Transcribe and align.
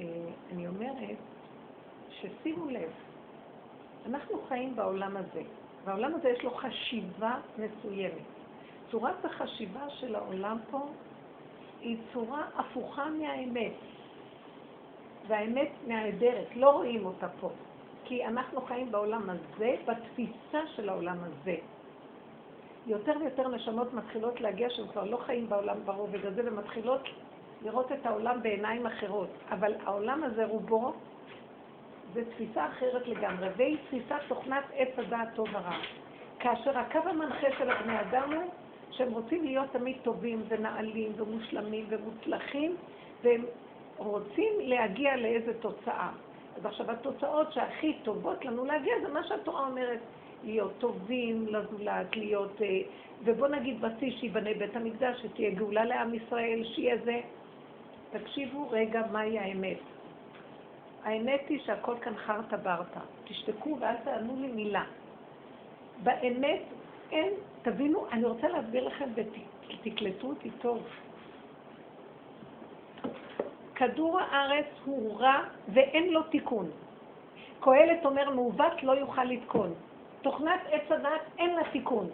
אה, 0.00 0.04
אני 0.52 0.68
אומרת 0.68 1.18
ששימו 2.10 2.70
לב, 2.70 2.90
אנחנו 4.06 4.42
חיים 4.48 4.76
בעולם 4.76 5.16
הזה, 5.16 5.42
והעולם 5.84 6.14
הזה 6.14 6.28
יש 6.28 6.44
לו 6.44 6.50
חשיבה 6.50 7.34
מסוימת. 7.58 8.26
צורת 8.90 9.24
החשיבה 9.24 9.90
של 9.90 10.14
העולם 10.14 10.58
פה 10.70 10.86
היא 11.80 11.96
צורה 12.12 12.44
הפוכה 12.56 13.10
מהאמת. 13.10 13.72
והאמת 15.28 15.70
נהדרת, 15.86 16.56
לא 16.56 16.70
רואים 16.70 17.06
אותה 17.06 17.28
פה. 17.40 17.50
כי 18.04 18.24
אנחנו 18.24 18.60
חיים 18.60 18.92
בעולם 18.92 19.30
הזה, 19.30 19.74
בתפיסה 19.84 20.66
של 20.76 20.88
העולם 20.88 21.18
הזה. 21.20 21.56
יותר 22.86 23.12
ויותר 23.20 23.48
נשמות 23.48 23.94
מתחילות 23.94 24.40
להגיע 24.40 24.70
שהן 24.70 24.88
כבר 24.88 25.04
לא 25.04 25.16
חיים 25.16 25.48
בעולם 25.48 25.76
ברובד 25.84 26.26
הזה 26.26 26.42
ומתחילות 26.44 27.02
לראות 27.62 27.92
את 27.92 28.06
העולם 28.06 28.42
בעיניים 28.42 28.86
אחרות. 28.86 29.28
אבל 29.50 29.74
העולם 29.84 30.24
הזה 30.24 30.44
רובו 30.44 30.92
זה 32.12 32.24
תפיסה 32.30 32.66
אחרת 32.66 33.08
לגמרי, 33.08 33.48
והיא 33.56 33.76
תפיסת 33.86 34.20
תוכנת 34.28 34.64
עץ 34.74 34.98
הדעת 34.98 35.28
טוב 35.34 35.48
ורע. 35.52 35.76
כאשר 36.38 36.78
הקו 36.78 36.98
המנחה 37.04 37.46
של 37.58 37.70
הבני 37.70 38.00
אדם 38.00 38.32
הוא 38.32 38.50
שהם 38.90 39.12
רוצים 39.12 39.44
להיות 39.44 39.70
תמיד 39.72 39.96
טובים 40.02 40.42
ונעלים 40.48 41.12
ומושלמים 41.16 41.86
ומוצלחים, 41.88 42.76
והם 43.22 43.44
רוצים 43.96 44.52
להגיע 44.60 45.16
לאיזו 45.16 45.52
תוצאה. 45.60 46.10
אז 46.56 46.66
עכשיו 46.66 46.90
התוצאות 46.90 47.52
שהכי 47.52 47.96
טובות 48.02 48.44
לנו 48.44 48.64
להגיע 48.64 48.94
זה 49.02 49.08
מה 49.12 49.24
שהתורה 49.24 49.66
אומרת, 49.66 49.98
להיות 50.44 50.72
טובים 50.78 51.46
לזולת, 51.46 52.16
להיות, 52.16 52.62
אה, 52.62 52.80
ובוא 53.24 53.48
נגיד 53.48 53.80
בשיא 53.80 54.10
שיבנה 54.10 54.50
בית 54.58 54.76
המקדש, 54.76 55.22
שתהיה 55.22 55.50
גאולה 55.50 55.84
לעם 55.84 56.14
ישראל, 56.14 56.64
שיהיה 56.64 56.96
זה. 57.04 57.20
תקשיבו 58.18 58.68
רגע 58.70 59.02
מהי 59.12 59.38
האמת. 59.38 59.78
האמת 61.04 61.40
היא 61.48 61.60
שהכל 61.64 61.94
כאן 62.00 62.16
חרטה 62.16 62.56
ברטה. 62.56 63.00
תשתקו 63.24 63.76
ואל 63.80 63.96
תענו 64.04 64.36
לי 64.40 64.46
מילה. 64.46 64.84
באמת 66.02 66.62
אין, 67.12 67.32
תבינו, 67.62 68.06
אני 68.12 68.24
רוצה 68.24 68.48
להסביר 68.48 68.86
לכם 68.86 69.08
ותקלטו 69.14 70.26
אותי 70.26 70.50
טוב. 70.50 70.82
כדור 73.74 74.20
הארץ 74.20 74.66
הוא 74.84 75.20
רע 75.20 75.42
ואין 75.68 76.12
לו 76.12 76.22
תיקון. 76.22 76.70
קהלת 77.60 78.04
אומר 78.04 78.30
מעוות 78.30 78.82
לא 78.82 78.92
יוכל 78.92 79.24
לתקון. 79.24 79.74
תוכנת 80.22 80.60
עץ 80.70 80.90
הדת 80.90 81.22
אין 81.38 81.54
לה 81.54 81.62
תיקון. 81.72 82.08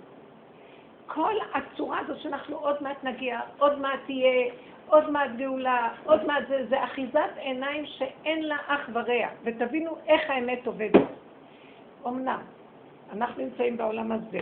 כל 1.06 1.34
הצורה 1.54 1.98
הזאת 1.98 2.20
שאנחנו 2.20 2.56
עוד 2.56 2.82
מעט 2.82 3.04
נגיע, 3.04 3.40
עוד 3.58 3.78
מעט 3.78 4.00
תהיה, 4.06 4.52
עוד 4.92 5.10
מעט 5.10 5.30
גאולה, 5.36 5.88
עוד 6.04 6.24
מעט 6.26 6.42
זה, 6.48 6.66
זה 6.68 6.84
אחיזת 6.84 7.30
עיניים 7.36 7.86
שאין 7.86 8.42
לה 8.42 8.56
אח 8.66 8.88
ורע, 8.92 9.28
ותבינו 9.44 9.96
איך 10.06 10.30
האמת 10.30 10.66
עובדת. 10.66 11.08
אמנם, 12.06 12.40
אנחנו 13.12 13.44
נמצאים 13.44 13.76
בעולם 13.76 14.12
הזה, 14.12 14.40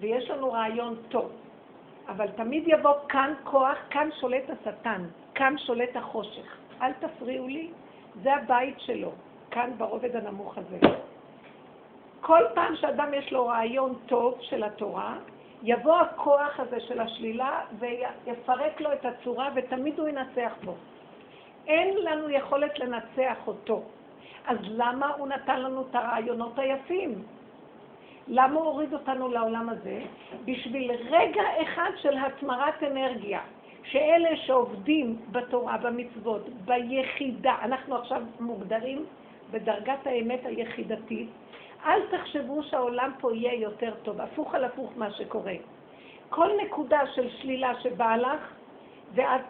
ויש 0.00 0.30
לנו 0.30 0.52
רעיון 0.52 0.96
טוב, 1.08 1.32
אבל 2.08 2.26
תמיד 2.28 2.64
יבוא 2.66 2.92
כאן 3.08 3.34
כוח, 3.44 3.78
כאן 3.90 4.08
שולט 4.20 4.50
השטן, 4.50 5.04
כאן 5.34 5.58
שולט 5.58 5.96
החושך. 5.96 6.56
אל 6.82 6.92
תפריעו 6.92 7.48
לי, 7.48 7.70
זה 8.22 8.34
הבית 8.34 8.80
שלו, 8.80 9.12
כאן 9.50 9.70
ברובד 9.78 10.16
הנמוך 10.16 10.58
הזה. 10.58 10.78
כל 12.20 12.44
פעם 12.54 12.76
שאדם 12.76 13.14
יש 13.14 13.32
לו 13.32 13.46
רעיון 13.46 13.94
טוב 14.06 14.38
של 14.40 14.64
התורה, 14.64 15.16
יבוא 15.62 15.96
הכוח 15.96 16.60
הזה 16.60 16.80
של 16.80 17.00
השלילה 17.00 17.60
ויפרק 17.78 18.80
לו 18.80 18.92
את 18.92 19.04
הצורה 19.04 19.50
ותמיד 19.54 19.98
הוא 19.98 20.08
ינצח 20.08 20.52
בו. 20.64 20.74
אין 21.66 21.96
לנו 21.96 22.30
יכולת 22.30 22.78
לנצח 22.78 23.36
אותו. 23.46 23.82
אז 24.46 24.58
למה 24.62 25.08
הוא 25.18 25.28
נתן 25.28 25.60
לנו 25.60 25.84
את 25.90 25.94
הרעיונות 25.94 26.58
היפים? 26.58 27.22
למה 28.28 28.54
הוא 28.54 28.64
הוריד 28.64 28.92
אותנו 28.92 29.28
לעולם 29.28 29.68
הזה? 29.68 30.00
בשביל 30.44 30.92
רגע 31.10 31.42
אחד 31.62 31.90
של 31.96 32.18
התמרת 32.18 32.82
אנרגיה. 32.82 33.40
שאלה 33.84 34.36
שעובדים 34.36 35.18
בתורה, 35.30 35.76
במצוות, 35.78 36.48
ביחידה, 36.64 37.54
אנחנו 37.62 37.96
עכשיו 37.96 38.22
מוגדרים 38.40 39.04
בדרגת 39.50 40.06
האמת 40.06 40.46
היחידתית, 40.46 41.28
אל 41.86 42.00
תחשבו 42.10 42.62
שהעולם 42.62 43.12
פה 43.20 43.34
יהיה 43.34 43.54
יותר 43.54 43.94
טוב, 44.02 44.20
הפוך 44.20 44.54
על 44.54 44.64
הפוך 44.64 44.92
מה 44.96 45.10
שקורה. 45.10 45.54
כל 46.28 46.48
נקודה 46.64 47.00
של 47.14 47.30
שלילה 47.30 47.80
שבאה 47.80 48.16
לך, 48.16 48.52
ואת 49.14 49.40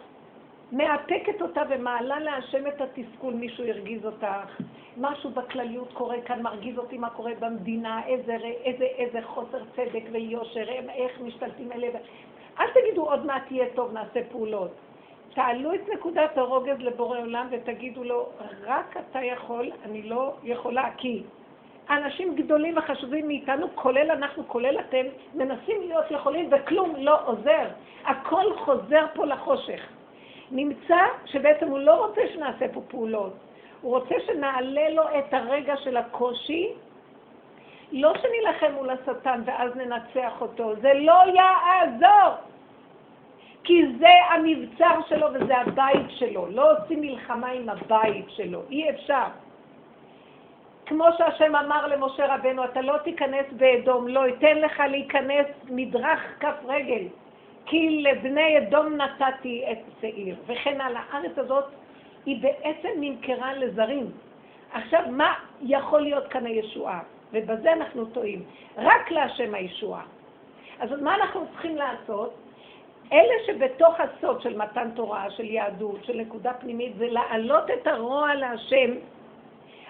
מאפקת 0.71 1.41
אותה 1.41 1.61
ומעלה 1.69 2.19
להשם 2.19 2.67
את 2.67 2.81
התסכול, 2.81 3.33
מישהו 3.33 3.67
הרגיז 3.67 4.05
אותך, 4.05 4.61
משהו 4.97 5.29
בכלליות 5.29 5.93
קורה 5.93 6.21
כאן, 6.21 6.41
מרגיז 6.41 6.77
אותי 6.77 6.97
מה 6.97 7.09
קורה 7.09 7.31
במדינה, 7.39 8.05
איזה, 8.07 8.37
איזה, 8.63 8.83
איזה 8.83 9.19
חוסר 9.21 9.63
צדק 9.75 10.03
ויושר, 10.11 10.69
איך 10.89 11.21
משתלטים 11.21 11.71
אלה. 11.71 11.87
אל 12.59 12.65
תגידו 12.73 13.09
עוד 13.09 13.25
מעט 13.25 13.51
יהיה 13.51 13.65
טוב, 13.75 13.93
נעשה 13.93 14.19
פעולות. 14.31 14.71
תעלו 15.33 15.73
את 15.73 15.81
נקודת 15.93 16.37
הרוגז 16.37 16.79
לבורא 16.79 17.19
עולם 17.19 17.47
ותגידו 17.51 18.03
לו, 18.03 18.29
רק 18.63 18.97
אתה 18.97 19.23
יכול, 19.23 19.71
אני 19.85 20.01
לא 20.03 20.33
יכולה, 20.43 20.89
כי 20.97 21.23
אנשים 21.89 22.35
גדולים 22.35 22.77
וחשובים 22.77 23.27
מאיתנו, 23.27 23.67
כולל 23.75 24.11
אנחנו, 24.11 24.47
כולל 24.47 24.79
אתם, 24.79 25.05
מנסים 25.33 25.81
להיות 25.81 26.11
יכולים 26.11 26.49
וכלום 26.51 26.95
לא 26.97 27.19
עוזר. 27.25 27.67
הכל 28.05 28.55
חוזר 28.57 29.05
פה 29.13 29.25
לחושך. 29.25 29.81
נמצא 30.51 30.99
שבעצם 31.25 31.67
הוא 31.67 31.79
לא 31.79 32.05
רוצה 32.05 32.21
שנעשה 32.33 32.65
פה 32.73 32.81
פעולות, 32.87 33.33
הוא 33.81 33.97
רוצה 33.97 34.15
שנעלה 34.27 34.89
לו 34.89 35.03
את 35.03 35.33
הרגע 35.33 35.77
של 35.77 35.97
הקושי, 35.97 36.69
לא 37.91 38.13
שנילחם 38.21 38.71
מול 38.73 38.89
השטן 38.89 39.41
ואז 39.45 39.75
ננצח 39.75 40.41
אותו, 40.41 40.75
זה 40.81 40.93
לא 40.93 41.21
יעזור. 41.27 42.35
כי 43.63 43.85
זה 43.99 44.13
המבצר 44.29 44.99
שלו 45.09 45.27
וזה 45.33 45.57
הבית 45.57 46.05
שלו. 46.09 46.47
לא 46.49 46.71
עושים 46.71 47.01
מלחמה 47.01 47.47
עם 47.47 47.69
הבית 47.69 48.25
שלו, 48.29 48.61
אי 48.69 48.89
אפשר. 48.89 49.25
כמו 50.91 51.05
שהשם 51.17 51.55
אמר 51.55 51.87
למשה 51.87 52.35
רבנו, 52.35 52.63
אתה 52.63 52.81
לא 52.81 52.97
תיכנס 52.97 53.45
באדום, 53.51 54.07
לא 54.07 54.27
אתן 54.27 54.57
לך 54.57 54.79
להיכנס 54.79 55.45
מדרך 55.69 56.19
כף 56.39 56.55
רגל, 56.67 57.03
כי 57.65 58.01
לבני 58.03 58.57
אדום 58.57 58.93
נתתי 58.95 59.65
את 59.71 59.77
שעיר, 60.01 60.35
וכן 60.47 60.81
על 60.81 60.95
הארץ 60.95 61.37
הזאת 61.37 61.65
היא 62.25 62.41
בעצם 62.41 62.89
נמכרה 62.95 63.53
לזרים. 63.53 64.11
עכשיו, 64.73 65.01
מה 65.11 65.33
יכול 65.61 66.01
להיות 66.01 66.27
כאן 66.27 66.45
הישועה? 66.45 66.99
ובזה 67.33 67.73
אנחנו 67.73 68.05
טועים. 68.05 68.43
רק 68.77 69.11
להשם 69.11 69.53
הישועה. 69.53 70.03
אז 70.79 71.01
מה 71.01 71.15
אנחנו 71.15 71.45
צריכים 71.51 71.75
לעשות? 71.75 72.33
אלה 73.13 73.33
שבתוך 73.47 73.95
הסוד 73.99 74.41
של 74.41 74.57
מתן 74.57 74.89
תורה, 74.95 75.29
של 75.29 75.45
יהדות, 75.45 76.03
של 76.03 76.17
נקודה 76.17 76.53
פנימית, 76.53 76.97
זה 76.97 77.07
להעלות 77.09 77.71
את 77.71 77.87
הרוע 77.87 78.35
להשם. 78.35 78.91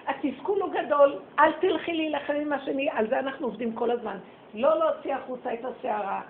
התסכול 0.06 0.62
הוא 0.62 0.70
גדול, 0.72 1.18
אל 1.38 1.52
תלכי 1.52 1.92
להילחם 1.92 2.32
עם 2.32 2.52
השני, 2.52 2.88
על 2.90 3.08
זה 3.08 3.18
אנחנו 3.18 3.46
עובדים 3.46 3.72
כל 3.72 3.90
הזמן. 3.90 4.16
לא 4.54 4.78
להוציא 4.78 5.14
החוצה 5.14 5.54
את 5.54 5.64
הסערה, 5.64 6.20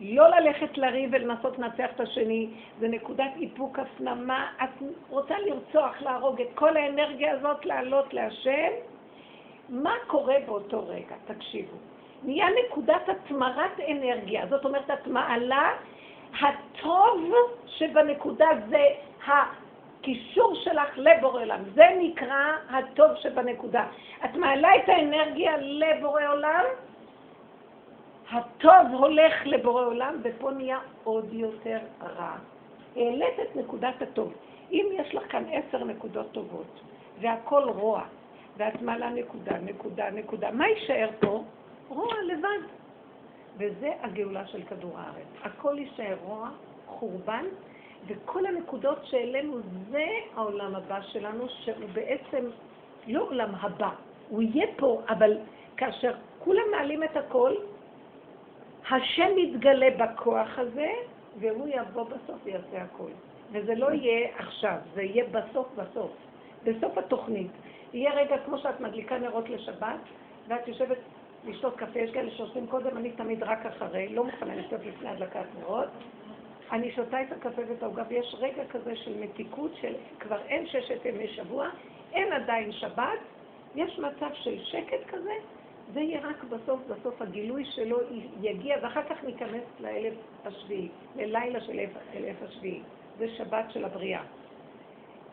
לא 0.00 0.28
ללכת 0.28 0.78
לריב 0.78 1.10
ולנסות 1.12 1.58
לנצח 1.58 1.90
את 1.94 2.00
השני, 2.00 2.48
זה 2.80 2.88
נקודת 2.88 3.30
איפוק, 3.40 3.78
הפנמה. 3.78 4.46
את 4.64 4.82
רוצה 5.10 5.34
לרצוח, 5.38 6.02
להרוג 6.02 6.40
את 6.40 6.48
כל 6.54 6.76
האנרגיה 6.76 7.32
הזאת, 7.32 7.66
לעלות 7.66 8.14
להשם. 8.14 8.70
מה 9.68 9.94
קורה 10.06 10.36
באותו 10.46 10.88
רגע? 10.88 11.16
תקשיבו. 11.24 11.76
נהיה 12.24 12.46
נקודת 12.66 13.08
התמרת 13.08 13.80
אנרגיה, 13.90 14.46
זאת 14.46 14.64
אומרת, 14.64 14.90
את 14.90 15.06
מעלה 15.06 15.70
הטוב 16.40 17.32
שבנקודה 17.66 18.48
זה 18.68 18.86
הקישור 20.02 20.54
שלך 20.54 20.98
לבורא 20.98 21.40
עולם. 21.40 21.60
זה 21.74 21.84
נקרא 21.98 22.52
הטוב 22.70 23.10
שבנקודה. 23.16 23.86
את 24.24 24.34
מעלה 24.34 24.76
את 24.76 24.88
האנרגיה 24.88 25.56
לבורא 25.56 26.22
עולם, 26.28 26.64
הטוב 28.30 28.86
הולך 28.92 29.32
לבורא 29.44 29.84
עולם, 29.84 30.20
ופה 30.22 30.50
נהיה 30.50 30.78
עוד 31.04 31.32
יותר 31.32 31.78
רע. 32.02 32.36
העלית 32.96 33.40
את 33.42 33.56
נקודת 33.56 34.02
הטוב. 34.02 34.32
אם 34.72 34.86
יש 34.92 35.14
לך 35.14 35.32
כאן 35.32 35.44
עשר 35.52 35.84
נקודות 35.84 36.32
טובות, 36.32 36.80
והכל 37.20 37.62
רוע, 37.62 38.02
ואת 38.56 38.82
מעלה 38.82 39.10
נקודה, 39.10 39.58
נקודה, 39.58 40.10
נקודה, 40.10 40.50
מה 40.50 40.68
יישאר 40.68 41.10
פה? 41.20 41.42
רוע 41.88 42.14
לבד. 42.26 42.66
וזה 43.56 43.90
הגאולה 44.02 44.46
של 44.46 44.62
כדור 44.62 44.98
הארץ. 44.98 45.26
הכל 45.42 45.78
יישאר 45.78 46.16
רוע, 46.24 46.48
חורבן, 46.86 47.44
וכל 48.06 48.46
הנקודות 48.46 48.98
שהעלינו 49.04 49.58
זה 49.90 50.06
העולם 50.34 50.74
הבא 50.74 51.00
שלנו, 51.02 51.48
שהוא 51.48 51.88
בעצם 51.92 52.46
לא 53.06 53.22
עולם 53.22 53.54
הבא, 53.54 53.90
הוא 54.28 54.42
יהיה 54.42 54.66
פה, 54.76 55.00
אבל 55.08 55.38
כאשר 55.76 56.14
כולם 56.38 56.70
מעלים 56.70 57.04
את 57.04 57.16
הכל, 57.16 57.54
השם 58.90 59.38
יתגלה 59.38 59.88
בכוח 59.90 60.58
הזה, 60.58 60.90
והוא 61.38 61.68
יבוא 61.68 62.04
בסוף 62.04 62.36
ויעשה 62.44 62.82
הכל. 62.82 63.10
וזה 63.52 63.74
לא 63.74 63.92
יהיה 63.92 64.28
עכשיו, 64.38 64.76
זה 64.94 65.02
יהיה 65.02 65.24
בסוף 65.24 65.66
בסוף, 65.76 66.10
בסוף 66.64 66.98
התוכנית. 66.98 67.50
יהיה 67.92 68.14
רגע 68.14 68.38
כמו 68.38 68.58
שאת 68.58 68.80
מדליקה 68.80 69.18
נרות 69.18 69.48
לשבת, 69.48 70.00
ואת 70.48 70.68
יושבת 70.68 70.98
לשתות 71.46 71.76
קפה, 71.76 71.98
יש 71.98 72.10
כאלה 72.10 72.30
שעושים 72.30 72.66
קודם, 72.66 72.96
אני 72.96 73.10
תמיד 73.10 73.42
רק 73.42 73.66
אחרי, 73.66 74.08
לא 74.08 74.24
מוכנה 74.24 74.54
לשתות 74.54 74.80
לפני 74.86 75.08
הדלקת 75.08 75.44
נרות. 75.60 75.88
אני 76.72 76.92
שותה 76.92 77.22
את 77.22 77.32
הקפה 77.32 77.62
ואת 77.68 77.82
העוגה, 77.82 78.02
ויש 78.08 78.36
רגע 78.38 78.62
כזה 78.66 78.96
של 78.96 79.20
מתיקות, 79.20 79.70
של 79.80 79.94
כבר 80.20 80.42
אין 80.46 80.66
ששת 80.66 81.04
ימי 81.04 81.28
שבוע, 81.28 81.68
אין 82.12 82.32
עדיין 82.32 82.72
שבת, 82.72 83.18
יש 83.74 83.98
מצב 83.98 84.28
של 84.32 84.58
שקט 84.64 85.06
כזה, 85.08 85.32
זה 85.94 86.00
יהיה 86.00 86.20
רק 86.20 86.44
בסוף, 86.44 86.80
בסוף 86.88 87.22
הגילוי 87.22 87.64
שלו 87.64 87.98
יגיע, 88.40 88.76
ואחר 88.82 89.02
כך 89.02 89.24
ניכנס 89.24 89.64
לאלף 89.80 90.14
השביעי, 90.44 90.88
ללילה 91.16 91.60
של 91.60 91.80
אלף 92.14 92.42
השביעי. 92.42 92.82
זה 93.18 93.28
שבת 93.28 93.64
של 93.70 93.84
הבריאה. 93.84 94.22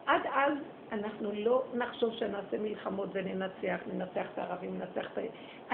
עד 0.05 0.21
אז 0.33 0.53
אנחנו 0.91 1.31
לא 1.33 1.63
נחשוב 1.73 2.13
שנעשה 2.13 2.57
מלחמות 2.59 3.09
וננצח, 3.13 3.79
ננצח 3.93 4.25
את 4.33 4.37
הערבים, 4.37 4.79
ננצח 4.79 5.11
את 5.13 5.17
ה... 5.17 5.21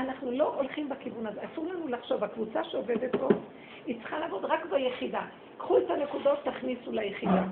אנחנו 0.01 0.31
לא 0.31 0.55
הולכים 0.55 0.89
בכיוון 0.89 1.27
הזה. 1.27 1.41
אסור 1.53 1.65
לנו 1.65 1.87
לחשוב, 1.87 2.23
הקבוצה 2.23 2.63
שעובדת 2.63 3.15
פה, 3.15 3.27
היא 3.85 3.99
צריכה 4.01 4.19
לעבוד 4.19 4.45
רק 4.45 4.65
ביחידה. 4.65 5.21
קחו 5.57 5.77
את 5.77 5.89
הנקודות, 5.89 6.39
תכניסו 6.43 6.91
ליחידה. 6.91 7.43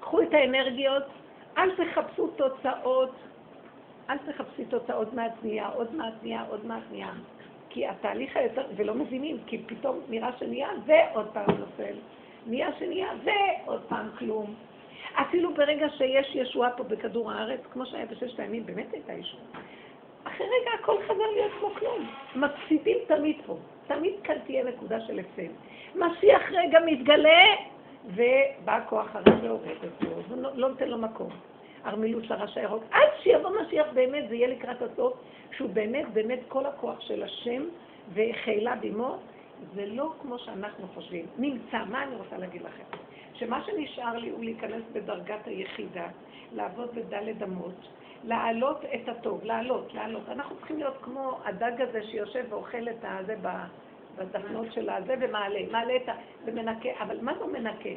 קחו 0.00 0.22
את 0.22 0.34
האנרגיות, 0.34 1.02
אל 1.58 1.70
תחפשו 1.76 2.26
תוצאות, 2.26 3.14
אל 4.10 4.18
תחפשי 4.18 4.64
תוצאות 4.64 5.08
נהיה, 5.42 5.68
עוד 5.68 5.88
נהיה, 6.22 6.44
עוד 6.48 6.66
נהיה. 6.90 7.12
כי 7.70 7.86
התהליך 7.86 8.36
היותר, 8.36 8.66
ולא 8.76 8.94
מבינים, 8.94 9.36
כי 9.46 9.62
פתאום 9.66 10.00
נראה 10.08 10.30
שנהיה 10.38 10.68
ועוד 10.86 11.26
פעם 11.32 11.50
נופל. 11.58 11.94
נהיה 12.46 12.68
שנהיה 12.78 13.08
ועוד 13.24 13.82
פעם 13.88 14.08
כלום. 14.18 14.54
אפילו 15.14 15.54
ברגע 15.54 15.86
שיש 15.90 16.34
ישועה 16.34 16.70
פה 16.70 16.84
בכדור 16.84 17.32
הארץ, 17.32 17.60
כמו 17.72 17.86
שהיה 17.86 18.06
בששת 18.06 18.40
הימים, 18.40 18.66
באמת 18.66 18.92
הייתה 18.92 19.12
ישועה. 19.12 19.42
אחרי 20.24 20.46
רגע 20.46 20.70
הכל 20.80 21.02
חזר 21.04 21.30
להיות 21.34 21.52
כמו 21.60 21.70
כלום. 21.70 22.10
מפסידים 22.36 22.98
תמיד 23.06 23.36
פה. 23.46 23.56
תמיד 23.86 24.14
כאן 24.24 24.34
תהיה 24.46 24.64
נקודה 24.64 25.00
של 25.00 25.18
הפסד. 25.18 25.52
משיח 25.94 26.42
רגע 26.52 26.78
מתגלה, 26.86 27.44
ובא 28.04 28.76
הכוח 28.76 29.16
הרע 29.16 29.38
והורג 29.42 29.68
אותו, 29.84 30.16
ולא 30.28 30.68
נותן 30.68 30.88
לו 30.88 30.98
מקום. 30.98 31.30
ארמילוס 31.86 32.30
הרשע 32.30 32.60
ירוק. 32.60 32.84
עד 32.90 33.08
שיבוא 33.22 33.50
משיח 33.62 33.86
באמת, 33.94 34.28
זה 34.28 34.34
יהיה 34.34 34.48
לקראת 34.48 34.82
הסוף, 34.82 35.14
שהוא 35.56 35.70
באמת, 35.70 36.08
באמת 36.12 36.38
כל 36.48 36.66
הכוח 36.66 37.00
של 37.00 37.22
השם 37.22 37.62
וחילה 38.14 38.76
בימו, 38.76 39.16
זה 39.74 39.86
לא 39.86 40.12
כמו 40.22 40.38
שאנחנו 40.38 40.86
חושבים. 40.94 41.26
נמצא, 41.38 41.78
מה 41.90 42.02
אני 42.02 42.16
רוצה 42.16 42.38
להגיד 42.38 42.62
לכם? 42.62 43.07
שמה 43.38 43.64
שנשאר 43.64 44.16
לי 44.16 44.30
הוא 44.30 44.44
להיכנס 44.44 44.82
בדרגת 44.92 45.46
היחידה, 45.46 46.06
לעבוד 46.52 46.94
בדלת 46.94 47.42
אמות, 47.42 47.88
להעלות 48.24 48.84
את 48.84 49.08
הטוב, 49.08 49.44
להעלות, 49.44 49.94
להעלות. 49.94 50.28
אנחנו 50.28 50.56
צריכים 50.56 50.78
להיות 50.78 50.96
כמו 51.02 51.38
הדג 51.44 51.82
הזה 51.82 52.02
שיושב 52.02 52.44
ואוכל 52.48 52.88
את 52.88 53.04
הזה 53.04 53.36
בדפנות 54.16 54.72
של 54.72 54.90
הזה 54.90 55.14
ומעלה, 55.20 55.60
מעלה 55.70 55.96
את 55.96 56.08
ה... 56.08 56.12
ומנקה, 56.44 56.88
אבל 57.00 57.18
מה 57.22 57.32
זה 57.38 57.46
מנקה? 57.46 57.90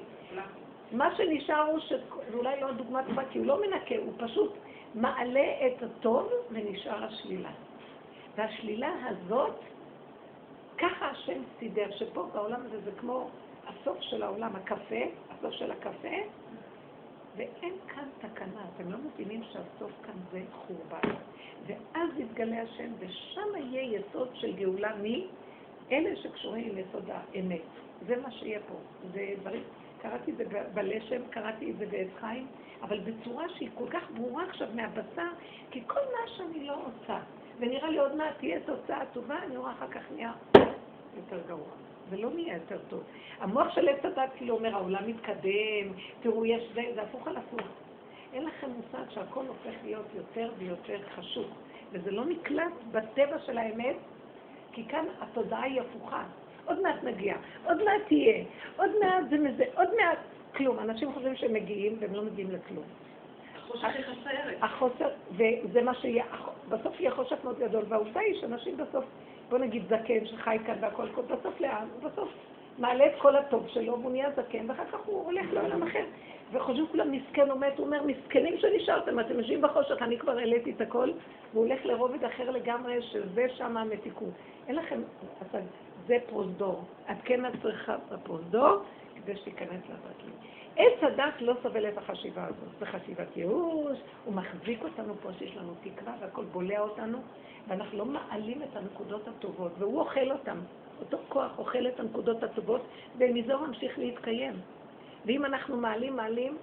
מה 0.92 1.16
שנשאר 1.16 1.62
הוא, 1.62 1.80
ש... 1.80 1.94
זה 2.32 2.38
אולי 2.38 2.62
לא 2.62 2.72
דוגמה 2.72 3.04
טובה, 3.08 3.24
כי 3.32 3.40
הוא 3.40 3.48
לא 3.48 3.62
מנקה, 3.62 3.96
הוא 3.98 4.14
פשוט 4.18 4.54
מעלה 4.96 5.68
את 5.68 5.84
הטוב 5.84 6.30
ונשאר 6.52 7.04
השלילה. 7.04 7.52
והשלילה 8.36 8.92
הזאת, 9.10 9.56
ככה 10.78 11.06
השם 11.06 11.42
סידר, 11.60 11.92
שפה 11.92 12.28
בעולם 12.34 12.62
הזה 12.66 12.82
זה 12.82 12.92
כמו 13.00 13.30
הסוף 13.68 13.98
של 14.02 14.24
העולם, 14.24 14.56
הקפה, 14.56 15.06
הסוף 15.42 15.54
של 15.54 15.72
הקפה, 15.72 16.18
ואין 17.36 17.74
כאן 17.88 18.04
תקנה, 18.20 18.66
אתם 18.76 18.92
לא 18.92 18.98
מבינים 18.98 19.44
שהסוף 19.44 19.92
כאן 20.06 20.14
זה 20.32 20.42
חורבן. 20.52 21.16
ואז 21.68 22.10
יתגלה 22.18 22.62
השם, 22.62 22.92
ושם 23.00 23.48
יהיה 23.56 24.00
יסוד 24.00 24.30
של 24.34 24.56
גאולה 24.56 24.96
מי? 24.96 25.28
אלה 25.92 26.16
שקשורים 26.16 26.70
עם 26.72 26.78
יסוד 26.78 27.10
האמת. 27.10 27.62
זה 28.08 28.18
מה 28.18 28.32
שיהיה 28.32 28.60
פה. 28.60 28.76
זה 29.14 29.34
דברים, 29.42 29.64
קראתי 30.02 30.32
את 30.32 30.38
זה 30.38 30.46
בלשם, 30.74 31.22
קראתי 31.30 31.72
את 31.72 31.78
זה 31.78 31.86
בעץ 31.86 32.10
חיים, 32.20 32.48
אבל 32.82 33.00
בצורה 33.00 33.50
שהיא 33.50 33.70
כל 33.78 33.90
כך 33.90 34.12
ברורה 34.12 34.44
עכשיו 34.44 34.68
מהבשר, 34.76 35.30
כי 35.72 35.82
כל 35.88 36.00
מה 36.00 36.28
שאני 36.38 36.68
לא 36.68 36.86
עושה, 36.86 37.20
ונראה 37.60 37.90
לי 37.90 37.98
עוד 37.98 38.16
מעט 38.16 38.38
תהיה 38.38 38.60
תוצאה 38.60 39.06
טובה, 39.14 39.44
אני 39.44 39.58
רואה 39.58 39.72
אחר 39.72 39.88
כך 39.88 40.02
נהיה 40.12 40.32
יותר 41.16 41.40
גרוע. 41.48 41.91
זה 42.12 42.18
לא 42.18 42.30
נהיה 42.34 42.54
יותר 42.54 42.78
טוב. 42.90 43.04
המוח 43.40 43.76
של 43.76 43.90
עץ 43.90 44.06
הדת 44.06 44.30
כאילו 44.38 44.56
אומר, 44.56 44.76
העולם 44.76 45.08
מתקדם, 45.08 45.94
תראו, 46.22 46.46
יש 46.46 46.64
זה, 46.74 46.82
זה 46.96 47.02
הפוך 47.02 47.28
על 47.28 47.38
הפוך. 47.38 47.68
אין 48.34 48.46
לכם 48.46 48.68
מושג 48.70 49.10
שהכל 49.10 49.46
הופך 49.48 49.76
להיות 49.84 50.06
יותר 50.16 50.52
ויותר 50.58 51.00
חשוב, 51.16 51.46
וזה 51.92 52.12
לא 52.12 52.26
נקלט 52.26 52.74
בטבע 52.92 53.40
של 53.46 53.58
האמת, 53.58 53.96
כי 54.72 54.86
כאן 54.88 55.06
התודעה 55.20 55.64
היא 55.64 55.82
הפוכה. 55.82 56.24
עוד 56.66 56.82
מעט 56.82 57.04
נגיע, 57.04 57.36
עוד 57.66 57.78
מעט 57.78 58.02
תהיה, 58.08 58.44
עוד 58.78 58.92
מעט 59.00 59.24
זה 59.30 59.38
מזה, 59.38 59.64
עוד 59.76 59.90
מעט 59.96 60.18
כלום. 60.56 60.80
אנשים 60.80 61.14
חושבים 61.14 61.36
שהם 61.36 61.54
מגיעים 61.54 61.98
והם 62.00 62.14
לא 62.14 62.24
מגיעים 62.24 62.52
לכלום. 62.52 62.84
החוסר, 64.62 65.10
וזה 65.32 65.82
מה 65.82 65.94
שיהיה, 65.94 66.26
בסוף 66.70 67.00
יהיה 67.00 67.12
חושך 67.12 67.36
מאוד 67.44 67.60
גדול, 67.60 67.84
והעובדה 67.88 68.20
היא 68.20 68.42
שאנשים 68.42 68.78
בסוף 68.78 69.06
בוא 69.52 69.60
נגיד 69.60 69.84
זקן 69.90 70.26
שחי 70.26 70.58
כאן 70.66 70.76
והכל, 70.82 71.06
בסוף 71.06 71.62
לאן? 71.62 71.88
בסוף 72.04 72.30
מעלה 72.80 73.06
את 73.06 73.12
כל 73.18 73.36
הטוב 73.36 73.68
שלו 73.68 74.00
והוא 74.00 74.12
נהיה 74.12 74.30
זקן, 74.36 74.70
ואחר 74.70 74.86
כך 74.86 75.00
הוא 75.06 75.26
הולך 75.26 75.54
לעולם 75.54 75.84
אחר. 75.84 76.06
וחושבים 76.52 76.88
כולם 76.92 77.12
מסכן 77.12 77.50
הוא 77.50 77.60
מת, 77.60 77.78
הוא 77.78 77.86
אומר, 77.86 78.04
מסכנים 78.04 78.58
שנשארתם, 78.58 79.20
אתם 79.20 79.40
יושבים 79.40 79.62
בחושך, 79.62 80.02
אני 80.02 80.18
כבר 80.18 80.38
העליתי 80.38 80.72
את 80.72 80.82
הכל, 80.82 81.12
והוא 81.54 81.66
הולך 81.66 81.86
לרובד 81.86 82.24
אחר 82.24 82.50
לגמרי, 82.50 83.02
שזה 83.02 83.46
שם 83.50 83.78
המתיקות. 83.78 84.34
אין 84.68 84.76
לכם, 84.76 85.02
זה 86.08 86.18
פרוזדור. 86.30 86.84
את 87.12 87.18
כן 87.24 87.40
צריכה 87.62 87.96
בפרוזדור, 88.12 88.78
כדי 89.24 89.36
שתיכנס 89.36 89.82
לבטלים. 89.90 90.36
עץ 90.76 91.04
הדת 91.04 91.42
לא 91.42 91.54
סובל 91.64 91.90
את 91.90 91.98
החשיבה 91.98 92.46
הזאת. 92.46 92.80
זה 92.80 92.86
חשיבת 92.86 93.38
ייאוש, 93.38 93.98
הוא 94.26 94.34
מחזיק 94.34 94.84
אותנו 94.84 95.14
פה 95.22 95.30
שיש 95.38 95.58
לנו 95.58 95.74
תקווה 95.84 96.14
והכל 96.20 96.46
בולע 96.46 96.80
אותנו, 96.80 97.18
ואנחנו 97.68 97.98
לא 97.98 98.06
מעלים 98.06 98.64
את 98.64 98.76
הנקודות 98.76 99.28
הטובות, 99.28 99.72
והוא 99.78 100.00
אוכל 100.00 100.32
אותן. 100.32 100.58
אותו 101.00 101.18
כוח 101.30 101.60
אוכל 101.60 101.88
את 101.88 102.00
הנקודות 102.00 102.44
הטובות, 102.44 102.82
ומזה 103.18 103.54
הוא 103.54 103.68
ממשיך 103.68 104.00
להתקיים. 104.00 104.54
ואם 105.26 105.46
אנחנו 105.46 105.78
מעלים, 105.78 106.16
מעלים, 106.16 106.58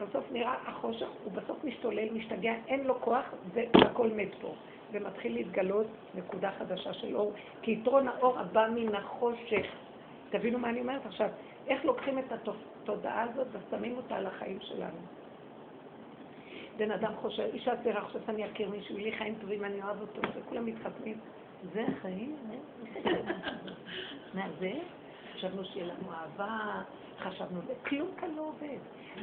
בסוף 0.00 0.24
נראה 0.32 0.54
החושך, 0.66 1.06
הוא 1.24 1.32
בסוף 1.32 1.64
משתולל, 1.64 2.08
משתגע, 2.12 2.52
אין 2.66 2.84
לו 2.84 3.00
כוח, 3.00 3.24
והכל 3.54 4.08
מת 4.08 4.34
פה. 4.40 4.54
ומתחיל 4.92 5.34
להתגלות 5.34 5.86
נקודה 6.14 6.50
חדשה 6.58 6.92
של 6.92 7.16
אור, 7.16 7.32
כי 7.62 7.70
יתרון 7.70 8.08
האור 8.08 8.38
הבא 8.38 8.68
מן 8.74 8.94
החושך. 8.94 9.66
תבינו 10.30 10.58
מה 10.58 10.68
אני 10.68 10.80
אומרת 10.80 11.06
עכשיו. 11.06 11.28
איך 11.66 11.84
לוקחים 11.84 12.18
את 12.18 12.32
התודעה 12.32 13.22
הזאת 13.22 13.46
ושמים 13.52 13.96
אותה 13.96 14.16
על 14.16 14.26
החיים 14.26 14.58
שלנו. 14.60 14.98
בן 16.76 16.90
אדם 16.90 17.12
חושב, 17.16 17.42
אישה 17.52 17.82
צעירה 17.82 18.04
חושבת 18.04 18.28
אני 18.28 18.46
אכיר 18.46 18.70
מישהו, 18.70 18.96
לי 18.96 19.12
חיים 19.12 19.34
טובים, 19.40 19.64
אני 19.64 19.82
אוהב 19.82 20.00
אותו, 20.00 20.20
וכולם 20.34 20.66
מתחתנים. 20.66 21.18
זה 21.72 21.84
החיים? 21.96 22.36
מה 24.34 24.46
זה? 24.58 24.72
חשבנו 25.34 25.64
שיהיה 25.64 25.86
לנו 25.86 26.12
אהבה, 26.12 26.82
חשבנו, 27.18 27.60
כלום 27.86 28.08
כאן 28.16 28.30
לא 28.36 28.42
עובד. 28.42 28.78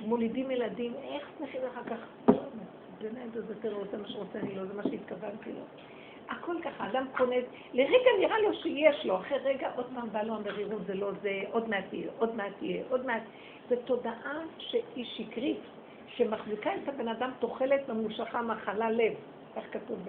מולידים 0.06 0.52
ילדים, 0.52 0.94
איך 0.96 1.30
צריכים 1.38 1.62
אחר 1.72 1.84
כך? 1.84 2.32
באמת, 3.02 3.34
זה 3.34 3.62
תראו, 3.62 3.84
זה 3.92 3.98
מה 3.98 4.08
שרוצה 4.08 4.40
אני 4.40 4.56
לא, 4.56 4.66
זה 4.66 4.74
מה 4.74 4.84
שהתכוונתי 4.84 5.52
לו. 5.52 5.64
הכל 6.30 6.56
ככה, 6.64 6.88
אדם 6.90 7.06
קונה, 7.18 7.36
לרגע 7.74 8.10
נראה 8.20 8.40
לו 8.40 8.54
שיש 8.54 9.06
לו, 9.06 9.18
אחרי 9.18 9.38
רגע 9.38 9.72
עוד 9.76 9.86
פעם 9.96 10.10
בא 10.12 10.22
לו 10.22 10.36
המרירות, 10.36 10.86
זה 10.86 10.94
לא 10.94 11.12
זה, 11.22 11.42
עוד 11.52 11.70
מעט 11.70 11.94
יהיה, 11.94 12.12
עוד 12.20 12.36
מעט 12.36 12.54
יהיה, 12.62 12.84
עוד 12.90 13.06
מעט. 13.06 13.24
זו 13.70 13.76
תודעה 13.86 14.40
שהיא 14.58 15.06
שקרית, 15.06 15.60
שמחזיקה 16.08 16.76
את 16.76 16.88
הבן 16.88 17.08
אדם 17.08 17.32
תוחלת 17.40 17.90
ממושכה 17.90 18.42
מחלה 18.42 18.92
לב, 18.92 19.14
כך 19.56 19.64
כתוב 19.72 20.00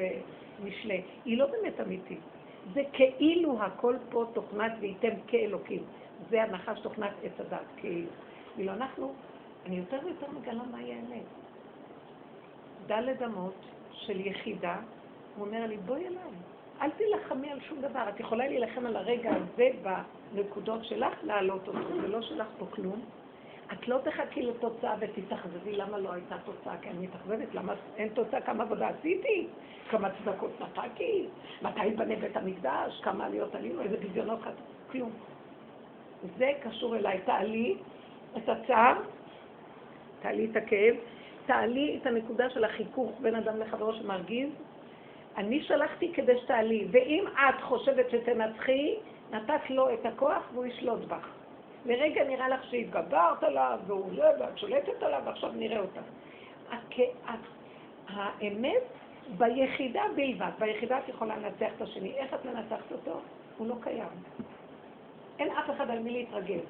במשלי. 0.60 1.02
היא 1.24 1.38
לא 1.38 1.46
באמת 1.46 1.80
אמיתית. 1.80 2.20
זה 2.74 2.82
כאילו 2.92 3.62
הכל 3.62 3.96
פה 4.10 4.24
תוכנת 4.32 4.72
וייתם 4.80 5.14
כאלוקים. 5.26 5.82
זה 6.30 6.42
הנחש 6.42 6.80
תוכנת 6.80 7.12
עץ 7.22 7.40
הדת, 7.40 7.60
כאילו. 7.76 8.06
כאילו 8.54 8.72
אנחנו, 8.72 9.14
אני 9.66 9.76
יותר 9.76 9.98
ויותר 10.04 10.26
מגלה 10.40 10.62
מהי 10.70 10.92
האמת. 10.92 11.24
דלת 12.86 13.22
אמות 13.22 13.54
של 13.92 14.26
יחידה 14.26 14.76
הוא 15.36 15.46
אומר 15.46 15.66
לי, 15.66 15.76
בואי 15.76 16.06
אליי, 16.06 16.22
אל 16.80 16.90
תילחמי 16.90 17.50
על 17.50 17.60
שום 17.60 17.80
דבר. 17.80 18.08
את 18.08 18.20
יכולה 18.20 18.46
להילחם 18.46 18.86
על 18.86 18.96
הרגע 18.96 19.30
הזה 19.30 19.68
בנקודות 20.32 20.84
שלך, 20.84 21.14
להעלות 21.22 21.68
אותו. 21.68 22.00
זה 22.00 22.08
לא 22.08 22.22
שלך 22.22 22.46
פה 22.58 22.66
כלום. 22.70 23.00
את 23.72 23.88
לא 23.88 23.98
תחכי 24.04 24.42
לתוצאה 24.42 24.94
ותתאכזבי 25.00 25.72
למה 25.72 25.98
לא 25.98 26.12
הייתה 26.12 26.36
תוצאה, 26.44 26.76
כי 26.82 26.90
אני 26.90 27.06
מתאכזבת, 27.06 27.54
למה 27.54 27.72
אין 27.96 28.08
תוצאה, 28.08 28.40
כמה 28.40 28.62
עבודה 28.62 28.88
עשיתי, 28.88 29.46
כמה 29.90 30.08
צדקות 30.10 30.50
נתתי, 30.60 31.26
מתי 31.62 31.84
ייבנה 31.84 32.16
בית 32.16 32.36
המקדש, 32.36 33.00
כמה 33.02 33.26
עליות 33.26 33.54
עלינו, 33.54 33.82
איזה 33.82 33.96
ביזיונות, 33.96 34.40
כלום. 34.92 35.10
זה 36.38 36.50
קשור 36.62 36.96
אליי. 36.96 37.20
תעלי 37.24 37.76
את 38.36 38.48
הצער 38.48 38.96
תעלי 40.22 40.48
את 40.50 40.56
הכאב, 40.56 40.94
תעלי 41.46 41.98
את 42.00 42.06
הנקודה 42.06 42.50
של 42.50 42.64
החיכוך 42.64 43.12
בין 43.20 43.34
אדם 43.34 43.60
לחברו 43.60 43.92
שמרגיז. 43.92 44.48
אני 45.36 45.62
שלחתי 45.62 46.12
כדי 46.12 46.38
שתעלי, 46.38 46.86
ואם 46.90 47.24
את 47.26 47.62
חושבת 47.62 48.10
שתנצחי, 48.10 48.96
נתת 49.30 49.70
לו 49.70 49.94
את 49.94 50.06
הכוח 50.06 50.42
והוא 50.52 50.64
ישלוט 50.64 51.04
בך. 51.04 51.28
לרגע 51.86 52.24
נראה 52.24 52.48
לך 52.48 52.64
שהתגברת 52.64 53.42
עליו, 53.42 53.78
והוא 53.86 54.10
זה, 54.16 54.30
ואת 54.40 54.58
שולטת 54.58 55.02
עליו, 55.02 55.22
ועכשיו 55.24 55.52
נראה 55.52 55.80
אותה. 55.80 56.00
האמת 58.08 58.82
ביחידה 59.38 60.02
בלבד. 60.16 60.50
ביחידה 60.58 60.98
את 60.98 61.08
יכולה 61.08 61.36
לנצח 61.36 61.72
את 61.76 61.82
השני. 61.82 62.12
איך 62.16 62.34
את 62.34 62.44
מנצחת 62.44 62.92
אותו? 62.92 63.20
הוא 63.58 63.66
לא 63.66 63.74
קיים. 63.80 64.08
אין 65.38 65.50
אף 65.50 65.70
אחד 65.70 65.90
על 65.90 65.98
מי 65.98 66.10
להתרגל. 66.10 66.60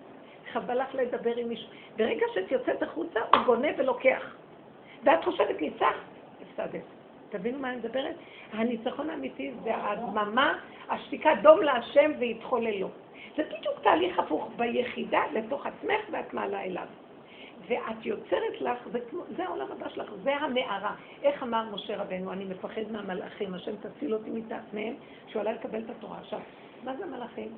חבל 0.52 0.80
לך 0.80 0.94
לדבר 0.94 1.36
עם 1.36 1.48
מישהו. 1.48 1.68
ברגע 1.96 2.26
שאת 2.34 2.52
יוצאת 2.52 2.82
החוצה, 2.82 3.20
הוא 3.20 3.44
גונב 3.46 3.74
ולוקח. 3.78 4.34
ואת 5.04 5.24
חושבת, 5.24 5.60
ניצחת, 5.60 5.94
הפסדת. 6.42 7.01
תבינו 7.32 7.58
מה 7.58 7.68
אני 7.68 7.76
מדברת? 7.76 8.16
הניצחון 8.52 9.10
האמיתי 9.10 9.52
זה 9.64 9.70
הדממה, 9.76 10.58
השתיקה, 10.88 11.30
דום 11.42 11.62
להשם 11.62 12.10
ויתחוללו. 12.18 12.88
זה 13.36 13.42
בדיוק 13.42 13.80
תהליך 13.82 14.18
הפוך 14.18 14.50
ביחידה 14.56 15.22
לתוך 15.32 15.66
עצמך 15.66 16.00
ואת 16.10 16.34
מעלה 16.34 16.62
אליו. 16.64 16.86
ואת 17.68 18.06
יוצרת 18.06 18.60
לך, 18.60 18.78
זה, 18.92 18.98
זה 19.36 19.44
העולם 19.44 19.66
הבא 19.72 19.88
שלך, 19.88 20.12
זה 20.22 20.36
המערה. 20.36 20.94
איך 21.22 21.42
אמר 21.42 21.64
משה 21.74 22.02
רבנו, 22.02 22.32
אני 22.32 22.44
מפחד 22.44 22.82
מהמלאכים, 22.90 23.54
השם 23.54 23.72
תציל 23.76 24.14
אותי 24.14 24.30
מטעמם, 24.30 24.94
שהוא 25.26 25.40
עלה 25.40 25.52
לקבל 25.52 25.82
את 25.84 25.90
התורה. 25.90 26.18
עכשיו, 26.18 26.40
מה 26.84 26.96
זה 26.96 27.04
המלאכים? 27.04 27.48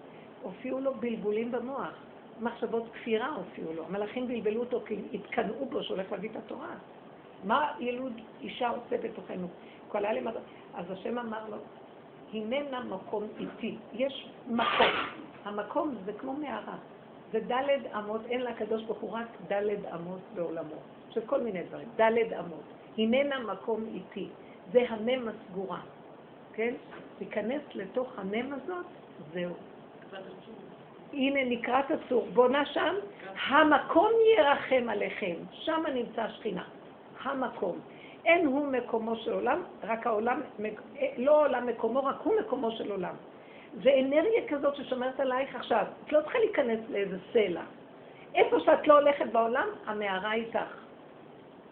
הופיעו 0.43 0.81
לו 0.81 0.95
בלבולים 0.95 1.53
במוח, 1.53 1.95
מחשבות 2.41 2.89
כפירה 2.93 3.29
הופיעו 3.29 3.73
לו. 3.73 3.85
המלאכים 3.89 4.29
בלבלו 4.29 4.61
אותו 4.61 4.81
כי 4.87 4.97
התקנאו 5.13 5.67
בו 5.67 5.83
שהוא 5.83 5.97
הולך 5.97 6.13
להביא 6.13 6.31
את 6.31 6.37
התורה. 6.37 6.75
מה 7.45 7.73
ילוד 7.79 8.13
אישה 8.41 8.69
עושה 8.69 8.97
בתוכנו? 9.03 9.47
כל 9.89 10.05
העלם, 10.05 10.29
אז 10.75 10.91
השם 10.91 11.19
אמר 11.19 11.49
לו, 11.49 11.57
הננה 12.33 12.81
מקום 12.81 13.25
איתי. 13.41 13.77
יש 13.93 14.29
מקום. 14.47 14.93
המקום 15.45 15.95
זה 16.05 16.13
כמו 16.13 16.33
מערה. 16.33 16.77
זה 17.33 17.41
דלת 17.41 17.81
אמות, 17.99 18.21
אין 18.27 18.41
לקדוש 18.41 18.83
ברוך 18.83 18.99
הוא 18.99 19.11
רק 19.13 19.27
דלת 19.49 19.79
אמות 19.95 20.21
בעולמו. 20.35 20.77
של 21.11 21.21
כל 21.27 21.41
מיני 21.41 21.63
דברים. 21.63 21.89
דלת 21.97 22.33
אמות. 22.33 22.65
הננה 22.99 23.39
מקום 23.39 23.85
איתי. 23.95 24.29
זה 24.73 24.85
הנם 24.89 25.29
הסגורה. 25.29 25.81
כן? 26.53 26.75
תיכנס 27.19 27.63
לתוך 27.75 28.19
הנם 28.19 28.53
הזאת, 28.53 28.87
זהו. 29.33 29.55
הנה 31.13 31.45
נקראת 31.45 31.85
הצור, 31.91 32.27
בונה 32.35 32.67
שם, 32.67 32.95
המקום 33.47 34.11
ירחם 34.39 34.89
עליכם, 34.89 35.35
שם 35.53 35.83
נמצא 35.95 36.23
השכינה, 36.23 36.65
המקום. 37.25 37.79
אין 38.25 38.47
הוא 38.47 38.67
מקומו 38.67 39.17
של 39.17 39.33
עולם, 39.33 39.63
רק 39.83 40.07
העולם, 40.07 40.41
לא 41.17 41.41
עולם 41.41 41.67
מקומו, 41.67 42.05
רק 42.05 42.17
הוא 42.23 42.35
מקומו 42.41 42.71
של 42.71 42.91
עולם. 42.91 43.15
זה 43.83 43.91
אנרגיה 44.01 44.49
כזאת 44.49 44.77
ששומרת 44.77 45.21
עלייך 45.21 45.57
עכשיו. 45.57 45.85
את 46.07 46.13
לא 46.13 46.21
צריכה 46.21 46.39
להיכנס 46.39 46.81
לאיזה 46.89 47.17
סלע. 47.33 47.63
איפה 48.35 48.61
שאת 48.61 48.89
לא 48.89 48.99
הולכת 48.99 49.27
בעולם, 49.33 49.69
המערה 49.87 50.33
איתך. 50.33 50.85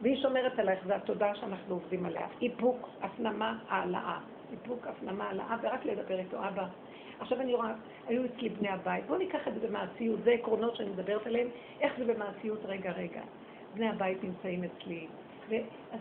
והיא 0.01 0.23
שומרת 0.23 0.59
עלייך, 0.59 0.85
זו 0.87 0.93
התודעה 0.93 1.35
שאנחנו 1.35 1.75
עובדים 1.75 2.07
עליה. 2.07 2.27
איפוק, 2.43 2.89
הפנמה, 3.03 3.59
העלאה. 3.69 4.19
איפוק, 4.53 4.87
הפנמה, 4.87 5.25
העלאה, 5.25 5.57
ורק 5.63 5.85
לדבר 5.85 6.19
איתו, 6.19 6.37
אבא. 6.49 6.67
עכשיו 7.21 7.41
אני 7.41 7.55
רואה, 7.55 7.73
היו 8.09 8.25
אצלי 8.25 8.49
בני 8.49 8.69
הבית, 8.69 9.07
בואו 9.07 9.19
ניקח 9.19 9.49
את 9.49 9.55
זה 9.55 9.69
במעשיות, 9.69 10.21
זה 10.25 10.31
עקרונות 10.31 10.77
שאני 10.77 10.91
מדברת 10.91 11.27
עליהן, 11.27 11.47
איך 11.81 11.93
זה 11.99 12.15
במעשיות 12.15 12.59
רגע 12.65 12.93
רגע. 12.93 13.21
בני 13.75 13.89
הבית 13.89 14.25
נמצאים 14.25 14.65
אצלי, 14.65 15.07
ואז 15.49 16.01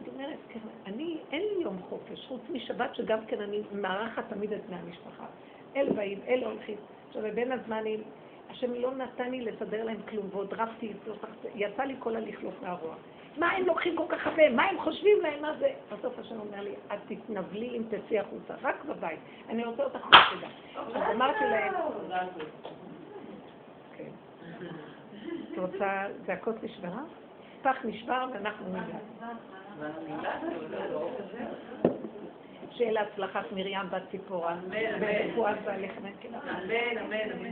אני 0.00 0.08
אומרת, 0.14 0.38
כן, 0.48 0.60
אני, 0.86 1.18
אין 1.32 1.42
לי 1.42 1.62
יום 1.62 1.78
חופש, 1.88 2.26
חוץ 2.28 2.40
משבת 2.50 2.94
שגם 2.94 3.26
כן 3.26 3.40
אני 3.40 3.62
מארחת 3.72 4.24
תמיד 4.28 4.52
את 4.52 4.66
בני 4.66 4.76
המשפחה. 4.76 5.26
אלה 5.76 5.92
באים, 5.92 6.18
אלה 6.28 6.46
הולכים. 6.46 6.76
עכשיו, 7.08 7.22
בין 7.34 7.52
הזמנים, 7.52 8.02
השם 8.50 8.74
לא 8.74 8.94
נתן 8.94 9.30
לי 9.30 9.40
לסדר 9.40 9.84
להם 9.84 10.02
כלום, 10.08 10.28
ועוד 10.30 10.54
רבתי, 10.54 10.92
יצא 11.54 11.82
לי 11.82 11.94
כל 11.98 12.16
הלכלוך 12.16 12.54
מהרוע. 12.62 12.94
מה 13.36 13.50
הם 13.50 13.66
לוקחים 13.66 13.96
כל 13.96 14.04
כך 14.08 14.26
הרבה? 14.26 14.50
מה 14.50 14.64
הם 14.64 14.80
חושבים 14.80 15.20
להם? 15.22 15.42
מה 15.42 15.52
זה? 15.58 15.70
בסוף 15.92 16.18
השם 16.18 16.40
אומר 16.40 16.60
לי, 16.60 16.74
את 16.94 16.98
תתנבלי 17.08 17.76
אם 17.76 17.82
תצאי 17.88 18.18
החוצה, 18.18 18.54
רק 18.62 18.84
בבית. 18.84 19.20
אני 19.48 19.64
רוצה 19.64 19.84
אותך 19.84 20.06
בצדה. 20.06 20.48
אז 20.76 21.16
אמרתי 21.16 21.44
להם... 21.44 21.74
כן. 23.96 24.10
את 25.52 25.58
רוצה, 25.58 26.06
זה 26.26 26.32
הכוס 26.32 26.56
נשברה? 27.60 27.74
פח 27.74 27.84
נשבר 27.84 28.26
ואנחנו 28.34 28.66
נדע. 28.68 28.98
שיהיה 32.70 32.92
להצלחת 32.92 33.52
מרים 33.52 33.90
בת 33.90 34.02
ציפורה. 34.10 34.56
ורפואת 35.00 35.56
בעלי 35.64 35.88
חמש 35.88 36.12
כן. 36.20 36.34
אמן, 36.34 36.98
אמן, 36.98 37.32
אמן. 37.32 37.50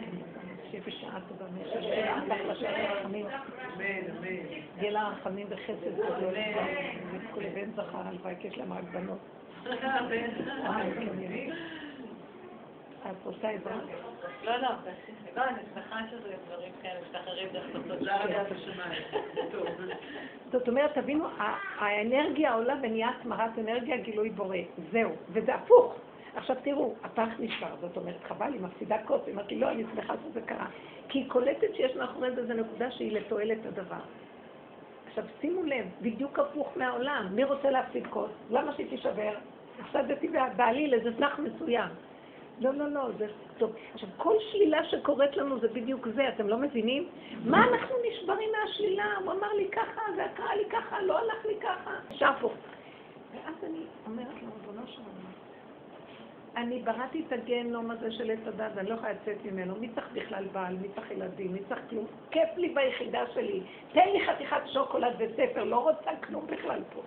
שבשעה 0.73 1.19
טובה 1.29 1.45
משלך 1.51 2.41
לשם 2.49 2.67
רחמים. 2.67 3.27
יהיה 4.79 4.91
לה 4.91 5.09
רחמים 5.09 5.47
וחסד 5.51 5.95
גדול. 5.95 6.35
לבן 7.37 7.71
זכר, 7.73 7.99
הלוואי 8.05 8.35
כי 8.41 8.49
יש 8.49 8.59
להם 8.59 8.73
רק 8.73 8.85
בנות. 8.85 9.19
את 13.07 13.25
רוצה 13.25 13.49
עזרה? 13.49 13.77
לא, 14.45 14.57
לא, 14.57 14.69
לא, 15.37 15.45
אני 15.45 15.59
שמחה 15.75 16.01
שזה 16.11 16.35
דברים 16.47 16.73
כאלה 16.83 17.01
משתחררים 17.01 17.49
דרך 17.53 18.47
השמיים. 18.53 19.03
זאת 20.53 20.69
אומרת, 20.69 20.95
תבינו, 20.95 21.27
האנרגיה 21.79 22.55
עולה 22.55 22.75
ונהיה 22.83 23.09
התמרת 23.09 23.59
אנרגיה, 23.59 23.97
גילוי 23.97 24.31
בורא. 24.31 24.57
זהו, 24.93 25.11
וזה 25.29 25.55
הפוך. 25.55 25.95
עכשיו 26.37 26.57
תראו, 26.63 26.95
הפח 27.05 27.29
נשבר, 27.39 27.77
זאת 27.81 27.97
אומרת, 27.97 28.25
חבל, 28.25 28.53
היא 28.53 28.61
מפסידה 28.61 28.97
כוס, 29.05 29.21
היא 29.27 29.33
אומרת 29.33 29.51
לי, 29.51 29.59
לא, 29.59 29.71
אני 29.71 29.85
שמחה 29.95 30.15
שזה 30.29 30.41
קרה. 30.41 30.67
כי 31.09 31.19
היא 31.19 31.31
קולטת 31.31 31.75
שיש 31.75 31.97
מאחורי 31.97 32.31
זה 32.35 32.55
נקודה 32.55 32.91
שהיא 32.91 33.13
לתועלת 33.13 33.67
הדבר. 33.67 34.01
עכשיו 35.09 35.25
שימו 35.41 35.63
לב, 35.63 35.87
בדיוק 36.03 36.39
הפוך 36.39 36.73
מהעולם. 36.77 37.29
מי 37.31 37.45
רוצה 37.45 37.71
להפסיד 37.71 38.07
כוס? 38.07 38.31
למה 38.51 38.75
שהיא 38.75 38.89
תישבר? 38.91 39.33
הפסדתי 39.81 40.29
בעליל 40.57 40.95
איזה 40.95 41.11
זך 41.11 41.39
מסוים. 41.39 41.89
לא, 42.61 42.75
לא, 42.75 42.89
לא, 42.89 43.09
זה 43.19 43.27
טוב. 43.59 43.73
עכשיו, 43.95 44.09
כל 44.17 44.35
שלילה 44.53 44.85
שקורית 44.85 45.37
לנו 45.37 45.59
זה 45.59 45.69
בדיוק 45.69 46.09
זה, 46.15 46.29
אתם 46.29 46.49
לא 46.49 46.57
מבינים? 46.57 47.09
מה 47.45 47.65
אנחנו 47.69 47.95
נשברים 48.11 48.49
מהשלילה? 48.53 49.17
הוא 49.25 49.33
אמר 49.33 49.53
לי 49.53 49.69
ככה, 49.73 50.01
זה 50.17 50.23
קרה 50.35 50.57
לי 50.57 50.65
ככה, 50.71 51.03
לא 51.03 51.19
הלך 51.19 51.47
לי 51.47 51.55
ככה. 51.61 51.91
שפו. 52.11 52.51
ואז 53.35 53.55
אני 53.63 53.81
אומרת 54.07 54.43
לו, 54.43 54.49
ריבונו 54.61 54.87
של 54.87 55.03
אני 56.59 56.79
בראתי 56.79 57.23
את 57.27 57.33
הגיהנום 57.33 57.91
הזה 57.91 58.13
של 58.13 58.31
עץ 58.31 58.39
הדת 58.47 58.73
ואני 58.75 58.89
לא 58.89 58.95
יכולה 58.95 59.13
לצאת 59.13 59.45
ממנו. 59.45 59.75
מי 59.81 59.89
צריך 59.95 60.07
בכלל 60.13 60.45
בעל? 60.53 60.77
מי 60.77 60.89
צריך 60.95 61.11
ילדים? 61.11 61.53
מי 61.53 61.59
צריך 61.69 61.81
כלום? 61.91 62.07
כיף 62.31 62.49
לי 62.57 62.69
ביחידה 62.69 63.25
שלי. 63.35 63.61
תן 63.93 64.09
לי 64.13 64.27
חתיכת 64.27 64.61
שוקולד 64.73 65.15
וספר, 65.19 65.65
לא 65.65 65.77
רוצה 65.77 66.11
כלום 66.27 66.47
בכלל 66.47 66.81
פה. 66.95 67.01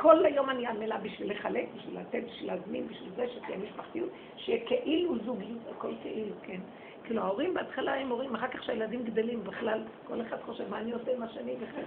כל 0.00 0.26
היום 0.26 0.50
אני 0.50 0.66
עמלה 0.66 0.98
בשביל 0.98 1.30
לחלק, 1.30 1.66
בשביל 1.76 2.00
לתת, 2.00 2.22
בשביל 2.26 2.52
להזמין, 2.52 2.88
בשביל 2.88 3.10
זה 3.16 3.28
שתהיה 3.28 3.58
משפחתיות, 3.58 4.08
שיהיה 4.36 4.66
כאילו 4.66 5.18
זוגיות, 5.24 5.58
הכל 5.70 5.92
כאילו, 6.02 6.34
כן. 6.42 6.60
כאילו 7.04 7.22
ההורים 7.22 7.54
בהתחלה 7.54 7.94
הם 7.94 8.08
הורים, 8.08 8.34
אחר 8.34 8.48
כך 8.48 8.64
שהילדים 8.64 9.04
גדלים 9.04 9.44
בכלל, 9.44 9.82
כל 10.04 10.20
אחד 10.20 10.36
חושב 10.40 10.70
מה 10.70 10.78
אני 10.78 10.92
עושה 10.92 11.14
עם 11.16 11.22
השני 11.22 11.56
בכלל. 11.56 11.84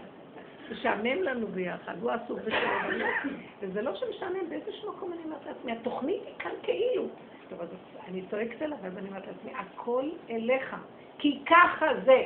משעמם 0.71 1.21
לנו 1.21 1.47
ביחד, 1.47 1.93
הוא 2.01 2.11
עסוק 2.11 2.39
בשביל 2.39 3.05
וזה 3.61 3.81
לא 3.81 3.95
שמשעמם, 3.95 4.49
באיזשהו 4.49 4.93
מקום 4.93 5.13
אני 5.13 5.23
אומרת 5.23 5.45
לעצמי, 5.45 5.71
התוכנית 5.71 6.21
היא 6.25 6.35
כאן 6.39 6.51
כאילו. 6.63 7.07
טוב, 7.49 7.61
אז 7.61 7.67
אני 8.07 8.21
צועקת 8.29 8.61
אליו, 8.61 8.77
ואז 8.81 8.97
אני 8.97 9.07
אומרת 9.07 9.27
לעצמי, 9.27 9.51
הכל 9.55 10.09
אליך, 10.29 10.75
כי 11.17 11.39
ככה 11.45 11.87
זה. 12.05 12.23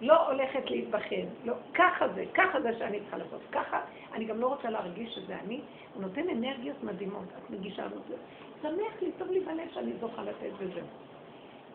לא 0.00 0.30
הולכת 0.30 0.70
להתבחן, 0.70 1.26
לא, 1.44 1.54
ככה 1.74 2.08
זה, 2.08 2.24
ככה 2.34 2.60
זה 2.60 2.78
שאני 2.78 3.00
צריכה 3.00 3.16
לעשות, 3.16 3.40
ככה, 3.52 3.80
אני 4.14 4.24
גם 4.24 4.40
לא 4.40 4.46
רוצה 4.46 4.70
להרגיש 4.70 5.14
שזה 5.14 5.36
אני, 5.44 5.60
הוא 5.94 6.02
נותן 6.02 6.28
אנרגיות 6.28 6.82
מדהימות, 6.82 7.24
את 7.38 7.50
מגישה 7.50 7.86
לנו 7.86 7.96
זה, 8.08 8.14
שמח 8.62 9.02
לי, 9.02 9.10
טוב 9.18 9.30
לי 9.30 9.40
בלב 9.40 9.68
שאני 9.74 9.92
זוכה 10.00 10.22
לתת 10.22 10.52
בזה. 10.60 10.80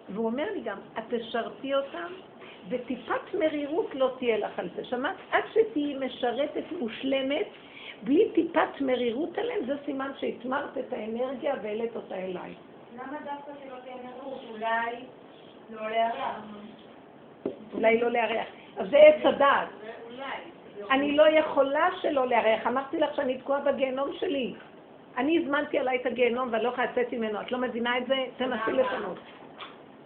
והוא 0.10 0.26
אומר 0.26 0.46
לי 0.54 0.62
גם, 0.62 0.78
את 0.98 1.04
תשרתי 1.10 1.76
אותם, 1.76 2.14
וטיפת 2.70 3.34
מרירות 3.40 3.96
לא 3.96 4.12
תהיה 4.18 4.38
לך 4.38 4.60
על 4.60 4.70
זה. 4.76 4.86
שמעת? 4.86 5.16
עד 5.32 5.44
שתהיי 5.54 5.98
משרתת 5.98 6.64
מושלמת, 6.80 7.48
בלי 8.04 8.32
טיפת 8.36 8.82
מרירות 8.82 9.38
עליהם, 9.38 9.66
זה 9.66 9.74
סימן 9.86 10.12
שהתמרת 10.20 10.78
את 10.78 10.94
האנרגיה 10.94 11.56
והעלית 11.64 11.96
אותה 11.96 12.16
אליי. 12.16 12.54
למה 12.96 13.18
דווקא 13.26 13.52
שלא 13.64 13.76
תהיה 13.84 13.96
מרירות? 13.96 14.42
אולי 14.52 14.96
לא 15.70 15.90
להרע. 15.90 16.40
אולי 17.74 18.00
לא 18.00 18.12
לארח. 18.12 18.48
אז 18.78 18.90
זה 18.90 18.98
עץ 18.98 19.26
הדעת. 19.26 19.68
אני 20.92 21.18
לא 21.18 21.30
יכולה 21.30 21.90
שלא 22.02 22.28
לארח. 22.28 22.68
אמרתי 22.68 23.00
לך 23.00 23.16
שאני 23.16 23.38
תקועה 23.38 23.60
בגיהנום 23.60 24.10
שלי. 24.20 24.54
אני 25.18 25.40
הזמנתי 25.40 25.80
עליי 25.80 25.98
את 26.02 26.06
הגיהנום 26.06 26.50
ואני 26.52 26.64
לא 26.64 26.70
יכולה 26.70 26.88
לצאת 26.92 27.14
ממנו. 27.14 27.42
את 27.42 27.52
לא 27.52 27.58
מבינה 27.58 27.98
את 27.98 28.08
זה? 28.08 28.16
תנסי 28.38 28.72
לשנות. 28.72 29.18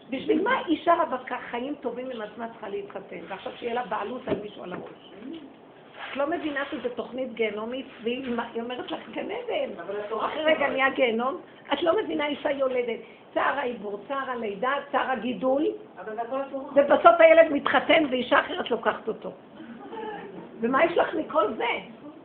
בשביל 0.09 0.43
מה 0.43 0.61
אישה 0.67 0.93
רווקה 0.93 1.37
חיים 1.51 1.75
טובים 1.81 2.09
עם 2.11 2.21
עצמה 2.21 2.47
צריכה 2.47 2.69
להתחתן, 2.69 3.19
ועכשיו 3.27 3.51
שיהיה 3.55 3.73
לה 3.73 3.85
בעלות 3.85 4.27
על 4.27 4.35
מישהו 4.41 4.63
על 4.63 4.73
הראש? 4.73 5.11
לא 6.15 6.29
מבינה 6.29 6.63
שזה 6.71 6.89
תוכנית 6.89 7.33
גיהנומית, 7.33 7.85
והיא 8.03 8.35
אומרת 8.61 8.91
לך 8.91 9.09
גן 9.09 9.31
עדן. 9.31 9.69
אחרי 10.19 10.43
רגע 10.43 10.69
נהיה 10.69 10.89
גיהנום. 10.89 11.41
את 11.73 11.83
לא 11.83 12.03
מבינה 12.03 12.27
אישה 12.27 12.51
יולדת. 12.51 12.99
צער 13.33 13.59
העיבור, 13.59 13.99
צער 14.07 14.31
הלידה, 14.31 14.71
צער 14.91 15.11
הגידול, 15.11 15.65
ובסוף 16.75 17.15
הילד 17.19 17.51
מתחתן 17.51 18.03
ואישה 18.09 18.39
אחרת 18.39 18.71
לוקחת 18.71 19.07
אותו. 19.07 19.31
ומה 20.61 20.85
יש 20.85 20.97
לך 20.97 21.13
מכל 21.13 21.53
זה? 21.53 21.65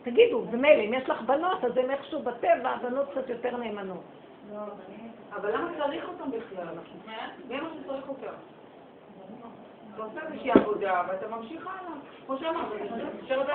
תגידו, 0.03 0.45
ומילא, 0.51 0.83
אם 0.83 0.95
יש 0.95 1.09
לך 1.09 1.23
בנות, 1.23 1.65
אז 1.65 1.77
הם 1.77 1.91
איכשהו 1.91 2.23
בטבע, 2.23 2.71
הבנות 2.71 3.11
קצת 3.11 3.29
יותר 3.29 3.57
נאמנות. 3.57 4.03
לא, 4.53 4.61
אבל 5.37 5.55
למה 5.55 5.71
צריך 5.79 6.09
אותם 6.09 6.31
בכלל? 6.31 6.67
מי 7.49 7.61
מה 7.61 7.69
שצריך 7.81 8.09
אותם? 8.09 8.35
אתה 9.95 10.03
עושה 10.03 10.21
איזושהי 10.27 10.51
עבודה, 10.51 11.03
ואתה 11.09 11.29
ממשיך 11.29 11.67
הלאה. 11.67 11.93
כמו 12.27 12.39
שאמרת, 12.39 12.67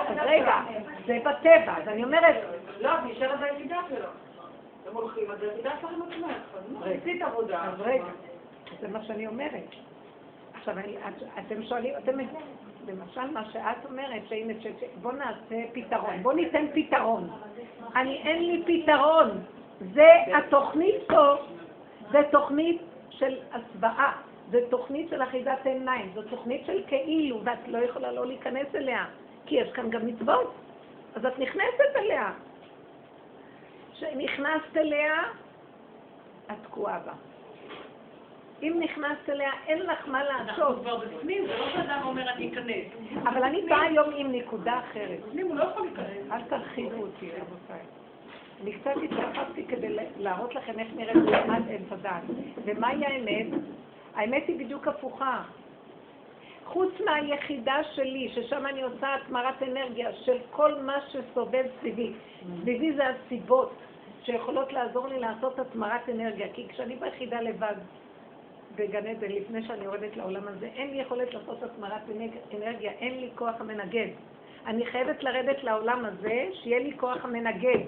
אז 0.08 0.16
רגע, 0.22 0.60
זה 1.06 1.18
בטבע, 1.24 1.76
אז 1.76 1.88
אני 1.88 2.04
אומרת... 2.04 2.36
לא, 2.80 2.94
את 2.94 2.98
נשארת 3.04 3.40
ביחידה 3.40 3.76
שלו. 3.88 4.08
אתם 4.82 4.96
הולכים, 4.96 5.30
אז 5.30 5.42
היחידה 5.42 5.70
שלכם 5.80 6.02
עצמך. 6.02 6.36
אז 6.82 6.92
עשית 7.00 7.22
עבודה. 7.22 7.64
אז 7.64 7.80
רגע, 7.80 8.04
זה 8.80 8.88
מה 8.88 9.04
שאני 9.04 9.26
אומרת. 9.26 9.64
עכשיו, 10.54 10.74
אתם 11.38 11.62
שואלים, 11.62 11.94
אתם... 12.04 12.18
למשל, 12.86 13.30
מה 13.32 13.44
שאת 13.52 13.84
אומרת, 13.84 14.22
שהנה, 14.28 14.52
בוא 15.02 15.12
נעשה 15.12 15.62
פתרון, 15.72 16.22
בוא 16.22 16.32
ניתן 16.32 16.66
פתרון. 16.74 17.30
אני, 17.96 18.16
אין 18.16 18.44
לי 18.44 18.62
פתרון. 18.66 19.28
זה 19.94 20.08
התוכנית 20.36 21.02
פה, 21.08 21.34
זה 22.10 22.18
תוכנית 22.30 22.82
של 23.10 23.38
הסוואה, 23.52 24.12
זה 24.50 24.58
תוכנית 24.70 25.08
של 25.10 25.22
אחידת 25.22 25.66
עיניים, 25.66 26.10
זו 26.14 26.22
תוכנית 26.22 26.66
של 26.66 26.82
כאילו, 26.86 27.40
ואת 27.44 27.68
לא 27.68 27.78
יכולה 27.78 28.12
לא 28.12 28.26
להיכנס 28.26 28.74
אליה, 28.74 29.04
כי 29.46 29.54
יש 29.54 29.72
כאן 29.72 29.90
גם 29.90 30.06
מצוות, 30.06 30.54
אז 31.14 31.26
את 31.26 31.38
נכנסת 31.38 31.96
אליה. 31.96 32.32
כשנכנסת 34.00 34.76
אליה, 34.76 35.22
את 36.46 36.56
תקועה 36.62 36.98
בה. 36.98 37.12
אם 38.62 38.80
נכנסת 38.80 39.28
אליה, 39.28 39.50
אין 39.66 39.78
לך 39.78 40.08
מה 40.08 40.24
לעשות. 40.24 40.48
אנחנו 40.48 40.82
כבר 40.82 40.96
בפנים, 40.96 41.46
זה 41.46 41.58
לא 41.58 41.72
שאדם 41.72 42.00
אומר 42.04 42.30
אני 42.30 42.52
אכנס. 42.52 43.22
אבל 43.22 43.42
אני 43.42 43.62
באה 43.68 43.82
היום 43.82 44.08
עם 44.16 44.32
נקודה 44.32 44.78
אחרת. 44.78 45.20
בפנים 45.26 45.46
הוא 45.46 45.56
לא 45.56 45.64
יכול 45.64 45.82
להיכנס. 45.82 46.32
אל 46.32 46.42
תרחיבו 46.42 47.02
אותי, 47.02 47.30
רבותיי. 47.30 47.80
אני 48.62 48.72
קצת 48.72 48.94
התרחבתי 49.04 49.64
כדי 49.64 49.96
להראות 50.18 50.54
לכם 50.54 50.78
איך 50.78 50.88
נראית 50.96 51.16
מעמד 51.16 51.62
עץ 51.70 51.92
הדת. 51.92 52.22
ומהי 52.64 53.06
האמת? 53.06 53.46
האמת 54.14 54.42
היא 54.48 54.58
בדיוק 54.58 54.88
הפוכה. 54.88 55.42
חוץ 56.64 56.92
מהיחידה 57.04 57.76
שלי, 57.94 58.28
ששם 58.34 58.66
אני 58.66 58.82
עושה 58.82 59.14
התמרת 59.14 59.62
אנרגיה 59.62 60.12
של 60.12 60.36
כל 60.50 60.74
מה 60.82 60.96
שסובב 61.08 61.64
סביבי. 61.80 62.12
סביבי 62.60 62.92
זה 62.92 63.02
הסיבות 63.08 63.72
שיכולות 64.30 64.72
לעזור 64.72 65.08
לי 65.08 65.18
לעשות 65.18 65.58
התמרת 65.58 66.08
אנרגיה. 66.08 66.46
כי 66.52 66.68
כשאני 66.68 66.96
ביחידה 66.96 67.40
לבד, 67.40 67.74
בגן 68.76 69.06
עדן, 69.06 69.28
לפני 69.28 69.62
שאני 69.66 69.84
יורדת 69.84 70.16
לעולם 70.16 70.48
הזה, 70.48 70.68
אין 70.76 70.90
לי 70.90 71.00
יכולת 71.00 71.34
לעשות 71.34 71.62
התמרת 71.62 72.02
אנרגיה, 72.54 72.90
אין 72.90 73.20
לי 73.20 73.30
כוח 73.34 73.54
המנגד. 73.60 74.06
אני 74.66 74.86
חייבת 74.86 75.22
לרדת 75.22 75.64
לעולם 75.64 76.04
הזה, 76.04 76.48
שיהיה 76.52 76.78
לי 76.78 76.92
כוח 76.96 77.24
המנגד. 77.24 77.78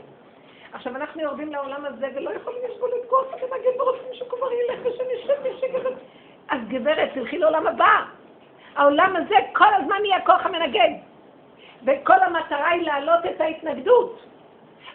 עכשיו 0.73 0.97
אנחנו 0.97 1.23
יורדים 1.23 1.53
לעולם 1.53 1.85
הזה 1.85 2.07
ולא 2.15 2.31
יכולים 2.31 2.61
לסבול 2.71 2.91
את 3.01 3.09
כוח 3.09 3.27
המנגד 3.33 3.81
ורוצים 3.81 4.13
שכבר 4.13 4.53
ילך 4.53 4.81
ושנשב 4.85 5.49
בשקט. 5.49 5.91
אז 6.49 6.61
גברת, 6.69 7.11
תלכי 7.15 7.39
לעולם 7.39 7.67
הבא. 7.67 8.05
העולם 8.77 9.17
הזה 9.17 9.35
כל 9.53 9.75
הזמן 9.75 10.05
יהיה 10.05 10.17
הכוח 10.17 10.47
המנגד. 10.47 10.91
וכל 11.87 12.23
המטרה 12.23 12.69
היא 12.69 12.83
להעלות 12.83 13.27
את 13.27 13.41
ההתנגדות, 13.41 14.32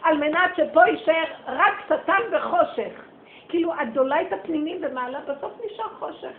על 0.03 0.17
מנת 0.17 0.51
שפה 0.57 0.87
יישאר 0.87 1.23
רק 1.47 1.73
שטן 1.85 2.21
וחושך. 2.31 3.07
כאילו 3.49 3.73
הדולייט 3.73 4.33
הפנימי 4.33 4.79
במעלה, 4.79 5.19
בסוף 5.19 5.53
נשאר 5.65 5.89
חושך. 5.99 6.33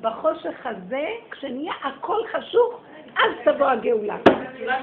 בחושך 0.00 0.66
הזה, 0.66 1.08
כשנהיה 1.30 1.72
הכל 1.82 2.26
חשוך, 2.32 2.80
אז 3.16 3.30
תבוא 3.44 3.66
הגאולה. 3.66 4.16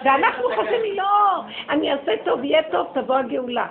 ואנחנו 0.04 0.44
חושבים, 0.56 0.96
לא, 0.96 1.42
אני 1.70 1.94
אעשה 1.94 2.12
טוב, 2.26 2.44
יהיה 2.44 2.64
טוב, 2.72 2.88
תבוא 2.94 3.16
הגאולה. 3.16 3.68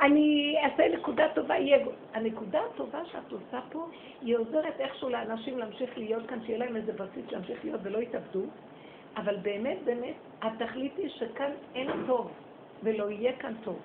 אני 0.00 0.56
אעשה 0.64 0.88
נקודה 0.88 1.28
טובה, 1.34 1.56
יהיה... 1.56 1.78
הנקודה 2.14 2.60
הטובה 2.74 2.98
שאת 3.12 3.32
עושה 3.32 3.60
פה, 3.72 3.86
היא 4.22 4.36
עוזרת 4.36 4.80
איכשהו 4.80 5.08
לאנשים 5.08 5.58
להמשיך 5.58 5.98
להיות 5.98 6.26
כאן, 6.26 6.38
שיהיה 6.46 6.58
להם 6.58 6.76
איזה 6.76 6.92
בסיס 6.92 7.32
להמשיך 7.32 7.64
להיות 7.64 7.80
ולא 7.82 7.98
יתאבדו, 7.98 8.42
אבל 9.16 9.36
באמת, 9.36 9.78
באמת, 9.84 10.14
התכלית 10.42 10.96
היא 10.96 11.08
שכאן 11.08 11.50
אין 11.74 11.90
טוב, 12.06 12.30
ולא 12.82 13.10
יהיה 13.10 13.32
כאן 13.32 13.52
טוב. 13.64 13.78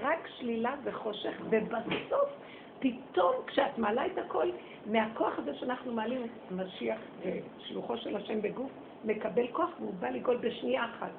רק 0.00 0.28
שלילה 0.38 0.74
וחושך, 0.84 1.40
ובסוף 1.50 2.30
פתאום 2.78 3.32
כשאת 3.46 3.78
מעלה 3.78 4.06
את 4.06 4.18
הכל, 4.18 4.50
מהכוח 4.86 5.38
הזה 5.38 5.54
שאנחנו 5.54 5.92
מעלים 5.92 6.24
את 6.24 6.50
המשיח 6.50 6.98
ושלוחו 7.20 7.96
של 7.96 8.16
השם 8.16 8.42
בגוף, 8.42 8.70
מקבל 9.04 9.46
כוח 9.52 9.70
והוא 9.80 9.94
בא 10.00 10.08
לגאול 10.08 10.36
בשנייה 10.36 10.84
אחת. 10.84 11.10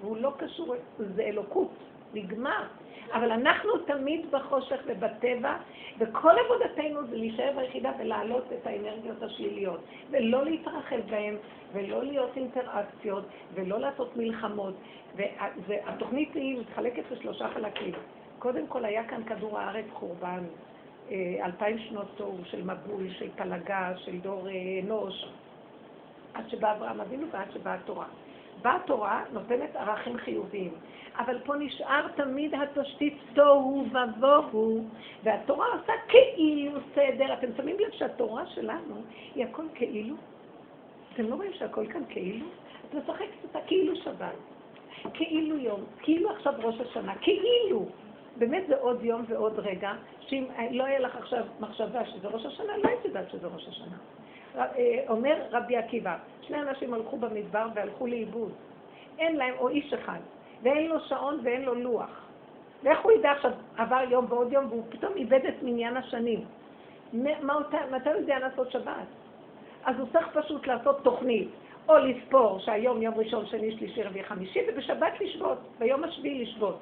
והוא 0.00 0.16
לא 0.16 0.32
קשור, 0.38 0.74
זה 0.98 1.22
אלוקות, 1.22 1.70
נגמר. 2.14 2.64
אבל 3.12 3.30
אנחנו 3.30 3.78
תמיד 3.78 4.30
בחושך 4.30 4.80
ובטבע, 4.86 5.56
וכל 5.98 6.32
עבודתנו 6.44 7.06
זה 7.06 7.16
להישאר 7.16 7.52
ביחידה 7.56 7.92
ולהעלות 7.98 8.44
את 8.52 8.66
האנרגיות 8.66 9.22
השליליות, 9.22 9.80
ולא 10.10 10.44
להתרחב 10.44 11.00
בהן, 11.10 11.36
ולא 11.72 12.04
להיות 12.04 12.36
אינטראקציות, 12.36 13.24
ולא 13.54 13.80
לעשות 13.80 14.16
מלחמות. 14.16 14.74
והתוכנית 15.66 16.34
היא 16.34 16.60
מתחלקת 16.60 17.02
לשלושה 17.10 17.48
חלקים. 17.48 17.94
קודם 18.38 18.66
כל 18.66 18.84
היה 18.84 19.04
כאן 19.04 19.24
כדור 19.24 19.58
הארץ 19.58 19.84
חורבן, 19.92 20.44
אה, 21.10 21.46
אלפיים 21.46 21.78
שנות 21.78 22.06
תוהו 22.16 22.38
של 22.44 22.62
מבול, 22.62 23.10
של 23.10 23.28
פלגה, 23.36 23.92
של 23.96 24.18
דור 24.18 24.48
אה, 24.48 24.52
אנוש, 24.84 25.28
עד 26.34 26.48
שבא 26.48 26.72
אברהם 26.72 27.00
אבינו 27.00 27.26
ועד 27.30 27.50
שבאה 27.54 27.74
התורה. 27.74 28.06
באה 28.62 28.76
התורה, 28.76 29.24
נותנת 29.32 29.76
ערכים 29.76 30.16
חיוביים, 30.16 30.72
אבל 31.18 31.38
פה 31.44 31.54
נשאר 31.56 32.08
תמיד 32.08 32.54
התשתית 32.54 33.18
תוהו 33.34 33.84
ובוהו, 33.90 34.84
והתורה 35.22 35.66
עושה 35.66 35.92
כאילו 36.08 36.80
סדר. 36.94 37.32
אתם 37.32 37.46
שמים 37.56 37.76
לב 37.80 37.90
שהתורה 37.90 38.46
שלנו 38.46 39.02
היא 39.34 39.44
הכל 39.44 39.64
כאילו? 39.74 40.14
אתם 41.14 41.28
לא 41.28 41.34
רואים 41.34 41.52
שהכל 41.52 41.86
כאן 41.86 42.02
כאילו? 42.08 42.46
את 42.88 42.94
משחקת 42.94 43.42
אותה 43.42 43.58
כאילו 43.66 43.96
שבת, 43.96 44.36
כאילו 45.14 45.56
יום, 45.56 45.80
כאילו 46.02 46.30
עכשיו 46.30 46.52
ראש 46.62 46.80
השנה, 46.80 47.14
כאילו. 47.14 47.86
באמת 48.36 48.64
זה 48.68 48.76
עוד 48.76 49.04
יום 49.04 49.24
ועוד 49.28 49.58
רגע, 49.58 49.92
שאם 50.20 50.44
לא 50.70 50.84
יהיה 50.84 50.98
לך 50.98 51.16
עכשיו 51.16 51.44
מחשבה 51.60 52.06
שזה 52.06 52.28
ראש 52.28 52.46
השנה, 52.46 52.76
לא 52.76 52.88
היית 52.88 53.04
יודעת 53.04 53.30
שזה 53.30 53.46
ראש 53.46 53.68
השנה. 53.68 53.96
אה, 54.58 55.04
אומר 55.08 55.42
רבי 55.50 55.76
עקיבא, 55.76 56.16
שני 56.42 56.60
אנשים 56.60 56.94
הלכו 56.94 57.16
במדבר 57.16 57.66
והלכו 57.74 58.06
לאיבוד. 58.06 58.52
אין 59.18 59.36
להם, 59.36 59.54
או 59.58 59.68
איש 59.68 59.92
אחד, 59.92 60.18
ואין 60.62 60.86
לו 60.86 61.00
שעון 61.00 61.40
ואין 61.42 61.62
לו 61.62 61.74
לוח. 61.74 62.24
ואיך 62.82 63.00
הוא 63.00 63.12
ידע 63.12 63.30
עכשיו, 63.30 63.52
עבר 63.76 64.00
יום 64.10 64.26
ועוד 64.28 64.52
יום, 64.52 64.66
והוא 64.68 64.82
פתאום 64.88 65.12
איבד 65.16 65.46
את 65.48 65.62
מניין 65.62 65.96
השנים. 65.96 66.44
מתי 67.12 68.10
הוא 68.10 68.20
יודע 68.20 68.38
לעשות 68.38 68.70
שבת? 68.70 69.06
אז 69.84 69.98
הוא 69.98 70.08
צריך 70.12 70.28
פשוט 70.34 70.66
לעשות 70.66 71.00
תוכנית, 71.02 71.48
או 71.88 71.96
לספור 71.96 72.58
שהיום 72.58 73.02
יום 73.02 73.14
ראשון, 73.14 73.46
שני, 73.46 73.76
שלישי, 73.76 74.02
רביעי, 74.02 74.24
חמישי, 74.24 74.60
ובשבת 74.68 75.20
לשבות, 75.20 75.58
ביום 75.78 76.04
השביעי 76.04 76.44
לשבות. 76.44 76.78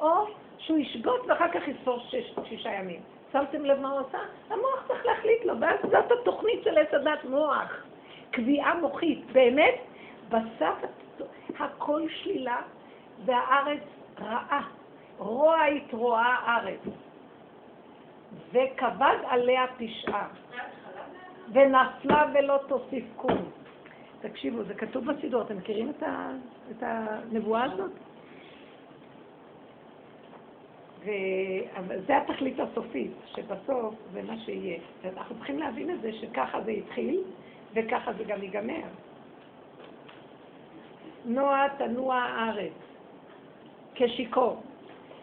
או 0.00 0.26
שהוא 0.58 0.78
ישבות 0.78 1.20
ואחר 1.28 1.48
כך 1.48 1.68
יספור 1.68 1.98
שש, 1.98 2.34
שישה 2.48 2.72
ימים. 2.72 3.00
שמתם 3.32 3.64
לב 3.64 3.80
מה 3.80 3.90
הוא 3.90 4.00
עשה? 4.08 4.18
המוח 4.50 4.84
צריך 4.88 5.06
להחליט 5.06 5.44
לו, 5.44 5.60
ואז 5.60 5.78
זאת 5.82 6.12
התוכנית 6.20 6.62
של 6.64 6.78
עץ 6.78 6.94
הדת 6.94 7.24
מוח. 7.24 7.82
קביעה 8.30 8.74
מוחית. 8.74 9.32
באמת, 9.32 9.74
בסף 10.28 10.74
הכל 11.58 12.02
שלילה 12.08 12.62
והארץ 13.24 13.82
רעה. 14.20 14.68
רוע 15.18 15.64
התרועה 15.64 16.36
הארץ. 16.44 16.80
וכבד 18.52 19.16
עליה 19.26 19.66
פשעה. 19.78 20.28
ונפלה 21.52 22.26
ולא 22.34 22.58
תוסיף 22.68 23.04
קום. 23.16 23.50
תקשיבו, 24.20 24.62
זה 24.64 24.74
כתוב 24.74 25.12
בסידור, 25.12 25.42
אתם 25.42 25.56
מכירים 25.56 25.92
את 26.70 26.82
הנבואה 26.82 27.64
הזאת? 27.64 27.90
וזה 31.00 32.16
התכלית 32.16 32.56
הסופית, 32.60 33.12
שבסוף 33.26 33.94
זה 34.12 34.22
מה 34.22 34.38
שיהיה. 34.44 34.78
ואנחנו 35.02 35.36
צריכים 35.36 35.58
להבין 35.58 35.90
את 35.90 36.00
זה 36.00 36.12
שככה 36.12 36.60
זה 36.60 36.70
התחיל, 36.70 37.20
וככה 37.74 38.12
זה 38.12 38.24
גם 38.24 38.42
ייגמר. 38.42 38.82
נוע 41.24 41.68
תנוע 41.68 42.16
הארץ 42.16 42.72
כשיכור, 43.94 44.62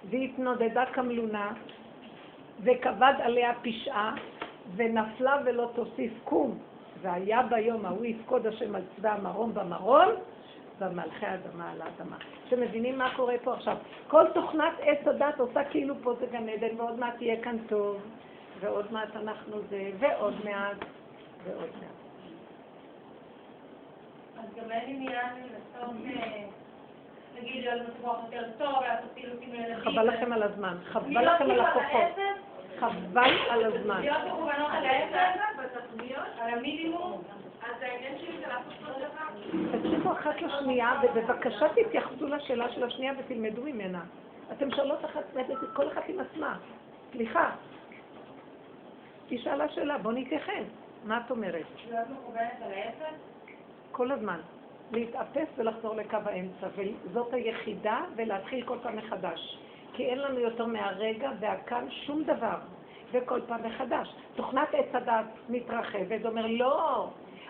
והתנודדה 0.09 0.85
כמלונה, 0.85 1.53
וכבד 2.63 3.13
עליה 3.19 3.53
פשעה, 3.61 4.15
ונפלה 4.75 5.35
ולא 5.45 5.69
תוסיף 5.75 6.11
קום. 6.23 6.57
והיה 7.01 7.43
ביום 7.43 7.85
ההוא 7.85 8.05
יפקוד 8.05 8.47
השם 8.47 8.75
על 8.75 8.81
צבא 8.95 9.13
המרום 9.13 9.53
במרום, 9.53 10.09
במלכי 10.79 11.25
האדמה 11.25 11.71
על 11.71 11.81
האדמה. 11.81 12.17
אתם 12.47 12.61
מבינים 12.61 12.97
מה 12.97 13.15
קורה 13.15 13.35
פה 13.43 13.53
עכשיו? 13.53 13.77
כל 14.07 14.25
תוכנת 14.33 14.73
עץ 14.79 15.07
הדת 15.07 15.39
עושה 15.39 15.63
כאילו 15.63 15.95
פה 16.03 16.13
זה 16.19 16.25
גן 16.25 16.49
עדן, 16.49 16.79
ועוד 16.79 16.99
מעט 16.99 17.21
יהיה 17.21 17.43
כאן 17.43 17.57
טוב, 17.67 18.01
ועוד 18.59 18.91
מעט 18.91 19.15
אנחנו 19.15 19.61
זה, 19.69 19.91
ועוד 19.99 20.33
מעט, 20.45 20.77
ועוד 21.43 21.69
מעט. 21.81 21.97
אז 24.39 24.55
גם 24.55 24.71
אין 24.71 24.95
עניין 24.95 25.25
לנסות, 25.35 25.95
אה, 26.05 26.43
נגיד, 27.39 27.63
להיות 27.63 27.81
מצבוח 27.89 28.17
יותר 28.25 28.49
טוב, 28.57 28.83
לעשות 28.87 29.11
פעילותים 29.13 29.53
לילדים. 29.53 29.83
חבל 29.83 30.07
לכם 30.07 30.33
על 30.33 30.43
הזמן, 30.43 30.77
חבל 30.83 31.09
להיות 31.09 31.25
לכם 31.35 31.51
על 31.51 31.59
הכוחות, 31.59 32.17
חבל 32.79 33.31
על 33.49 33.65
הזמן. 33.65 34.01
להיות 34.01 34.23
מכוונות 34.27 34.71
על 34.71 34.85
האפס, 34.85 35.39
על 36.39 36.53
המינימום, 36.53 37.21
תקשיבו 39.71 40.11
אחת 40.11 40.41
לשנייה, 40.41 41.01
ובבקשה 41.03 41.65
תתייחסו 41.69 42.27
לשאלה 42.27 42.69
של 42.69 42.83
השנייה 42.83 43.13
ותלמדו 43.19 43.61
ממנה. 43.63 44.03
אתם 44.51 44.71
שואלות 44.71 45.05
אחת, 45.05 45.23
כל 45.73 45.87
אחת 45.87 46.03
עם 46.07 46.19
עצמה. 46.19 46.57
סליחה. 47.11 47.51
היא 49.29 49.39
שאלה 49.39 49.69
שאלה, 49.69 49.97
בואו 49.97 50.13
נתייחס. 50.13 50.67
מה 51.03 51.21
את 51.25 51.31
אומרת? 51.31 51.65
להיות 51.89 52.07
מכוונת 52.09 52.61
על 52.61 52.71
האפס, 52.73 53.19
כל 53.91 54.11
הזמן. 54.11 54.39
להתאפס 54.91 55.47
ולחזור 55.57 55.95
לקו 55.95 56.17
האמצע, 56.25 56.67
וזאת 56.75 57.33
היחידה, 57.33 58.01
ולהתחיל 58.15 58.65
כל 58.65 58.77
פעם 58.83 58.95
מחדש. 58.95 59.59
כי 59.93 60.05
אין 60.05 60.19
לנו 60.19 60.39
יותר 60.39 60.65
מהרגע 60.65 61.31
והכאן 61.39 61.85
שום 61.89 62.23
דבר, 62.23 62.57
וכל 63.11 63.41
פעם 63.47 63.63
מחדש. 63.63 64.15
תוכנת 64.35 64.67
עץ 64.73 64.95
הדת 64.95 65.25
מתרחבת, 65.49 66.25
אומר, 66.25 66.45
לא, 66.47 67.09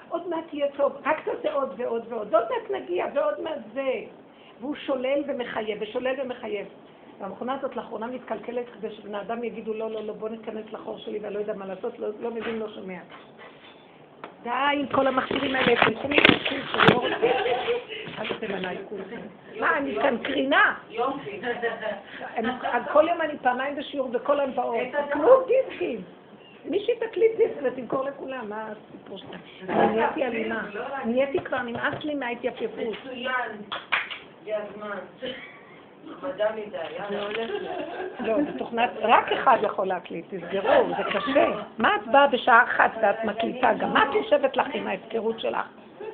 עוד 0.10 0.30
מעט 0.30 0.54
יהיה 0.54 0.68
טוב, 0.78 0.94
רק 1.06 1.18
תעשה 1.26 1.54
עוד 1.54 1.74
ועוד 1.78 2.06
ועוד, 2.10 2.36
עוד 2.36 2.44
מעט 2.44 2.82
נגיע, 2.82 3.06
ועוד 3.14 3.42
מעט 3.42 3.60
זה. 3.74 3.92
והוא 4.60 4.76
שולל 4.76 5.24
ומחייב, 5.28 5.78
ושולל 5.82 6.16
ומחייב. 6.22 6.68
והמכונה 7.20 7.54
הזאת 7.54 7.76
לאחרונה 7.76 8.08
מתקלקלת 8.08 8.66
כדי 8.74 8.92
שבני 8.92 9.22
אדם 9.22 9.44
יגידו, 9.44 9.74
לא, 9.74 9.92
לא, 9.92 10.04
לא, 10.04 10.14
בוא 10.14 10.30
ניכנס 10.30 10.66
לחור 10.72 10.98
שלי 10.98 11.20
ואני 11.20 11.34
לא 11.34 11.40
יודע 11.40 11.54
מה 11.54 11.66
לעשות, 11.66 12.00
לא, 12.00 12.08
לא 12.20 12.32
מבין, 12.32 12.60
לא 12.60 12.70
שומע. 12.70 13.00
די 14.44 14.50
עם 14.50 14.88
כל 14.88 15.08
המכשירים 15.08 15.56
האלה, 15.56 15.86
תלכו 15.86 16.08
מבקשים 16.08 16.62
שלא 16.72 16.96
רוצים. 16.96 17.32
אל 18.20 18.28
תתם 18.28 18.54
עליי 18.54 18.78
כולכם. 18.90 19.20
מה, 19.60 19.78
אני 19.78 19.96
כאן 20.02 20.18
קרינה. 20.24 20.76
יופי. 20.90 21.42
כל 22.94 23.08
יום 23.10 23.22
אני 23.22 23.34
פעמיים 23.42 23.76
בשיעור 23.76 24.10
וכל 24.14 24.40
היום 24.40 24.56
באור. 24.56 24.82
תקנו 24.92 25.30
דיסקים. 25.48 26.02
מישהי 26.70 26.94
תקליט 26.96 27.32
דיסק 27.38 27.62
ותמכור 27.64 28.04
לכולם, 28.04 28.50
מה 28.50 28.68
הסיפור 28.72 29.18
שלך? 29.18 29.70
אני 29.70 29.96
נהייתי 29.96 30.24
אלימה. 30.24 30.64
נהייתי 31.06 31.40
כבר, 31.40 31.62
נמאס 31.62 32.04
לי 32.04 32.16
מההתייפייפות. 32.16 32.80
מצוין. 32.80 33.32
זה 34.46 34.58
הזמן. 34.58 34.98
לא, 38.20 38.36
זה 38.44 38.58
תוכנת, 38.58 38.90
רק 39.02 39.32
אחד 39.32 39.58
יכול 39.62 39.88
להקליט, 39.88 40.26
תסגרו, 40.30 40.88
זה 40.98 41.04
קשה. 41.04 41.48
מה 41.78 41.96
את 41.96 42.08
באה 42.12 42.28
בשעה 42.28 42.64
אחת 42.64 42.92
ואת 43.02 43.24
מקליטה? 43.24 43.74
גם 43.74 43.98
את 43.98 44.16
יושבת 44.16 44.58
לך 44.58 44.68
עם 44.74 44.88
ההפקרות 44.88 45.40
שלך? 45.40 45.68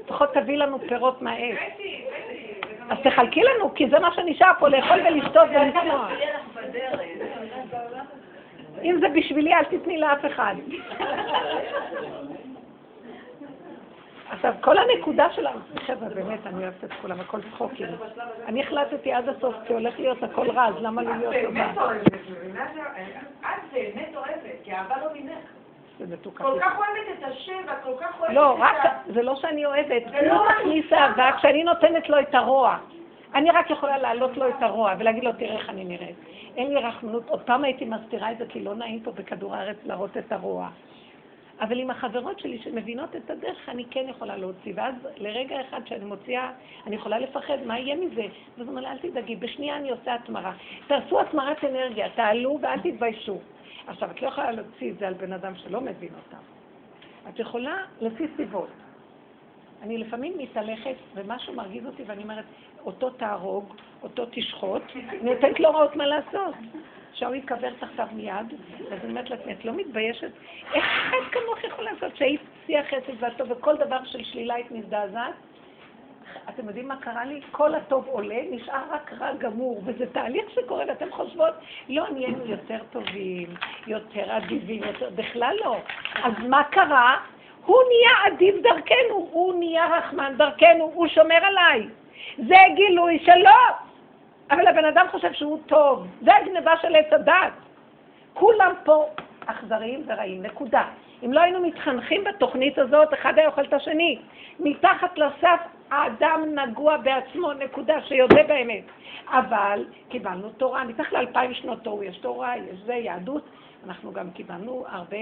לפחות 0.06 0.34
תביא 0.34 0.58
לנו 0.58 0.80
פירות 0.80 1.22
מהעץ. 1.22 1.58
אז 2.90 2.98
תחלקי 3.04 3.42
לנו, 3.44 3.74
כי 3.76 3.90
זה 3.90 4.00
מה 4.00 4.14
שנשאר 4.14 4.52
פה, 4.60 4.70
לאכול 4.70 5.00
ולשתות 5.08 5.50
ולצנוע. 5.50 6.10
אם 8.84 8.98
זה 9.00 9.08
בשבילי, 9.10 9.54
אל 9.54 9.64
תתני 9.64 9.98
לאף 9.98 10.26
אחד. 10.26 10.56
עכשיו, 14.30 14.54
כל 14.62 14.76
הנקודה 14.78 15.28
שלנו, 15.32 15.60
חבר'ה, 15.86 16.10
באמת, 16.10 16.48
אני 16.48 16.64
אוהבת 16.64 16.84
את 16.84 16.94
כולם, 17.02 17.20
הכל 17.20 17.40
צחוקים. 17.52 17.88
אני 18.46 18.64
החלטתי 18.64 19.14
עד 19.14 19.30
הסוף, 19.30 19.56
כי 19.68 19.74
הולך 19.74 20.00
להיות 20.00 20.24
הכל 20.24 20.52
רע, 20.52 20.68
אז 20.68 20.76
למה 20.82 21.02
לי 21.02 21.10
להיות 21.18 21.34
את 21.36 21.42
טובה? 21.46 21.54
באמת 21.54 21.78
אוהבת, 21.78 22.14
את 23.42 23.74
באמת 23.74 24.16
אוהבת, 24.16 24.64
כי 24.64 24.74
אהבה 24.74 24.96
לא 25.04 25.08
ממך. 25.14 25.38
זה 26.00 26.06
מתוקה. 26.14 26.44
כל 26.44 26.60
כך 26.62 26.78
אוהבת 26.78 27.20
את 27.20 27.24
השם, 27.24 27.62
ואת 27.68 27.84
כל 27.84 27.94
כך 28.00 28.20
אוהבת 28.20 28.34
לא, 28.34 28.56
את 28.56 28.60
רק, 28.60 28.86
ה... 28.86 28.90
זה 29.14 29.22
לא 29.22 29.36
שאני 29.36 29.66
אוהבת, 29.66 30.04
זה 30.12 30.22
לא 30.22 30.34
לא 30.34 30.42
רק 30.42 30.58
אישה. 30.66 30.98
אהבה, 30.98 31.32
כשאני 31.38 31.64
נותנת 31.64 32.10
לו 32.10 32.20
את 32.20 32.36
הרוע. 32.36 32.78
אני 33.36 33.52
רק 33.52 33.70
יכולה 33.70 33.98
להעלות 33.98 34.38
לו 34.38 34.50
את 34.50 34.62
הרוע 34.62 34.94
ולהגיד 35.00 35.24
לו, 35.24 35.34
תראה 35.34 35.58
איך 35.58 35.70
אני 35.70 35.84
נראית. 35.84 36.16
אין 36.58 36.74
לי 36.74 36.80
רחמנות, 36.80 37.30
עוד 37.30 37.42
פעם 37.42 37.64
הייתי 37.64 37.86
מסתירה 37.86 38.32
את 38.32 38.38
זה, 38.38 38.46
כי 38.50 38.60
לא 38.60 38.76
נעים 38.76 39.00
פה 39.00 39.12
בכדור 39.12 39.56
הארץ 39.56 39.78
להראות 39.86 40.18
את 40.18 40.32
הרוע. 40.32 40.70
אבל 41.62 41.80
עם 41.80 41.90
החברות 41.90 42.40
שלי 42.40 42.60
שמבינות 42.60 43.16
את 43.16 43.30
הדרך, 43.30 43.70
אני 43.70 43.86
כן 43.86 44.06
יכולה 44.10 44.38
להוציא. 44.38 44.74
ואז 44.76 44.96
לרגע 45.18 45.62
אחד 45.62 45.88
שאני 45.88 46.06
מוציאה, 46.06 46.52
אני 46.88 46.96
יכולה 46.96 47.20
לפחד, 47.20 47.58
מה 47.66 47.80
יהיה 47.80 47.96
מזה? 47.96 48.26
ואז 48.58 48.68
אומר 48.68 48.88
אל 48.88 48.98
תדאגי, 48.98 49.36
בשנייה 49.36 49.78
אני 49.78 49.90
עושה 49.90 50.16
התמרה. 50.16 50.54
תעשו 50.88 51.22
התמרת 51.22 51.64
אנרגיה, 51.64 52.10
תעלו 52.10 52.60
ואל 52.62 52.80
תתביישו. 52.80 53.38
עכשיו, 53.88 54.12
את 54.12 54.22
לא 54.22 54.28
יכולה 54.28 54.52
להוציא 54.52 54.92
את 54.92 54.98
זה 54.98 55.08
על 55.08 55.14
בן 55.14 55.34
אדם 55.34 55.56
שלא 55.56 55.82
מבין 55.82 56.10
אותם. 56.26 56.44
את 57.30 57.40
יכולה 57.40 57.78
לפי 58.02 58.28
סיבות. 58.38 58.70
אני 59.82 59.98
לפעמים 59.98 60.38
מתהלכת 60.38 60.96
ומשהו 61.16 61.54
מרגיז 61.54 61.86
אותי 61.86 62.04
ואני 62.04 62.24
אומרת, 62.24 62.46
אותו 62.86 63.10
תהרוג, 63.10 63.74
אותו 64.04 64.26
תשחוט, 64.32 64.84
נותנת 65.22 65.60
לו 65.60 65.70
הוראות 65.70 65.96
מה 65.96 66.06
לעשות. 66.06 66.56
שאול 67.14 67.36
ייקבר 67.36 67.70
תחתיו 67.80 68.08
מיד, 68.12 68.54
אז 68.92 69.00
אני 69.04 69.10
אומרת 69.10 69.30
לעצמי, 69.30 69.54
את 69.54 69.66
לא 69.66 69.74
מתביישת? 69.74 70.32
איך 70.74 70.84
אחד 70.84 71.32
כמוך 71.32 71.64
יכול 71.64 71.86
לעשות 71.86 72.16
שהיית 72.16 72.42
שיא 72.66 72.80
החסד 72.80 73.14
והטוב 73.20 73.52
וכל 73.52 73.76
דבר 73.76 74.04
של 74.04 74.24
שלילה 74.24 74.56
היית 74.56 74.72
מזדעזעת? 74.72 75.34
אתם 76.50 76.68
יודעים 76.68 76.88
מה 76.88 76.96
קרה 76.96 77.26
לי? 77.26 77.42
כל 77.52 77.76
הטוב 77.76 78.08
עולה, 78.08 78.40
נשאר 78.52 78.82
רק 78.92 79.14
רע 79.20 79.34
גמור, 79.34 79.82
וזה 79.86 80.06
תהליך 80.06 80.50
שקורה, 80.50 80.86
ואתם 80.88 81.12
חושבות, 81.12 81.54
לא, 81.90 82.10
נהיינו 82.10 82.46
יותר 82.46 82.80
טובים, 82.92 83.56
יותר 83.88 84.38
אדיבים, 84.38 84.84
יותר... 84.84 85.10
בכלל 85.16 85.56
לא. 85.64 85.78
אז 86.24 86.34
מה 86.50 86.64
קרה? 86.64 87.18
הוא 87.66 87.78
נהיה 87.88 88.36
אדיב 88.36 88.56
דרכנו, 88.64 89.30
הוא 89.32 89.60
נהיה 89.60 89.98
רחמן 89.98 90.34
דרכנו, 90.38 90.92
הוא 90.94 91.08
שומר 91.08 91.46
עליי. 91.46 91.88
זה 92.38 92.56
גילוי 92.76 93.20
שלו. 93.20 93.52
אבל 94.52 94.68
הבן 94.68 94.86
אדם 94.86 95.06
חושב 95.12 95.34
שהוא 95.34 95.60
טוב, 95.66 96.08
זה 96.22 96.36
הגניבה 96.36 96.72
של 96.82 96.96
עץ 96.96 97.14
הדת. 97.14 97.54
כולם 98.34 98.74
פה 98.84 99.06
אכזריים 99.46 100.04
ורעים, 100.08 100.44
נקודה. 100.44 100.84
אם 101.26 101.34
לא 101.34 101.42
היינו 101.42 101.60
מתחנכים 101.60 102.24
בתוכנית 102.24 102.78
הזאת, 102.78 103.14
אחד 103.14 103.38
היה 103.38 103.48
אוכל 103.48 103.62
את 103.62 103.74
השני. 103.74 104.20
מתחת 104.60 105.18
לסף 105.18 105.60
האדם 105.92 106.60
נגוע 106.60 106.98
בעצמו, 106.98 107.54
נקודה, 107.54 108.02
שיודה 108.02 108.44
באמת. 108.44 108.84
אבל 109.28 109.86
קיבלנו 110.10 110.50
תורה, 110.50 110.84
מתחת 110.84 111.12
לאלפיים 111.12 111.54
שנות 111.54 111.84
תוהו, 111.84 112.04
יש 112.04 112.18
תורה, 112.18 112.58
יש 112.58 112.80
זה, 112.86 112.94
יהדות. 112.94 113.44
אנחנו 113.88 114.14
גם 114.14 114.32
קיבלנו 114.32 114.86
הרבה 114.88 115.18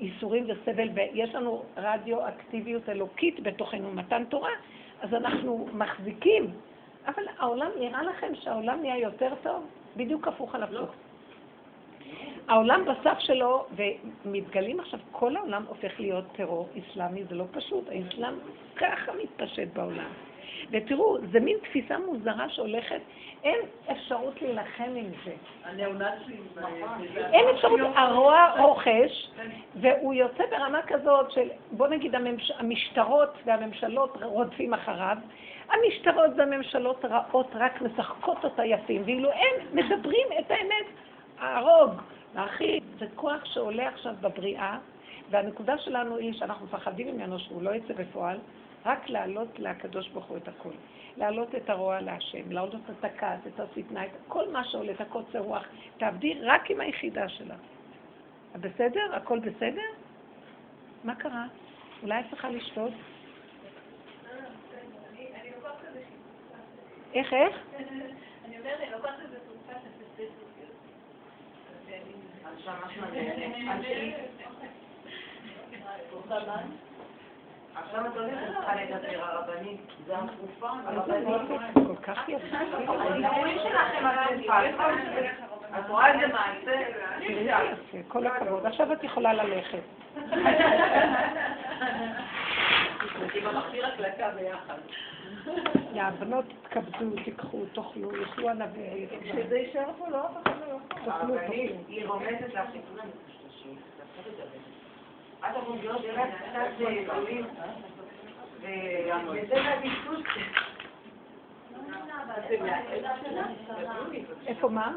איסורים 0.00 0.44
וסבל, 0.48 0.88
ויש 0.94 1.34
לנו 1.34 1.62
רדיו-אקטיביות 1.76 2.88
אלוקית 2.88 3.40
בתוכנו, 3.40 3.92
מתן 3.92 4.24
תורה, 4.24 4.50
אז 5.02 5.14
אנחנו 5.14 5.68
מחזיקים. 5.72 6.50
אבל 7.06 7.22
העולם, 7.38 7.70
נראה 7.78 8.02
לכם 8.02 8.34
שהעולם 8.34 8.80
נהיה 8.80 8.98
יותר 8.98 9.34
טוב? 9.42 9.66
בדיוק 9.96 10.28
הפוך 10.28 10.54
על 10.54 10.62
הפוך. 10.62 10.90
העולם 12.48 12.84
בסף 12.84 13.18
שלו, 13.18 13.66
ומתגלים 14.24 14.80
עכשיו, 14.80 15.00
כל 15.12 15.36
העולם 15.36 15.64
הופך 15.68 16.00
להיות 16.00 16.24
טרור 16.32 16.68
אסלאמי, 16.78 17.24
זה 17.24 17.34
לא 17.34 17.44
פשוט, 17.52 17.88
האסלאם 17.88 18.34
ככה 18.76 19.12
מתפשט 19.22 19.68
בעולם. 19.72 20.10
ותראו, 20.70 21.16
זה 21.32 21.40
מין 21.40 21.56
תפיסה 21.62 21.98
מוזרה 21.98 22.48
שהולכת, 22.48 23.00
אין 23.44 23.58
אפשרות 23.92 24.42
להילחם 24.42 24.92
עם 24.96 25.06
זה. 25.24 25.32
אין 27.32 27.48
אפשרות, 27.54 27.80
הרוע 27.94 28.54
רוכש, 28.58 29.30
והוא 29.80 30.14
יוצא 30.14 30.44
ברמה 30.50 30.82
כזאת 30.82 31.30
של, 31.30 31.48
בוא 31.72 31.88
נגיד, 31.88 32.14
המשטרות 32.58 33.30
והממשלות 33.44 34.22
רודפים 34.22 34.74
אחריו. 34.74 35.16
המשטרות 35.70 36.30
והממשלות 36.36 37.04
רעות 37.04 37.50
רק 37.54 37.82
משחקות 37.82 38.44
אותה 38.44 38.64
יפים, 38.64 39.02
ואילו 39.04 39.30
הם 39.30 39.66
מדברים 39.72 40.26
את 40.38 40.50
האמת, 40.50 40.86
ההרוג, 41.38 41.90
להכיל, 42.34 42.80
זה 42.98 43.06
כוח 43.14 43.44
שעולה 43.44 43.88
עכשיו 43.88 44.14
בבריאה, 44.20 44.78
והנקודה 45.30 45.78
שלנו 45.78 46.16
היא 46.16 46.32
שאנחנו 46.32 46.66
מפחדים 46.66 47.16
ממנו 47.16 47.38
שהוא 47.38 47.62
לא 47.62 47.70
יצא 47.70 47.94
בפועל, 47.94 48.38
רק 48.86 49.08
להעלות 49.08 49.58
לקדוש 49.58 50.08
ברוך 50.08 50.26
הוא 50.26 50.36
את 50.36 50.48
הכל. 50.48 50.70
להעלות 51.16 51.54
את 51.54 51.70
הרוע 51.70 52.00
להשם, 52.00 52.52
להעלות 52.52 52.74
את 52.98 53.04
הכעס, 53.04 53.40
את 53.46 53.60
השטנה, 53.60 54.04
את 54.04 54.10
כל 54.28 54.52
מה 54.52 54.64
שעולה, 54.64 54.92
את 54.92 55.00
הקוצר 55.00 55.38
רוח. 55.38 55.64
תעבדי 55.98 56.34
רק 56.42 56.70
עם 56.70 56.80
היחידה 56.80 57.28
שלה. 57.28 57.54
בסדר? 58.60 59.14
הכל 59.14 59.38
בסדר? 59.38 59.82
מה 61.04 61.14
קרה? 61.14 61.46
אולי 62.02 62.20
את 62.20 62.24
צריכה 62.30 62.50
לשתות? 62.50 62.92
איך, 67.14 67.32
איך? 67.32 67.56
אני 68.44 68.58
אומרת, 68.58 68.80
אני 68.80 68.90
לוקחת 68.90 69.14
איזה 69.22 69.38
תרופה 69.46 69.72
של 76.32 76.46
מים? 76.46 76.91
עכשיו 77.74 78.06
את 78.06 78.12
שאת 78.14 78.56
צריכה 78.56 78.74
לדבר, 78.74 79.24
הרבנית. 79.24 79.80
זה 80.06 80.14
התרופה, 80.18 80.68
הרבנית. 80.86 81.74
כל 81.74 81.96
כך 82.02 82.28
יפה. 82.28 82.56
הדיבורים 82.88 83.58
שלכם 83.58 84.06
על 84.06 84.18
התרופה. 84.18 84.66
את 85.78 85.88
רואה 85.88 86.12
איזה 86.12 86.26
מעשה? 86.26 86.84
כל 88.08 88.26
הכבוד. 88.26 88.66
עכשיו 88.66 88.92
את 88.92 89.04
יכולה 89.04 89.32
ללכת. 89.32 89.82
עם 93.34 93.46
המכשיר 93.46 93.86
הקלטה 93.86 94.30
ביחד. 94.30 94.78
יא, 95.94 96.02
בנות 96.18 96.44
תתכבדו, 96.62 97.16
תיקחו, 97.24 97.64
תאכלו, 97.72 98.16
יאכלו 98.16 98.48
ענבים. 98.48 99.08
שזה 99.24 99.58
יישאר 99.58 99.90
פה, 99.98 100.08
לא 100.08 100.26
אף 100.26 100.30
אחד 100.42 100.52
לא 100.60 100.66
יכול. 100.66 100.80
תאכלו, 101.04 101.34
תאכלו. 101.34 101.54
היא 101.88 102.06
רומזת 102.06 102.54
לך. 102.54 102.60
איפה 114.46 114.68
מה? 114.68 114.92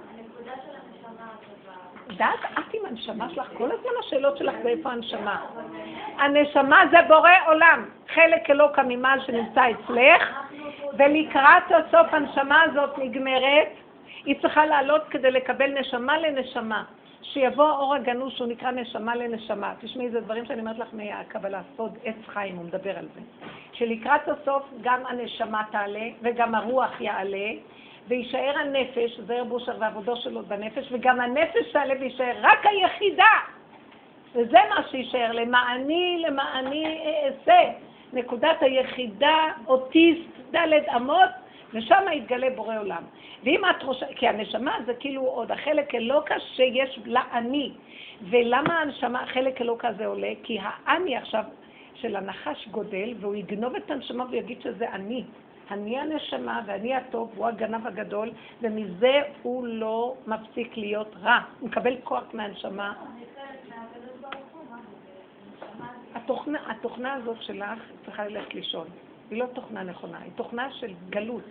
דת, 2.08 2.28
את 2.60 2.74
עם 2.74 2.86
הנשמה 2.86 3.30
שלך, 3.30 3.48
כל 3.58 3.72
הזמן 3.72 3.90
השאלות 4.00 4.38
שלך 4.38 4.56
זה 4.64 4.70
איפה 4.70 4.92
הנשמה. 4.92 5.46
הנשמה 6.18 6.82
זה 6.92 6.98
בורא 7.08 7.32
עולם, 7.46 7.86
חלק 8.14 8.50
אלוקא 8.50 8.82
ממעל 8.88 9.20
שנמצא 9.22 9.64
אצלך, 9.72 10.24
ולקראת 10.98 11.64
הסוף 11.70 12.14
הנשמה 12.14 12.62
הזאת 12.62 12.98
נגמרת, 12.98 13.70
היא 14.26 14.42
צריכה 14.42 14.66
לעלות 14.66 15.02
כדי 15.10 15.32
לקבל 15.32 15.80
נשמה 15.80 16.18
לנשמה. 16.18 16.84
שיבוא 17.34 17.66
האור 17.66 17.96
הגנוז 17.96 18.34
שהוא 18.34 18.48
נקרא 18.48 18.72
נשמה 18.72 19.16
לנשמה. 19.16 19.74
תשמעי, 19.80 20.10
זה 20.10 20.22
דברים 20.22 20.46
שאני 20.46 20.60
אומרת 20.60 20.80
לך 20.80 20.88
מהקבלה, 20.94 21.62
סוד 21.78 21.98
עץ 22.04 22.16
חיים, 22.26 22.56
הוא 22.56 22.66
מדבר 22.66 22.98
על 22.98 23.08
זה. 23.16 23.22
שלקראת 23.74 24.22
הסוף 24.28 24.64
גם 24.82 25.06
הנשמה 25.06 25.64
תעלה 25.72 26.08
וגם 26.22 26.56
הרוח 26.56 27.02
יעלה, 27.02 27.52
ויישאר 28.08 28.58
הנפש, 28.60 29.20
זעיר 29.20 29.44
בושר 29.44 29.76
ועבודו 29.80 30.16
שלו 30.16 30.44
בנפש, 30.44 30.88
וגם 30.92 31.22
הנפש 31.22 31.72
תעלה 31.74 31.94
ויישאר 32.00 32.34
רק 32.42 32.66
היחידה. 32.66 33.34
וזה 34.36 34.60
מה 34.70 34.84
שיישאר, 34.92 35.32
למעני, 35.32 36.24
למעני 36.28 37.00
אעשה. 37.26 37.72
נקודת 38.14 38.62
היחידה, 38.62 39.46
אוטיסט, 39.68 40.56
ד' 40.56 40.74
אמות, 40.96 41.30
ושם 41.76 42.04
יתגלה 42.14 42.50
בורא 42.56 42.80
עולם. 42.80 43.04
ואם 43.44 43.62
את 43.70 43.84
חושבת, 43.84 44.10
כי 44.16 44.28
הנשמה 44.28 44.78
זה 44.86 44.94
כאילו 44.94 45.22
עוד 45.22 45.52
החלק 45.52 45.96
אלוקה 45.96 46.40
שיש 46.40 47.00
לה 47.06 47.22
אני. 47.34 47.72
ולמה 48.30 48.82
הנשמה, 48.82 49.24
החלק 49.24 49.62
אלוקה 49.62 49.88
הזה 49.88 50.06
עולה? 50.06 50.32
כי 50.44 50.60
האני 50.62 51.18
עכשיו 51.18 51.44
של 51.96 52.16
הנחש 52.16 52.68
גודל, 52.68 53.14
והוא 53.20 53.36
יגנוב 53.36 53.76
את 53.76 53.92
הנשמה 53.92 54.26
ויגיד 54.30 54.62
שזה 54.62 54.92
אני. 54.92 55.24
אני 55.72 56.00
הנשמה 56.00 56.62
ואני 56.66 56.96
הטוב, 56.96 57.32
הוא 57.36 57.48
הגנב 57.48 57.88
הגדול, 57.88 58.32
ומזה 58.62 59.22
הוא 59.44 59.68
לא 59.68 60.16
מפסיק 60.28 60.78
להיות 60.78 61.16
רע. 61.24 61.40
הוא 61.60 61.70
מקבל 61.70 61.96
כוח 62.04 62.24
מהנשמה. 62.34 62.94
התוכנה, 66.16 66.60
התוכנה 66.68 67.14
הזאת 67.14 67.38
שלך 67.42 67.80
צריכה 68.06 68.28
ללכת 68.28 68.54
לישון. 68.54 68.88
היא 69.30 69.40
לא 69.40 69.46
תוכנה 69.46 69.84
נכונה, 69.84 70.18
היא 70.20 70.32
תוכנה 70.36 70.74
של 70.74 70.94
גלות. 71.10 71.44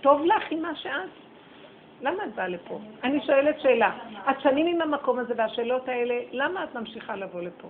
טוב 0.00 0.24
לך 0.24 0.42
עם 0.50 0.62
מה 0.62 0.74
שאת? 0.76 1.10
למה 2.00 2.24
את 2.24 2.34
באה 2.34 2.48
לפה? 2.48 2.80
אני 3.04 3.26
שואלת 3.26 3.60
שאלה. 3.60 3.98
את 4.30 4.40
שנים 4.40 4.66
עם 4.66 4.82
המקום 4.82 5.18
הזה 5.18 5.34
והשאלות 5.36 5.88
האלה, 5.88 6.14
למה 6.32 6.64
את 6.64 6.74
ממשיכה 6.74 7.16
לבוא 7.16 7.40
לפה? 7.42 7.68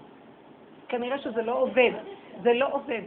כנראה 0.88 1.18
שזה 1.18 1.42
לא 1.42 1.52
עובד. 1.52 1.90
זה 2.42 2.52
לא 2.52 2.68
עובד. 2.72 3.02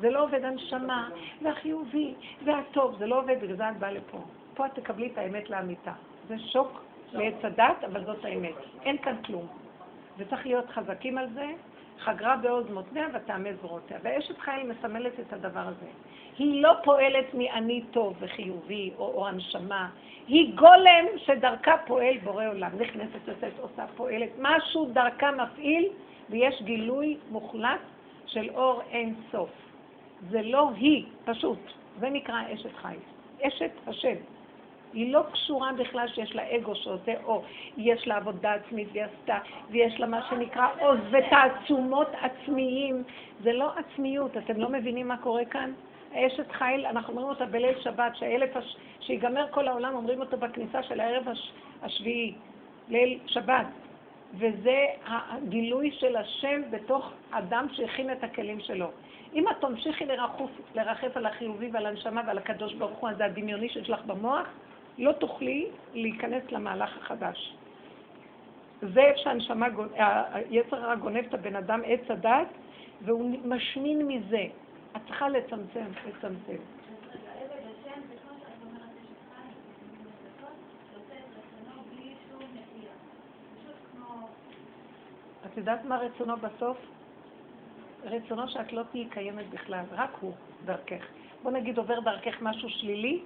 זה 0.00 0.10
לא 0.10 0.22
עובד 0.22 0.44
הנשמה, 0.44 1.08
והחיובי, 1.42 2.14
והטוב, 2.44 2.96
זה 2.98 3.06
לא 3.06 3.18
עובד, 3.18 3.36
בגלל 3.42 3.56
זה 3.56 3.70
את 3.70 3.76
באה 3.76 3.92
לפה. 3.92 4.18
פה 4.54 4.66
את 4.66 4.74
תקבלי 4.74 5.06
את 5.12 5.18
האמת 5.18 5.50
לאמיתה. 5.50 5.92
זה 6.28 6.38
שוק 6.38 6.82
לעץ 7.12 7.44
הדת, 7.44 7.84
אבל 7.84 8.04
זאת 8.04 8.24
האמת. 8.24 8.54
אין 8.84 8.98
כאן 8.98 9.16
כלום. 9.24 9.46
וצריך 10.18 10.46
להיות 10.46 10.70
חזקים 10.70 11.18
על 11.18 11.26
זה. 11.34 11.46
חגרה 12.04 12.36
בעוז 12.36 12.70
מותניה 12.70 13.06
ותעמד 13.14 13.52
זרועותיה. 13.62 13.98
ואשת 14.02 14.38
חיל 14.38 14.72
מסמלת 14.72 15.20
את 15.20 15.32
הדבר 15.32 15.60
הזה. 15.60 15.86
היא 16.38 16.62
לא 16.62 16.72
פועלת 16.84 17.34
מאני 17.34 17.82
טוב 17.90 18.16
וחיובי 18.20 18.90
או, 18.98 19.04
או 19.14 19.28
הנשמה, 19.28 19.88
היא 20.28 20.54
גולם 20.54 21.04
שדרכה 21.16 21.76
פועל 21.86 22.18
בורא 22.18 22.46
עולם. 22.46 22.70
נכנסת, 22.78 23.28
יוצאת, 23.28 23.58
עושה, 23.58 23.86
פועלת. 23.96 24.30
משהו 24.38 24.90
דרכה 24.92 25.30
מפעיל 25.30 25.88
ויש 26.30 26.62
גילוי 26.62 27.16
מוחלט 27.30 27.80
של 28.26 28.50
אור 28.50 28.82
אין 28.90 29.14
סוף. 29.32 29.50
זה 30.30 30.42
לא 30.42 30.70
היא, 30.76 31.04
פשוט. 31.24 31.58
זה 31.98 32.10
נקרא 32.10 32.42
אשת 32.54 32.76
חי. 32.82 32.96
אשת 33.42 33.70
השם. 33.86 34.14
היא 34.92 35.12
לא 35.12 35.22
קשורה 35.32 35.72
בכלל 35.72 36.08
שיש 36.08 36.34
לה 36.34 36.56
אגו 36.56 36.74
שעושה 36.74 37.12
או, 37.24 37.42
יש 37.76 38.06
לה 38.08 38.16
עבודה 38.16 38.52
עצמית 38.52 38.88
והיא 38.92 39.04
עשתה, 39.04 39.38
ויש 39.70 40.00
לה 40.00 40.06
מה 40.06 40.20
שנקרא 40.30 40.66
עוז 40.80 40.98
ותעצומות 41.10 42.08
עצמיים. 42.20 43.02
זה 43.42 43.52
לא 43.52 43.72
עצמיות, 43.76 44.36
אתם 44.36 44.60
לא 44.60 44.68
מבינים 44.68 45.08
מה 45.08 45.16
קורה 45.16 45.44
כאן? 45.44 45.72
אשת 46.14 46.52
חיל, 46.52 46.86
אנחנו 46.86 47.12
אומרים 47.12 47.28
אותה 47.28 47.46
בליל 47.46 47.80
שבת, 47.80 48.16
שהאלף, 48.16 48.56
הש... 48.56 48.76
שיגמר 49.00 49.46
כל 49.50 49.68
העולם, 49.68 49.94
אומרים 49.94 50.20
אותו 50.20 50.36
בכניסה 50.36 50.82
של 50.82 51.00
הערב 51.00 51.28
הש... 51.28 51.52
השביעי, 51.82 52.34
ליל 52.88 53.18
שבת. 53.26 53.66
וזה 54.34 54.86
הגילוי 55.06 55.90
של 55.90 56.16
השם 56.16 56.62
בתוך 56.70 57.12
אדם 57.30 57.66
שהכין 57.72 58.12
את 58.12 58.24
הכלים 58.24 58.60
שלו. 58.60 58.86
אם 59.34 59.48
את 59.48 59.56
תמשיכי 59.60 60.04
לרחף 60.74 61.16
על 61.16 61.26
החיובי 61.26 61.70
ועל 61.72 61.86
הנשמה 61.86 62.22
ועל 62.26 62.38
הקדוש 62.38 62.74
ברוך 62.74 62.98
הוא, 62.98 63.08
הזה 63.08 63.24
הדמיוני 63.24 63.68
שיש 63.68 63.90
לך 63.90 64.00
במוח, 64.06 64.48
לא 64.98 65.12
תוכלי 65.12 65.66
להיכנס 65.94 66.42
למהלך 66.52 66.96
החדש. 66.96 67.54
זה 68.82 69.00
איפה 69.00 69.18
שהנשמה, 69.18 69.66
היצר 70.32 70.76
הרע 70.76 70.94
גונב 70.94 71.24
את 71.28 71.34
הבן 71.34 71.56
אדם 71.56 71.80
עץ 71.84 72.10
הדת, 72.10 72.48
והוא 73.04 73.38
משמין 73.44 74.06
מזה. 74.06 74.44
את 74.96 75.00
צריכה 75.06 75.28
לצמצם, 75.28 75.84
לצמצם. 76.08 76.62
את 85.46 85.56
יודעת 85.56 85.84
מה 85.84 85.98
רצונו 85.98 86.36
בסוף? 86.36 86.78
רצונו 88.04 88.48
שאת 88.48 88.72
לא 88.72 88.82
תהיי 88.90 89.06
קיימת 89.10 89.50
בכלל, 89.50 89.84
רק 89.92 90.10
הוא 90.20 90.32
דרכך. 90.64 91.04
בוא 91.42 91.50
נגיד 91.50 91.78
עובר 91.78 92.00
דרכך 92.00 92.42
משהו 92.42 92.68
שלילי, 92.68 93.20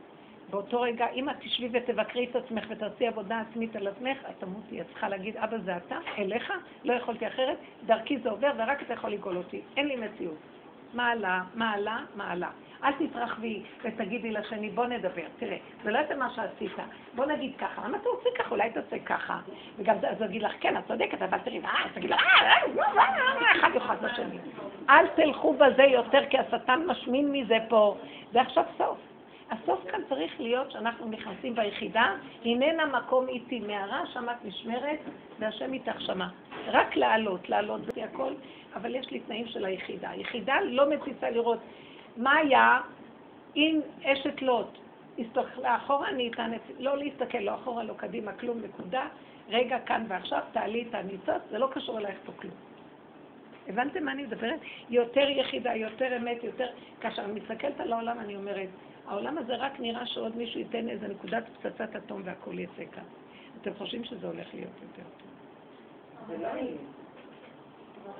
באותו 0.51 0.81
רגע, 0.81 1.07
אם 1.15 1.31
את 1.31 1.37
תשבי 1.41 1.69
ותבקרי 1.73 2.27
את 2.31 2.37
עצמך 2.37 2.65
ותעשי 2.69 3.07
עבודה 3.07 3.43
עצמית 3.51 3.77
על 3.77 3.87
עצמך, 3.87 4.19
את 4.31 4.35
תמותי. 4.39 4.81
את 4.81 4.87
צריכה 4.89 5.09
להגיד, 5.09 5.37
אבא 5.37 5.59
זה 5.59 5.77
אתה, 5.77 5.99
אליך, 6.19 6.53
לא 6.85 6.93
יכולתי 6.93 7.27
אחרת, 7.27 7.57
דרכי 7.87 8.19
זה 8.19 8.31
עובר 8.31 8.51
ורק 8.57 8.83
אתה 8.83 8.93
יכול 8.93 9.11
לגאול 9.11 9.37
אותי. 9.37 9.61
אין 9.77 9.89
לי 9.89 9.97
מציאות. 9.97 10.37
מעלה, 10.95 11.43
מעלה, 11.55 11.99
מעלה. 12.17 12.49
אל 12.85 12.93
תתרחבי 12.93 13.63
ותגידי 13.83 14.31
לשני, 14.31 14.71
בוא 14.71 14.87
נדבר. 14.87 15.23
תראה, 15.39 15.57
זה 15.85 15.91
לא 15.91 15.99
יודע 15.99 16.17
מה 16.17 16.31
שעשית. 16.31 16.73
בוא 17.15 17.27
נגיד 17.27 17.53
ככה, 17.59 17.83
למה 17.85 17.97
אתה 17.97 18.09
עושה 18.09 18.29
ככה? 18.39 18.51
אולי 18.51 18.71
תעשה 18.71 18.99
ככה. 18.99 19.39
וגם 19.77 19.97
אז 19.97 20.19
הוא 20.19 20.27
יגיד 20.27 20.43
לך, 20.43 20.53
כן, 20.61 20.77
את 20.77 20.87
צודקת, 20.87 21.23
אבל 21.23 21.39
תראי, 21.39 21.61
אה, 21.65 21.85
תגיד 21.95 22.11
לך, 22.11 22.23
אחד 23.57 23.71
יוחד 23.75 23.97
בשני. 24.03 24.39
אל 24.91 25.07
תלכו 25.07 25.55
בזה 25.55 25.83
יותר, 25.83 26.27
כי 26.31 26.39
השטן 26.39 26.87
משמין 26.87 27.33
מזה 27.33 27.59
פה. 27.69 27.97
זה 28.33 28.41
עכשיו 28.41 28.65
סוף. 28.79 28.99
הסוף 29.51 29.91
כאן 29.91 30.01
צריך 30.09 30.41
להיות 30.41 30.71
שאנחנו 30.71 31.09
נכנסים 31.09 31.55
ביחידה, 31.55 32.15
הננה 32.45 32.87
מקום 32.87 33.29
איתי 33.29 33.61
מערה, 33.61 34.07
שם 34.07 34.25
את 34.31 34.45
נשמרת, 34.45 34.99
והשם 35.39 35.73
איתך 35.73 36.01
שמה. 36.01 36.29
רק 36.67 36.97
לעלות, 36.97 37.49
לעלות 37.49 37.81
זה 37.85 38.05
הכל, 38.05 38.33
אבל 38.75 38.95
יש 38.95 39.11
לי 39.11 39.21
תנאים 39.21 39.47
של 39.47 39.65
היחידה. 39.65 40.11
היחידה 40.11 40.55
לא 40.65 40.91
מציצה 40.91 41.31
לראות 41.31 41.59
מה 42.17 42.37
היה 42.37 42.81
אם 43.57 43.81
אשת 44.05 44.43
לוט 44.43 44.79
הסתכלה 45.19 45.77
אחורה, 45.77 46.09
אני 46.09 46.31
את... 46.31 46.61
לא 46.79 46.99
להסתכל, 46.99 47.39
לא 47.39 47.55
אחורה, 47.55 47.85
לא 47.85 47.95
קדימה, 47.97 48.33
כלום, 48.33 48.59
נקודה. 48.65 49.09
רגע, 49.49 49.79
כאן 49.79 50.05
ועכשיו, 50.09 50.41
תעלי 50.53 50.85
את 50.89 50.95
הניצוץ, 50.95 51.43
זה 51.51 51.59
לא 51.59 51.69
קשור 51.73 51.99
אלייך 51.99 52.19
פה 52.27 52.33
כלום. 52.33 52.55
הבנתם 53.69 54.05
מה 54.05 54.13
אני 54.13 54.23
מדברת? 54.23 54.61
יותר 54.91 55.29
יחידה, 55.29 55.75
יותר 55.75 56.17
אמת, 56.17 56.45
יותר... 56.45 56.67
כאשר 57.01 57.25
אני 57.25 57.41
מסתכלת 57.41 57.81
על 57.81 57.93
העולם, 57.93 58.19
אני 58.19 58.37
אומרת, 58.37 58.69
העולם 59.09 59.39
הזה 59.39 59.57
רק 59.57 59.81
נראה 59.81 60.07
שעוד 60.07 60.37
מישהו 60.37 60.61
ייתן 60.61 60.89
איזה 60.89 61.09
נקודת 61.09 61.45
פצצת 61.63 61.97
אטום 61.97 62.23
והכל 62.25 62.59
יצא 62.59 62.85
כאן. 62.93 63.05
אתם 63.61 63.71
חושבים 63.79 64.05
שזה 64.05 64.27
הולך 64.27 64.55
להיות 64.55 64.73
יותר 64.83 65.09
טוב. 65.19 65.27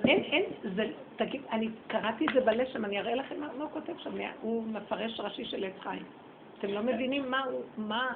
אין, 0.05 0.23
אין, 0.23 0.43
זה, 0.75 0.87
תגיד, 1.15 1.41
אני 1.51 1.69
קראתי 1.87 2.25
את 2.25 2.33
זה 2.33 2.41
בלשם, 2.41 2.85
אני 2.85 2.99
אראה 2.99 3.15
לכם 3.15 3.39
מה, 3.39 3.47
מה 3.57 3.63
הוא 3.63 3.71
כותב 3.71 3.93
שם, 3.97 4.11
הוא 4.41 4.63
מפרש 4.63 5.19
ראשי 5.19 5.45
של 5.45 5.63
עץ 5.63 5.79
חיים. 5.79 6.03
אתם 6.59 6.67
לא 6.67 6.83
מבינים 6.83 7.31
מה 7.31 7.43
הוא, 7.43 7.61
מה, 7.77 8.13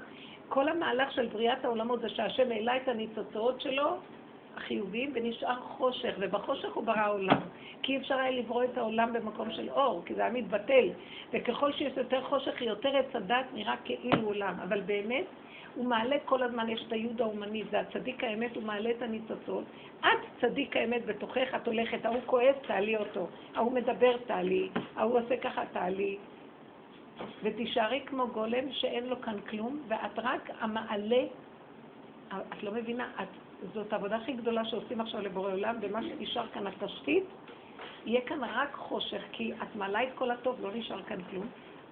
כל 0.50 0.70
המהלך 0.70 1.12
של 1.12 1.26
בריאת 1.26 1.66
העולמות 1.66 2.02
זה 2.02 2.10
שהשם 2.10 2.52
העלה 2.52 2.78
את 2.78 2.88
הניצוצות 2.88 3.62
שלו, 3.62 3.98
החיוביים, 4.58 5.12
ונשאר 5.14 5.62
חושך, 5.62 6.14
ובחושך 6.20 6.74
הוא 6.74 6.84
ברא 6.84 7.12
עולם. 7.12 7.40
כי 7.84 7.98
אפשר 7.98 8.15
היה 8.15 8.32
לברוא 8.32 8.63
את 8.63 8.78
העולם 8.78 9.13
במקום 9.13 9.52
של 9.52 9.70
אור, 9.70 10.02
כי 10.06 10.15
זה 10.15 10.22
היה 10.22 10.32
מתבטל. 10.32 10.89
וככל 11.34 11.72
שיש 11.72 11.94
יותר 11.98 12.24
חושך, 12.24 12.62
יותר 12.62 12.98
עץ 12.98 13.15
הדת 13.15 13.46
נראה 13.54 13.76
כאילו 13.86 14.28
עולם. 14.28 14.56
אבל 14.63 14.82
באמת, 14.82 15.26
הוא 15.76 15.86
מעלה 15.86 16.15
כל 16.26 16.44
הזמן, 16.44 16.70
יש 16.70 16.84
את 16.88 16.94
היוד 16.94 17.22
האומני, 17.22 17.63
זה 17.72 17.80
הצדיק 17.80 18.24
האמת, 18.24 18.56
הוא 18.56 18.63
מעלה 18.63 18.89
את 18.89 19.02
הניצוצות. 19.02 19.63
את 20.00 20.41
צדיק 20.41 20.78
האמת 20.78 21.06
בתוכך, 21.06 21.56
את 21.56 21.67
הולכת, 21.67 22.06
ההוא 22.06 22.22
כועס, 22.26 22.56
תעלי 22.67 22.98
אותו. 22.98 23.28
ההוא 23.56 23.72
מדבר, 23.72 24.17
תעלי. 24.17 24.70
ההוא 24.96 25.20
עושה 25.20 25.38
ככה, 25.38 25.65
תעלי. 25.72 26.17
ותישארי 27.44 28.02
כמו 28.06 28.28
גולם 28.28 28.72
שאין 28.72 29.08
לו 29.08 29.22
כאן 29.22 29.41
כלום, 29.50 29.82
ואת 29.88 30.20
רק 30.20 30.50
המעלה, 30.60 31.24
את 32.28 32.63
לא 32.63 32.72
מבינה, 32.72 33.12
את, 33.22 33.28
זאת 33.74 33.94
העבודה 33.94 34.15
הכי 34.15 34.34
גדולה 34.34 34.65
שעושים 34.65 35.02
עכשיו 35.02 35.22
לבורא 35.22 35.52
עולם, 35.52 35.76
ומה 35.82 36.04
שנשאר 36.04 36.48
כאן 36.48 36.67
התשתית, 36.67 37.24
יהיה 38.06 38.22
כאן 38.22 38.44
רק 38.44 38.74
חושך, 38.74 39.22
כי 39.32 39.54
את 39.54 39.76
מעלה 39.76 40.04
את 40.04 40.10
כל 40.16 40.32
הטוב, 40.32 40.62
לא 40.62 40.72
נשאר 40.74 41.04
כאן 41.04 41.24
כלום. 41.24 41.48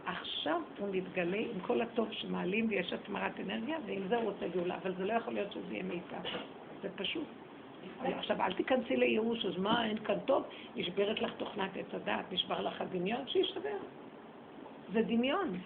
עכשיו 0.06 0.62
הוא 0.80 0.89
מתגלה 0.91 1.38
עם 1.38 1.60
כל 1.62 1.82
הטוב 1.82 2.08
שמעלים 2.12 2.67
ויש 2.69 2.93
התמרת 2.93 3.39
אנרגיה, 3.39 3.78
ועם 3.86 4.08
זה 4.08 4.15
הוא 4.15 4.32
רוצה 4.32 4.48
גאולה, 4.48 4.76
אבל 4.76 4.95
זה 4.95 5.06
לא 5.06 5.13
יכול 5.13 5.34
להיות 5.34 5.52
שזה 5.52 5.74
יהיה 5.74 5.84
מיטב. 5.84 6.30
זה 6.82 6.89
פשוט. 6.95 7.28
עכשיו, 8.04 8.41
אל 8.41 8.54
תיכנסי 8.54 8.95
לייאוש, 8.95 9.45
אז 9.45 9.58
מה, 9.58 9.86
אין 9.86 9.98
כאן 9.98 10.19
טוב? 10.26 10.43
נשברת 10.76 11.22
לך 11.22 11.32
תוכנת 11.38 11.78
עץ 11.78 11.93
הדעת, 11.93 12.32
נשבר 12.32 12.62
לך 12.62 12.82
הדמיון, 12.82 13.28
שישתבר. 13.28 13.78
זה 14.93 15.02
דמיון. 15.02 15.60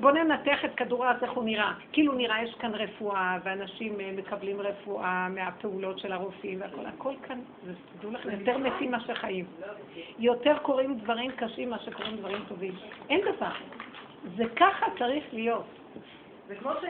בוא 0.00 0.10
ננתח 0.10 0.64
את 0.64 0.74
כדור 0.74 1.04
הארץ 1.04 1.22
איך 1.22 1.32
הוא 1.32 1.44
נראה. 1.44 1.72
כאילו 1.92 2.12
נראה 2.12 2.42
יש 2.42 2.54
כאן 2.54 2.74
רפואה, 2.74 3.38
ואנשים 3.44 4.00
אה, 4.00 4.10
מקבלים 4.16 4.60
רפואה 4.60 5.28
מהפעולות 5.28 5.98
של 5.98 6.12
הרופאים 6.12 6.60
והכל. 6.60 6.86
הכל 6.86 7.14
כאן, 7.22 7.38
תדעו 7.98 8.10
לכם, 8.10 8.30
יותר 8.30 8.58
מתים 8.58 8.90
מאשר 8.90 9.14
חיים. 9.14 9.44
יותר 10.18 10.58
קורים 10.62 10.98
דברים 10.98 11.30
קשים 11.30 11.70
מאשר 11.70 11.92
קורים 11.92 12.16
דברים 12.16 12.44
טובים. 12.48 12.74
אין 13.10 13.20
דבר. 13.20 13.52
זה 14.36 14.44
ככה 14.56 14.86
צריך 14.98 15.24
להיות. 15.32 15.64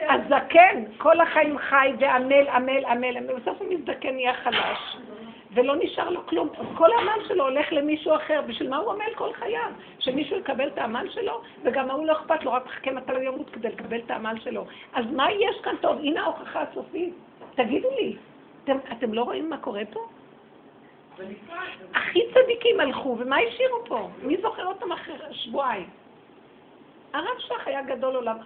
הזקן, 0.09 0.83
כל 0.97 1.21
החיים 1.21 1.57
חי 1.57 1.91
ועמל, 1.99 2.47
עמל, 2.47 2.85
עמל, 2.85 3.33
בסוף 3.33 3.61
המזדקן 3.61 4.15
נהיה 4.15 4.33
חלש. 4.33 4.97
ולא 5.55 5.75
נשאר 5.75 6.09
לו 6.09 6.27
כלום. 6.27 6.49
אז 6.57 6.65
כל 6.77 6.91
העמל 6.91 7.27
שלו 7.27 7.43
הולך 7.43 7.73
למישהו 7.73 8.15
אחר. 8.15 8.41
בשביל 8.47 8.69
מה 8.69 8.77
הוא 8.77 8.91
עמל 8.91 9.13
כל 9.15 9.33
חייו? 9.33 9.71
שמישהו 9.99 10.37
יקבל 10.37 10.67
את 10.67 10.77
העמל 10.77 11.09
שלו? 11.09 11.41
וגם 11.63 11.89
ההוא 11.89 12.05
לא 12.05 12.11
אכפת 12.11 12.43
לו, 12.43 12.53
רק 12.53 12.65
מחכה 12.65 12.91
מתי 12.91 13.11
הוא 13.11 13.21
ימות 13.21 13.49
כדי 13.49 13.67
לקבל 13.67 13.99
את 13.99 14.11
העמל 14.11 14.35
שלו. 14.43 14.65
אז 14.93 15.05
מה 15.11 15.31
יש 15.31 15.61
כאן 15.63 15.75
טוב? 15.81 15.97
הנה 15.99 16.23
ההוכחה 16.23 16.61
הסופית. 16.61 17.13
תגידו 17.55 17.89
לי, 17.99 18.15
אתם, 18.63 18.77
אתם 18.91 19.13
לא 19.13 19.23
רואים 19.23 19.49
מה 19.49 19.57
קורה 19.57 19.81
פה? 19.91 20.07
הכי 21.93 22.19
צדיקים 22.33 22.79
הלכו, 22.79 23.15
ומה 23.19 23.37
השאירו 23.37 23.85
פה? 23.85 24.09
מי 24.21 24.37
זוכר 24.41 24.65
אותם 24.65 24.91
אחרי 24.91 25.15
שבועיים? 25.31 25.89
הרב 27.13 27.39
שלך 27.39 27.67
היה 27.67 27.81
גדול 27.81 28.15
עולם, 28.15 28.37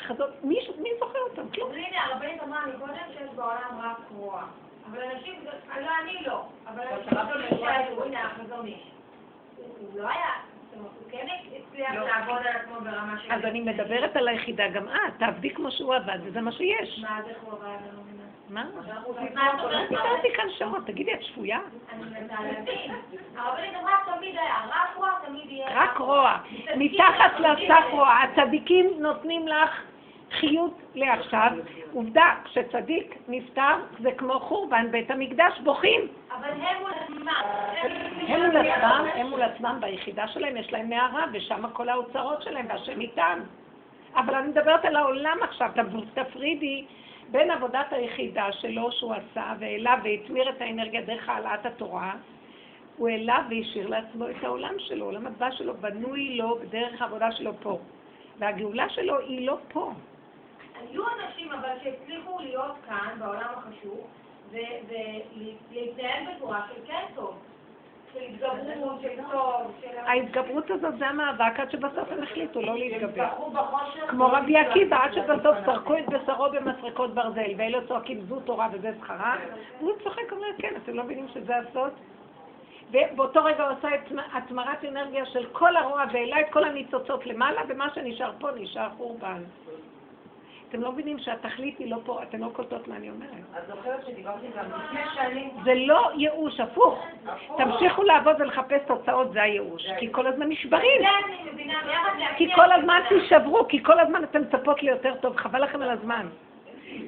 חזון, 0.00 0.30
מי, 0.42 0.58
מי 0.78 0.90
זוכר 0.98 1.18
אותם? 1.30 1.48
כלום. 1.54 1.70
הנה, 1.72 2.04
הרבנית 2.04 2.42
אמרה 2.42 2.66
לי 2.66 2.72
קודם 2.78 2.94
שיש 3.12 3.28
בעולם 3.36 3.80
רק 3.82 3.96
רוע. 4.16 4.42
אבל 4.90 5.02
אנשים, 5.02 5.34
לא 5.80 5.90
אני 6.02 6.24
לא, 6.26 6.42
אבל 6.66 6.84
אנשים 6.92 7.18
שהיו, 7.58 8.04
הנה 8.04 8.24
החזון 8.24 8.66
איש. 8.66 8.90
הוא 9.56 10.00
לא 10.00 10.08
היה, 10.08 10.30
הוא 10.74 10.88
כן 11.10 11.26
הצליח 11.56 11.94
לא. 11.94 12.06
לעבוד 12.06 12.36
על 12.36 12.56
עצמו 12.56 12.80
ברמה 12.80 13.18
של... 13.18 13.32
אז 13.32 13.44
אני 13.44 13.60
מדברת 13.60 14.16
על 14.16 14.28
היחידה, 14.28 14.68
גם 14.68 14.88
את, 14.88 15.18
תעבדי 15.18 15.50
כמו 15.50 15.70
שהוא 15.70 15.94
עבד, 15.94 16.18
וזה 16.24 16.40
מה 16.40 16.52
שיש. 16.52 16.98
מה 16.98 17.20
זה 17.24 17.32
הוא 17.42 17.52
עבד? 17.52 17.76
מה? 18.48 18.64
דיברתי 19.88 20.28
כאן 20.36 20.46
שעות, 20.58 20.86
תגידי, 20.86 21.14
את 21.14 21.22
שפויה? 21.22 21.58
אני 21.92 22.02
מנסה 22.04 22.42
להבין. 22.42 22.94
הרבנית 23.36 23.74
אמרה 23.80 23.96
תמיד 24.16 24.38
היה, 24.38 24.56
רק 24.68 24.96
רוע 24.96 25.10
תמיד 25.26 25.50
יהיה. 25.50 25.66
רק 25.82 25.98
רוע. 25.98 26.38
מתחת 26.76 27.40
לסף 27.40 27.84
רוע. 27.90 28.12
הצדיקים 28.12 28.90
נותנים 28.98 29.48
לך 29.48 29.80
חיות 30.32 30.74
לעכשיו. 30.94 31.50
עובדה, 31.92 32.34
כשצדיק 32.44 33.14
נפטר 33.28 33.74
זה 34.00 34.12
כמו 34.12 34.40
חורבן 34.40 34.90
בית 34.90 35.10
המקדש, 35.10 35.60
בוכים. 35.64 36.00
אבל 36.30 36.50
הם 36.50 36.82
מול 36.82 36.92
עצמם. 36.92 37.26
הם 38.28 38.40
מול 38.40 38.56
עצמם, 38.56 39.06
הם 39.14 39.30
מול 39.30 39.42
עצמם 39.42 39.78
ביחידה 39.80 40.28
שלהם, 40.28 40.56
יש 40.56 40.72
להם 40.72 40.88
מערה, 40.88 41.24
ושם 41.32 41.68
כל 41.72 41.88
האוצרות 41.88 42.42
שלהם, 42.42 42.66
והשם 42.68 43.00
איתם. 43.00 43.38
אבל 44.16 44.34
אני 44.34 44.48
מדברת 44.48 44.84
על 44.84 44.96
העולם 44.96 45.36
עכשיו, 45.42 45.70
תפרידי 46.14 46.84
בין 47.30 47.50
עבודת 47.50 47.92
היחידה 47.92 48.52
שלו 48.52 48.92
שהוא 48.92 49.14
עשה, 49.14 49.52
והעלה 49.58 49.96
והתמיר 50.04 50.50
את 50.50 50.60
האנרגיה 50.60 51.00
דרך 51.00 51.28
העלאת 51.28 51.66
התורה, 51.66 52.12
הוא 52.96 53.08
העלה 53.08 53.38
והשאיר 53.50 53.88
לעצמו 53.88 54.28
את 54.30 54.44
העולם 54.44 54.74
שלו, 54.78 55.04
עולם 55.04 55.26
הבא 55.26 55.50
שלו 55.50 55.74
בנוי 55.74 56.36
לו 56.36 56.58
בדרך 56.62 57.02
העבודה 57.02 57.32
שלו 57.32 57.52
פה. 57.60 57.78
והגאולה 58.38 58.88
שלו 58.88 59.18
היא 59.18 59.46
לא 59.46 59.58
פה. 59.68 59.92
היו 60.80 61.02
אנשים 61.08 61.52
אבל 61.52 61.68
שהצליחו 61.82 62.38
להיות 62.40 62.74
כאן, 62.88 63.16
בעולם 63.18 63.48
החשוב, 63.56 64.06
ולהתנהל 64.50 66.34
בצורה 66.36 66.62
של 66.68 66.80
כן 66.86 67.04
טוב. 67.14 67.38
ההתגברות 69.96 70.70
הזאת 70.70 70.98
זה 70.98 71.06
המאבק 71.06 71.60
עד 71.60 71.70
שבסוף 71.70 72.12
הם 72.12 72.22
החליטו 72.22 72.62
לא 72.62 72.74
להתגבר. 72.74 73.28
כמו 74.08 74.26
רבי 74.26 74.56
עקיבא, 74.56 75.04
עד 75.04 75.12
שבסוף 75.14 75.56
זרקו 75.66 75.98
את 75.98 76.08
בשרו 76.08 76.46
במסרקות 76.52 77.14
ברזל, 77.14 77.50
ואלה 77.56 77.86
צועקים 77.88 78.20
זו 78.20 78.40
תורה 78.40 78.68
וזה 78.72 78.90
שכרה, 79.00 79.36
והוא 79.78 79.92
צוחק, 80.04 80.32
אומר, 80.32 80.46
כן, 80.58 80.74
אתם 80.76 80.94
לא 80.94 81.04
מבינים 81.04 81.26
שזה 81.34 81.56
הסוד? 81.56 81.92
ובאותו 82.90 83.44
רגע 83.44 83.64
הוא 83.64 83.76
עשה 83.78 83.88
התמרת 84.32 84.84
אנרגיה 84.84 85.26
של 85.26 85.46
כל 85.52 85.76
הרוע 85.76 86.04
והעלה 86.12 86.40
את 86.40 86.46
כל 86.50 86.64
הניצוצות 86.64 87.26
למעלה, 87.26 87.60
ומה 87.68 87.88
שנשאר 87.94 88.32
פה 88.40 88.48
נשאר 88.56 88.88
חורבן. 88.96 89.42
אתם 90.68 90.80
לא 90.80 90.92
מבינים 90.92 91.18
שהתכלית 91.18 91.78
היא 91.78 91.90
לא 91.90 91.96
פה, 92.04 92.22
אתם 92.22 92.40
לא 92.40 92.48
קולטות 92.52 92.88
מה 92.88 92.96
אני 92.96 93.10
אומרת. 93.10 93.30
את 93.58 93.66
זוכרת 93.68 94.06
שדיברתי 94.06 94.46
גם 94.56 94.64
לפני 94.64 95.00
שנים? 95.14 95.50
זה 95.64 95.74
לא 95.74 96.10
ייאוש, 96.16 96.60
הפוך. 96.60 97.06
תמשיכו 97.56 98.02
לעבוד 98.02 98.36
ולחפש 98.38 98.80
תוצאות, 98.86 99.32
זה 99.32 99.42
הייאוש. 99.42 99.86
כי 99.98 100.12
כל 100.12 100.26
הזמן 100.26 100.48
נשברים. 100.48 101.02
כי 102.36 102.54
כל 102.54 102.72
הזמן 102.72 103.00
תישברו, 103.08 103.68
כי 103.68 103.82
כל 103.82 104.00
הזמן 104.00 104.24
אתם 104.24 104.40
מצפות 104.42 104.82
ליותר 104.82 105.14
טוב, 105.20 105.36
חבל 105.36 105.62
לכם 105.62 105.82
על 105.82 105.90
הזמן. 105.90 106.26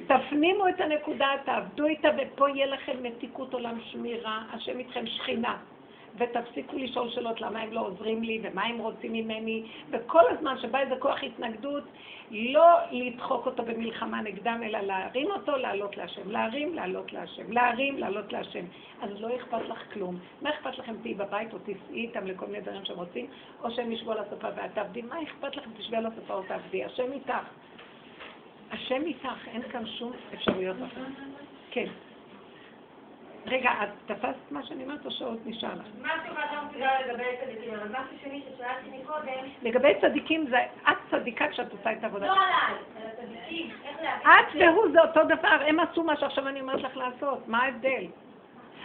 תפנימו 0.07 0.69
את 0.69 0.81
הנקודה, 0.81 1.27
תעבדו 1.45 1.85
איתה, 1.85 2.09
ופה 2.17 2.49
יהיה 2.49 2.65
לכם 2.65 2.93
מתיקות 3.01 3.53
עולם 3.53 3.79
שמירה, 3.81 4.41
השם 4.53 4.79
איתכם 4.79 5.07
שכינה. 5.07 5.57
ותפסיקו 6.17 6.77
לשאול 6.77 7.09
שאלות 7.09 7.41
למה 7.41 7.59
הם 7.59 7.73
לא 7.73 7.81
עוזרים 7.81 8.23
לי 8.23 8.39
ומה 8.43 8.63
הם 8.63 8.77
רוצים 8.77 9.13
ממני, 9.13 9.63
וכל 9.91 10.23
הזמן 10.29 10.55
שבא 10.61 10.79
איזה 10.79 10.95
כוח 10.99 11.23
התנגדות, 11.23 11.83
לא 12.31 12.77
לדחוק 12.91 13.45
אותו 13.45 13.63
במלחמה 13.63 14.21
נגדם, 14.21 14.61
אלא 14.65 14.79
להרים 14.79 15.31
אותו, 15.31 15.57
לעלות 15.57 15.97
להשם. 15.97 16.31
להרים, 16.31 16.73
לעלות 16.73 17.13
להשם. 17.13 17.51
להרים, 17.51 17.97
לעלות 17.97 18.33
להשם. 18.33 18.65
אז 19.01 19.09
לא 19.21 19.35
אכפת 19.35 19.69
לך 19.69 19.93
כלום. 19.93 20.19
מה 20.41 20.49
אכפת 20.49 20.77
לכם 20.77 20.95
תהיי 21.01 21.13
בבית 21.13 21.53
או 21.53 21.59
תיסעי 21.59 22.05
איתם 22.05 22.27
לכל 22.27 22.45
מיני 22.45 22.61
דברים 22.61 22.85
שהם 22.85 22.97
רוצים, 22.97 23.27
או 23.63 23.71
שהם 23.71 23.91
ישבו 23.91 24.11
על 24.11 24.17
הסופה 24.17 24.47
ואת 24.55 24.73
תעבדי? 24.73 25.01
מה 25.01 25.23
אכפת 25.23 25.55
לכם 25.55 25.69
תשבי 25.77 25.97
על 25.97 26.05
הסופה 26.05 26.33
או 26.33 26.43
תעבדי? 26.43 26.83
השם 26.85 27.11
איתך. 27.11 27.33
השם 28.71 29.01
איתך, 29.05 29.47
אין 29.47 29.61
כאן 29.61 29.85
שום 29.85 30.11
אפשרויות 30.33 30.77
אחרות. 30.77 31.07
כן. 31.71 31.87
רגע, 33.49 33.71
את 33.83 33.89
תפסת 34.05 34.51
מה 34.51 34.63
שאני 34.63 34.83
אומרת 34.83 35.05
או 35.05 35.11
שעוד 35.11 35.39
נשאר 35.45 35.69
לך? 35.73 35.85
משהו 36.01 36.35
חשבתי 36.35 36.79
גם 36.79 36.89
לגבי 37.07 37.23
צדיקים, 37.43 37.73
אבל 37.73 37.87
משהו 37.87 38.17
שני 38.23 38.41
ששאלתי 38.41 38.97
מקודם... 39.01 39.49
לגבי 39.61 39.93
צדיקים, 40.01 40.47
זה 40.49 40.57
את 40.89 40.97
צדיקה 41.11 41.47
כשאת 41.47 41.71
עושה 41.71 41.91
את 41.91 42.03
העבודה. 42.03 42.27
לא 42.27 42.33
עליי, 42.33 42.77
על 42.97 43.07
הצדיקים, 43.07 43.71
איך 43.85 43.97
את 44.23 44.55
והוא 44.55 44.91
זה 44.91 45.01
אותו 45.01 45.23
דבר, 45.23 45.57
הם 45.67 45.79
עשו 45.79 46.03
מה 46.03 46.17
שעכשיו 46.17 46.47
אני 46.47 46.61
אומרת 46.61 46.81
לך 46.81 46.97
לעשות, 46.97 47.47
מה 47.47 47.63
ההבדל? 47.63 48.05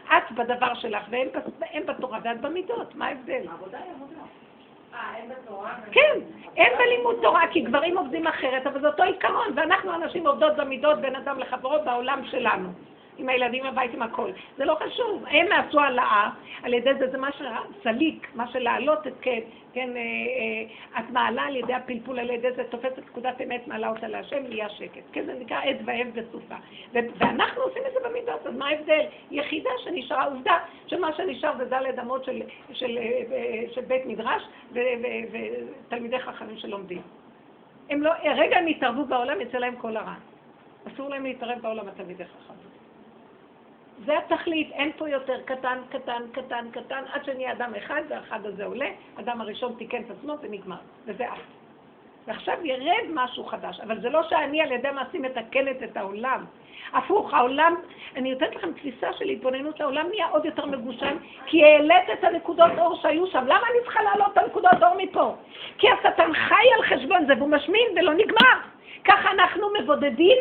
את 0.04 0.32
בדבר 0.32 0.74
שלך 0.74 1.02
והם 1.10 1.86
בתורה 1.86 2.18
ואת 2.22 2.40
במידות, 2.40 2.94
מה 2.94 3.06
ההבדל? 3.06 3.48
עבודה 3.52 3.78
היא 3.78 3.90
עבודה. 3.94 4.20
אה, 4.94 5.14
כן, 5.92 6.18
אין 6.56 6.72
בלימוד 6.78 7.16
תורה, 7.22 7.42
כי 7.52 7.60
גברים 7.60 7.98
עובדים 7.98 8.26
אחרת, 8.26 8.66
אבל 8.66 8.80
זה 8.80 8.86
אותו 8.86 9.02
עיקרון, 9.02 9.46
ואנחנו 9.54 9.92
הנשים 9.92 10.26
עובדות 10.26 10.56
במידות 10.56 10.98
בין 10.98 11.16
אדם 11.16 11.38
לחברו 11.38 11.76
בעולם 11.84 12.24
שלנו. 12.24 12.68
עם 13.18 13.28
הילדים 13.28 13.64
בבית, 13.64 13.94
עם 13.94 14.02
הכל. 14.02 14.30
זה 14.56 14.64
לא 14.64 14.74
חשוב. 14.74 15.24
הם 15.28 15.46
עשו 15.52 15.80
העלאה, 15.80 16.30
על 16.62 16.74
ידי 16.74 16.94
זה, 16.98 17.10
זה 17.10 17.18
מה 17.18 17.28
שסליק, 17.32 18.28
מה 18.34 18.48
שלהעלות 18.48 19.06
את, 19.06 19.12
כן, 19.20 19.40
כן, 19.72 19.96
אה, 19.96 20.02
אה, 20.02 21.00
את 21.00 21.10
מעלה 21.10 21.42
על 21.42 21.56
ידי 21.56 21.74
הפלפול, 21.74 22.18
על 22.18 22.30
ידי 22.30 22.52
זה 22.56 22.64
תופסת 22.64 22.98
נקודת 22.98 23.40
אמת, 23.40 23.68
מעלה 23.68 23.88
אותה 23.88 24.08
להשם, 24.08 24.42
נהיה 24.48 24.68
שקט. 24.68 25.02
כן, 25.12 25.24
זה 25.26 25.34
נקרא 25.40 25.62
עד 25.62 25.76
ואב 25.84 26.06
וסופה. 26.14 26.54
ואנחנו 26.92 27.62
עושים 27.62 27.82
את 27.88 27.92
זה 27.92 28.08
במידות, 28.08 28.46
אז 28.46 28.56
מה 28.56 28.68
ההבדל? 28.68 29.00
יחידה 29.30 29.70
שנשארה, 29.84 30.24
עובדה 30.24 30.58
שמה 30.86 31.12
שנשאר 31.12 31.56
זה 31.58 31.64
דלת 31.64 31.98
אמות 31.98 32.24
של, 32.24 32.42
של, 32.68 32.74
של, 32.74 32.98
אה, 33.32 33.64
של 33.74 33.80
בית 33.80 34.06
מדרש 34.06 34.42
ותלמידי 34.72 36.18
חכמים 36.18 36.56
שלומדים. 36.56 37.02
הם 37.90 38.02
לא, 38.02 38.10
רגע 38.24 38.58
הם 38.58 38.66
התערבו 38.66 39.04
בעולם, 39.04 39.40
יצא 39.40 39.58
להם 39.58 39.76
כל 39.76 39.96
הרע. 39.96 40.14
אסור 40.88 41.08
להם 41.08 41.24
להתערב 41.24 41.58
בעולם 41.62 41.88
התלמידי 41.88 42.24
חכמים. 42.24 42.73
זה 44.06 44.18
התכלית, 44.18 44.70
אין 44.72 44.90
פה 44.96 45.08
יותר 45.08 45.40
קטן, 45.44 45.78
קטן, 45.90 46.22
קטן, 46.32 46.66
קטן, 46.72 47.02
עד 47.12 47.24
שנהיה 47.24 47.52
אדם 47.52 47.72
אחד, 47.74 48.02
והאחד 48.08 48.46
הזה 48.46 48.64
עולה, 48.64 48.88
אדם 49.20 49.40
הראשון 49.40 49.74
תיקן 49.78 50.02
את 50.02 50.10
עצמו 50.10 50.34
ונגמר, 50.42 50.76
וזה 51.06 51.24
את. 51.24 51.40
ועכשיו 52.26 52.66
ירד 52.66 53.04
משהו 53.14 53.44
חדש, 53.44 53.80
אבל 53.80 54.00
זה 54.00 54.10
לא 54.10 54.22
שאני 54.22 54.60
על 54.60 54.72
ידי 54.72 54.90
מעשים 54.90 55.22
מתקנת 55.22 55.82
את 55.82 55.96
העולם. 55.96 56.44
הפוך, 56.92 57.34
העולם, 57.34 57.74
אני 58.16 58.32
נותנת 58.32 58.54
לכם 58.54 58.72
תפיסה 58.72 59.12
של 59.12 59.24
התבוננות, 59.24 59.80
העולם 59.80 60.06
נהיה 60.08 60.26
עוד 60.28 60.44
יותר 60.44 60.66
מגושם, 60.66 61.16
כי 61.46 61.64
העלית 61.64 62.10
את 62.12 62.24
הנקודות 62.24 62.70
אור 62.78 62.96
שהיו 63.02 63.26
שם. 63.26 63.44
למה 63.44 63.62
אני 63.70 63.84
צריכה 63.84 64.02
להעלות 64.02 64.32
את 64.32 64.38
הנקודות 64.38 64.82
אור 64.82 64.94
מפה? 64.98 65.34
כי 65.78 65.86
השטן 65.90 66.32
חי 66.34 66.64
על 66.76 66.82
חשבון 66.82 67.26
זה 67.26 67.32
והוא 67.38 67.48
משמין 67.48 67.88
ולא 67.96 68.14
נגמר. 68.14 68.56
ככה 69.04 69.30
אנחנו 69.30 69.68
מבודדים, 69.80 70.38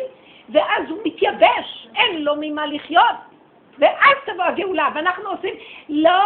ואז 0.48 0.90
הוא 0.90 0.98
מתייבש, 1.04 1.88
אין 1.96 2.24
לו 2.24 2.34
ממה 2.40 2.66
לחיות. 2.66 3.33
ואז 3.78 4.16
תבוא 4.26 4.44
הגאולה, 4.44 4.88
ואנחנו 4.94 5.30
עושים, 5.30 5.54
לא, 5.88 6.22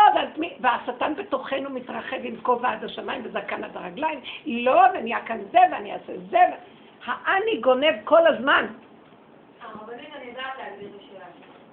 והשטן 0.60 1.14
בתוכנו 1.14 1.70
מתרחב 1.70 2.16
עם 2.22 2.36
כובע 2.42 2.70
עד 2.70 2.84
השמיים 2.84 3.22
וזקן 3.24 3.64
עד 3.64 3.76
הרגליים, 3.76 4.20
לא, 4.46 4.82
ונהיה 4.94 5.20
כאן 5.26 5.38
זה, 5.52 5.58
ואני 5.72 5.92
אעשה 5.92 6.12
זה, 6.30 6.38
האני 7.04 7.60
גונב 7.60 7.94
כל 8.04 8.26
הזמן. 8.26 8.66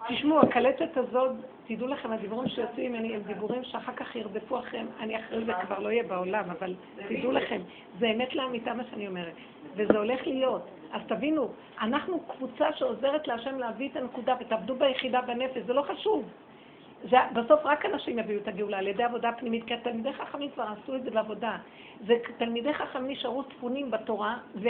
תשמעו, 0.07 0.39
הקלטת 0.39 0.97
הזאת, 0.97 1.32
תדעו 1.67 1.88
לכם, 1.88 2.11
הדיבורים 2.11 2.49
שיוצאים 2.49 2.93
ממני 2.93 3.15
הם 3.15 3.21
דיבורים 3.21 3.63
שאחר 3.63 3.93
כך 3.93 4.15
ירדפו 4.15 4.59
אחריהם, 4.59 4.88
אני 4.99 5.19
אחרי 5.19 5.45
זה 5.45 5.53
כבר 5.65 5.80
לא 5.80 5.88
אהיה 5.88 6.03
בעולם, 6.03 6.43
אבל 6.59 6.76
תדעו 7.07 7.32
לכם, 7.32 7.61
זה 7.99 8.07
אמת 8.07 8.36
לאמיתה 8.36 8.73
מה 8.73 8.84
שאני 8.91 9.07
אומרת, 9.07 9.34
וזה 9.76 9.97
הולך 9.97 10.28
להיות. 10.28 10.69
אז 10.91 11.01
תבינו, 11.07 11.49
אנחנו 11.81 12.19
קבוצה 12.19 12.73
שעוזרת 12.75 13.27
להשם 13.27 13.59
להביא 13.59 13.89
את 13.89 13.95
הנקודה, 13.95 14.36
ותעבדו 14.39 14.75
ביחידה 14.75 15.21
בנפש, 15.21 15.61
זה 15.65 15.73
לא 15.73 15.81
חשוב. 15.81 16.23
זה, 17.09 17.17
בסוף 17.33 17.65
רק 17.65 17.86
אנשים 17.86 18.19
יביאו 18.19 18.39
את 18.41 18.47
הגאולה 18.47 18.77
על 18.77 18.88
ידי 18.88 19.03
עבודה 19.03 19.31
פנימית, 19.31 19.63
כי 19.63 19.73
התלמידי 19.73 20.13
חכמים 20.13 20.49
כבר 20.51 20.63
עשו 20.63 20.95
את 20.95 21.03
זה 21.03 21.11
בעבודה. 21.11 21.57
זה 22.07 22.13
תלמידי 22.38 22.73
חכמים 22.73 23.11
נשארו 23.11 23.43
צפונים 23.43 23.91
בתורה, 23.91 24.38
ו, 24.55 24.69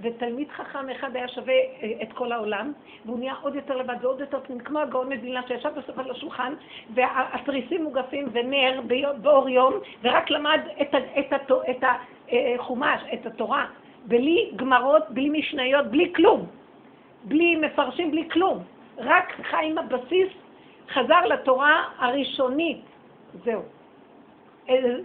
ותלמיד 0.00 0.48
חכם 0.50 0.90
אחד 0.90 1.16
היה 1.16 1.28
שווה 1.28 1.54
אה, 1.54 1.92
את 2.02 2.12
כל 2.12 2.32
העולם, 2.32 2.72
והוא 3.04 3.18
נהיה 3.18 3.34
עוד 3.42 3.54
יותר 3.54 3.76
לבד 3.76 3.96
ועוד 4.00 4.20
יותר 4.20 4.40
פנימי, 4.40 4.64
כמו 4.64 4.78
הגאון 4.78 5.08
מדינה 5.08 5.40
שישב 5.48 5.68
בסוף 5.76 5.98
על 5.98 6.10
השולחן, 6.10 6.54
והתריסים 6.94 7.84
מוגפים 7.84 8.28
ונר 8.32 8.80
באור 9.20 9.48
יום, 9.48 9.74
ורק 10.02 10.30
למד 10.30 10.60
את, 10.82 10.94
את, 10.94 11.32
את, 11.32 11.52
את 11.70 11.84
החומש, 12.28 13.02
אה, 13.02 13.14
את 13.14 13.26
התורה, 13.26 13.66
בלי 14.04 14.50
גמרות, 14.56 15.02
בלי 15.10 15.30
משניות, 15.30 15.86
בלי 15.86 16.12
כלום. 16.14 16.46
בלי 17.24 17.56
מפרשים, 17.56 18.10
בלי 18.10 18.28
כלום. 18.30 18.62
רק 18.98 19.40
חי 19.42 19.66
עם 19.66 19.78
הבסיס, 19.78 20.28
חזר 20.88 21.20
לתורה 21.20 21.84
הראשונית. 21.98 22.80
זהו. 23.44 23.62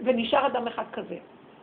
ונשאר 0.04 0.46
אדם 0.46 0.66
אחד 0.66 0.84
כזה. 0.92 1.16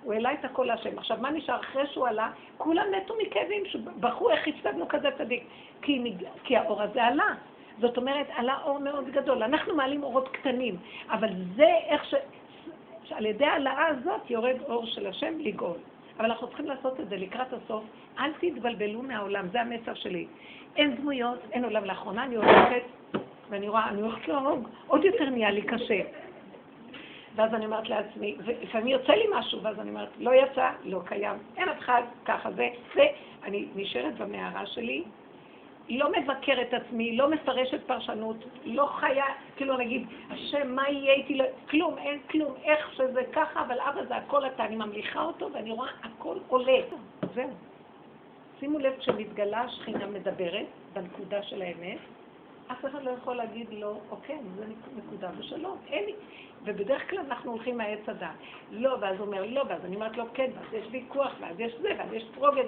הוא 0.04 0.14
העלה 0.14 0.34
את 0.34 0.46
הכל 0.46 0.64
להשם. 0.64 0.98
עכשיו, 0.98 1.18
מה 1.22 1.32
נשאר 1.32 1.60
אחרי 1.60 1.88
שהוא 1.88 2.08
עלה? 2.08 2.30
כולם 2.58 2.86
מתו 2.98 3.14
מכאבים, 3.22 3.66
שבחרו 3.66 4.30
איך 4.30 4.48
השגנו 4.48 4.88
כזה 4.88 5.10
צדיק. 5.18 5.44
כי. 5.82 6.14
כי 6.44 6.58
האור 6.58 6.82
הזה 6.82 7.04
עלה. 7.04 7.34
זאת 7.80 7.98
אומרת, 7.98 8.28
עלה 8.36 8.58
אור 8.64 8.80
מאוד 8.80 9.10
גדול. 9.10 9.44
אנחנו 9.44 9.76
מעלים 9.76 10.04
אורות 10.04 10.30
קטנים, 10.30 10.78
אבל 11.10 11.30
זה 11.56 11.70
איך 11.88 12.06
ש... 12.06 12.16
שעל 13.04 13.26
ידי 13.26 13.46
העלאה 13.46 13.88
הזאת 13.88 14.30
יורד 14.30 14.56
אור 14.70 14.86
של 14.86 15.08
השם 15.08 15.40
לגאול. 15.40 15.78
אבל 16.18 16.26
אנחנו 16.26 16.48
צריכים 16.48 16.66
לעשות 16.66 17.00
את 17.00 17.10
זה 17.10 17.16
לקראת 17.16 17.54
הסוף. 17.54 17.84
אל 18.20 18.32
תתבלבלו 18.40 19.02
מהעולם, 19.02 19.48
זה 19.52 19.62
המסר 19.62 19.94
שלי. 19.94 20.28
אין 20.76 20.96
דמויות, 20.96 21.40
אין 21.52 21.64
עולם. 21.64 21.86
לאחרונה 21.86 22.24
אני 22.24 22.36
הולכת, 22.36 22.84
ואני 23.50 23.70
רואה, 23.70 23.90
אני 23.90 24.02
הולכת 24.02 24.28
להרוג, 24.28 24.68
עוד 24.88 25.06
יותר 25.06 25.30
נהיה 25.30 25.52
לי 25.52 25.62
קשה. 25.62 26.02
ואז 27.36 27.54
אני 27.54 27.66
אומרת 27.66 27.90
לעצמי, 27.90 28.36
ולפעמים 28.46 28.88
יוצא 28.88 29.14
לי 29.14 29.26
משהו, 29.40 29.64
ואז 29.64 29.80
אני 29.80 29.90
אומרת, 29.90 30.10
לא 30.20 30.32
יצא, 30.34 30.70
לא 30.84 31.02
קיים, 31.06 31.38
אין 31.58 31.70
אף 31.70 31.80
אחד, 31.80 32.02
ככה 32.26 32.52
זה, 32.52 32.70
זה. 32.96 33.06
אני 33.44 33.66
נשארת 33.76 34.18
במערה 34.18 34.66
שלי, 34.66 35.04
לא 35.90 36.12
מבקר 36.12 36.62
את 36.62 36.74
עצמי, 36.74 37.18
לא 37.18 37.30
מפרשת 37.30 37.88
פרשנות, 37.88 38.38
לא 38.66 38.86
חיה, 38.86 39.26
כאילו 39.56 39.78
נגיד, 39.78 40.08
השם, 40.30 40.76
מה 40.76 40.90
יהיה 40.90 41.14
איתי? 41.14 41.38
לא, 41.38 41.46
כלום, 41.70 41.98
אין 41.98 42.20
כלום, 42.30 42.54
איך 42.64 42.94
שזה 42.94 43.24
ככה, 43.34 43.62
אבל 43.62 43.80
אבא 43.80 44.06
זה 44.06 44.16
הכל 44.16 44.46
אתה, 44.46 44.66
אני 44.66 44.76
ממליכה 44.76 45.22
אותו 45.24 45.50
ואני 45.54 45.72
רואה 45.72 45.90
הכל 46.04 46.38
עולה. 46.48 46.80
זהו. 47.36 47.50
שימו 48.60 48.80
לב, 48.80 48.94
כשמתגלה 49.00 49.62
השכינה 49.62 50.08
מדברת 50.08 50.66
בנקודה 50.94 51.44
של 51.44 51.62
האמת, 51.62 51.98
אף 52.72 52.86
אחד 52.86 53.04
לא 53.04 53.12
יכול 53.12 53.36
להגיד 53.36 53.68
לו, 53.72 54.00
אוקיי, 54.12 54.38
זה 54.56 54.66
נקודה 54.96 55.30
ושלום. 55.38 55.78
אין, 55.88 56.06
ובדרך 56.64 57.10
כלל 57.10 57.20
אנחנו 57.20 57.52
הולכים 57.52 57.78
מהעץ 57.78 58.10
הדת. 58.10 58.28
לא, 58.72 58.98
ואז 59.02 59.18
הוא 59.18 59.26
אומר 59.26 59.46
לא, 59.46 59.64
ואז 59.70 59.86
אני 59.86 59.96
אומרת 59.96 60.18
לו 60.18 60.24
כן, 60.34 60.52
ואז 60.56 60.74
יש 60.74 60.88
ויכוח, 60.92 61.32
ואז 61.40 61.60
יש 61.60 61.74
זה, 61.82 61.90
ואז 61.98 62.14
יש 62.14 62.26
פרוגת. 62.36 62.66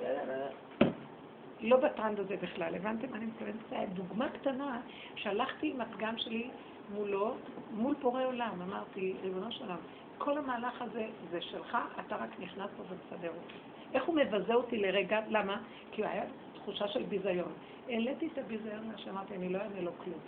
לא 1.62 1.78
בטרנד 1.78 2.20
הזה 2.20 2.36
בכלל, 2.42 2.76
הבנתם 2.76 3.12
מה 3.12 3.18
אני 3.18 3.26
מתכוונת? 3.26 3.56
זו 3.70 3.76
דוגמה 3.94 4.30
קטנה 4.30 4.82
שהלכתי 5.16 5.72
עם 5.72 5.82
הפגם 5.82 6.18
שלי 6.18 6.50
מולו, 6.94 7.36
מול 7.72 7.96
פורעי 8.02 8.24
עולם. 8.24 8.62
אמרתי, 8.62 9.14
ריבונו 9.22 9.52
של 9.52 9.64
עולם, 9.64 9.78
כל 10.18 10.38
המהלך 10.38 10.82
הזה 10.82 11.08
זה 11.32 11.42
שלך, 11.42 11.78
אתה 12.00 12.16
רק 12.16 12.40
נכנס 12.40 12.70
פה 12.78 12.84
ומסדר 12.90 13.30
אותי. 13.30 13.54
איך 13.94 14.06
הוא 14.06 14.16
מבזה 14.16 14.54
אותי 14.54 14.78
לרגע? 14.78 15.20
למה? 15.30 15.62
כי 15.92 16.02
הוא 16.02 16.12
היה 16.12 16.24
תחושה 16.54 16.88
של 16.88 17.04
ביזיון. 17.04 17.52
העליתי 17.90 18.28
את 18.34 18.38
הביזיון 18.38 18.88
מה 18.88 18.98
שאמרתי, 18.98 19.36
אני 19.36 19.50
לא 19.50 19.60
אענה 19.60 19.82
לו 19.82 19.92
כלום. 20.04 20.20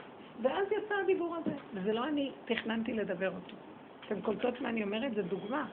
ואז 0.41 0.67
יצא 0.71 0.93
הדיבור 1.03 1.36
הזה, 1.36 1.51
וזה 1.73 1.93
לא 1.93 2.07
אני 2.07 2.32
תכננתי 2.45 2.93
לדבר 2.93 3.27
אותו. 3.27 3.55
אתם 4.05 4.21
קולטות 4.21 4.61
מה 4.61 4.69
אני 4.69 4.84
אומרת? 4.84 5.15
זו 5.15 5.21
דוגמה. 5.21 5.67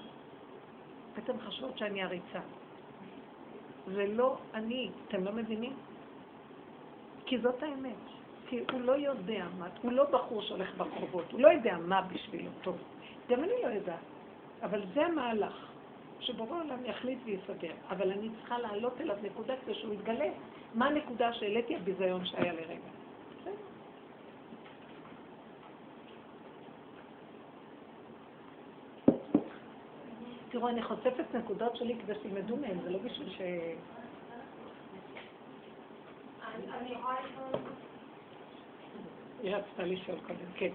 אתם 1.18 1.32
חושבות 1.46 1.78
שאני 1.78 2.02
עריצה. 2.02 2.40
זה 3.87 4.07
לא 4.07 4.37
אני, 4.55 4.91
אתם 5.09 5.24
לא 5.24 5.32
מבינים? 5.32 5.72
כי 7.26 7.39
זאת 7.39 7.62
האמת. 7.62 7.95
כי 8.49 8.61
הוא 8.72 8.80
לא 8.80 8.93
יודע 8.93 9.47
מה, 9.59 9.68
הוא 9.82 9.93
לא 9.93 10.05
בחור 10.11 10.43
שהולך 10.43 10.76
ברחובות, 10.76 11.32
הוא 11.32 11.41
לא 11.41 11.49
יודע 11.49 11.76
מה 11.78 12.03
בשבילו 12.03 12.51
טוב. 12.62 12.76
גם 13.28 13.45
אני 13.45 13.53
לא 13.62 13.68
יודעת. 13.68 14.01
אבל 14.62 14.82
זה 14.95 15.07
המהלך, 15.07 15.72
שבורא 16.20 16.57
העולם 16.57 16.84
יחליט 16.84 17.18
ויסדר. 17.24 17.72
אבל 17.91 18.12
אני 18.12 18.28
צריכה 18.39 18.59
לעלות 18.59 19.01
אליו 19.01 19.16
נקודה 19.22 19.55
כדי 19.64 19.74
שהוא 19.74 19.95
יתגלה. 19.95 20.28
מה 20.74 20.87
הנקודה 20.87 21.32
שהעליתי? 21.32 21.76
הביזיון 21.76 22.24
שהיה 22.24 22.53
לרגע. 22.53 22.95
תראו, 30.57 30.68
אני 30.68 30.82
חושפת 30.82 31.34
נקודות 31.34 31.76
שלי 31.76 31.96
כדי 32.02 32.12
שילמדו 32.22 32.57
מהן, 32.57 32.80
זה 32.82 32.90
לא 32.90 32.98
בשביל 32.98 33.30
ש... 33.30 33.40
היא 39.42 39.57
רצתה 39.57 39.82
לשאול 39.82 40.18
קודם, 40.26 40.52
כן. 40.54 40.70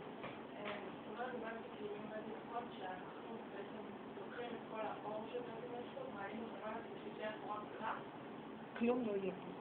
כלום 8.80 9.04
לא 9.08 9.12
יהיה 9.12 9.32
פה. 9.32 9.52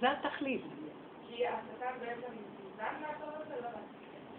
זה 0.00 0.10
התכלית. 0.10 0.62
כי 1.28 1.46
השטן 1.46 1.94
בעצם 2.00 2.32
לא 2.78 3.68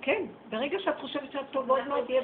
כן, 0.01 0.25
ברגע 0.49 0.79
שאת 0.79 0.99
חושבת 0.99 1.31
שאת 1.31 1.45
טוב 1.51 1.65
מאוד 1.65 1.87
מאוד 1.87 2.09
יהיה... 2.09 2.21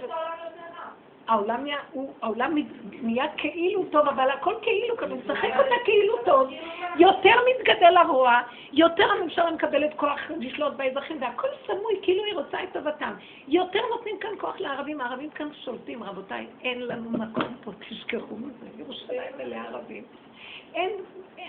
העולם 1.28 1.66
הוא, 1.92 2.14
העולם 2.22 2.56
נהיה 3.02 3.26
כאילו 3.38 3.86
טוב, 3.92 4.08
אבל 4.08 4.30
הכל 4.30 4.54
כאילו, 4.62 4.98
כאילו 4.98 5.16
משחק 5.16 5.50
אותה 5.58 5.76
כאילו 5.86 6.18
טוב, 6.26 6.50
יותר 6.96 7.36
מתגדל 7.50 7.98
הרוע, 7.98 8.42
יותר 8.74 9.12
הממשלה 9.12 9.52
מקבלת 9.52 9.94
כוח 9.96 10.20
לשלוט 10.40 10.74
באזרחים, 10.74 11.22
והכל 11.22 11.48
סמוי, 11.66 12.00
כאילו 12.02 12.24
היא 12.24 12.34
רוצה 12.34 12.64
את 12.64 12.74
טובתם. 12.74 13.14
יותר 13.48 13.80
נותנים 13.90 14.20
כאן 14.20 14.30
כוח 14.40 14.60
לערבים, 14.60 15.02
הערבים 15.02 15.30
כאן 15.30 15.48
שולטים, 15.66 16.04
רבותיי, 16.04 16.48
אין 16.62 16.82
לנו 16.82 17.10
מקום 17.10 17.56
פה, 17.64 17.72
תשכחו 17.80 18.38
מזה, 18.38 18.68
ירושלים 18.78 19.32
מלא 19.38 19.56
ערבים. 19.56 20.04
אין, 20.76 20.90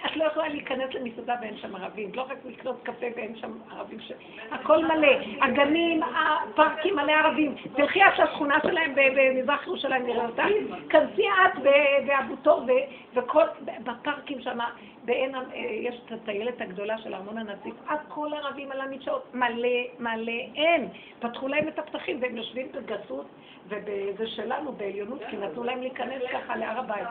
את 0.07 0.17
לא 0.17 0.25
יכולה 0.25 0.49
להיכנס 0.49 0.95
למסעדה 0.95 1.35
ואין 1.41 1.57
שם 1.57 1.77
ערבים, 1.77 2.11
לא 2.15 2.23
רק 2.23 2.39
לקנות 2.45 2.77
קפה 2.83 3.07
ואין 3.17 3.37
שם 3.37 3.53
ערבים, 3.71 4.01
ש... 4.01 4.13
הכל 4.51 4.85
מלא, 4.85 5.09
הגנים, 5.41 6.03
הפארקים 6.03 6.97
מלא 6.97 7.13
ערבים, 7.13 7.55
תלכי 7.77 8.03
עד 8.03 8.13
שהשכונה 8.17 8.59
שלהם 8.63 8.93
במזרח 8.95 9.67
ירושלים 9.67 10.07
נראה 10.07 10.27
אותה, 10.27 10.45
כנסי 10.91 11.23
את 11.23 11.63
באבו 12.07 12.37
תור 12.37 12.67
וכל, 13.15 13.45
בפארקים 13.85 14.41
שם, 14.41 14.59
בעין, 15.05 15.35
יש 15.81 16.01
את 16.07 16.13
הטיילת 16.13 16.61
הגדולה 16.61 16.99
של 16.99 17.15
ארמון 17.15 17.39
הנציב, 17.39 17.75
הכל 17.89 18.31
ערבים 18.35 18.73
על 18.73 18.81
המדשאות, 18.81 19.35
מלא 19.35 19.69
מלא 19.99 20.33
אין, 20.55 20.89
פתחו 21.19 21.49
להם 21.49 21.69
את 21.69 21.79
הפתחים 21.79 22.19
והם 22.23 22.37
יושבים 22.37 22.67
בגסות 22.73 23.27
וזה 23.69 24.27
שלנו 24.27 24.73
בעליונות, 24.73 25.23
כי 25.31 25.37
נתנו 25.37 25.65
להם 25.65 25.81
להיכנס 25.81 26.23
ככה 26.33 26.57
להר 26.57 26.79
הבית. 26.79 27.09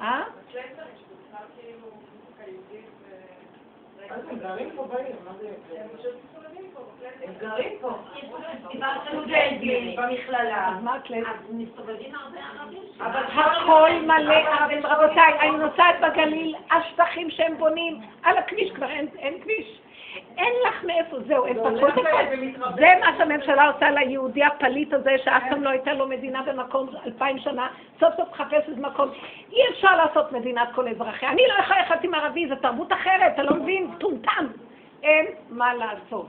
אה? 0.00 0.22
הם 4.10 4.38
גרים 4.38 4.70
פה 4.76 4.84
בעיר, 4.84 5.16
מה 5.24 5.30
זה? 5.40 5.48
הם 7.22 7.32
גרים 7.40 7.72
פה. 7.80 7.90
דיברתם 8.72 9.18
במכללה. 9.96 10.68
אז 10.68 10.82
מה 10.82 10.96
לב? 11.10 11.24
אז 11.26 11.34
מסתובבים 11.50 12.14
הרבה 12.14 12.38
ערבים. 12.40 12.82
אבל 13.00 13.22
הכל 13.22 13.90
מלא 14.06 14.34
ערבים. 14.34 14.86
רבותיי, 14.86 15.40
אני 15.40 15.50
נוסעת 15.50 15.94
בגליל, 16.00 16.56
השטחים 16.70 17.30
שהם 17.30 17.58
בונים, 17.58 18.00
על 18.22 18.38
הכביש 18.38 18.70
כבר 18.70 18.90
אין 19.18 19.42
כביש. 19.42 19.80
אין 20.38 20.52
לך 20.68 20.84
מאיפה, 20.84 21.16
זהו, 21.26 21.46
אין 21.46 21.56
פחות 21.56 21.92
אחד. 21.92 22.24
ומתרבה. 22.32 22.76
זה 22.76 22.86
מה 23.00 23.06
שהממשלה 23.18 23.70
עושה 23.70 23.90
ליהודי 23.90 24.44
הפליט 24.44 24.92
הזה, 24.92 25.16
שאף 25.24 25.42
פעם 25.50 25.62
לא 25.62 25.68
הייתה 25.68 25.92
לו 25.92 26.08
מדינה 26.08 26.42
במקום 26.42 26.88
אלפיים 27.06 27.38
שנה, 27.38 27.68
סוף 28.00 28.14
סוף 28.16 28.28
תחפש 28.28 28.68
איזה 28.68 28.80
מקום. 28.80 29.08
אי 29.52 29.58
אפשר 29.70 29.96
לעשות 29.96 30.32
מדינת 30.32 30.68
כל 30.74 30.88
אזרחיה. 30.88 31.28
אני 31.28 31.42
לא 31.48 31.62
יכולה 31.62 31.78
ללכת 31.78 32.04
עם 32.04 32.14
ערבי, 32.14 32.48
זו 32.48 32.54
תרבות 32.56 32.92
אחרת, 32.92 33.32
אתה 33.34 33.42
לא 33.42 33.54
מבין? 33.54 33.90
טומטם. 33.98 34.46
אין 35.04 35.26
מה 35.50 35.74
לעשות. 35.74 36.26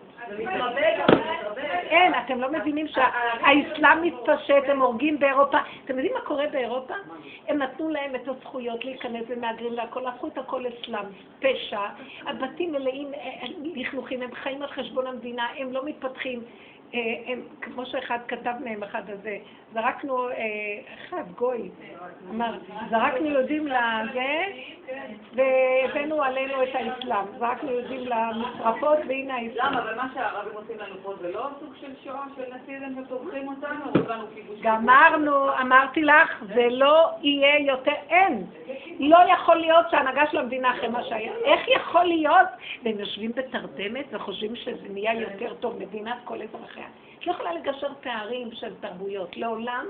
אין, 1.89 2.13
אתם 2.25 2.41
לא 2.41 2.51
מבינים 2.51 2.87
שהאסלאם 2.87 4.01
מתפשט, 4.01 4.63
הם 4.69 4.81
הורגים 4.81 5.19
באירופה. 5.19 5.57
אתם 5.85 5.93
יודעים 5.93 6.13
מה 6.13 6.21
קורה 6.21 6.45
באירופה? 6.51 6.93
הם 7.47 7.57
נתנו 7.57 7.89
להם 7.89 8.15
את 8.15 8.27
הזכויות 8.27 8.85
להיכנס 8.85 9.23
ומהגרים 9.27 9.77
והכול, 9.77 10.07
הפכו 10.07 10.27
את 10.27 10.37
הכל 10.37 10.63
אסלאם, 10.67 11.05
פשע. 11.39 11.81
הבתים 12.25 12.71
מלאים 12.71 13.13
אה, 13.13 13.19
אה, 13.19 13.47
לכלוכים, 13.75 14.21
הם 14.21 14.35
חיים 14.35 14.61
על 14.61 14.67
חשבון 14.67 15.07
המדינה, 15.07 15.47
הם 15.57 15.73
לא 15.73 15.85
מתפתחים. 15.85 16.43
אה, 16.93 16.99
הם, 17.27 17.41
כמו 17.61 17.85
שאחד 17.85 18.19
כתב 18.27 18.53
מהם, 18.63 18.83
אחד 18.83 19.09
הזה, 19.09 19.37
זרקנו, 19.73 20.27
אחד, 20.93 21.23
גוי, 21.35 21.69
אמר, 22.29 22.57
זרקנו 22.89 23.25
יהודים 23.25 23.67
לזה, 23.67 24.45
והבאנו 25.35 26.23
עלינו 26.23 26.63
את 26.63 26.69
האסלאם. 26.73 27.25
זרקנו 27.39 27.71
יהודים 27.71 28.05
למשרפות, 28.05 28.97
והנה 29.07 29.35
האסלאם. 29.35 29.65
למה? 29.65 29.81
אבל 29.81 29.95
מה 29.95 30.07
שהערבים 30.13 30.53
עושים 30.53 30.77
לנו 30.79 30.95
פה 31.03 31.13
זה 31.21 31.31
לא 31.31 31.47
סוג 31.59 31.73
של 31.81 31.91
שואה 32.03 32.23
של 32.35 32.43
נאציזם 32.53 33.01
וטובחים 33.01 33.47
אותנו? 33.47 33.85
או 33.95 34.09
לנו 34.09 34.23
כיבוש? 34.35 34.59
גמרנו, 34.61 35.59
אמרתי 35.61 36.01
לך, 36.01 36.43
זה 36.55 36.67
לא 36.69 37.09
יהיה 37.21 37.59
יותר, 37.59 37.91
אין. 38.09 38.45
לא 38.99 39.17
יכול 39.33 39.55
להיות 39.55 39.85
שההנהגה 39.91 40.27
של 40.31 40.37
המדינה 40.37 40.71
אחרי 40.71 40.87
מה 40.87 41.03
שהיה. 41.03 41.31
איך 41.45 41.67
יכול 41.67 42.03
להיות? 42.03 42.47
והם 42.83 42.99
יושבים 42.99 43.31
בתרדמת 43.31 44.05
וחושבים 44.11 44.55
שזה 44.55 44.89
נהיה 44.89 45.13
יותר 45.13 45.53
טוב, 45.53 45.79
מדינת 45.79 46.17
כל 46.23 46.41
אזרחיה. 46.41 46.87
את 47.19 47.27
לא 47.27 47.31
יכולה 47.31 47.53
לגשר 47.53 47.87
פערים 48.01 48.51
של 48.51 48.73
תרבויות. 48.79 49.37
לעולם 49.37 49.85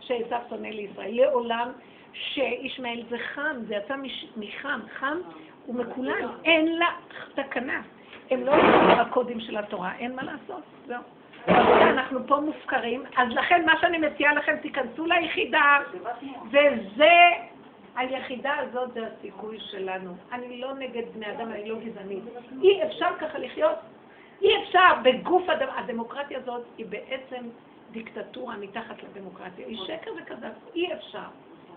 שעשו 0.00 0.36
שונא 0.48 0.68
לישראל, 0.68 1.10
לעולם 1.10 1.72
שישמעאל 2.20 3.02
זה 3.08 3.16
חם, 3.18 3.56
זה 3.68 3.74
יצא 3.74 3.96
מש- 3.96 4.26
מחם, 4.36 4.80
חם 4.98 5.16
ומקולל, 5.68 6.28
אין 6.44 6.78
לה 6.78 6.88
תקנה. 7.34 7.82
הם 8.30 8.44
לא 8.46 8.50
יודעים 8.50 9.00
הקודים 9.00 9.40
של 9.40 9.56
התורה, 9.56 9.92
אין 9.98 10.16
מה 10.16 10.22
לעשות, 10.22 10.62
זהו. 10.86 11.02
אנחנו 11.82 12.26
פה 12.26 12.40
מופקרים, 12.40 13.02
אז 13.16 13.28
לכן 13.30 13.64
מה 13.66 13.72
שאני 13.80 13.98
מציעה 13.98 14.34
לכם, 14.34 14.56
תיכנסו 14.62 15.06
ליחידה, 15.06 15.76
וזה, 16.50 17.12
היחידה 17.96 18.54
הזאת 18.58 18.92
זה 18.94 19.06
הסיכוי 19.06 19.58
שלנו. 19.60 20.16
אני 20.32 20.60
לא 20.60 20.74
נגד 20.74 21.02
בני 21.14 21.30
אדם, 21.32 21.52
אני 21.52 21.68
לא 21.68 21.76
גזענית. 21.84 22.22
אי 22.62 22.82
אפשר 22.84 23.08
ככה 23.20 23.38
לחיות. 23.38 23.76
אי 24.42 24.62
אפשר 24.62 24.88
בגוף 25.02 25.48
הד... 25.48 25.62
הדמוקרטיה 25.76 26.38
הזאת 26.38 26.62
היא 26.78 26.86
בעצם 26.86 27.44
דיקטטורה 27.90 28.56
מתחת 28.56 28.96
לדמוקרטיה. 29.02 29.66
היא 29.66 29.78
שקר 29.86 30.10
וכזב, 30.22 30.50
אי 30.74 30.92
אפשר. 30.92 31.26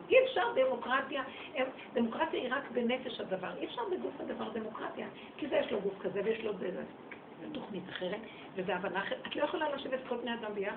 אי 0.10 0.16
אפשר 0.24 0.44
דמוקרטיה, 0.56 1.24
דמוקרטיה 1.94 2.40
היא 2.40 2.54
רק 2.54 2.72
בנפש 2.72 3.20
הדבר, 3.20 3.50
אי 3.58 3.66
אפשר 3.66 3.82
בגוף 3.92 4.14
הדבר 4.20 4.50
דמוקרטיה, 4.50 5.08
כי 5.38 5.48
זה 5.48 5.56
יש 5.56 5.72
לו 5.72 5.82
גוף 5.82 5.94
כזה 6.02 6.22
ויש 6.24 6.44
לו 6.44 6.54
זה, 6.58 6.72
זה 6.72 7.54
תוכנית 7.54 7.84
אחרת, 7.90 8.20
וזה 8.56 8.76
הבנה 8.76 9.00
אחרת. 9.00 9.28
את 9.28 9.36
לא 9.36 9.44
יכולה 9.44 9.70
לשבת 9.76 10.00
כל 10.08 10.18
בני 10.18 10.34
אדם 10.34 10.54
ביחד. 10.54 10.76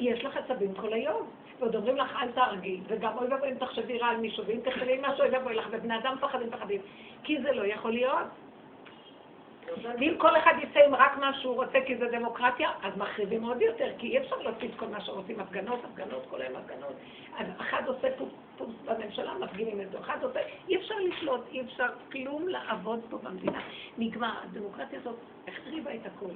יש 0.00 0.24
לך 0.24 0.36
עצבים 0.36 0.74
כל 0.74 0.92
היום, 0.92 1.30
ועוד 1.58 1.76
אומרים 1.76 1.96
לך 1.96 2.16
אל 2.22 2.32
תהרגי, 2.32 2.80
וגם 2.88 3.18
אוי 3.18 3.26
ואבוי 3.28 3.52
אם 3.52 3.58
תחשבי 3.58 3.98
רע 3.98 4.06
על 4.06 4.16
מישהו, 4.16 4.44
ואם 4.46 4.60
תחשבי 4.64 4.98
משהו 5.00 5.20
אוי 5.20 5.30
ואבוי 5.30 5.54
לך, 5.54 5.66
ובני 5.70 5.98
אדם 5.98 6.14
מפחדים 6.14 6.50
פחדים, 6.50 6.80
כי 7.24 7.42
זה 7.42 7.52
לא 7.52 7.66
יכול 7.66 7.92
להיות. 7.92 8.45
ואם 9.98 10.14
כל 10.18 10.36
אחד 10.36 10.52
יצא 10.62 10.80
עם 10.86 10.94
רק 10.94 11.16
מה 11.18 11.34
שהוא 11.40 11.54
רוצה 11.54 11.78
כי 11.86 11.96
זה 11.96 12.06
דמוקרטיה, 12.06 12.70
אז 12.82 12.96
מחריבים 12.96 13.44
עוד 13.44 13.62
יותר, 13.62 13.92
כי 13.98 14.06
אי 14.06 14.18
אפשר 14.18 14.36
להוציא 14.36 14.68
את 14.68 14.74
כל 14.78 14.86
מה 14.86 15.00
שרוצים, 15.00 15.40
הפגנות, 15.40 15.84
הפגנות, 15.84 16.26
כל 16.30 16.42
היום 16.42 16.56
הפגנות. 16.56 16.94
אז 17.38 17.46
אחד 17.60 17.82
עושה 17.86 18.08
פוס 18.18 18.28
פוס 18.58 18.74
בממשלה, 18.84 19.34
מפגינים 19.34 19.80
את 19.80 19.90
זה, 19.90 19.98
אחד 20.00 20.22
עושה, 20.22 20.40
אי 20.68 20.76
אפשר 20.76 20.94
לשלוט, 20.94 21.40
אי 21.52 21.60
אפשר 21.60 21.88
כלום 22.12 22.48
לעבוד 22.48 23.00
פה 23.10 23.18
במדינה. 23.18 23.60
נגמר, 23.98 24.32
הדמוקרטיה 24.42 24.98
הזאת 24.98 25.16
החריבה 25.48 25.94
את 25.94 26.06
הכול. 26.06 26.30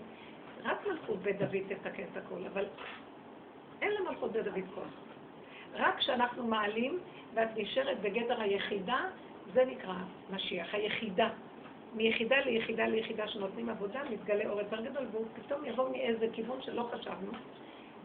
רק 0.64 0.86
מלכות 0.86 1.18
בית 1.18 1.38
דוד 1.38 1.62
תתקן 1.68 2.02
את 2.12 2.16
הכול, 2.16 2.46
אבל 2.52 2.64
אין 3.82 3.92
למלכות 3.92 4.32
בית 4.32 4.44
דוד 4.44 4.64
כוח. 4.74 4.88
רק 5.74 5.98
כשאנחנו 5.98 6.46
מעלים 6.46 6.98
ואת 7.34 7.48
נשארת 7.56 8.00
בגדר 8.00 8.40
היחידה, 8.40 9.00
זה 9.52 9.64
נקרא 9.64 9.94
משיח, 10.30 10.74
היחידה. 10.74 11.28
מיחידה 11.94 12.36
ליחידה 12.40 12.86
ליחידה 12.86 13.28
שנותנים 13.28 13.68
עבודה, 13.68 14.00
מתגלה 14.10 14.50
אור 14.50 14.60
יותר 14.60 14.80
גדול, 14.80 15.06
והוא 15.12 15.26
פתאום 15.34 15.64
יבוא 15.64 15.90
מאיזה 15.90 16.26
כיוון 16.32 16.62
שלא 16.62 16.90
חשבנו. 16.92 17.32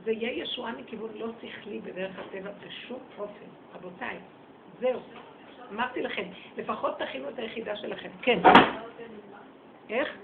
זה 0.03 0.11
יהיה 0.11 0.43
ישועה 0.43 0.71
מכיוון 0.71 1.09
לא 1.15 1.27
שכלי 1.41 1.79
בדרך 1.79 2.19
הטבע 2.19 2.51
בשום 2.67 2.99
אופן. 3.17 3.45
רבותיי, 3.75 4.17
זהו. 4.79 4.99
אמרתי 5.71 6.01
לכם, 6.01 6.23
לפחות 6.57 6.99
תכינו 6.99 7.29
את 7.29 7.39
היחידה 7.39 7.75
שלכם. 7.75 8.09
כן. 8.21 8.39
איך? 9.89 10.17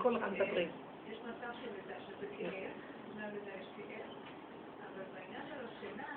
בקול 0.00 0.16
רם 0.16 0.34
דברי. 0.34 0.68
יש 1.10 1.18
מצב 1.18 1.52
של 1.62 1.68
לידה 1.76 2.00
שזה 2.06 2.26
כאב, 2.38 2.70
לפני 3.08 3.22
הלידה 3.22 3.50
יש 3.60 3.66
כאב, 3.76 4.10
אבל 4.86 5.04
בעניין 5.14 5.42
של 5.48 5.66
השינה, 5.66 6.12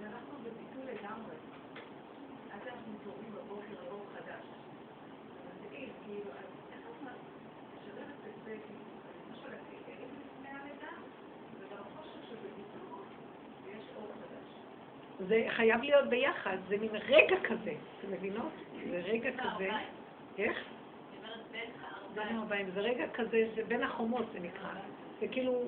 זה 0.00 0.06
אנחנו 0.06 0.38
בביטול 0.38 0.84
לגמרי. 0.94 1.36
אז 2.54 2.60
אנחנו 2.66 2.92
מתעוררים 2.92 3.32
בבוקר 3.32 3.86
לאור 3.86 4.06
חדש. 4.14 4.44
אבל 5.42 5.68
תגיד, 5.68 5.88
כאילו, 6.04 6.30
אז 6.30 6.48
איך 6.72 6.82
את 6.86 7.02
משלבת 7.76 8.20
את 8.28 8.44
זה, 8.44 8.56
כאילו, 8.66 8.84
משהו 9.32 9.46
על 9.46 9.54
הכאב 9.54 10.10
לפני 10.20 10.50
הלידה, 10.58 10.92
וגם 11.58 11.82
חושך 11.96 12.22
שבביטול 12.28 13.04
יש 13.66 13.84
אור 13.96 14.08
חדש. 14.20 14.48
זה 15.28 15.44
חייב 15.48 15.82
להיות 15.82 16.08
ביחד, 16.08 16.56
זה 16.68 16.76
מין 16.78 16.90
רגע 17.08 17.36
כזה, 17.44 17.72
אתם 17.98 18.12
מבינות? 18.12 18.52
זה 18.90 19.00
רגע 19.04 19.30
כזה. 19.32 19.70
איך? 20.38 20.64
בין 22.14 22.36
הארבעים, 22.36 22.70
זה 22.74 22.80
רגע 22.80 23.04
כזה, 23.14 23.48
זה 23.54 23.62
בין 23.68 23.82
החומות 23.82 24.26
זה 24.32 24.40
נקרא. 24.40 24.68
זה 25.20 25.28
כאילו, 25.28 25.62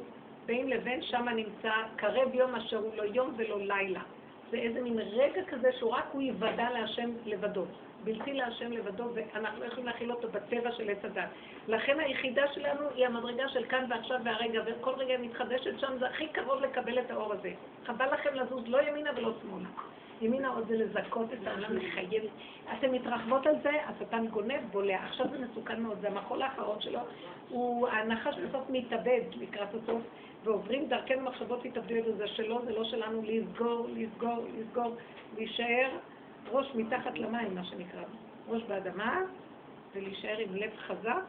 בין 0.47 0.71
לבין 0.71 1.03
שמה 1.03 1.33
נמצא, 1.33 1.73
קרב 1.97 2.35
יום 2.35 2.55
אשר 2.55 2.77
הוא 2.77 2.97
לא 2.97 3.03
יום 3.03 3.35
ולא 3.37 3.59
לילה. 3.59 4.03
זה 4.51 4.57
איזה 4.57 4.81
מין 4.81 4.99
רגע 4.99 5.45
כזה 5.45 5.73
שהוא 5.79 5.91
רק 5.91 6.05
הוא 6.13 6.23
יוודע 6.23 6.71
להשם 6.71 7.11
לבדו. 7.25 7.65
בלתי 8.05 8.33
להשם 8.33 8.73
לבדו, 8.73 9.05
ואנחנו 9.15 9.61
לא 9.61 9.65
יכולים 9.65 9.87
להכיל 9.87 10.13
אותו 10.13 10.29
בטבע 10.29 10.73
של 10.73 10.91
עץ 10.91 11.05
הדת. 11.05 11.29
לכן 11.69 12.01
היחידה 12.01 12.43
שלנו 12.55 12.89
היא 12.95 13.07
המדרגה 13.07 13.49
של 13.49 13.65
כאן 13.65 13.85
ועכשיו 13.89 14.21
והרגע, 14.25 14.63
וכל 14.67 14.95
רגע 14.95 15.19
מתחדשת 15.19 15.79
שם, 15.79 15.99
זה 15.99 16.07
הכי 16.07 16.29
קרוב 16.29 16.61
לקבל 16.61 16.99
את 16.99 17.11
האור 17.11 17.33
הזה. 17.33 17.53
חבל 17.87 18.15
לכם 18.15 18.35
לזוז 18.35 18.65
לא 18.67 18.83
ימינה 18.83 19.11
ולא 19.17 19.33
שמאלה. 19.43 19.69
ימינה 20.21 20.49
עוד 20.49 20.69
זה 20.69 20.77
לזכות 20.77 21.33
את 21.33 21.47
העולם, 21.47 21.77
לחייב. 21.77 22.23
אתן 22.73 22.91
מתרחבות 22.91 23.47
על 23.47 23.55
זה, 23.63 23.71
השטן 23.87 24.27
גונב, 24.27 24.61
בולע. 24.73 25.05
עכשיו 25.05 25.27
זה 25.31 25.39
מסוכן 25.39 25.83
מאוד, 25.83 25.99
זה 26.01 26.09
המחול 26.09 26.43
האחרון 26.43 26.81
שלו. 26.81 27.01
הוא, 27.49 27.89
הנחש 27.89 28.35
בסוף 28.35 28.65
מתאבד 28.69 29.21
לקראת 29.41 29.69
הסוף, 29.69 30.03
ועוברים 30.45 30.89
דרכנו 30.89 31.21
מחשבות 31.21 31.65
התאבדויות, 31.65 32.17
זה 32.17 32.29
שלו, 32.29 32.65
זה 32.65 32.73
לא 32.73 32.85
שלנו, 32.85 33.23
לסגור, 33.25 33.89
לסגור, 33.95 34.45
לסגור, 34.59 34.97
להישאר 35.37 35.91
ראש 36.51 36.75
מתחת 36.75 37.19
למים, 37.19 37.55
מה 37.55 37.65
שנקרא. 37.65 38.03
ראש 38.49 38.63
באדמה, 38.63 39.21
ולהישאר 39.95 40.39
עם 40.39 40.57
לב 40.57 40.71
חזק, 40.77 41.25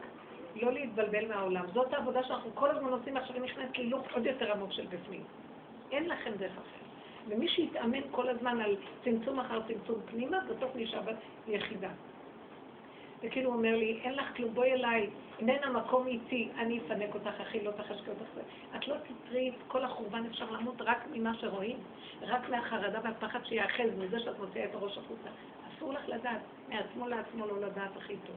לא 0.56 0.72
להתבלבל 0.72 1.28
מהעולם. 1.28 1.64
זאת 1.74 1.92
העבודה 1.92 2.22
שאנחנו 2.22 2.50
כל 2.54 2.70
הזמן 2.70 2.88
עושים, 2.88 3.16
עכשיו 3.16 3.36
אני 3.36 3.46
נכנסת 3.46 3.78
להילוך 3.78 4.02
עוד 4.14 4.26
יותר 4.26 4.52
עמוק 4.52 4.72
של 4.72 4.86
בפנים. 4.86 5.24
אין 5.92 6.08
לכם 6.08 6.30
דרך 6.38 6.52
אחרת. 6.52 6.86
ומי 7.28 7.48
שיתאמן 7.48 8.00
כל 8.10 8.28
הזמן 8.28 8.60
על 8.60 8.76
צמצום 9.04 9.40
אחר 9.40 9.60
צמצום 9.68 10.00
פנימה, 10.10 10.38
בסוף 10.40 10.70
נשאר 10.74 11.00
ביחידה. 11.46 11.90
וכאילו 13.22 13.50
הוא 13.50 13.56
אומר 13.56 13.76
לי, 13.76 14.00
אין 14.02 14.14
לך 14.14 14.36
כלום, 14.36 14.54
בואי 14.54 14.72
אליי, 14.72 15.10
אם 15.40 15.48
אין 15.48 15.64
המקום 15.64 16.06
איתי, 16.06 16.48
אני 16.58 16.78
אפנק 16.78 17.14
אותך, 17.14 17.40
אחי, 17.42 17.64
לא 17.64 17.70
תחשקי 17.70 18.10
אותך. 18.10 18.46
את 18.76 18.88
לא 18.88 18.94
תתרי 18.96 19.48
את 19.48 19.62
כל 19.68 19.84
החורבן, 19.84 20.26
אפשר 20.26 20.50
למות 20.50 20.80
רק 20.80 20.98
ממה 21.12 21.34
שרואים, 21.34 21.76
רק 22.22 22.48
מהחרדה 22.48 23.00
והפחד 23.04 23.44
שיאחז, 23.44 23.90
מזה 23.98 24.20
שאת 24.20 24.38
מוציאה 24.38 24.64
את 24.64 24.74
הראש 24.74 24.98
החוצה. 24.98 25.28
אסור 25.68 25.92
לך 25.92 26.08
לדעת, 26.08 26.40
מעצמו 26.68 27.08
לעצמו 27.08 27.46
לא 27.46 27.60
לדעת 27.60 27.96
הכי 27.96 28.16
טוב. 28.26 28.36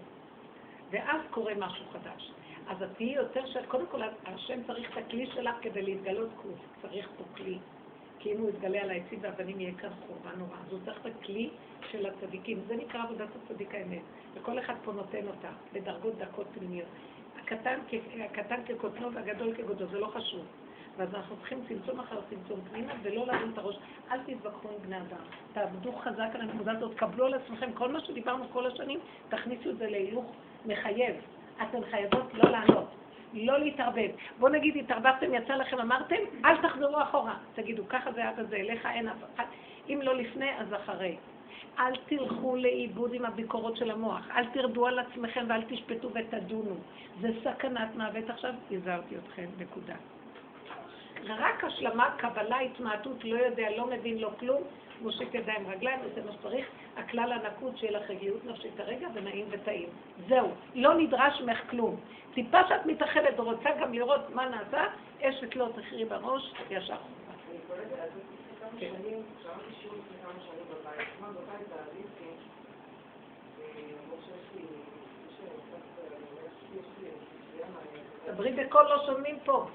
ואז 0.92 1.22
קורה 1.32 1.54
משהו 1.58 1.86
חדש. 1.94 2.32
אז 2.68 2.84
את 2.84 2.90
תהיי 2.98 3.14
יותר 3.14 3.46
ש... 3.46 3.58
קודם 3.68 3.86
כל, 3.92 4.02
השם 4.26 4.64
צריך 4.68 4.92
את 4.92 4.98
הכלי 4.98 5.28
שלך 5.34 5.56
כדי 5.62 5.82
להתגלות 5.82 6.30
קוף. 6.36 6.60
צריך 6.82 7.10
פה 7.18 7.24
כלי. 7.38 7.58
כי 8.20 8.34
אם 8.34 8.38
הוא 8.40 8.50
יתגלה 8.50 8.82
על 8.82 8.90
העצים 8.90 9.20
והבנים 9.22 9.60
יהיה 9.60 9.74
כאן 9.78 9.90
חורבן 10.08 10.40
נורא. 10.40 10.56
אז 10.66 10.72
הוא 10.72 10.80
צריך 10.86 10.98
את 11.06 11.12
הכלי 11.20 11.50
של 11.92 12.06
הצדיקים. 12.06 12.62
זה 12.68 12.76
נקרא 12.76 13.04
עבודת 13.04 13.28
הצדיק 13.36 13.76
האמת. 13.76 14.02
וכל 14.34 14.60
אחד 14.60 14.74
פה 14.84 14.92
נותן 14.92 15.28
אותה, 15.28 15.50
בדרגות 15.74 16.18
דקות 16.18 16.48
פנימיות. 16.54 16.88
הקטן, 17.42 17.80
הקטן 18.26 18.62
כקוטנו 18.66 19.14
והגדול 19.14 19.56
כגודו, 19.56 19.86
זה 19.88 20.00
לא 20.00 20.08
חשוב. 20.08 20.46
ואז 20.98 21.16
אנחנו 21.16 21.36
צריכים 21.36 21.60
צמצום 21.68 22.00
אחר 22.00 22.20
צמצום 22.30 22.60
פנימה 22.72 22.94
ולא 23.02 23.28
להרים 23.28 23.52
את 23.54 23.58
הראש. 23.58 23.80
אל 24.12 24.20
תתווכחו 24.24 24.70
עם 24.70 24.82
בני 24.82 24.98
אדם. 24.98 25.24
תעבדו 25.54 25.92
חזק 25.92 26.30
על 26.34 26.42
הנקודה 26.42 26.72
הזאת, 26.72 26.96
קבלו 26.96 27.26
על 27.26 27.34
עצמכם 27.34 27.74
כל 27.74 27.92
מה 27.92 28.00
שדיברנו 28.00 28.46
כל 28.54 28.68
השנים, 28.68 29.00
תכניסו 29.30 29.70
את 29.70 29.78
זה 29.78 29.90
להילוך 29.90 30.26
מחייב. 30.66 31.16
אתן 31.62 31.82
חייבות 31.92 32.34
לא 32.34 32.50
לענות, 32.50 32.88
לא 33.34 33.60
להתערבב. 33.60 34.10
בואו 34.40 34.52
נגיד, 34.52 34.78
התערבבתם, 34.78 35.34
יצא 35.34 35.54
לכם, 35.54 35.80
אמרתם, 35.80 36.16
אל 36.46 36.58
תחזרו 36.58 37.02
אחורה. 37.02 37.36
תגידו, 37.56 37.84
ככה 37.90 38.12
זה 38.12 38.30
אבא 38.30 38.44
זה, 38.44 38.56
אליך 38.56 38.86
אין 38.86 39.08
אף 39.08 39.18
אחד. 39.36 39.46
אם 39.90 40.00
לא 40.04 40.16
לפני, 40.16 40.50
אז 40.58 40.74
אחרי. 40.74 41.16
אל 41.80 41.94
תלכו 42.06 42.56
לאיבוד 42.56 43.14
עם 43.14 43.26
הביקורות 43.26 43.78
של 43.78 43.92
המוח, 43.92 44.28
אל 44.36 44.46
תרדו 44.46 44.88
על 44.88 45.00
עצמכם 45.00 45.46
ואל 45.50 45.62
תשפטו 45.68 46.10
ותדונו. 46.14 46.76
זה 47.22 47.30
סכנת 47.44 47.96
מוות 47.96 48.30
עכשיו, 48.30 48.54
הזהרתי 48.72 49.16
אתכם, 49.18 49.46
נקודה. 49.60 49.96
רק 51.28 51.64
השלמה, 51.64 52.10
קבלה, 52.18 52.60
התמעטות, 52.60 53.24
לא 53.24 53.38
יודע, 53.38 53.70
לא 53.78 53.88
מבין, 53.88 54.18
לא 54.18 54.32
כלום, 54.40 54.62
מושיט 55.02 55.34
ידיים 55.34 55.68
רגליים, 55.68 56.00
וזה 56.04 56.22
מה 56.26 56.32
שצריך. 56.32 56.68
הכלל 56.98 57.32
הנקוד 57.32 57.78
שיהיה 57.78 58.00
לך 58.00 58.10
רגיעות 58.10 58.46
נפשית 58.46 58.80
הרגע 58.80 59.08
ונעים 59.14 59.46
וטעים. 59.50 59.90
זהו, 60.28 60.52
לא 60.76 60.94
נדרש 60.94 61.42
ממך 61.42 61.60
כלום. 61.70 61.96
טיפה 62.34 62.60
שאת 62.70 62.86
מתאחדת 62.86 63.40
ורוצה 63.40 63.70
גם 63.82 63.94
לראות 63.94 64.30
מה 64.30 64.50
נעשה, 64.50 64.86
אשת 65.22 65.56
לא 65.56 65.68
תחרי 65.76 66.06
בראש, 66.06 66.54
ישר. 66.70 66.96
בבית 78.28 78.56
דברי 78.56 78.66
בקול, 78.66 78.84
לא 78.84 79.06
שומעים 79.06 79.38
פה. 79.46 79.66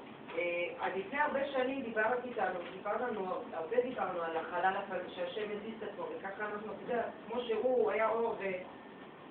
אז 0.79 0.91
לפני 0.95 1.19
הרבה 1.19 1.39
שנים 1.47 1.81
דיברת 1.81 2.25
איתנו, 2.25 2.59
דיברנו, 2.77 3.35
הרבה 3.53 3.81
דיברנו 3.81 4.21
על 4.21 4.37
החלל 4.37 4.73
שהשם 5.15 5.51
הזיז 5.51 5.73
את 5.83 5.89
עצמו, 5.89 6.05
וככה 6.17 6.45
אנחנו, 6.45 6.73
אתה 6.73 6.81
יודע, 6.81 7.03
כמו 7.27 7.41
שהוא 7.41 7.91
היה 7.91 8.09
אור 8.09 8.35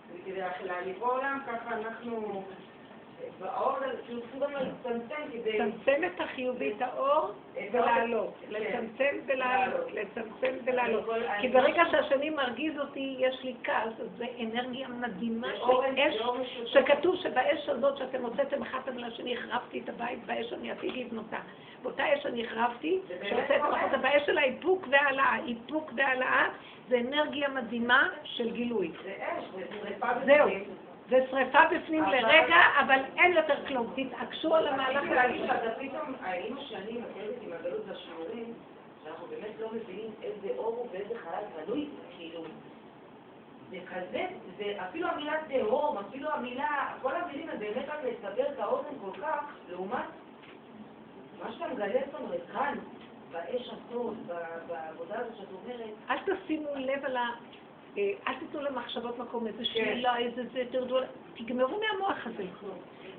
וכדי 0.08 0.40
לברוא 0.86 1.12
עולם, 1.12 1.40
ככה 1.46 1.76
אנחנו... 1.76 2.44
האור, 3.42 3.76
כאילו 4.06 4.20
סוג 4.32 4.42
לצמצם 4.42 5.22
כדי... 5.32 5.58
לצמצם 5.58 6.00
את 6.06 6.20
החיובי, 6.20 6.72
את 6.76 6.82
האור, 6.82 7.30
ולעלות. 7.72 8.34
כן. 8.40 8.52
לצמצם 8.52 9.16
ולעלות. 9.26 9.92
לצמצם 9.92 10.54
ולעלות. 10.64 11.04
כי 11.40 11.48
ברגע 11.48 11.82
שהשני 11.90 12.30
מרגיז 12.30 12.78
אותי, 12.78 13.16
יש 13.18 13.40
לי 13.44 13.54
כעס, 13.64 13.92
זה 14.16 14.26
אנרגיה 14.40 14.88
מדהימה 14.88 15.48
של 15.56 16.00
אש, 16.00 16.14
שכתוב 16.66 17.16
שבאש 17.16 17.68
הזאת 17.68 17.98
שאתם 17.98 18.22
הוצאתם 18.22 18.62
אחד 18.62 18.80
לשני, 18.96 19.36
החרבתי 19.38 19.80
את 19.84 19.88
הבית, 19.88 20.26
באש 20.26 20.52
אני 20.52 20.70
עתיד 20.70 20.96
לבנותה. 20.96 21.38
באותה 21.82 22.14
אש 22.14 22.26
אני 22.26 22.46
החרבתי, 22.46 23.00
שהוצאתם 23.28 23.64
החוצה, 23.64 23.96
באש 23.96 24.26
של 24.26 24.38
האיפוק 24.38 24.86
והעלאה. 24.90 25.36
איפוק 25.46 25.92
והעלאה 25.96 26.48
זה 26.88 26.98
אנרגיה 26.98 27.48
מדהימה 27.48 28.08
של 28.24 28.50
גילוי. 28.50 28.92
זה 29.04 29.14
אש, 29.18 29.44
זה 29.54 29.64
שרפה 29.80 30.06
זהו. 30.24 30.48
זה 31.08 31.16
שריפה 31.30 31.58
בפנים 31.70 32.04
לרגע, 32.04 32.56
אבל 32.80 33.00
אין 33.16 33.32
יותר 33.32 33.66
כלום. 33.66 33.94
תתעקשו 33.96 34.54
על 34.54 34.68
המהלך 34.68 35.02
הזה. 35.02 35.74
פתאום, 35.78 36.14
עם 36.44 36.58
השנים, 36.58 37.04
עם 37.42 37.52
הגלות 37.52 37.80
והשיעורים, 37.86 38.54
שאנחנו 39.04 39.26
באמת 39.26 39.60
לא 39.60 39.68
מבינים 39.72 40.10
איזה 40.22 40.48
אור 40.58 40.76
הוא 40.76 40.88
ואיזה 40.92 41.14
חלל 41.18 41.64
תלוי, 41.64 41.88
כאילו, 42.16 42.44
זה 43.70 43.78
כזה, 43.90 44.26
זה 44.56 44.64
אפילו 44.88 45.08
המילה 45.08 45.32
תהום, 45.48 45.98
אפילו 45.98 46.30
המילה, 46.30 46.94
כל 47.02 47.16
המילים 47.16 47.48
הם 47.48 47.58
באמת 47.58 47.88
רק 47.88 47.98
לסבר 48.04 48.52
את 48.52 48.58
האוזן 48.58 48.98
כל 49.00 49.20
כך, 49.20 49.44
לעומת 49.68 50.04
מה 51.42 51.52
שאתה 51.52 51.68
מגלה 51.68 52.00
אותנו 52.06 52.28
כאן, 52.52 52.78
באש 53.32 53.68
הסוד, 53.68 54.16
בעבודה 54.66 55.18
הזאת 55.18 55.36
שאת 55.36 55.48
אומרת. 55.52 55.90
אל 56.10 56.16
תשימו 56.18 56.68
לב 56.76 57.04
על 57.04 57.16
ה... 57.16 57.30
אה, 57.98 58.10
אל 58.28 58.34
תיתנו 58.34 58.60
למחשבות 58.60 59.18
מקום, 59.18 59.46
איזה 59.46 59.58
כן. 59.58 59.64
שאלה, 59.64 60.16
איזה 60.16 60.42
זה, 60.52 60.62
תרדו, 60.70 60.98
תגמרו 61.34 61.80
מהמוח 61.80 62.26
הזה. 62.26 62.44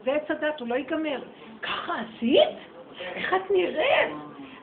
ועץ 0.03 0.32
הדת, 0.32 0.59
הוא 0.59 0.67
לא 0.67 0.76
ייגמר. 0.76 1.21
ככה 1.61 1.93
עשית? 1.99 2.57
איך 2.99 3.34
את 3.34 3.51
נראית? 3.51 4.11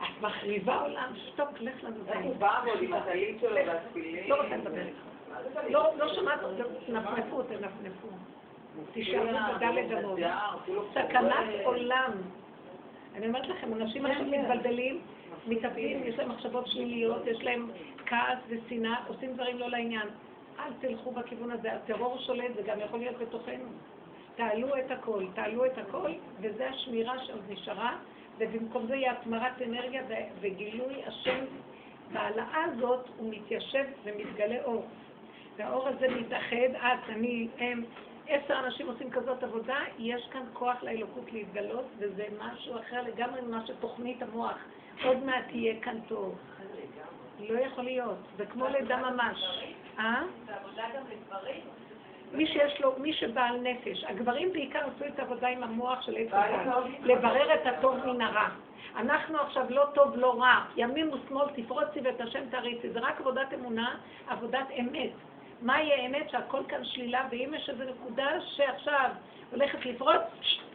את 0.02 0.22
מחריבה 0.22 0.80
עולם, 0.80 1.12
שטוק, 1.16 1.48
לך 1.60 1.84
לנו. 1.84 1.96
איך 2.08 2.24
הוא 2.24 2.36
בא 2.36 2.60
ועוד 2.64 2.82
עם 2.82 2.92
הטלית 2.92 3.40
שלו 3.40 3.56
והתפילין? 3.66 4.28
לא 4.28 4.42
רוצה 4.42 4.56
לדבר 4.56 4.86
איתך. 4.86 5.12
לא, 5.70 5.90
לא 5.98 6.14
שמעת, 6.14 6.40
תנפנפו, 6.86 7.42
תנפנפו. 7.42 8.08
תשארו 8.92 9.26
בדלת 9.56 10.04
אמות. 10.04 10.18
סכנת 10.94 11.34
עולם. 11.64 12.12
אני 13.14 13.26
אומרת 13.26 13.48
לכם, 13.48 13.72
אנשים 13.72 14.06
עכשיו 14.06 14.24
מתבלבלים, 14.26 15.00
מתאבדים, 15.46 16.02
יש 16.04 16.18
להם 16.18 16.28
מחשבות 16.28 16.66
שליליות, 16.66 17.26
יש 17.26 17.44
להם 17.44 17.70
כעס 18.12 18.38
ושנאה, 18.48 18.96
עושים 19.08 19.32
דברים 19.32 19.58
לא 19.58 19.70
לעניין. 19.70 20.08
אל 20.58 20.72
תלכו 20.80 21.10
בכיוון 21.10 21.50
הזה, 21.50 21.72
הטרור 21.72 22.18
שולט, 22.18 22.54
זה 22.54 22.62
גם 22.62 22.80
יכול 22.80 22.98
להיות 22.98 23.18
בתוכנו. 23.18 23.64
תעלו 24.36 24.68
את 24.76 24.90
הכל, 24.90 25.24
תעלו 25.34 25.66
את 25.66 25.78
הכל, 25.78 26.10
וזה 26.40 26.70
השמירה 26.70 27.24
שעוד 27.26 27.42
נשארה, 27.48 27.96
ובמקום 28.38 28.86
זה 28.86 28.96
יהיה 28.96 29.12
התמרת 29.12 29.62
אנרגיה 29.62 30.02
וגילוי 30.40 31.04
השם. 31.06 31.44
בהעלאה 32.12 32.64
הזאת 32.64 33.08
הוא 33.16 33.30
מתיישב 33.34 33.84
ומתגלה 34.04 34.64
אור. 34.64 34.86
והאור 35.56 35.88
הזה 35.88 36.08
מתאחד, 36.08 36.74
את, 36.76 37.08
אני, 37.08 37.48
הם, 37.58 37.84
עשר 38.28 38.58
אנשים 38.66 38.86
עושים 38.86 39.10
כזאת 39.10 39.42
עבודה, 39.42 39.78
יש 39.98 40.28
כאן 40.32 40.42
כוח 40.52 40.82
לאלוקות 40.82 41.32
להתגלות, 41.32 41.86
וזה 41.98 42.26
משהו 42.38 42.78
אחר 42.78 43.02
לגמרי 43.02 43.40
ממה 43.40 43.66
שתוכנית 43.66 44.22
המוח. 44.22 44.58
עוד 45.04 45.24
מעט 45.24 45.44
יהיה 45.50 45.80
כאן 45.80 45.98
טוב. 46.08 46.38
לא 47.48 47.58
יכול 47.58 47.84
להיות, 47.84 48.18
זה 48.36 48.46
כמו 48.46 48.68
לידה 48.68 48.96
ממש. 48.96 49.64
אה? 49.98 50.22
זה 50.46 50.52
עבודה 50.54 50.82
גם 50.96 51.02
לגברים? 51.10 51.60
מי 52.32 52.46
שיש 52.46 52.80
לו, 52.80 52.94
מי 52.98 53.12
שבעל 53.12 53.60
נפש. 53.60 54.04
הגברים 54.04 54.52
בעיקר 54.52 54.78
עשו 54.78 55.04
את 55.04 55.18
העבודה 55.18 55.48
עם 55.48 55.62
המוח 55.62 56.02
של 56.02 56.16
עץ 56.16 56.28
הדת, 56.32 56.84
לברר 57.02 57.54
את 57.54 57.66
הטוב 57.66 58.06
מן 58.06 58.20
הרע. 58.20 58.48
אנחנו 58.96 59.38
עכשיו 59.38 59.66
לא 59.70 59.84
טוב, 59.94 60.16
לא 60.16 60.40
רע. 60.40 60.64
ימין 60.76 61.14
ושמאל 61.14 61.46
תפרוצי 61.54 62.00
ואת 62.04 62.20
השם 62.20 62.48
תריצי. 62.50 62.90
זה 62.90 63.00
רק 63.00 63.20
עבודת 63.20 63.54
אמונה, 63.54 63.94
עבודת 64.28 64.66
אמת. 64.80 65.10
מה 65.62 65.82
יהיה 65.82 66.06
אמת? 66.06 66.30
שהכל 66.30 66.60
כאן 66.68 66.84
שלילה, 66.84 67.26
ואם 67.30 67.54
יש 67.56 67.70
איזו 67.70 67.84
נקודה 67.84 68.40
שעכשיו 68.40 69.10
הולכת 69.50 69.86
לפרוץ, 69.86 70.22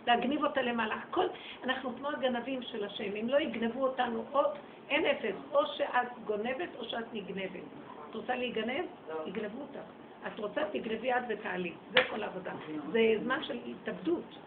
להגניב 0.07 0.43
אותה 0.43 0.61
למעלה. 0.61 0.95
הכל, 0.95 1.25
אנחנו 1.63 1.95
כמו 1.97 2.09
הגנבים 2.09 2.61
של 2.61 2.85
השם. 2.85 3.15
אם 3.15 3.29
לא 3.29 3.39
יגנבו 3.39 3.83
אותנו, 3.83 4.25
או 4.33 4.41
אין 4.89 5.05
אפס, 5.05 5.35
או 5.51 5.65
שאת 5.65 6.07
גונבת 6.25 6.69
או 6.77 6.83
שאת 6.83 7.13
נגנבת. 7.13 7.63
את 8.09 8.15
רוצה 8.15 8.35
להיגנב? 8.35 8.85
יגנבו 9.25 9.61
אותך. 9.61 9.89
את 10.27 10.39
רוצה, 10.39 10.61
תגנבי 10.71 11.13
את 11.13 11.23
ותעלי. 11.29 11.73
זה 11.91 11.99
כל 12.09 12.23
העבודה. 12.23 12.51
זה 12.91 12.99
זמן 13.23 13.43
של 13.43 13.59
התאבדות. 13.65 14.37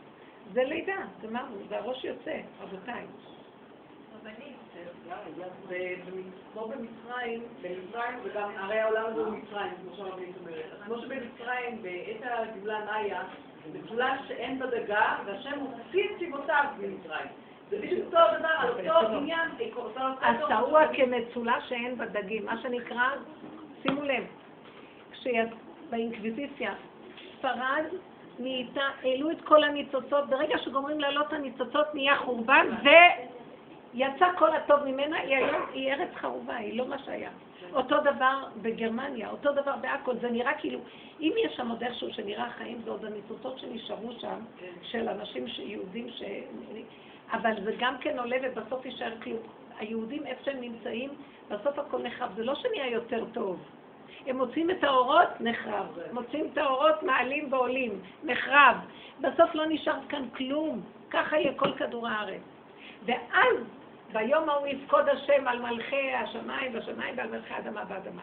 זה 0.52 0.64
לידה, 0.64 1.06
זה 1.20 1.30
מה, 1.30 1.48
זה 1.68 1.78
הראש 1.78 2.04
יוצא, 2.04 2.36
רבותיי. 2.61 3.06
כמו 6.52 6.68
במצרים, 6.68 7.42
במצרים, 7.62 8.18
וגם 8.22 8.50
הרי 8.56 8.78
העולם 8.78 9.06
הזה 9.06 9.20
הוא 9.20 9.32
מצרים, 9.32 9.72
כמו 9.82 9.96
שהרבנית 9.96 10.36
אומרת. 10.40 10.64
כמו 10.84 10.98
שבמצרים, 10.98 11.82
בעת 11.82 12.16
הגאולה 12.22 12.84
נאיה, 12.84 13.22
גאולה 13.86 14.16
שאין 14.28 14.58
בה 14.58 14.66
דגה, 14.66 15.16
והשם 15.26 15.58
מוציא 15.58 16.04
את 16.04 16.11
צבאותיו 16.20 16.64
ממצרים. 16.78 17.26
זה 17.70 17.78
בדיוק 17.78 18.06
אותו 18.06 18.38
דבר, 18.38 18.48
על 18.48 18.90
אותו 18.90 19.16
עניין, 19.16 19.48
השעוע 20.22 20.82
כמצולה 20.92 21.61
שאין 21.68 21.98
בה 21.98 22.06
דגים, 22.06 22.46
מה 22.46 22.58
שנקרא, 22.62 23.08
שימו 23.82 24.02
לב, 24.02 24.24
כשבאינקוויזיציה, 25.12 26.72
ספרד 27.38 27.84
נהייתה, 28.38 28.88
העלו 29.02 29.30
את 29.30 29.40
כל 29.44 29.64
הניצוצות, 29.64 30.28
ברגע 30.28 30.58
שגומרים 30.58 31.00
להעלות 31.00 31.32
הניצוצות 31.32 31.94
נהיה 31.94 32.16
חורבן, 32.16 32.66
ויצא 33.95 34.26
כל 34.38 34.55
הטוב 34.55 34.84
ממנה, 34.84 35.18
היא 35.18 35.36
היום, 35.36 35.62
היא 35.72 35.93
ארץ 35.93 36.14
חרובה, 36.14 36.57
היא 36.57 36.78
לא 36.78 36.86
מה 36.86 36.99
שהיה. 36.99 37.30
אותו 37.72 38.01
דבר 38.01 38.45
בגרמניה, 38.62 39.30
אותו 39.30 39.53
דבר 39.53 39.76
בהכל, 39.80 40.16
זה 40.20 40.30
נראה 40.30 40.53
כאילו, 40.55 40.80
אם 41.20 41.32
יש 41.45 41.57
שם 41.57 41.68
עוד 41.68 41.82
איכשהו 41.82 42.12
שנראה 42.12 42.51
חיים, 42.51 42.80
זה 42.84 42.91
עוד 42.91 43.05
הניצוצות 43.05 43.59
שנשארו 43.59 44.12
שם, 44.12 44.38
של 44.82 45.09
אנשים 45.09 45.45
יהודים 45.59 46.11
ש... 46.11 46.22
אבל 47.32 47.64
זה 47.64 47.72
גם 47.78 47.99
כן 48.01 48.18
עולה 48.18 48.36
ובסוף 48.43 48.86
יישאר 48.86 49.12
כלום. 49.22 49.38
היהודים 49.78 50.26
איפה 50.26 50.45
שהם 50.45 50.61
נמצאים, 50.61 51.11
בסוף 51.49 51.78
הכל 51.78 52.03
נחרב. 52.03 52.30
זה 52.36 52.45
לא 52.45 52.55
שנהיה 52.55 52.86
יותר 52.86 53.24
טוב. 53.32 53.59
הם 54.26 54.36
מוצאים 54.36 54.70
את 54.70 54.84
האורות, 54.84 55.41
נחרב. 55.41 55.99
מוצאים 56.12 56.49
את 56.53 56.59
האורות, 56.59 57.03
מעלים 57.03 57.53
ועולים, 57.53 58.01
נחרב. 58.24 58.76
בסוף 59.20 59.55
לא 59.55 59.66
נשאר 59.66 59.99
כאן 60.09 60.28
כלום. 60.36 60.80
ככה 61.11 61.38
יהיה 61.38 61.55
כל 61.55 61.72
כדור 61.72 62.09
הארץ. 62.09 62.43
ואז 63.05 63.57
ביום 64.12 64.48
ההוא 64.48 64.66
יפקוד 64.66 65.08
השם 65.08 65.48
על 65.48 65.61
מלכי 65.61 66.12
השמיים 66.12 66.74
והשמיים 66.74 67.18
ועל 67.18 67.30
מלכי 67.30 67.54
האדמה 67.54 67.82
והאדמה. 67.88 68.22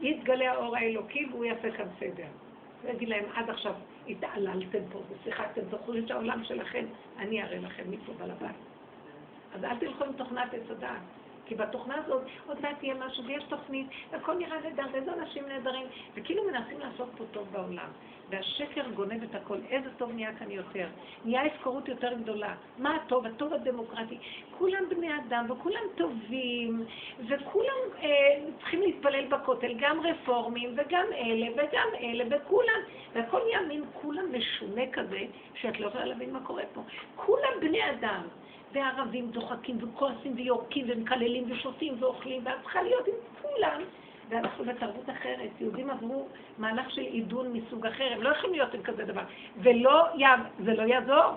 יתגלה 0.00 0.52
האור 0.52 0.76
האלוקי 0.76 1.26
והוא 1.30 1.44
יעשה 1.44 1.70
כאן 1.70 1.86
סדר. 2.00 2.26
הוא 2.82 2.90
יגיד 2.90 3.08
להם, 3.08 3.24
עד 3.34 3.50
עכשיו 3.50 3.72
התעללתם 4.08 4.78
פה 4.92 5.00
ושיחקתם, 5.08 5.60
זכרו 5.70 5.92
שהעולם 6.08 6.44
שלכם, 6.44 6.84
אני 7.18 7.42
אראה 7.42 7.58
לכם 7.58 7.82
מי 7.90 7.96
פה 8.06 8.12
בעל 8.12 8.30
הבית. 8.30 8.56
אז 9.54 9.64
אל 9.64 9.76
תלכו 9.76 10.04
עם 10.04 10.12
תוכנת 10.12 10.54
עץ 10.54 10.70
הדעת. 10.70 11.00
כי 11.46 11.54
בתוכנה 11.54 11.94
הזאת 12.04 12.22
עוד 12.46 12.60
מעט 12.60 12.82
יהיה 12.82 12.94
משהו, 12.94 13.24
ויש 13.24 13.44
תוכנית, 13.44 13.86
והכל 14.10 14.34
נראה 14.34 14.60
נהדר, 14.60 14.86
ואיזה 14.92 15.12
אנשים 15.12 15.48
נהדרים, 15.48 15.86
וכאילו 16.14 16.44
מנסים 16.44 16.80
לעשות 16.80 17.08
פה 17.16 17.24
טוב 17.32 17.48
בעולם. 17.52 17.88
והשקר 18.30 18.88
גונב 18.94 19.22
את 19.22 19.34
הכל. 19.34 19.58
איזה 19.70 19.88
טוב 19.96 20.12
נהיה 20.12 20.34
כאן 20.38 20.50
יותר. 20.50 20.86
נהיה 21.24 21.44
הפקרות 21.44 21.88
יותר 21.88 22.12
גדולה. 22.14 22.54
מה 22.78 22.96
הטוב? 22.96 23.26
הטוב 23.26 23.52
הדמוקרטי. 23.54 24.18
כולם 24.58 24.88
בני 24.88 25.16
אדם, 25.16 25.46
וכולם 25.50 25.80
טובים, 25.94 26.84
וכולם 27.26 27.80
אה, 28.02 28.08
צריכים 28.58 28.80
להתפלל 28.80 29.26
בכותל, 29.26 29.74
גם 29.78 30.00
רפורמים, 30.00 30.74
וגם 30.76 31.06
אלה, 31.12 31.46
וגם 31.52 31.88
אלה, 32.00 32.24
וכולם, 32.30 32.80
והכל 33.12 33.40
נהיה 33.46 33.60
מין 33.60 33.84
כולם 33.92 34.24
משונה 34.38 34.82
כזה, 34.92 35.20
שאת 35.54 35.80
לא 35.80 35.86
יכולה 35.86 36.04
להבין 36.04 36.32
מה 36.32 36.40
קורה 36.40 36.62
פה. 36.74 36.80
כולם 37.16 37.52
בני 37.60 37.90
אדם. 37.90 38.22
וערבים 38.72 39.30
דוחקים 39.30 39.78
וכועסים 39.80 40.32
ויורקים 40.36 40.86
ומקללים 40.88 41.44
ושותים 41.50 41.94
ואוכלים, 41.98 42.42
ואת 42.44 42.62
צריכה 42.62 42.82
להיות 42.82 43.06
עם 43.06 43.14
כולם. 43.42 43.80
ואנחנו 44.28 44.64
בתרבות 44.64 45.10
אחרת. 45.10 45.50
יהודים 45.60 45.90
עברו 45.90 46.28
מהלך 46.58 46.90
של 46.90 47.00
עידון 47.00 47.52
מסוג 47.52 47.86
אחר, 47.86 48.12
הם 48.12 48.22
לא 48.22 48.28
יכולים 48.28 48.54
להיות 48.54 48.74
עם 48.74 48.82
כזה 48.82 49.04
דבר. 49.04 49.22
ולא, 49.56 50.04
זה 50.64 50.74
לא 50.74 50.82
יעזור. 50.82 51.34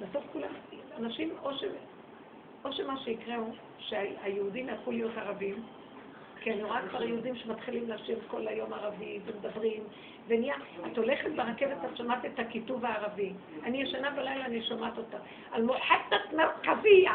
בסוף 0.00 0.24
כולם, 0.32 0.48
אנשים, 0.98 1.30
או, 1.42 1.54
ש, 1.54 1.64
או 2.64 2.72
שמה 2.72 2.98
שיקרה 2.98 3.36
הוא 3.36 3.54
שהיהודים 3.78 4.68
יהפכו 4.68 4.90
להיות 4.90 5.16
ערבים, 5.16 5.54
כי 6.40 6.52
אני 6.52 6.62
רואה 6.62 6.88
כבר 6.88 7.02
יהודים 7.02 7.36
שמתחילים 7.36 7.88
לשיר 7.88 8.18
כל 8.26 8.48
היום 8.48 8.72
ערבי 8.72 9.20
ומדברים, 9.26 9.82
ונהיה, 10.28 10.54
את 10.92 10.98
הולכת 10.98 11.30
ברכבת, 11.30 11.76
את 11.92 11.96
שומעת 11.96 12.24
את 12.24 12.38
הכיתוב 12.38 12.84
הערבי. 12.84 13.32
אני 13.64 13.82
ישנה 13.82 14.10
בלילה, 14.10 14.44
אני 14.44 14.62
שומעת 14.62 14.98
אותה. 14.98 15.16
על 15.52 15.62
מוחדת 15.62 16.32
מרכזיה. 16.32 17.14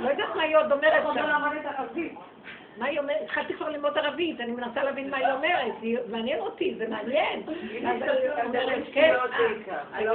לא 0.00 0.10
יודעת 0.10 0.36
מה 0.36 0.42
היא 0.42 0.56
עוד 0.56 0.72
אומרת. 0.72 1.04
מה 2.76 2.86
היא 2.86 2.98
אומרת? 2.98 3.16
התחלתי 3.22 3.54
כבר 3.54 3.68
ללמוד 3.68 3.98
ערבית, 3.98 4.40
אני 4.40 4.52
מנסה 4.52 4.84
להבין 4.84 5.10
מה 5.10 5.16
היא 5.16 5.26
אומרת, 5.32 5.74
מעניין 6.10 6.38
אותי, 6.38 6.74
זה 6.78 6.88
מעניין. 6.88 7.42
אז 7.86 8.02
אני 8.02 8.46
אומרת, 8.46 8.82
כן, 8.92 9.14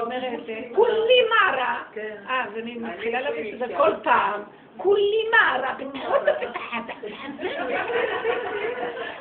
אומרת, 0.01 0.39
כולי 0.75 1.19
מרה. 1.29 1.83
אה, 2.29 2.43
אז 2.43 2.57
אני 2.57 2.75
מתחילה 2.75 3.21
להבין 3.21 3.55
שזה 3.55 3.65
כל 3.77 3.91
פעם. 4.03 4.41
כולי 4.83 5.29
מערה, 5.31 5.73
בנחות 5.77 6.21
ופתחת. 6.21 6.83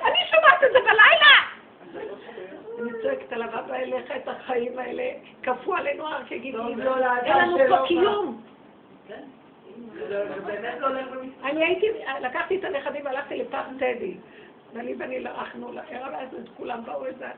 אני 0.04 0.20
שומעת 0.30 0.64
את 0.64 0.72
זה 0.72 0.78
בלילה! 0.80 1.36
אני 2.78 2.90
צועקת 3.02 3.32
עליו, 3.32 3.48
אבא 3.48 3.74
אליך 3.74 4.10
את 4.16 4.28
החיים 4.28 4.78
האלה, 4.78 5.10
כפו 5.42 5.74
עלינו 5.74 6.06
הר 6.06 6.24
כגיגים, 6.24 6.80
אין 7.24 7.36
לנו 7.36 7.58
פה 7.68 7.86
קיום. 7.86 8.42
אני 11.44 11.64
הייתי, 11.64 11.86
לקחתי 12.20 12.58
את 12.58 12.64
הנכדים 12.64 13.04
והלכתי 13.04 13.36
לפארק 13.36 13.66
טדי, 13.78 14.14
ואני 14.74 14.94
ואני 14.98 15.16
הלכנו 15.16 15.72
לערב 15.72 16.14
אז 16.14 16.28
כולם 16.56 16.84
באו 16.84 17.06
איזה, 17.06 17.28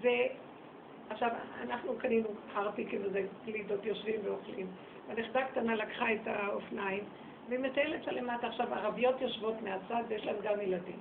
ועכשיו 0.00 1.30
אנחנו 1.62 1.94
קנינו 1.98 2.28
חרפיקים 2.54 3.00
וזה, 3.04 3.22
גלידות 3.46 3.84
יושבים 3.86 4.20
ואוכלים. 4.24 4.66
והנכדה 5.08 5.44
קטנה 5.44 5.74
לקחה 5.74 6.12
את 6.12 6.26
האופניים, 6.26 7.04
והיא 7.48 7.60
מטיילת 7.60 8.04
שם 8.04 8.10
למטה. 8.10 8.46
עכשיו, 8.46 8.74
ערביות 8.74 9.20
יושבות 9.20 9.54
מהצד 9.62 10.02
ויש 10.08 10.26
להן 10.26 10.36
גם 10.42 10.60
ילדים. 10.60 10.98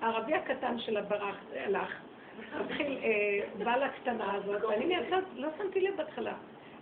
הערבי 0.00 0.34
הקטן 0.34 0.78
שלה 0.78 1.02
ברח, 1.02 1.36
הלך, 1.56 1.94
מתחיל, 2.60 2.98
אה, 3.02 3.64
בא 3.64 3.76
לקטנה 3.76 4.34
הזאת, 4.34 4.64
ואני 4.64 4.96
מהצד, 4.96 5.22
לא 5.36 5.48
שמתי 5.58 5.80
לב 5.80 5.96
בהתחלה. 5.96 6.34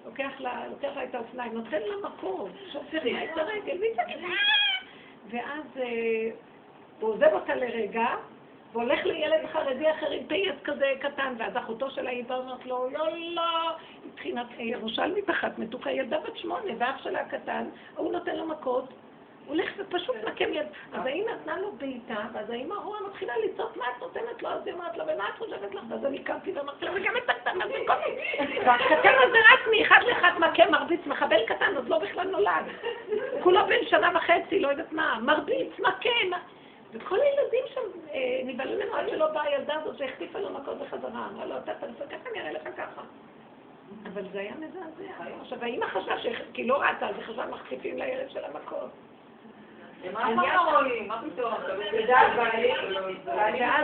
לוקח 0.07 0.31
לה, 0.39 0.69
לוקח 0.69 0.91
לה 0.97 1.05
את 1.05 1.15
האופניים, 1.15 1.53
נותן 1.53 1.83
לה 1.83 2.09
מקום, 2.09 2.51
שופר 2.73 3.05
לה 3.05 3.25
את 3.25 3.39
הרגל, 3.39 3.77
והיא 3.81 3.95
צועקת, 3.95 4.19
ואז 5.31 5.65
אה, 5.77 6.31
הוא 7.01 7.11
עוזב 7.11 7.33
אותה 7.33 7.55
לרגע, 7.55 8.07
והולך 8.73 9.07
לילד 9.07 9.47
חרדי 9.53 9.91
אחר 9.91 10.11
עם 10.11 10.27
פייס 10.27 10.55
כזה 10.65 10.93
קטן, 11.01 11.35
ואז 11.39 11.57
אחותו 11.57 11.91
שלה 11.91 12.11
היא 12.11 12.25
באה 12.25 12.39
ואומרת 12.39 12.67
לו, 12.67 12.89
יאללה, 12.91 13.73
מבחינת 14.17 14.47
ירושלמית 14.59 15.31
אחת 15.31 15.59
מתוקה, 15.59 15.91
ילדה 15.91 16.19
בת 16.19 16.37
שמונה, 16.37 16.73
ואח 16.79 17.03
שלה 17.03 17.21
הקטן, 17.21 17.65
הוא 17.97 18.13
נותן 18.13 18.37
לו 18.37 18.47
מכות, 18.47 18.85
הוא 18.89 19.55
הולך 19.57 19.71
ופשוט 19.79 20.17
מקם 20.27 20.53
יד. 20.53 20.67
אז 20.93 21.07
האמא 21.07 21.31
נתנה 21.33 21.59
לו 21.59 21.73
בעיטה, 21.73 22.17
ואז 22.33 22.51
האמא 22.51 22.75
רואה 22.75 23.01
מתחילה 23.09 23.33
לצעוק, 23.45 23.77
מה 23.77 23.85
את 23.97 24.03
נותנת 24.03 24.43
לו? 24.43 24.49
אז 24.49 24.67
היא 24.67 24.75
אומרת 24.75 24.97
לו, 24.97 25.05
ומה 25.07 25.29
את 25.29 25.39
חושבת 25.39 25.75
לך? 25.75 25.83
ואז 25.89 26.05
אני 26.05 26.19
קמתי 26.19 26.53
ואמרתי 26.53 26.85
לה, 26.85 26.91
וגם 26.95 27.17
את 27.17 27.31
הקטן 27.31 27.63
הזה 27.63 27.75
קודם. 27.87 28.15
והקטן 28.67 29.15
הזה 29.29 29.39
רק 29.53 29.61
מאחד 29.71 30.01
לאחד 30.07 30.33
מכה, 30.39 30.71
מרביץ, 30.71 31.01
מחבל 31.07 31.47
קטן, 31.47 31.77
עוד 31.77 31.89
לא 31.89 31.99
בכלל 31.99 32.29
נולד. 32.29 32.65
כולו 33.43 33.67
בן 33.67 33.87
שנה 33.91 34.11
וחצי, 34.15 34.61
לא 34.61 34.69
יודעת 34.69 34.93
מה, 34.93 35.19
מרביץ, 35.23 35.79
מכה. 35.79 36.37
וכל 36.93 37.19
הילדים 37.21 37.65
שם 37.75 37.81
אה, 38.13 38.41
נבהלים 38.45 38.79
ממנו 38.79 38.95
עד 38.95 39.09
שלא 39.09 39.27
באה 39.27 39.43
הילדה 39.43 39.75
הזאת 39.75 39.99
שהחטיפה 39.99 40.39
לו 40.39 40.51
מכות 40.51 40.79
בחזרה. 40.79 41.29
אמרה 41.33 41.47
לו, 41.47 41.57
אתה 41.57 41.75
תעשה 41.75 42.07
ככה, 42.07 42.31
אני 42.31 42.41
אראה 42.41 42.53
לך 42.53 42.63
ככה. 42.77 43.03
אבל 44.07 44.23
זה 44.33 44.41
היה 44.41 44.55
מזעזע. 44.55 45.25
עכשיו, 45.41 45.65
האמא 45.65 45.87
חשבה, 45.87 46.15
כי 46.53 46.67
לא 46.67 46.81
ראתה, 46.81 47.09
אז 47.09 47.15
היא 47.17 47.25
חשבה 47.25 47.47
מחטיפים 47.47 47.99
לילד 47.99 48.31
של 48.31 48.45
המכות. 48.45 48.91
ואז 50.15 50.39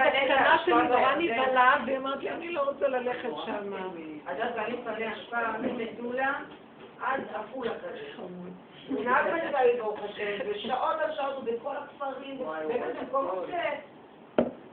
הקטנה 0.07 0.59
שלי 0.65 0.75
נורא 0.89 1.15
נבהלה, 1.15 1.77
והיא 1.87 1.97
אמרת 1.97 2.23
לי, 2.23 2.31
אני 2.31 2.53
לא 2.53 2.63
רוצה 2.63 2.89
ללכת 2.89 3.29
שם. 3.47 3.73
אז 4.27 4.37
אז 4.41 4.57
אני 4.57 4.77
פנה 4.85 5.13
השפעה 5.13 5.59
ממטולה 5.59 6.33
עד 7.01 7.21
עפולה 7.35 7.73
כזה. 7.79 8.23
הוא 8.89 9.05
נהג 9.05 9.25
בצבאי 9.25 9.77
ברוך 9.79 9.99
השם, 10.05 10.51
ושעות 10.51 11.01
על 11.01 11.15
שעות 11.17 11.35
הוא 11.35 11.45
בכל 11.45 11.77
הכפרים, 11.77 12.39
במקומות 12.69 13.47
ש... 13.49 13.53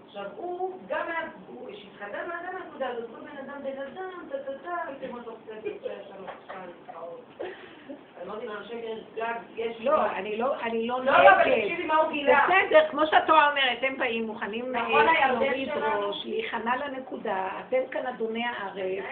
עכשיו 0.09 0.25
הוא 0.35 0.79
גם 0.87 1.07
היה, 1.07 1.29
שהתחתן 1.73 2.27
מה 2.27 2.35
זה 2.41 2.57
מהנקודה 2.57 2.87
הזאת, 2.89 3.09
כל 3.09 3.19
בן 3.19 3.37
אדם 3.37 3.63
בן 3.63 3.81
אדם, 3.81 4.29
טה-טה-טה, 4.31 4.75
הייתם 4.87 5.13
אותו 5.17 5.35
קצת 5.45 5.65
יוצא 5.65 5.93
שם 6.07 6.23
לא, 8.25 10.05
אני 10.11 10.37
לא, 10.37 10.55
אני 10.61 10.87
לא 10.87 11.01
נגד. 11.01 11.11
לא, 11.11 11.29
אבל 11.29 11.43
תקשיבי 11.43 11.85
מה 11.85 11.95
הוא 11.95 12.11
גילה. 12.11 12.45
בסדר, 12.47 12.87
כמו 12.89 13.07
שהתורה 13.07 13.49
אומרת, 13.49 13.77
הם 13.81 13.97
באים 13.97 14.27
מוכנים 14.27 14.73
להוריד 14.73 15.69
ראש, 15.69 16.25
להיכנע 16.25 16.75
לנקודה, 16.75 17.49
אתם 17.59 17.77
כאן 17.91 18.05
אדוני 18.07 18.43
הארץ. 18.45 19.03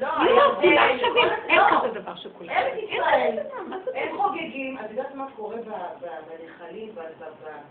לא, 0.00 0.08
לא, 0.24 0.54
כולם 0.60 0.98
שווים, 1.00 1.28
אין 1.48 1.60
כזה 1.70 2.00
דבר 2.00 2.14
שכולם. 2.16 2.50
ארץ 2.50 2.74
ישראל, 2.90 3.38
הם 3.94 4.16
חוגגים, 4.16 4.78
את 4.78 4.90
יודעת 4.90 5.14
מה 5.14 5.26
קורה 5.36 5.56
בנחלים, 6.00 6.94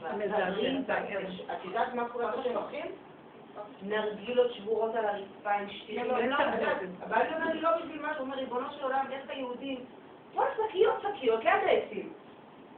במזערים, 0.02 0.84
את 1.52 1.66
יודעת 1.66 1.94
מה 1.94 2.10
קורה 2.10 2.32
בשבחים? 2.32 2.86
נרגילות 3.82 4.54
שבורות 4.54 4.96
על 4.96 5.06
הרצפה 5.06 5.52
עם 5.52 5.70
שתיים. 5.70 6.12
הבעל 7.02 7.28
אומר 7.34 7.54
לי 7.54 7.62
לא 7.62 7.70
בשביל 7.78 8.02
מה, 8.02 8.08
הוא 8.08 8.20
אומר, 8.20 8.36
ריבונו 8.36 8.68
של 8.78 8.84
עולם, 8.84 9.06
איך 9.12 9.22
היהודים, 9.30 9.80
כל 10.36 10.46
שקיות 10.58 10.96
שקיות 11.02 11.44
ליד 11.44 11.62
העצים. 11.66 12.10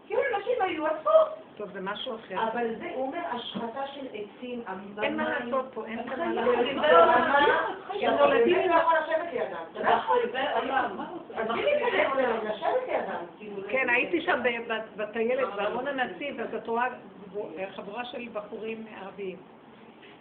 כאילו 0.07 0.21
אנשים 0.35 0.61
היו 0.61 0.87
אסור. 0.87 1.43
טוב, 1.57 1.69
זה 1.73 1.81
משהו 1.81 2.15
אחר. 2.15 2.35
אבל 2.51 2.75
זה, 2.79 2.91
הוא 2.95 3.07
אומר, 3.07 3.19
השחתה 3.31 3.87
של 3.87 4.05
עצים, 4.07 4.63
אין 5.03 5.17
מה 5.17 5.29
לעשות 5.29 5.65
פה, 5.73 5.85
אין 5.85 5.99
מה 6.05 6.15
לעשות. 6.15 6.55
הם 8.01 8.17
נולדים 8.17 8.69
לא 8.69 8.75
יכול 8.75 8.93
לשבת 8.99 9.33
לידם. 9.33 9.63
כן, 13.69 13.89
הייתי 13.89 14.21
שם 14.21 14.39
בטיילת, 14.95 15.55
בארמון 15.55 15.87
הנציב, 15.87 16.39
אז 16.39 16.55
את 16.55 16.67
רואה 16.67 16.87
חבורה 17.75 18.05
של 18.05 18.27
בחורים 18.33 18.85
ערביים. 19.01 19.37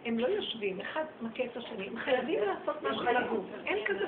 הם 0.04 0.18
לא 0.18 0.26
יושבים, 0.26 0.80
אחד 0.80 1.04
מכה 1.22 1.44
את 1.44 1.56
השני, 1.56 1.88
הם 1.88 1.96
חייבים 1.96 2.40
לעשות 2.42 2.82
משהו 2.82 3.02
לגוף, 3.02 3.44
אין 3.66 3.84
כזה... 3.86 4.04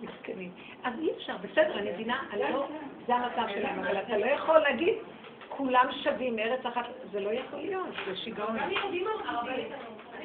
מסכנים. 0.00 0.50
אז 0.84 0.94
אי 0.98 1.10
אפשר, 1.16 1.36
בסדר, 1.36 1.78
אני 1.78 1.90
מבינה, 1.92 2.22
זה 3.06 3.14
המצב 3.14 3.52
שלהם, 3.54 3.78
אבל 3.78 3.96
אתה 4.02 4.18
לא 4.18 4.26
יכול 4.26 4.58
להגיד, 4.58 4.94
כולם 5.48 5.86
שווים, 6.02 6.38
ארץ 6.38 6.66
אחת, 6.66 6.84
זה 7.12 7.20
לא 7.20 7.30
יכול 7.30 7.58
להיות, 7.58 7.86
זה 8.06 8.16
שיגעון. 8.16 8.58
אני 8.58 8.74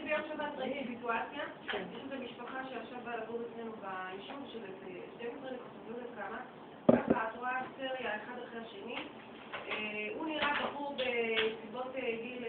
ביום 0.04 0.22
שבת 0.30 0.58
ראיתי 0.58 0.88
סיטואציה, 0.88 1.44
יש 1.64 1.76
איזו 2.04 2.24
משפחה 2.24 2.60
באה 3.06 3.18
לגור 3.18 3.40
אצלנו 3.42 3.72
ביישוב 3.72 4.48
של 4.54 4.60
איזה 4.60 5.00
12 5.20 5.52
נכנסים 5.52 6.04
לכמה, 6.14 6.38
ככה 6.88 7.28
את 7.30 7.38
רואה 7.38 7.62
סריה 7.78 8.16
אחד 8.16 8.34
אחרי 8.48 8.60
השני, 8.62 8.96
הוא 10.16 10.26
נראה 10.26 10.54
בחור 10.64 10.96
בסביבות 10.96 11.96
גיל 11.96 12.44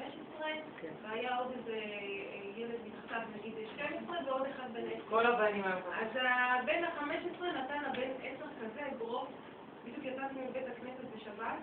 15, 0.00 0.46
כן. 0.80 0.88
והיה 1.02 1.36
עוד 1.36 1.52
איזה 1.58 1.72
אה, 1.72 2.40
ילד 2.56 2.78
מתחתיו, 2.86 3.20
נגיד 3.38 3.54
12, 3.74 4.16
ועוד 4.26 4.46
אחד 4.46 4.72
בן 4.72 4.86
10. 4.86 5.00
כל 5.08 5.26
הבנים 5.26 5.64
היו. 5.64 5.76
אז 5.76 6.08
הבן 6.16 6.84
ה-15 6.84 7.44
נתן 7.44 7.82
לבן 7.82 8.10
10 8.22 8.44
כזה 8.60 8.86
אגרוף, 8.86 9.28
בדיוק 9.84 10.04
יצאתי 10.04 10.34
מבית 10.34 10.66
הכנסת 10.66 11.04
בשבת, 11.16 11.58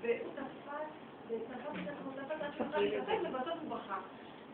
והוא 0.00 0.32
תפס, 0.34 0.90
ותפס 1.28 1.76
את 1.82 1.88
עצמו, 1.88 2.12
תפס 2.12 2.40
עד 2.40 2.50
שהוא 2.56 2.76
להתאפק, 2.76 3.18
ובסוף 3.22 3.58
הוא 3.62 3.76
בכה. 3.76 3.98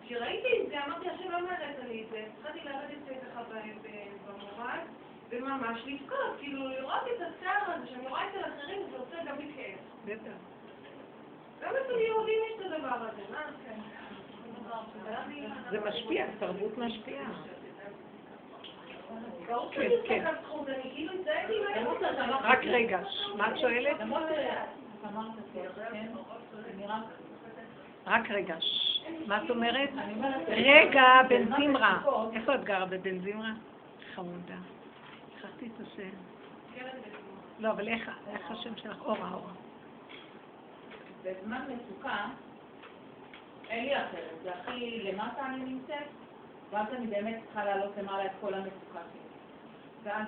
כשראיתי 0.07 0.49
את 0.63 0.69
זה, 0.69 0.85
אמרתי, 0.85 1.11
השם 1.11 1.31
לא 1.31 1.41
מראת 1.41 1.79
לי 1.89 2.03
את 2.03 2.11
זה, 2.11 2.27
התחלתי 2.39 2.61
לרדת 2.65 3.23
ככה 3.33 3.43
במורד, 4.27 4.81
וממש 5.31 5.83
לבכות, 5.87 6.37
כאילו 6.39 6.69
לראות 6.69 7.03
את 7.03 7.21
הצער 7.21 7.75
הזה, 7.75 7.87
שאני 7.87 8.09
רואה 8.09 8.31
אצל 8.31 8.41
אחרים, 8.41 8.83
זה 8.91 8.97
עושה 8.97 9.25
גם 9.25 9.39
לי 9.39 9.53
כאב. 9.57 9.79
בטח. 10.05 10.54
גם 11.63 11.71
אצל 11.85 11.99
יהודים 11.99 12.39
יש 12.47 12.61
את 12.61 12.73
הדבר 12.73 12.95
הזה, 12.95 13.23
מה? 13.31 13.41
זה 15.71 15.81
משפיע, 15.81 16.27
תרבות 16.39 16.79
משפיעה. 16.79 17.31
כן, 19.71 19.89
כן. 20.05 20.25
כאילו 20.95 21.13
מהאמון 21.69 22.05
הזה. 22.05 22.23
רק 22.43 22.59
רגע, 22.65 23.01
מה 23.37 23.51
את 23.51 23.59
שואלת? 23.59 23.97
כן, 25.93 26.13
רק... 28.07 28.31
רגע, 28.31 28.57
מה 29.27 29.45
את 29.45 29.51
אומרת? 29.51 29.91
רגע, 30.49 31.05
בן 31.29 31.45
זמרה. 31.57 32.01
איפה 32.33 32.55
את 32.55 32.65
גרה 32.65 32.87
בבן 32.87 33.19
זמרה? 33.19 33.53
חמודה. 34.15 34.55
שכחתי 35.39 35.69
את 35.75 35.81
השם. 35.81 36.11
לא, 37.59 37.71
אבל 37.71 37.89
איך 37.89 38.11
השם 38.51 38.77
שלך? 38.77 39.03
אורה, 39.05 39.31
אורה. 39.33 39.64
בזמן 41.25 41.61
מצוקה, 41.69 42.27
אין 43.71 43.85
לי 43.85 43.97
אחרת, 43.97 44.43
זה 44.43 44.51
הכי 44.55 45.03
למטה 45.03 45.47
אני 45.47 45.65
נמצאת, 45.65 46.07
ואז 46.71 46.87
אני 46.95 47.07
באמת 47.07 47.37
צריכה 47.45 47.65
להעלות 47.65 47.93
למעלה 47.97 48.27
את 48.27 48.31
כל 48.41 48.55
המצוקה 48.55 48.99
שלי. 49.13 49.21
ואז 50.03 50.27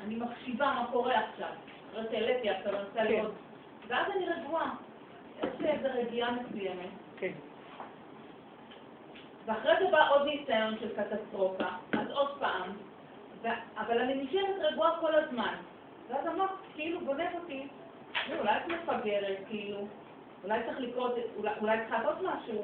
אני 0.00 0.14
מקשיבה 0.14 0.66
מה 0.66 0.86
קורה 0.92 1.18
עכשיו. 1.18 1.48
אחרי 1.90 2.04
שהעליתי 2.10 2.50
עכשיו, 2.50 2.74
אני 2.74 2.84
רוצה. 2.84 3.04
לראות. 3.04 3.34
ואז 3.88 4.06
אני 4.16 4.26
רגועה. 4.28 4.74
יש 5.38 5.60
לי 5.60 5.70
איזו 5.70 5.88
רגיעה 5.94 6.30
מסוימת. 6.30 6.90
כן. 7.16 7.32
ואחרי 9.44 9.72
זה 9.78 9.90
בא 9.90 10.10
עוד 10.10 10.26
ניסיון 10.26 10.78
של 10.80 10.88
קטסטרופה, 10.96 11.66
אז 11.92 12.10
עוד 12.10 12.38
פעם, 12.38 12.72
ו... 13.42 13.48
אבל 13.76 13.98
אני 13.98 14.14
נשארת 14.14 14.56
רגועה 14.58 15.00
כל 15.00 15.14
הזמן. 15.14 15.54
ואז 16.08 16.26
המוח 16.26 16.50
כאילו 16.74 17.00
גונב 17.00 17.34
אותי, 17.34 17.66
"נו, 18.28 18.38
אולי 18.38 18.56
את 18.56 18.66
מפגרת, 18.66 19.38
כאילו, 19.48 19.86
אולי 20.44 20.60
צריך 20.66 20.80
לקרות, 20.80 21.14
אולי, 21.60 21.78
צריך 21.78 21.90
לעשות 21.90 22.18
משהו, 22.18 22.62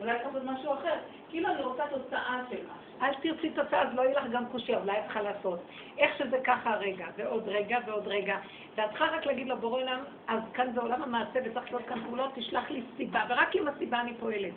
אולי 0.00 0.12
צריך 0.12 0.34
לעשות 0.34 0.42
משהו 0.44 0.74
אחר. 0.74 0.94
כאילו 1.28 1.48
אני 1.48 1.62
רוצה 1.62 1.82
תוצאה 1.90 2.40
של 2.50 2.56
משהו. 2.56 2.88
אל 3.02 3.14
תרצי 3.14 3.50
תוצאה, 3.50 3.82
אז 3.82 3.88
לא 3.94 4.02
יהיה 4.02 4.20
לך 4.20 4.26
גם 4.30 4.46
קושיה, 4.46 4.78
אולי 4.78 4.98
את 4.98 5.04
צריכה 5.04 5.22
לעשות. 5.22 5.60
איך 5.98 6.18
שזה 6.18 6.38
ככה 6.44 6.76
רגע, 6.76 7.06
ועוד 7.16 7.48
רגע, 7.48 7.78
ועוד 7.86 8.08
רגע. 8.08 8.36
ואת 8.74 8.90
צריכה 8.90 9.04
רק 9.04 9.26
להגיד 9.26 9.48
לו, 9.48 9.56
בורא 9.56 9.80
עולם, 9.80 10.00
אז 10.26 10.40
כאן 10.54 10.72
זה 10.74 10.80
עולם 10.80 11.02
המעשה 11.02 11.40
וצריך 11.44 11.72
לעשות 11.72 11.88
כאן 11.88 12.04
פעולות, 12.04 12.30
תשלח 12.34 12.70
לי 12.70 12.82
סיבה, 12.96 13.24
ורק 13.28 13.56
עם 13.56 13.68
הסיבה 13.68 14.00
אני 14.00 14.14
פועלת. 14.14 14.52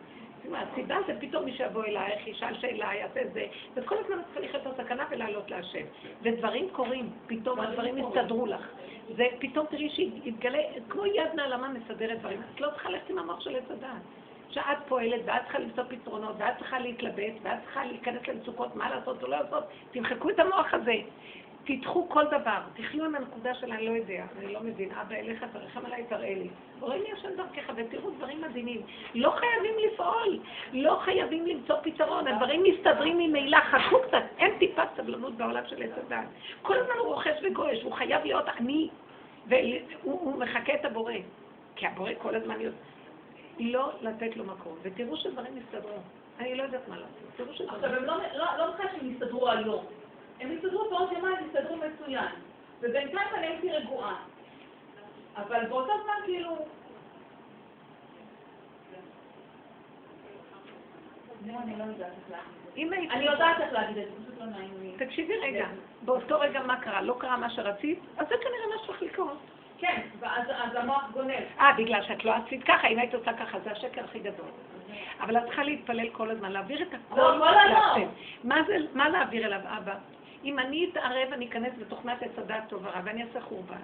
הסיבה 0.53 0.95
זה 1.07 1.13
פתאום 1.19 1.45
מי 1.45 1.53
שיבוא 1.53 1.83
אלייך, 1.85 2.27
ישאל 2.27 2.53
שאלה, 2.61 2.95
יעשה 2.95 3.19
זה, 3.33 3.45
וכל 3.75 3.95
הזמן 3.97 4.19
את 4.19 4.25
צריכה 4.25 4.39
לחיות 4.39 4.67
את 4.67 4.79
הסכנה 4.79 5.05
ולעלות 5.11 5.51
להשם. 5.51 5.85
ודברים 6.21 6.69
קורים, 6.71 7.09
פתאום 7.27 7.59
הדברים 7.59 7.97
יסתדרו 7.97 8.45
לך. 8.45 8.67
זה 9.15 9.25
פתאום 9.39 9.65
תראי 9.69 9.89
שיתגלה, 9.89 10.59
כמו 10.89 11.05
יד 11.05 11.33
נעלמה 11.35 11.69
מסדרת 11.69 12.19
דברים. 12.19 12.41
את 12.55 12.61
לא 12.61 12.69
צריכה 12.69 12.89
ללכת 12.89 13.09
עם 13.09 13.19
המוח 13.19 13.39
של 13.39 13.55
עץ 13.55 13.71
הדעת. 13.71 14.01
שאת 14.51 14.77
פועלת 14.87 15.21
ואת 15.25 15.41
צריכה 15.43 15.59
למצוא 15.59 15.83
פתרונות 15.89 16.35
ואת 16.37 16.57
צריכה 16.57 16.79
להתלבט 16.79 17.33
ואת 17.41 17.59
צריכה 17.63 17.85
להיכנס 17.85 18.27
למצוקות, 18.27 18.75
מה 18.75 18.89
לעשות 18.89 19.23
או 19.23 19.27
לא 19.27 19.37
לעשות, 19.37 19.63
תמחקו 19.91 20.29
את 20.29 20.39
המוח 20.39 20.73
הזה. 20.73 20.95
תדחו 21.77 22.09
כל 22.09 22.25
דבר, 22.25 22.59
תחיו 22.73 23.05
עם 23.05 23.15
הנקודה 23.15 23.53
של 23.53 23.71
אני 23.71 23.85
לא 23.85 23.91
יודע, 23.91 24.25
אני 24.39 24.53
לא 24.53 24.59
מבין, 24.63 24.91
אבא 24.91 25.15
אליך 25.15 25.45
תרחם 25.53 25.85
עליי, 25.85 26.03
תראה 26.09 26.33
לי. 26.35 26.49
בורא 26.79 26.95
לי 26.95 27.11
השם 27.11 27.29
דרכך 27.37 27.71
ותראו 27.75 28.09
דברים 28.09 28.41
מדהימים. 28.41 28.81
לא 29.15 29.29
חייבים 29.29 29.75
לפעול, 29.85 30.39
לא 30.73 30.99
חייבים 31.03 31.45
למצוא 31.45 31.75
פתרון, 31.83 32.27
הדברים 32.27 32.63
מסתדרים 32.63 33.17
ממילא, 33.17 33.57
חכו 33.59 33.95
קצת, 34.07 34.23
אין 34.37 34.57
טיפת 34.59 34.87
סבלנות 34.97 35.33
בעולם 35.33 35.63
של 35.67 35.83
עץ 35.83 35.91
הדת. 35.97 36.25
כל 36.61 36.77
הזמן 36.77 36.93
הוא 36.99 37.07
רוכש 37.07 37.43
וגועש, 37.43 37.83
הוא 37.83 37.93
חייב 37.93 38.23
להיות 38.23 38.47
עני, 38.47 38.89
והוא 39.47 39.81
הוא 40.03 40.39
מחקה 40.39 40.73
את 40.73 40.85
הבורא. 40.85 41.13
כי 41.75 41.87
הבורא 41.87 42.11
כל 42.21 42.35
הזמן 42.35 42.61
יודע. 42.61 42.77
לא 43.59 43.91
לתת 44.01 44.37
לו 44.37 44.43
מקום, 44.43 44.77
ותראו 44.81 45.17
שדברים 45.17 45.57
יסתדרו. 45.57 45.97
אני 46.39 46.55
לא 46.55 46.63
יודעת 46.63 46.87
מה 46.87 46.95
לעשות, 46.95 47.11
תראו 47.35 47.49
עכשיו, 47.49 47.67
שדברים... 47.67 47.95
הם 47.95 48.03
לא, 48.03 48.15
לא, 48.33 48.45
לא 48.57 48.71
בכלל 48.71 48.85
שהם 48.91 49.11
יסתדרו 49.11 49.49
היום. 49.49 49.85
הם 50.41 50.51
יסתדרו 50.51 50.89
בעוד 50.89 51.11
יומיים, 51.11 51.37
יסתדרו 51.47 51.75
מצוין. 51.75 52.31
ובינתיים 52.79 53.27
אני 53.35 53.47
הייתי 53.47 53.71
רגועה. 53.71 54.15
אבל 55.37 55.65
באותו 55.65 55.93
זמן 56.03 56.13
כאילו... 56.25 56.55
לא, 61.45 61.53
אני 61.63 63.25
לא 63.25 63.31
יודעת 63.31 63.61
איך 63.61 63.73
להגיד 63.73 63.97
את 63.97 64.07
זה. 64.07 64.23
פשוט 64.23 64.39
לא 64.39 64.45
נעים 64.45 64.73
לי. 64.81 65.05
תקשיבי 65.05 65.37
רגע, 65.37 65.67
באותו 66.01 66.39
רגע 66.39 66.61
מה 66.61 66.81
קרה? 66.81 67.01
לא 67.01 67.15
קרה 67.19 67.37
מה 67.37 67.49
שרצית? 67.49 67.99
אז 68.17 68.27
זה 68.27 68.35
כנראה 68.41 68.75
מה 68.75 68.83
שצריך 68.83 69.01
לקרות. 69.01 69.37
כן, 69.77 70.01
ואז 70.19 70.43
אז 70.49 70.75
המוח 70.75 71.11
גונב. 71.13 71.43
אה, 71.59 71.73
בגלל 71.77 72.03
שאת 72.03 72.25
לא 72.25 72.33
עשית 72.33 72.63
ככה, 72.63 72.87
אם 72.87 72.99
היית 72.99 73.13
עושה 73.13 73.33
ככה, 73.33 73.59
זה 73.59 73.71
השקר 73.71 74.03
הכי 74.03 74.19
גדול. 74.19 74.47
אבל 75.19 75.37
את 75.37 75.43
צריכה 75.45 75.63
להתפלל 75.63 76.09
כל 76.09 76.29
הזמן, 76.29 76.51
להעביר 76.51 76.81
את 76.81 76.87
הכל 76.93 77.21
לא, 77.21 77.39
כל 77.39 77.47
הזמן. 77.47 77.71
להשם. 77.71 78.09
מה 78.43 78.63
זה, 78.67 78.77
מה 78.93 79.09
להעביר 79.09 79.45
אליו, 79.45 79.59
אבא? 79.77 79.95
אם 80.43 80.59
אני 80.59 80.89
אתערב, 80.91 81.33
אני 81.33 81.47
אכנס 81.47 81.73
בתוכנת 81.79 82.23
עץ 82.23 82.31
הדעת 82.37 82.63
טוב 82.69 82.85
ורע, 82.85 83.01
ואני 83.03 83.23
אעשה 83.23 83.41
חורבן. 83.41 83.81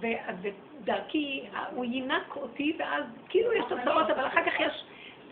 ודרכי, 0.00 1.44
הוא 1.74 1.84
יינק 1.84 2.36
אותי, 2.36 2.76
ואז 2.78 3.04
כאילו 3.28 3.52
יש 3.52 3.64
תוצאות, 3.68 4.10
אבל 4.10 4.26
אחר 4.26 4.44
כך 4.46 4.60
יש... 4.60 4.84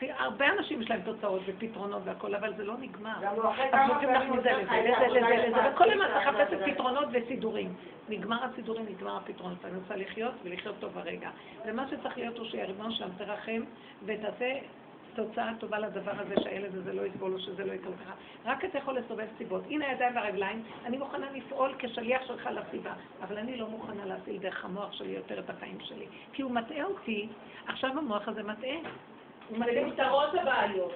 הרבה 0.03 0.49
אנשים 0.49 0.83
יש 0.83 0.91
להם 0.91 1.01
תוצאות 1.01 1.43
ופתרונות 1.47 2.03
והכל, 2.05 2.35
אבל 2.35 2.55
זה 2.55 2.65
לא 2.65 2.75
נגמר. 2.81 3.13
לא 3.37 3.53
אז 3.73 3.89
נותנים 3.89 4.11
לך 4.11 4.23
מזה 4.23 4.53
לזה, 4.53 4.73
לזה, 4.73 5.21
לזה, 5.21 5.47
לזה. 5.49 5.71
וכל 5.75 5.91
הזמן 5.91 6.05
עבודה 6.05 6.45
מחפשת. 6.45 6.73
פתרונות 6.73 7.09
וסידורים. 7.13 7.75
נגמר 8.09 8.45
הסידורים, 8.45 8.87
נגמר 8.89 9.17
הפתרונות. 9.17 9.65
אני 9.65 9.77
רוצה 9.77 9.97
לחיות 9.97 10.35
ולחיות 10.45 10.75
טוב 10.81 10.99
הרגע. 10.99 11.31
ומה 11.67 11.85
שצריך 11.91 12.19
להיות 12.19 12.39
הוא 12.39 12.47
שהריבונו 12.47 12.93
שלנו 12.93 13.13
תרחם 13.19 13.63
ותעשה 14.05 14.59
תוצאה 15.19 15.51
טובה 15.59 15.79
לדבר 15.79 16.13
הזה, 16.15 16.35
שהילד 16.43 16.77
הזה 16.77 16.93
לא 16.93 17.03
יסבול 17.03 17.33
או 17.33 17.39
שזה 17.39 17.65
לא 17.65 17.73
יקרה 17.73 17.93
ככה. 18.05 18.15
רק 18.45 18.65
אתה 18.65 18.79
יכול 18.79 18.99
לסובב 18.99 19.27
סיבות. 19.39 19.63
הנה 19.71 19.89
הידיים 19.89 20.17
והרגליים, 20.17 20.63
אני 20.85 20.99
מוכנה 20.99 21.27
לפעול 21.35 21.75
כשליח 21.79 22.23
שלך 22.27 22.49
לסיבה, 22.53 22.93
אבל 23.23 23.39
אני 23.39 23.57
לא 23.57 23.67
מוכנה 23.67 24.05
להפעיל 24.07 24.39
דרך 24.39 24.65
המוח 24.65 24.93
שלי 24.93 25.11
יותר 25.11 25.39
את 25.39 25.51
החיים 25.51 25.79
שלי. 25.81 26.07
כי 26.33 26.43
הוא 26.43 26.53
מטעה 26.53 26.85
אותי, 26.85 27.29
עכשיו 27.67 27.91
המוח 27.91 28.29
הזה 28.29 28.43
מטעה. 28.43 28.71
הוא 29.49 29.59
מטעה 29.59 29.69
אותי. 29.69 29.81
ונפתרות 29.81 30.35
הבעיות. 30.35 30.93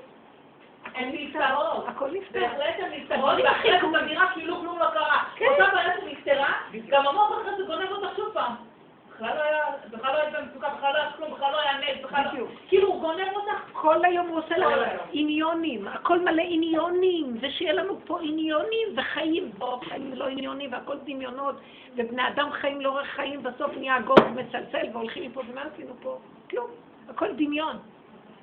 הן 0.95 1.09
נפתרות. 1.13 1.89
הכל 1.89 2.11
נפתר. 2.11 2.41
בהחלט 2.41 2.75
הן 2.79 2.93
נפתרות, 2.93 3.39
ואחרי 3.45 3.81
זה 3.81 4.03
נראה 4.03 4.33
כאילו 4.35 4.61
כלום 4.61 4.79
לא 4.79 4.87
קרה. 4.95 5.25
כן. 5.37 5.45
אותה 5.45 5.75
בעיה 5.75 5.93
שנפתרה. 6.01 6.53
גם 6.89 7.07
המוח 7.07 7.33
אחרי 7.41 7.57
זה 7.57 7.63
גונב 7.67 7.91
אותך 7.91 8.17
שוב 8.17 8.29
פעם. 8.35 8.72
בכלל 9.15 9.37
לא 9.37 9.43
בכלל 9.91 10.13
לא 10.13 10.19
היית 10.19 10.35
במצוקה, 10.35 10.69
בכלל 10.69 10.93
לא 10.93 10.99
היה 10.99 11.13
כלום, 11.13 11.31
בכלל 11.31 11.53
לא 11.53 11.61
היה 11.61 11.79
נס, 11.79 12.05
בכלל 12.05 12.25
לא... 12.25 12.47
כאילו 12.69 12.89
הוא 12.89 13.01
גונב 13.01 13.29
אותך. 13.35 13.71
כל 13.73 14.05
היום 14.05 14.29
הוא 14.29 14.39
עושה 14.39 14.55
היום. 14.55 14.99
עניונים, 15.13 15.89
הכל 15.89 16.21
מלא 16.21 16.43
עניונים, 16.47 17.37
ושיהיה 17.41 17.73
לנו 17.73 18.01
פה 18.07 18.21
עניונים 18.21 18.89
וחיים, 18.97 19.53
פה 19.59 19.81
חיים 19.89 20.13
לא 20.15 20.29
עניונים 20.29 20.73
והכל 20.73 20.97
דמיונות, 21.05 21.55
ובני 21.97 22.29
אדם 22.29 22.53
חיים 22.53 22.81
לאורך 22.81 23.07
חיים, 23.07 23.43
בסוף 23.43 23.77
נהיה 23.77 24.01
גוג 24.01 24.21
מצלצל 24.35 24.87
והולכים 24.93 25.31
מפה, 25.31 25.43
ומה 25.49 25.63
עשינו 25.75 25.95
פה? 26.03 26.19
כלום, 26.51 26.71
הכל 27.09 27.33
דמיון. 27.33 27.77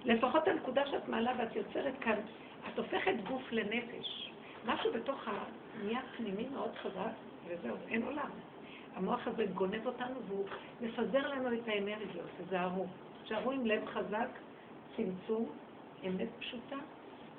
לפחות 0.05 0.47
הנקודה 0.47 0.81
שאת 0.85 1.07
מעלה 1.07 1.31
ואת 1.37 1.55
יוצרת 1.55 1.93
כאן, 2.01 2.19
את 2.67 2.77
הופכת 2.77 3.13
גוף 3.29 3.51
לנפש. 3.51 4.31
משהו 4.65 4.93
בתוך 4.93 5.27
ה... 5.27 5.31
נהיה 5.83 5.99
פנימי 6.17 6.47
מאוד 6.53 6.71
חזק, 6.81 7.11
וזהו, 7.47 7.75
אין 7.89 8.03
עולם. 8.03 8.29
המוח 8.95 9.27
הזה 9.27 9.45
גונב 9.45 9.85
אותנו 9.85 10.21
והוא 10.27 10.45
מפזר 10.81 11.27
לנו 11.27 11.53
את 11.53 11.67
האנרגיות, 11.67 12.25
תיזהרו. 12.37 12.85
תשארו 13.23 13.51
עם 13.51 13.65
לב 13.65 13.85
חזק, 13.85 14.29
צמצום, 14.95 15.49
אמת 16.07 16.29
פשוטה. 16.39 16.75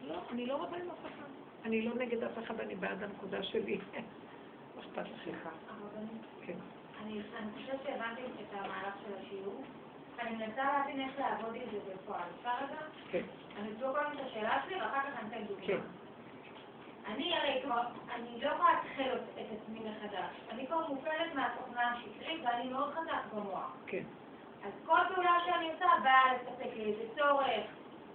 לא, 0.02 0.22
אני 0.30 0.46
לא 0.46 0.62
רבה 0.62 0.76
עם 0.76 0.90
אף 0.90 1.06
אחד. 1.06 1.28
אני 1.64 1.82
לא 1.82 1.94
נגד 1.94 2.22
אף 2.22 2.38
אחד, 2.38 2.60
אני 2.60 2.74
בעד 2.74 3.02
הנקודה 3.02 3.42
שלי. 3.42 3.78
מה 4.76 4.82
אכפת 4.82 5.06
לך? 5.26 5.48
כן. 6.42 6.56
אני 7.02 7.22
חושבת 7.54 7.80
שהבנתי 7.82 8.22
את 8.22 8.54
המהלך 8.54 8.94
של 9.06 9.14
השיעור. 9.20 9.62
אני 10.18 10.36
מנסה 10.36 10.64
להבין 10.64 11.00
איך 11.00 11.18
לעבוד 11.18 11.54
עם 11.54 11.62
זה 11.72 11.94
בפועל. 11.94 12.28
אפשר 12.38 12.50
רגע? 12.64 12.80
כן. 13.10 13.22
אני 13.56 13.68
אבדוק 13.68 13.96
קודם 13.96 14.12
את 14.12 14.26
השאלה 14.26 14.62
שלי, 14.66 14.76
ואחר 14.76 15.00
כך 15.00 15.18
אני 15.18 15.28
אתן 15.28 15.46
דוגמא. 15.46 15.99
כן. 17.06 17.12
אני 17.12 17.36
הרי 17.36 17.60
כבר, 17.64 17.80
אני 18.14 18.40
לא 18.42 18.50
יכולה 18.50 18.72
להתחיל 18.72 19.12
את 19.12 19.46
עצמי 19.62 19.80
מחדש. 19.80 20.30
אני 20.50 20.66
כבר 20.66 20.88
מופעלת 20.88 21.34
מהתוכנה 21.34 21.92
השקרית, 21.92 22.40
ואני 22.44 22.68
מאוד 22.68 22.94
חזק 22.94 23.34
במוח. 23.34 23.76
כן. 23.86 24.02
אז 24.64 24.72
כל 24.86 24.98
פעולה 25.14 25.36
שאני 25.46 25.70
עושה 25.72 25.86
באה 26.02 26.32
לספק 26.34 26.76
לי 26.76 26.84
איזה 26.84 27.02
צורך, 27.16 27.64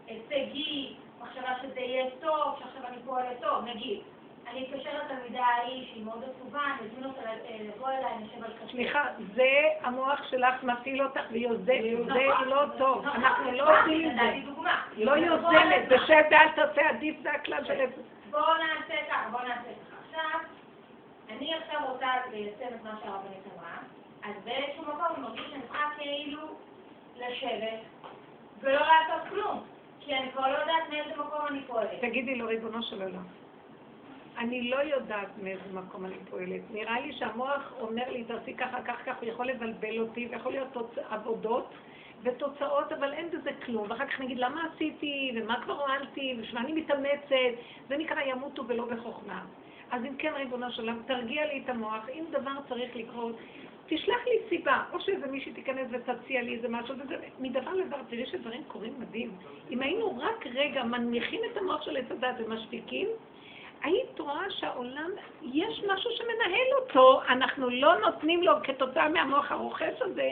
הישגי, 0.08 0.96
מחשבה 1.22 1.54
שזה 1.62 1.80
יהיה 1.80 2.06
טוב, 2.22 2.60
שעכשיו 2.60 2.82
אני 2.88 2.98
פועלת 3.06 3.42
טוב, 3.42 3.66
נגיד. 3.66 4.00
אני 4.48 4.68
אתקשר 4.68 4.90
לתלמידה 5.06 5.44
ההיא 5.44 5.86
שהיא 5.92 6.06
מאוד 6.06 6.24
עצובה, 6.24 6.62
אני 6.64 6.88
אזמין 6.88 7.06
אותה 7.06 7.22
אה, 7.22 7.58
לבוא 7.62 7.90
אליי, 7.90 8.18
נשב 8.20 8.44
על 8.44 8.52
קפה. 8.54 8.72
סליחה, 8.72 9.04
זה 9.36 9.62
המוח 9.82 10.24
שלך 10.30 10.64
מפעיל 10.64 11.04
אותך 11.04 11.22
ויוזם, 11.32 11.64
זה 11.66 12.28
נכון, 12.30 12.48
לא 12.48 12.64
טוב, 12.78 13.06
נכון, 13.06 13.24
אנחנו 13.24 13.52
לא 13.52 13.64
נכון, 13.64 13.76
עושים 13.76 14.12
את 14.12 14.16
זה. 14.16 15.04
לא 15.04 15.12
יוזמת, 15.12 15.88
בשב 15.90 16.24
ואל 16.32 16.52
תעשה, 16.56 16.90
עדיף 16.90 17.16
זה 17.24 17.32
הכלל 17.32 17.66
של... 17.66 17.86
בואו 18.36 18.54
נעשה 18.54 18.96
ככה, 19.10 19.30
בואו 19.32 19.44
נעשה 19.44 19.62
ככה. 19.62 19.96
עכשיו, 20.06 20.40
אני 21.30 21.54
עכשיו 21.54 21.80
רוצה 21.92 22.08
ליישם 22.32 22.76
את 22.76 22.84
מה 22.84 23.00
שהרבנית 23.04 23.44
אמרה, 23.56 23.78
אז 24.24 24.44
באיזשהו 24.44 24.84
מקום 24.84 25.06
אני 25.16 25.22
מרגיש 25.22 25.46
שאני 25.50 25.62
צריכה 25.62 25.90
כאילו 25.98 26.42
לשבת 27.16 27.80
ולא 28.60 28.80
לעשות 28.80 29.30
כלום, 29.30 29.64
כי 30.00 30.16
אני 30.16 30.32
כבר 30.32 30.48
לא 30.48 30.58
יודעת 30.58 30.90
מאיזה 30.90 31.12
מקום 31.12 31.48
אני 31.48 31.62
פועלת. 31.68 32.02
תגידי 32.02 32.36
לו, 32.36 32.48
ריבונו 32.48 32.84
של 32.84 33.02
עולם, 33.02 33.24
אני 34.38 34.70
לא 34.70 34.78
יודעת 34.78 35.30
מאיזה 35.44 35.74
מקום 35.74 36.06
אני 36.06 36.16
פועלת. 36.30 36.62
נראה 36.72 37.00
לי 37.00 37.14
שהמוח 37.14 37.74
אומר 37.80 38.10
לי, 38.10 38.24
תעשי 38.24 38.54
ככה, 38.54 38.84
כך, 38.84 39.06
כך, 39.06 39.16
הוא 39.22 39.30
יכול 39.30 39.48
לבלבל 39.48 40.00
אותי, 40.00 40.28
ויכול 40.32 40.52
להיות. 40.52 40.78
עבודות 41.10 41.74
ותוצאות, 42.26 42.92
אבל 42.92 43.14
אין 43.14 43.30
בזה 43.32 43.52
כלום. 43.66 43.86
ואחר 43.90 44.06
כך 44.06 44.20
נגיד, 44.20 44.38
למה 44.38 44.68
עשיתי, 44.74 45.32
ומה 45.36 45.62
כבר 45.64 45.82
הועלתי, 45.82 46.36
ושמה 46.40 46.60
אני 46.60 46.74
מתאמצת, 46.74 47.54
זה 47.88 47.98
נקרא 47.98 48.22
ימותו 48.22 48.68
ולא 48.68 48.86
בחוכמה. 48.86 49.42
אז 49.92 50.06
אם 50.06 50.16
כן, 50.18 50.34
ריבונו 50.36 50.72
של 50.72 50.82
עולם, 50.82 51.02
תרגיע 51.06 51.46
לי 51.46 51.62
את 51.64 51.70
המוח, 51.70 52.10
אם 52.10 52.24
דבר 52.32 52.52
צריך 52.70 52.96
לקרות, 52.96 53.36
תשלח 53.88 54.26
לי 54.26 54.40
סיבה, 54.50 54.84
או 54.94 55.00
שאיזה 55.00 55.28
מישהי 55.28 55.54
תיכנס 55.54 55.88
ותציע 55.92 56.42
לי 56.42 56.56
איזה 56.56 56.68
משהו, 56.70 56.96
וזה 56.96 57.16
מדבר 57.40 57.74
לדבר, 57.74 57.98
תראי 58.10 58.26
שדברים 58.26 58.64
קורים 58.68 58.94
מדהים. 59.00 59.32
אם 59.72 59.82
היינו 59.82 60.18
רק 60.18 60.48
רגע 60.56 60.84
מנמיכים 60.84 61.42
את 61.52 61.58
המוח 61.58 61.82
של 61.82 61.98
עץ 61.98 62.12
הדת 62.12 62.36
ומשתיקים, 62.40 63.08
היית 63.84 64.20
רואה 64.20 64.50
שהעולם, 64.50 65.10
יש 65.42 65.84
משהו 65.88 66.12
שמנהל 66.12 66.68
אותו, 66.82 67.22
אנחנו 67.30 67.70
לא 67.70 68.00
נותנים 68.00 68.44
לו 68.44 68.54
כתוצאה 68.64 69.10
מהמוח 69.10 69.52
הרוכש 69.52 70.02
הזה, 70.02 70.32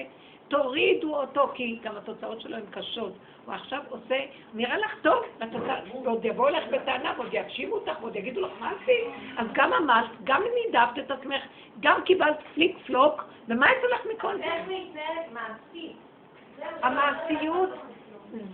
תורידו 0.53 1.15
אותו, 1.15 1.47
כי 1.53 1.79
גם 1.83 1.97
התוצאות 1.97 2.41
שלו 2.41 2.55
הן 2.55 2.65
קשות. 2.71 3.13
הוא 3.45 3.53
עכשיו 3.53 3.79
עושה, 3.89 4.15
נראה 4.53 4.77
לך 4.77 4.95
טוב, 5.01 5.23
והתוצאה, 5.39 5.79
ועוד 6.03 6.25
יבואו 6.25 6.49
לך 6.49 6.63
בטענה, 6.71 7.13
ועוד 7.17 7.33
יאשימו 7.33 7.75
אותך, 7.75 8.01
ועוד 8.01 8.15
יגידו 8.15 8.41
לך 8.41 8.51
מה 8.59 8.71
עשית, 8.81 9.07
אז 9.37 9.47
גם 9.53 9.73
עמדת, 9.73 10.05
גם 10.23 10.41
נידבת 10.65 10.99
את 10.99 11.11
עצמך, 11.11 11.41
גם 11.79 12.01
קיבלת 12.05 12.37
פליק 12.53 12.77
פלוק, 12.85 13.23
ומה 13.47 13.65
יצא 13.71 13.87
לך 13.95 14.01
מכל 14.15 14.37
זה? 14.37 14.43
המעשיות 16.81 17.69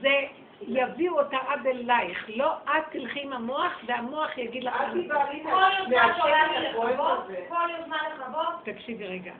זה 0.01 0.19
יביאו 0.61 1.19
אותה 1.19 1.37
עד 1.47 1.67
אלייך, 1.67 2.29
לא 2.35 2.53
את 2.63 2.83
תלכי 2.91 3.21
עם 3.21 3.33
המוח 3.33 3.79
והמוח 3.85 4.37
יגיד 4.37 4.63
לך... 4.63 4.73
אל 4.81 5.01
תיבהלי 5.01 5.43
כל 5.43 5.61
יוזמה 5.79 7.13
הזה. 7.13 7.45
כל 7.49 7.69
יוזמה 7.79 7.97
לכבות, 8.15 8.53
תקשיבי 8.63 9.07
רגע. 9.07 9.33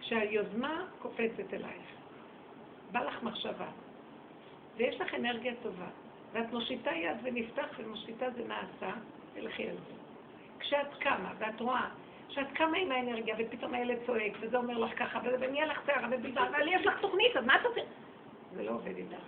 כשהיוזמה 0.00 0.84
קופצת 0.98 1.54
אלייך, 1.54 1.86
בא 2.92 3.00
לך 3.00 3.22
מחשבה, 3.22 3.68
ויש 4.76 5.00
לך 5.00 5.14
אנרגיה 5.14 5.52
טובה, 5.62 5.88
ואת 6.32 6.52
מושיטה 6.52 6.90
יד 6.90 7.16
ונפתח 7.22 7.68
ומושיטה 7.78 8.30
זה 8.30 8.44
נעשה, 8.48 8.96
תלכי 9.34 9.68
על 9.68 9.76
זה. 9.76 9.94
כשאת 10.60 10.94
קמה 10.98 11.32
ואת 11.38 11.60
רואה 11.60 11.88
שאת 12.28 12.46
קמה 12.54 12.76
עם 12.76 12.92
האנרגיה 12.92 13.34
ופתאום 13.38 13.74
הילד 13.74 13.98
צועק 14.06 14.32
וזה 14.40 14.56
אומר 14.56 14.78
לך 14.78 14.98
ככה 14.98 15.18
וזה 15.24 15.36
ונהיה 15.40 15.66
לך 15.66 15.80
שערה 15.86 16.08
ובלבד, 16.10 16.38
אבל 16.50 16.68
יש 16.68 16.86
לך 16.86 17.00
תוכנית, 17.00 17.36
אז 17.36 17.44
מה 17.44 17.56
את 17.60 17.66
עושה? 17.66 17.80
זה 18.54 18.62
לא 18.62 18.70
עובד 18.70 18.96
איתך. 18.96 19.22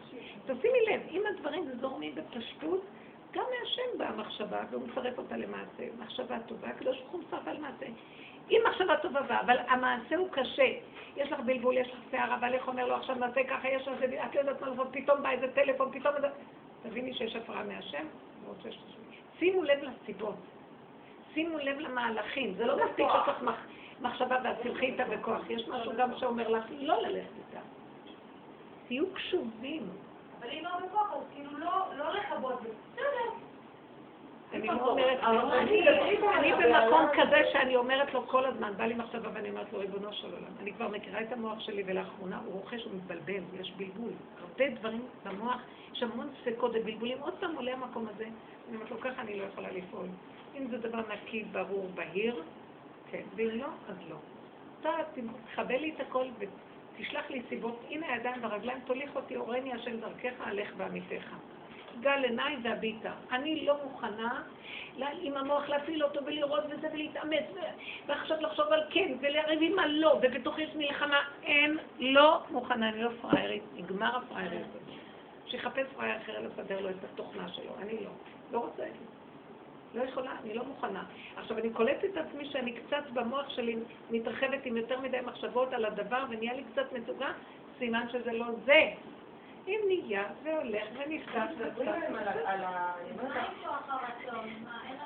תשימי 0.46 0.78
לב, 0.90 1.00
אם 1.10 1.22
הדברים 1.26 1.64
זורמים 1.80 2.14
בפשטות, 2.14 2.84
גם 3.32 3.44
מהשם 3.50 3.98
באה 3.98 4.08
המחשבה 4.08 4.60
והוא 4.70 4.88
מצרף 4.88 5.18
אותה 5.18 5.36
למעשה. 5.36 5.84
מחשבה 5.98 6.38
טובה, 6.46 6.68
הקדוש 6.68 6.98
ברוך 6.98 7.12
הוא 7.12 7.20
מצרף 7.20 7.48
על 7.48 7.58
מעשה. 7.58 7.86
אם 8.52 8.62
מחשבה 8.68 8.96
טובה 8.96 9.22
באה, 9.22 9.40
אבל 9.40 9.56
המעשה 9.68 10.16
הוא 10.16 10.28
קשה. 10.30 10.68
יש 11.16 11.32
לך 11.32 11.40
בלבול, 11.40 11.76
יש 11.76 11.88
לך 11.90 11.98
שערה, 12.10 12.36
בעלך 12.36 12.68
אומר 12.68 12.86
לו 12.86 12.94
עכשיו 12.94 13.16
נעשה 13.16 13.44
ככה, 13.44 13.68
יש 13.68 13.88
לך 13.88 13.94
זה, 13.98 14.24
את 14.24 14.34
לא 14.34 14.40
יודעת 14.40 14.60
מה 14.60 14.68
לעשות, 14.68 14.88
פתאום 14.92 15.22
בא 15.22 15.30
איזה 15.30 15.52
טלפון, 15.52 15.90
פתאום. 16.00 16.14
תביני 16.82 17.14
שיש 17.14 17.36
הפרעה 17.36 17.64
מהשם, 17.64 18.06
רוצה 18.46 18.72
שתעשו 18.72 18.86
משהו. 19.10 19.22
שימו 19.38 19.62
לב 19.62 19.78
לסיבות. 19.82 20.34
שימו 21.34 21.58
לב 21.58 21.78
למהלכים. 21.78 22.54
זה 22.54 22.64
לא 22.66 22.84
מספיק 22.86 23.06
שצריך 23.08 23.42
מח- 23.42 23.66
מחשבה 24.00 24.36
ואת 24.44 24.56
תלכי 24.62 24.86
איתה 24.86 25.04
בכוח. 25.04 25.50
יש 25.50 25.68
משהו 25.68 25.92
גם 25.96 26.10
שאומר 26.18 26.48
לך 26.48 26.64
לא 26.70 27.02
ללכת 27.02 27.30
איתה. 27.48 27.60
תהיו 28.86 29.04
קשובים. 29.14 29.88
אבל 30.40 30.48
אם 30.50 30.64
לא 30.64 30.70
בכוח, 30.86 31.12
אז 31.12 31.22
כאילו 31.34 31.58
לא 31.58 31.70
לא 31.98 32.12
לכבות, 32.14 32.60
בסדר. 32.60 33.41
אני 34.54 34.66
לא 34.66 34.90
אומרת, 34.90 35.18
אני 36.38 36.52
במקום 36.52 37.06
כזה 37.12 37.42
שאני 37.52 37.76
אומרת 37.76 38.14
לו 38.14 38.26
כל 38.26 38.44
הזמן, 38.44 38.72
בא 38.76 38.84
לי 38.84 38.94
מחשבה 38.94 39.30
ואני 39.34 39.50
אומרת 39.50 39.72
לו, 39.72 39.78
ריבונו 39.78 40.12
של 40.12 40.32
עולם, 40.34 40.52
אני 40.60 40.72
כבר 40.72 40.88
מכירה 40.88 41.20
את 41.20 41.32
המוח 41.32 41.60
שלי 41.60 41.82
ולאחרונה 41.86 42.40
הוא 42.44 42.54
רוכש 42.54 42.86
ומתבלבל, 42.86 43.42
יש 43.60 43.72
בלבול. 43.76 44.12
הרבה 44.40 44.68
דברים 44.68 45.06
במוח, 45.24 45.60
יש 45.92 46.02
המון 46.02 46.28
ספקות 46.44 46.70
ובלבולים, 46.74 47.18
עוד 47.20 47.34
פעם 47.40 47.56
עולה 47.56 47.72
המקום 47.72 48.06
הזה, 48.14 48.24
אני 48.24 48.76
אומרת 48.76 48.90
לו, 48.90 49.00
ככה 49.00 49.22
אני 49.22 49.38
לא 49.38 49.44
יכולה 49.44 49.68
לפעול. 49.72 50.06
אם 50.58 50.66
זה 50.70 50.78
דבר 50.78 51.00
נקי, 51.12 51.44
ברור, 51.44 51.88
בהיר, 51.94 52.42
כן, 53.10 53.22
ואם 53.36 53.48
לא, 53.60 53.66
אז 53.88 53.96
לא. 54.10 54.16
אתה 54.80 54.90
תכבה 55.52 55.76
לי 55.76 55.92
את 55.96 56.00
הכל 56.00 56.24
ותשלח 56.38 57.30
לי 57.30 57.42
סיבות, 57.48 57.80
הנה 57.90 58.12
הידיים 58.12 58.42
והרגליים, 58.42 58.78
תוליך 58.84 59.16
אותי, 59.16 59.34
הורני 59.34 59.72
השם 59.72 60.00
דרכך, 60.00 60.32
הלך 60.40 60.74
בעמיתך. 60.76 61.34
גל 62.00 62.24
עיניי 62.24 62.56
והביטה. 62.62 63.12
אני 63.32 63.66
לא 63.66 63.76
מוכנה 63.84 64.42
עם 65.22 65.36
המוח 65.36 65.68
להפעיל 65.68 66.04
אותו 66.04 66.24
ולראות 66.26 66.64
וזה 66.70 66.88
ולהתאמץ 66.92 67.44
ועכשיו 68.06 68.40
לחשוב 68.40 68.66
על 68.72 68.82
כן 68.90 69.12
ולריב 69.20 69.60
עם 69.62 69.78
הלא 69.78 70.18
ובתוכי 70.22 70.62
יש 70.62 70.70
מלחמה. 70.74 71.20
אין, 71.42 71.78
לא 71.98 72.42
מוכנה, 72.50 72.88
אני 72.88 73.02
לא 73.02 73.10
פראיירית, 73.20 73.62
נגמר 73.74 74.16
הפראיירית. 74.16 74.66
שיחפש 75.46 75.86
פראייר 75.96 76.16
אחר 76.16 76.40
לסדר 76.40 76.80
לו 76.80 76.90
את 76.90 77.04
התוכנה 77.12 77.48
שלו, 77.48 77.72
אני 77.82 77.92
לא. 78.04 78.10
לא 78.52 78.58
רוצה 78.58 78.86
את 78.86 78.92
זה. 78.92 79.98
לא 79.98 80.02
יכולה, 80.02 80.30
אני 80.44 80.54
לא 80.54 80.64
מוכנה. 80.64 81.04
עכשיו, 81.36 81.58
אני 81.58 81.70
קולטת 81.70 82.04
את 82.04 82.16
עצמי 82.16 82.44
שאני 82.44 82.72
קצת 82.72 83.10
במוח 83.12 83.48
שלי 83.48 83.76
מתרחבת 84.10 84.64
עם 84.64 84.76
יותר 84.76 85.00
מדי 85.00 85.18
מחשבות 85.24 85.72
על 85.72 85.84
הדבר 85.84 86.24
ונהיה 86.30 86.54
לי 86.54 86.62
קצת 86.72 86.92
מצוקה, 86.92 87.32
סימן 87.78 88.06
שזה 88.12 88.32
לא 88.32 88.46
זה. 88.64 88.90
אם 89.66 89.80
נהיה 89.86 90.24
והולך 90.42 90.84
ונפתח 90.98 91.42
מדברים 91.58 91.88
להם 91.88 92.14
על 92.46 92.64
ה- 92.64 92.92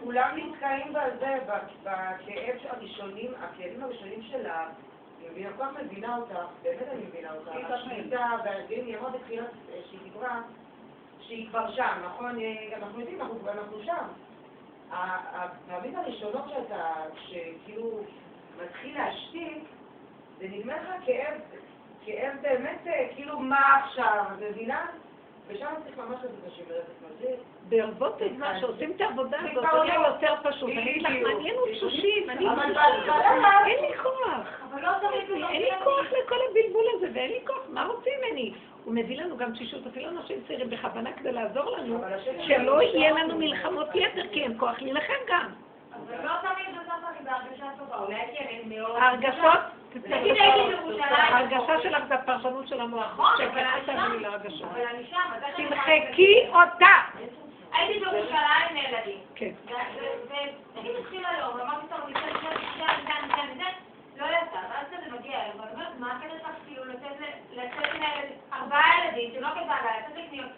כולם 0.00 0.36
נתקעים 0.36 0.92
בזה, 0.92 1.38
ב- 1.48 1.88
בכאב 1.88 2.56
הראשונים, 2.70 3.32
הכאבים 3.40 3.82
הראשונים 3.82 4.22
שלה. 4.22 4.68
אני 5.36 5.44
כל 5.56 5.64
כך 5.64 5.70
מבינה 5.84 6.16
אותך, 6.16 6.32
באמת 6.62 6.88
אני 6.92 7.02
מבינה 7.06 7.34
אותך. 7.34 7.48
השליטה 7.70 8.26
והדין, 8.44 8.86
היא 8.86 8.96
אמרה 8.98 9.10
בתחילת 9.10 9.50
אה, 9.72 9.80
שהיא 9.88 10.00
דיברה, 10.02 10.42
שהיא 11.20 11.48
כבר 11.48 11.72
שם, 11.72 11.98
נכון? 12.04 12.40
אה, 12.40 12.76
אנחנו 12.76 13.00
יודעים, 13.00 13.20
אנחנו 13.20 13.82
שם. 13.84 14.06
הפעמים 14.90 15.96
הראשונות 15.96 16.44
שאתה, 16.48 16.92
שכאילו 17.16 18.00
מתחיל 18.64 18.98
להשתיק, 18.98 19.64
זה 20.38 20.48
נדמה 20.48 20.76
לך 20.76 20.88
כאב, 21.06 21.40
כאב 22.06 22.36
באמת, 22.42 22.86
אה, 22.86 23.06
כאילו 23.14 23.38
מה 23.38 23.76
עכשיו, 23.84 24.24
מבינה? 24.40 24.86
ושם 25.48 25.66
צריך 25.84 25.98
ממש 25.98 26.08
לעשות 26.10 26.30
את 26.42 26.52
השמרת 26.52 26.84
מזיק. 27.02 27.40
בערבות 27.68 28.22
הזמן 28.22 28.60
שעושים 28.60 28.92
את 28.96 29.00
העבודה 29.00 29.38
הזאת, 29.40 29.64
זה 29.72 29.78
יהיה 29.86 29.98
לא. 29.98 30.06
יותר 30.06 30.34
פשוט. 30.42 30.70
אני 30.70 30.90
אגיד 30.90 31.02
לך. 31.02 31.10
מעניין 31.22 31.54
תשושים, 31.76 32.30
אני 32.30 32.46
אין 33.66 33.80
לי 33.80 33.98
כוח. 34.02 34.46
לא 34.82 34.90
זה 35.00 35.06
אין 35.48 35.62
לי 35.62 35.70
כוח 35.84 36.06
לכל 36.24 36.36
הבלבול 36.50 36.84
הזה, 36.94 37.08
ואין 37.14 37.30
לי 37.30 37.40
כוח, 37.46 37.62
מה 37.68 37.84
רוצים 37.84 38.12
ממני? 38.22 38.54
הוא 38.84 38.94
מביא 38.94 39.20
לנו 39.20 39.36
גם 39.36 39.52
תשישות, 39.52 39.86
אפילו 39.86 40.08
אנשים 40.08 40.36
צעירים 40.46 40.70
בכוונה 40.70 41.12
כדי 41.12 41.32
לעזור 41.32 41.76
לנו, 41.76 42.00
שלא 42.46 42.82
יהיה 42.82 43.10
לא 43.10 43.18
לנו 43.18 43.38
מלחמות 43.38 43.88
יתר, 43.94 44.28
כי 44.32 44.42
אין 44.42 44.58
כוח 44.58 44.80
להילחם 44.80 45.12
גם. 45.28 45.50
אבל 45.92 46.24
לא 46.24 46.32
תמיד 46.42 46.78
בסוף 46.78 47.04
אני 47.10 47.24
בהרגשה 47.24 47.66
טובה, 47.78 47.96
אולי 47.96 48.20
כי 48.32 48.44
אני 48.44 48.76
מאוד... 48.76 48.96
ההרגשות, 48.96 49.60
נגיד 50.04 50.36
הייתי 50.36 50.76
בירושלים. 50.76 51.02
ההרגשה 51.12 51.82
שלך 51.82 52.04
זה 52.08 52.14
הפרשנות 52.14 52.68
של 52.68 52.80
המוח. 52.80 53.12
נכון, 53.12 53.34
אבל 53.52 53.58
אני 53.58 53.86
שם. 53.86 54.66
אבל 54.66 54.86
אני 54.86 55.06
שם, 55.10 55.18
תמחקי 55.56 56.48
אותה! 56.48 56.94
הייתי 57.72 58.00
בירושלים 58.04 58.66
עם 58.70 58.76
ילדים. 58.76 59.18
כן. 59.34 59.50
ונגיד 60.74 60.92
התחיל 61.00 61.24
היום, 61.26 61.60
אמרתי 61.60 61.86
טוב, 61.88 61.98
אצא 62.10 62.26
לזה, 62.26 62.48
ניתן, 62.48 62.94
ניתן, 63.00 63.26
ניתן, 63.26 63.48
ניתן, 63.52 63.72
לא 64.16 64.24
יצא, 64.24 64.58
ואז 64.70 64.86
זה 64.90 65.16
מגיע 65.18 65.42
אליו, 65.42 65.54
ואני 65.58 65.72
אומרת, 65.72 65.98
מה 65.98 66.12
הקטע 66.12 66.38
שלך 66.38 66.50
כאילו 66.66 66.84
לצאת 66.84 67.90
ארבעה 68.52 69.04
ילדים, 69.04 69.30
שלא 69.34 69.48
כבעלה, 69.48 70.00
לצאת 70.00 70.24
לקניות, 70.24 70.50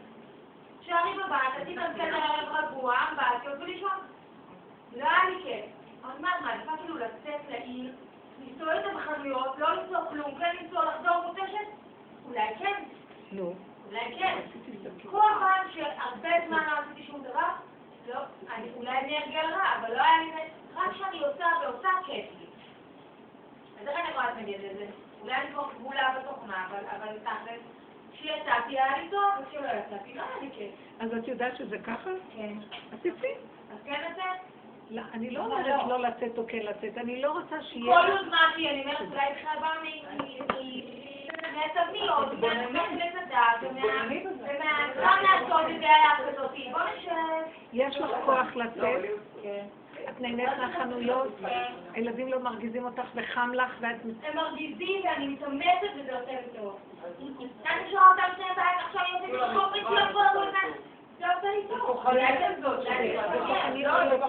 שערי 0.86 1.10
בבית, 1.14 1.54
עשיתי 1.56 1.74
גם 1.74 1.92
סדר 1.94 2.16
ערב 2.16 2.48
רגוע, 2.54 2.96
באתי 3.16 3.48
עוד 3.48 3.62
ולישון. 3.62 3.98
לא 4.96 5.04
היה 5.04 5.30
לי 5.30 5.42
כיף. 5.42 5.64
אבל 6.04 6.12
מה, 6.20 6.30
מה, 6.42 6.52
אני 6.52 6.62
כאילו 6.82 6.96
לצאת 6.96 7.40
לעיר, 7.50 7.92
לנסוע 8.48 8.78
איתה 8.78 8.88
בחנויות, 8.96 9.58
לא 9.58 9.74
למצוא 9.74 9.98
כלום, 10.08 10.38
כן 10.38 10.56
לנסוע, 10.60 10.84
לחזור 10.84 11.22
מותשת? 11.26 11.68
אולי 12.28 12.54
כן, 12.58 12.84
נו. 13.32 13.54
אולי 13.88 14.18
כן. 14.18 14.38
כל 15.10 15.20
פעם 15.40 15.66
שהרבה 15.74 16.28
זמן 16.46 16.62
לא 16.70 16.78
עשיתי 16.78 17.06
שום 17.06 17.22
דבר, 17.22 17.48
לא, 18.08 18.20
אני, 18.54 18.68
אולי 18.76 18.98
אני 18.98 19.18
ארגיע 19.18 19.42
רע, 19.42 19.76
אבל 19.80 19.96
לא 19.96 20.02
היה 20.02 20.18
לי... 20.18 20.30
רק 20.74 20.92
כשאני 20.92 21.18
עושה 21.18 21.46
ועושה, 21.62 21.88
כיף 22.06 22.26
לי. 22.40 22.46
אז 23.80 23.88
איך 23.88 23.98
אני 24.00 24.08
יכולה 24.10 24.30
להתנגד 24.30 24.58
לזה? 24.64 24.86
אולי 25.20 25.34
אני 25.34 25.52
כבר 25.52 25.70
כבולה 25.70 26.18
בתוכנה, 26.20 26.66
אבל, 26.70 26.84
אבל 26.96 27.18
תכל'ס, 27.18 27.60
כשיצאתי 28.12 28.78
היה 28.78 28.98
לי 28.98 29.10
טוב, 29.10 29.22
וכשלא 29.40 29.68
יצאתי 29.68 30.14
לא 30.14 30.22
היה 30.22 30.40
לי 30.40 30.50
כיף. 30.54 30.70
אז 31.00 31.14
את 31.18 31.28
יודעת 31.28 31.56
שזה 31.56 31.78
ככה? 31.78 32.10
כן. 32.36 32.54
אז 32.92 32.98
תצאי. 32.98 33.34
אז 33.72 33.78
כן 33.84 34.00
לצאת? 34.10 34.57
לא, 34.90 35.02
אני 35.14 35.30
לא 35.30 35.40
אומרת 35.44 35.66
לא? 35.88 35.98
לצאת 35.98 36.38
או 36.38 36.42
כן 36.48 36.58
לצאת, 36.58 36.98
אני 36.98 37.22
לא 37.22 37.32
רוצה 37.32 37.62
שיהיה... 37.62 38.00
כל 38.02 38.08
יוזמה 38.08 38.38
שלי, 38.54 38.70
אני 38.70 38.80
אומרת, 38.82 39.00
אולי 39.00 39.26
בכלל 39.36 39.58
מ- 39.82 40.22
מ- 40.22 40.98
מהתבניות, 41.56 42.32
מהתוכנית 42.40 43.14
הדעת, 43.26 43.60
ומה 43.60 45.22
לעשות 45.22 45.70
את 45.70 45.80
זה 45.80 45.86
כזאת, 46.32 46.50
בוא 46.72 46.80
נשב. 46.96 47.50
יש 47.72 47.96
לך 47.96 48.10
כוח 48.24 48.56
לצאת, 48.56 49.04
את 50.08 50.20
נהנית 50.20 50.48
מהחנויות, 50.58 51.28
הילדים 51.94 52.28
לא 52.28 52.38
מרגיזים 52.40 52.84
אותך 52.84 53.08
וחם 53.14 53.50
לך 53.54 53.72
ואת... 53.80 53.96
הם 54.22 54.36
מרגיזים 54.36 55.02
ואני 55.04 55.28
מתאמצת 55.28 55.88
וזה 55.96 56.18
עושה 56.18 56.32
לי 56.32 56.58
טוב. 56.60 56.78
אני 57.66 57.90
שומעת 57.90 58.10
אותם 58.10 58.32
שני 58.36 58.46
בית, 58.56 58.78
עכשיו 58.86 59.02
אני 59.24 59.32
לי 59.32 59.38
חופש 59.38 59.82
לא 59.82 60.12
כל 60.12 60.42
הזמן. 60.42 60.68
לא 61.20 61.28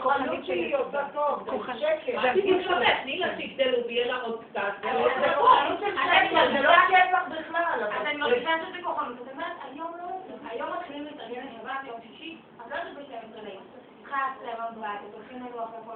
כוחנית 0.01 0.45
שלי 0.45 0.73
עושה 0.73 1.01
טוב. 1.13 1.47
שקט. 1.79 2.21
זה 2.21 2.31
הגוף 2.31 2.65
תני. 3.03 3.19
לה, 3.19 3.27
שיגדלו 3.37 3.77
ויהיה 3.87 4.07
לה 4.07 4.21
עוד 4.21 4.43
קצת. 4.49 4.73
זה 5.21 5.33
כוחנות 5.39 5.79
של 5.79 5.95
שקר, 5.95 6.51
זה 6.53 6.61
לא 6.61 6.71
לך 6.71 7.19
בכלל. 7.27 7.83
אז 7.83 8.05
אני 8.05 8.17
מרגישה 8.17 8.49
שזה 8.67 8.77
כוחנות. 8.83 9.17
זאת 9.17 9.27
אומרת, 9.33 9.51
היום 9.71 9.91
לא. 10.01 10.09
היום 10.49 10.69
מתחילים 10.79 11.05
להתארגן 11.05 11.41
לשבת, 11.47 11.87
יום 11.87 11.97
שישי, 12.01 12.37
אז 12.59 12.71
לא 12.71 12.75
יוצאים 12.75 12.95
ב-12 12.95 13.41
לילה. 13.43 13.61
צריכה 14.01 14.17
לצלם 14.35 14.63
בבית, 14.77 14.99
הולכים 15.13 15.37
לנו 15.37 15.63
אחרי 15.63 15.79
כל... 15.85 15.95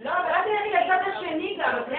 לא, 0.00 0.10
אבל 0.10 0.26
אל 0.26 0.42
תלכי 0.42 0.70
לצד 0.70 0.98
השני 1.12 1.58
גם, 1.60 1.70
אני 1.88 1.98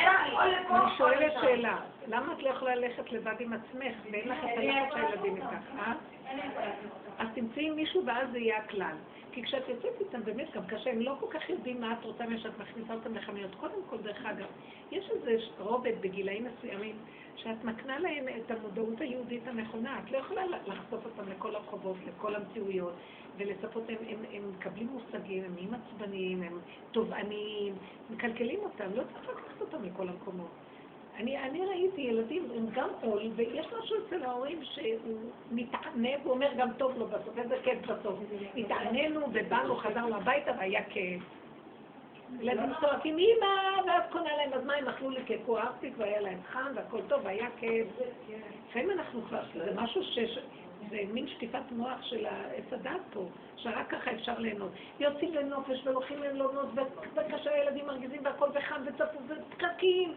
שואלת. 0.97 1.33
שאלה, 1.41 1.75
למה 2.07 2.33
את 2.33 2.43
לא 2.43 2.49
יכולה 2.49 2.75
ללכת 2.75 3.11
לבד 3.11 3.35
עם 3.39 3.53
עצמך 3.53 3.95
ואין 4.11 4.27
לך 4.27 4.37
את 4.43 4.57
הלכת 4.57 4.93
שהילדים 4.93 5.35
איתך, 5.35 5.79
אה? 5.79 5.93
אז 7.17 7.27
תמצאי 7.35 7.69
מישהו 7.69 8.05
ואז 8.05 8.31
זה 8.31 8.39
יהיה 8.39 8.57
הכלל. 8.57 8.95
כי 9.31 9.43
כשאת 9.43 9.69
יוצאת 9.69 9.99
איתם, 9.99 10.23
באמת 10.23 10.51
גם 10.53 10.65
קשה, 10.65 10.89
הם 10.89 11.01
לא 11.01 11.15
כל 11.19 11.25
כך 11.29 11.49
יודעים 11.49 11.81
מה 11.81 11.93
את 11.93 12.03
רוצה 12.03 12.23
ושאת 12.29 12.59
מכניסה 12.59 12.93
אותם 12.93 13.15
לחנויות. 13.15 13.55
קודם 13.55 13.83
כל, 13.89 13.97
דרך 13.97 14.25
אגב, 14.25 14.45
יש 14.91 15.09
איזה 15.09 15.31
רובד 15.59 16.01
בגילאים 16.01 16.45
מסוימים, 16.45 16.95
שאת 17.35 17.63
מקנה 17.63 17.99
להם 17.99 18.25
את 18.27 18.51
המודעות 18.51 19.01
היהודית 19.01 19.47
הנכונה. 19.47 19.99
את 19.99 20.11
לא 20.11 20.17
יכולה 20.17 20.41
לחשוף 20.45 21.05
אותם 21.05 21.31
לכל 21.31 21.55
הרחובות, 21.55 21.97
לכל 22.07 22.35
המציאויות, 22.35 22.93
ולצפות, 23.37 23.89
הם, 23.89 23.95
הם, 24.07 24.17
הם 24.33 24.51
מקבלים 24.51 24.87
מושגים, 24.87 25.43
הם 25.43 25.53
נהיים 25.53 25.73
עצבניים, 25.73 26.43
הם 26.43 26.59
תובעניים, 26.91 27.73
מקלקלים 28.09 28.59
אותם, 28.59 28.85
לא 28.95 29.03
צריך 29.13 29.29
לקחת 29.29 29.61
אותם 29.61 29.83
לכל 29.83 30.09
המקומות. 30.09 30.51
אני, 31.21 31.37
אני 31.37 31.65
ראיתי 31.65 32.01
ילדים, 32.01 32.43
הם 32.55 32.65
גם 32.73 32.89
עול, 33.01 33.21
ויש 33.35 33.65
משהו 33.79 33.95
אצל 34.07 34.23
ההורים 34.23 34.59
שהוא 34.63 35.31
מתענה 35.51 36.09
ואומר 36.23 36.53
גם 36.57 36.73
טוב 36.77 36.97
לו 36.97 37.07
בסוף, 37.07 37.37
איזה 37.37 37.55
כיף 37.63 37.79
בסוף. 37.81 38.19
התעננו 38.57 39.19
ובאנו, 39.33 39.75
חזרנו 39.75 40.15
הביתה 40.15 40.51
והיה 40.57 40.83
כיף. 40.83 41.23
ילדים 42.39 42.69
צועקים 42.81 43.17
אימא, 43.17 43.81
ואז 43.87 44.03
קונה 44.11 44.29
להם, 44.37 44.53
אז 44.53 44.65
מה 44.65 44.73
הם 44.73 44.87
אכלו 44.87 45.09
לי 45.09 45.21
אהבתי, 45.57 45.91
והיה 45.97 46.21
להם 46.21 46.39
חם 46.43 46.71
והכל 46.75 47.01
טוב, 47.07 47.21
והיה 47.23 47.47
כיף. 47.57 47.87
לפעמים 48.69 48.91
אנחנו 48.91 49.21
כבר, 49.21 49.41
זה 49.53 49.71
משהו 49.75 50.03
ש... 50.03 50.19
זה 50.89 50.97
מין 51.13 51.27
שטיפת 51.27 51.71
מוח 51.71 52.01
של 52.01 52.25
עץ 52.25 52.73
הדת 52.73 53.01
פה, 53.13 53.25
שרק 53.55 53.89
ככה 53.89 54.11
אפשר 54.11 54.39
ליהנות. 54.39 54.71
יוצאים 54.99 55.33
לנופש 55.33 55.81
והולכים 55.85 56.23
ללונות, 56.23 56.69
וכאשר 57.15 57.49
הילדים 57.49 57.87
מרגיזים 57.87 58.21
והכל 58.23 58.49
וחם 58.53 58.81
וצפוף 58.85 59.21
ופקקים, 59.27 60.13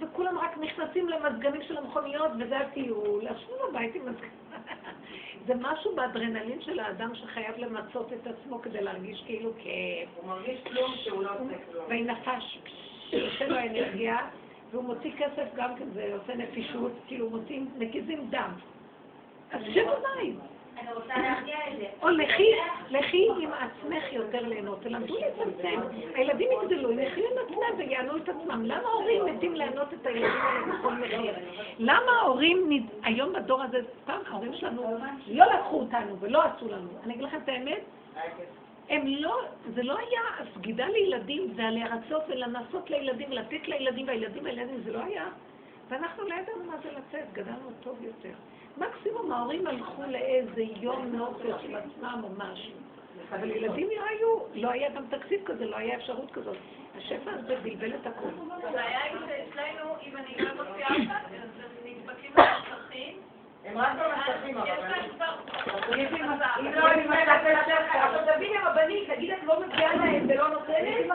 וכולם 0.00 0.38
רק 0.38 0.58
נכנסים 0.58 1.08
למזגנים 1.08 1.62
של 1.62 1.76
המכוניות, 1.76 2.30
וזה 2.38 2.58
הטיול. 2.58 3.28
אז 3.28 3.36
שבו 3.38 3.54
בבית 3.70 3.94
עם 3.94 4.02
מזגן. 4.06 4.28
זה 5.46 5.54
משהו 5.60 5.96
באדרנלין 5.96 6.60
של 6.60 6.80
האדם 6.80 7.14
שחייב 7.14 7.58
למצות 7.58 8.12
את 8.12 8.26
עצמו 8.26 8.62
כדי 8.62 8.80
להרגיש 8.80 9.22
כאילו 9.26 9.50
כיף. 9.58 10.08
הוא 10.16 10.28
מרגיש 10.28 10.60
כלום 10.62 10.92
שהוא 10.96 11.22
לא 11.22 11.30
עושה 11.30 11.54
כלום. 11.72 11.84
וינפש, 11.88 12.58
שיוצא 13.10 13.44
לו 13.44 13.58
אנרגיה, 13.58 14.16
והוא 14.70 14.84
מוציא 14.84 15.12
כסף 15.18 15.54
גם 15.56 15.76
כן, 15.78 15.90
זה 15.94 16.16
עושה 16.20 16.34
נפישות, 16.34 16.92
כאילו 17.06 17.30
מוציאים, 17.30 17.70
מקיזים 17.78 18.30
דם. 18.30 18.50
אז 19.52 19.60
שב 19.74 19.84
בבית. 19.84 20.36
אני 20.80 20.92
רוצה 20.92 21.18
להרגיע 21.18 21.56
את 21.68 21.78
זה. 21.78 21.86
או 22.02 22.08
לכי, 22.08 22.50
לכי 22.90 23.28
עם 23.40 23.50
עצמך 23.52 24.12
יותר 24.12 24.40
ליהנות, 24.46 24.82
תלמדו 24.82 25.16
לצמצם. 25.16 25.80
הילדים 26.14 26.48
יגדלו, 26.52 26.90
הם 26.90 26.98
יחיו 26.98 27.24
עם 27.24 27.38
עצמם 27.46 27.78
ויענו 27.78 28.16
את 28.16 28.28
עצמם. 28.28 28.62
למה 28.64 28.88
ההורים 28.88 29.24
מתים 29.26 29.54
לענות 29.54 29.94
את 29.94 30.06
הילדים 30.06 30.40
האלה 30.40 30.78
בכל 30.78 30.92
מחיר? 30.92 31.34
למה 31.78 32.12
ההורים, 32.12 32.86
היום 33.02 33.32
בדור 33.32 33.62
הזה, 33.62 33.78
פעם 34.04 34.20
ההורים 34.28 34.54
שלנו 34.54 34.98
לא 35.28 35.44
לקחו 35.44 35.80
אותנו 35.80 36.20
ולא 36.20 36.42
עשו 36.42 36.68
לנו. 36.68 36.88
אני 37.04 37.14
אגיד 37.14 37.24
לכם 37.24 37.38
את 37.44 37.48
האמת, 37.48 37.80
הם 38.88 39.06
לא, 39.06 39.40
זה 39.74 39.82
לא 39.82 39.98
היה 39.98 40.20
סגידה 40.54 40.86
לילדים, 40.86 41.52
זה 41.56 41.62
לרצות 41.62 42.22
ולנסות 42.28 42.90
לילדים, 42.90 43.32
לתת 43.32 43.68
לילדים 43.68 44.08
והילדים 44.08 44.46
הילדים, 44.46 44.80
זה 44.84 44.92
לא 44.92 44.98
היה. 45.04 45.28
ואנחנו 45.88 46.22
לא 46.22 46.34
ידענו 46.34 46.64
מה 46.64 46.76
זה 46.82 46.88
לצאת, 46.92 47.32
גדלנו 47.32 47.70
טוב 47.80 47.98
יותר. 48.02 48.34
מקסימום 48.78 49.32
ההורים 49.32 49.66
הלכו 49.66 50.02
לאיזה 50.08 50.62
יום 50.62 51.06
נופש 51.16 51.64
עם 51.64 51.74
עצמם 51.74 52.20
או 52.24 52.28
משהו. 52.38 52.72
אבל 53.32 53.50
ילדים 53.50 53.88
לא 53.96 54.04
היו, 54.10 54.38
לא 54.54 54.70
היה 54.70 54.90
גם 54.90 55.02
תקציב 55.10 55.40
כזה, 55.44 55.66
לא 55.66 55.76
היה 55.76 55.96
אפשרות 55.96 56.30
כזאת. 56.30 56.56
השפע 56.98 57.30
הזה 57.30 57.56
בלבל 57.62 57.94
את 57.94 58.06
הכול. 58.06 58.30
הבעיה 58.62 59.02
היא 59.02 59.12
שאצלנו, 59.26 59.94
אם 60.02 60.16
אני 60.16 60.34
לא 60.38 60.50
מוציאה 60.54 60.88
אותה, 60.88 61.18
אז 61.26 61.32
הם 61.34 61.48
נדבקים 61.84 62.32
למסכים. 62.36 63.16
הם 63.64 63.78
רק 63.78 63.92
במסכים, 63.92 64.56
יש 64.58 64.70
אבל. 64.78 64.88
להם 64.88 65.10
כבר... 65.14 65.34
אם 66.60 66.72
לא, 66.74 66.88
עם 68.40 68.66
הבנים, 68.66 69.04
תגיד, 69.14 69.30
את 69.30 69.44
לא 69.44 69.60
מביאה 69.60 69.96
להם 69.96 70.26
ולא 70.28 70.48
נותנת? 70.48 71.10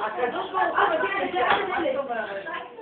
הקדוש 0.00 0.50
ברוך 0.50 0.78
הוא 0.78 0.98
מביא 0.98 1.24
את 1.24 1.32
זה 1.32 1.46
עד 1.46 1.84
אלה. 1.84 2.02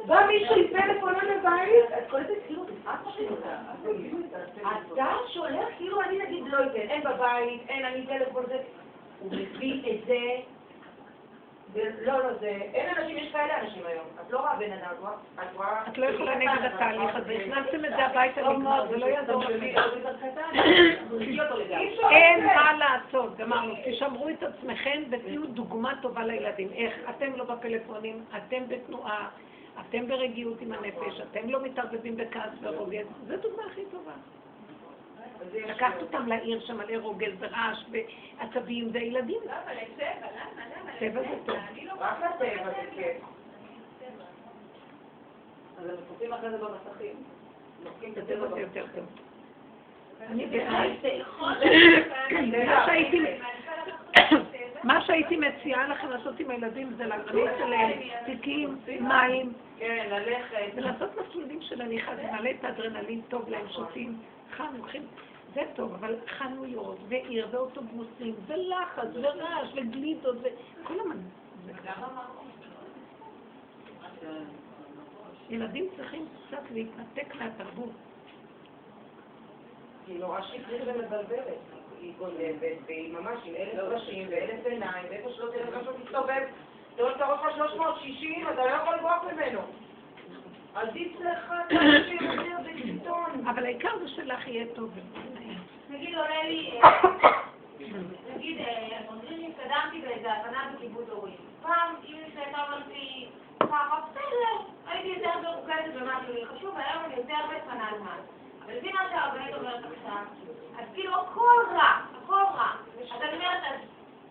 בא 0.07 0.27
מישהו 0.27 0.55
עם 0.57 0.67
פלאפון 0.69 1.15
על 1.15 1.31
הבית, 1.31 1.99
את 1.99 2.11
קולטת 2.11 2.35
כאילו, 2.47 2.65
את 2.65 2.99
אתה 5.21 5.33
שולח 5.33 5.69
כאילו 5.79 6.03
אני 6.03 6.19
נגיד 6.19 6.45
לא 6.47 6.59
אתן, 6.67 6.77
אין 6.79 7.03
בבית, 7.05 7.61
אין 7.69 7.85
אני 7.85 8.07
טלפון, 8.07 8.45
זה... 8.49 8.59
הוא 9.21 9.33
מביא 9.33 9.93
את 9.93 10.07
זה, 10.07 10.19
ולא, 11.73 12.19
לא, 12.19 12.33
זה... 12.41 12.47
אין 12.47 12.97
אנשים, 12.97 13.17
יש 13.17 13.33
כאלה 13.33 13.61
אנשים 13.61 13.83
היום. 13.87 14.05
את 14.27 14.33
לא 14.33 14.39
רואה 14.39 14.57
בן 14.57 14.73
אדם, 14.73 14.91
את 15.35 15.55
רואה- 15.57 15.83
את 15.89 15.99
לא 15.99 16.07
יכולה 16.07 16.35
נגד 16.37 16.65
התהליך 16.75 17.17
הזה, 17.17 17.33
הכנסתם 17.33 17.85
את 17.85 17.91
זה 17.91 18.07
הביתה 18.07 18.43
נגמר, 18.43 18.87
זה 18.91 18.97
לא 18.97 19.07
יעזור. 19.07 19.43
אין 22.11 22.47
מה 22.47 22.73
לעשות, 22.79 23.37
גמרנו. 23.37 23.75
תשמרו 23.85 24.29
את 24.29 24.43
עצמכם 24.43 25.03
ותהיו 25.11 25.47
דוגמה 25.47 25.93
טובה 26.03 26.25
לילדים. 26.25 26.69
איך? 26.75 26.95
אתם 27.11 27.33
לא 27.37 27.45
בפלאפונים, 27.45 28.25
אתם 28.37 28.63
בתנועה, 28.69 29.29
אתם 29.81 30.07
ברגיעות 30.09 30.61
עם 30.61 30.73
הנפש, 30.73 31.21
אתם 31.21 31.51
לא 31.51 31.63
מתערבבים 31.63 32.17
בכעס 32.17 32.51
ורוגז. 32.63 33.07
זו 33.29 33.37
דוגמה 33.37 33.63
הכי 33.73 33.85
טובה. 33.91 34.13
לקחת 35.69 36.01
אותם 36.03 36.27
לעיר 36.27 36.61
שם 36.61 36.77
מלא 36.77 36.97
רוגז 37.03 37.33
ורעש 37.39 37.85
ועצבים, 37.91 38.91
זה 38.93 38.99
ילדים. 38.99 39.39
לא, 39.47 39.53
אבל 39.53 39.73
לצבע, 39.83 40.05
למה? 40.21 40.63
למה? 40.83 40.91
צבע 41.01 41.21
זה 41.21 41.37
טוב. 41.47 41.57
אני 41.73 41.87
לא... 41.87 41.93
רק 41.99 42.19
לטבע 42.21 42.65
זה 42.71 42.91
כיף. 42.95 43.17
אז 45.79 45.91
הם 45.91 45.97
צופים 46.09 46.33
אחרי 46.33 46.51
זה 46.51 46.57
במסכים. 46.59 47.15
לוקחים 47.85 48.13
את 48.13 48.19
בטבע 48.19 48.49
זה 48.49 48.61
יותר 48.61 48.85
טוב. 48.95 49.05
אני. 50.31 50.43
יכול 50.43 51.53
מה 54.85 55.01
שהייתי- 55.07 55.37
מציעה 55.37 55.89
לכם 55.89 56.11
לעשות 56.11 56.41
עם 56.41 56.51
הילדים 56.51 56.93
זה 56.97 57.05
להכניס 57.07 57.51
אליהם 57.65 57.93
תיקים, 58.27 58.79
מים, 59.01 59.53
כן, 59.79 60.07
ללכת. 60.11 60.57
ולעשות 60.75 61.11
מסלולים 61.21 61.63
של 61.63 61.83
הליכה, 61.83 62.17
זה 62.17 62.23
מעלה 62.33 62.51
את 62.51 62.65
האדרנלין 62.65 63.21
טוב 63.29 63.49
להם, 63.49 63.69
שותים, 63.69 64.19
חם, 64.57 64.67
לוקחים, 64.77 65.03
זה 65.57 65.63
טוב, 65.75 65.95
אבל 65.95 66.17
חנויות, 66.29 66.99
ועיר, 67.09 67.49
ואוטובוסים, 67.51 68.35
ולחץ, 68.47 69.09
ורעש, 69.15 69.69
וגלידות, 69.75 70.37
וכל 70.43 71.01
המנ... 71.01 71.19
ילדים 75.51 75.89
צריכים 75.97 76.27
קצת 76.47 76.63
להתנתק 76.71 77.35
מהתרבות. 77.35 77.91
היא 80.07 80.21
נורא 80.21 80.41
שקרית 80.41 80.83
ומבלבלת. 80.87 81.59
היא 82.01 82.13
גונבת, 82.19 82.77
והיא 82.87 83.13
ממש 83.13 83.39
עם 83.45 83.55
אלף 83.55 83.79
ראשים 83.79 84.29
ואלף 84.31 84.67
עיניים, 84.67 85.07
ואיפה 85.11 85.31
שלא 85.31 85.51
תלך 85.51 85.77
משהו 85.81 85.93
תסתובב. 85.93 86.43
תראו 86.97 87.11
את 87.11 87.21
הראש 87.21 87.41
שלך 87.41 87.57
360, 87.57 88.49
אתה 88.49 88.65
לא 88.65 88.71
יכול 88.71 88.95
לברוח 88.95 89.25
ממנו. 89.33 89.61
עדיף 90.75 91.21
לך 91.21 91.53
בקיטון. 92.67 93.47
אבל 93.47 93.65
העיקר 93.65 93.99
זה 93.99 94.09
שלך 94.09 94.49
יהיה 94.49 94.67
טוב. 94.75 94.91
נגיד 95.91 96.15
עולה 96.19 96.43
לי, 96.43 96.81
אה, 96.83 97.01
נגיד, 98.35 98.59
אה, 98.59 98.99
אומרים 99.09 99.39
לי, 99.39 99.47
התקדמתי 99.47 100.01
באיזה 100.01 100.33
הבנה 100.33 100.71
בכיבוד 100.75 101.09
הורים. 101.11 101.37
פעם, 101.63 101.95
אם 102.05 102.17
לפני 102.27 102.41
הייתה 102.41 102.63
אומרת 102.63 102.87
לי, 102.89 103.29
ככה, 103.61 104.01
בסדר, 104.11 104.71
הייתי 104.87 105.09
יותר 105.09 105.39
מרוכזת 105.43 105.95
במשהו 105.95 106.35
לי 106.35 106.47
חשוב, 106.47 106.75
והיום 106.75 107.05
אני 107.05 107.15
יותר 107.17 107.35
בפנה 107.49 107.91
זמן. 107.99 108.19
אבל 108.65 108.77
לפי 108.77 108.93
מה 108.93 109.01
שהרבנית 109.11 109.55
אומרת 109.55 109.85
עכשיו, 109.85 110.25
אז 110.79 110.85
כאילו 110.95 111.15
הכל 111.15 111.63
רע, 111.73 112.01
הכל 112.23 112.43
רע. 112.55 112.73
אז 113.15 113.23
אני 113.23 113.35
אומרת, 113.35 113.63
אז 113.71 113.81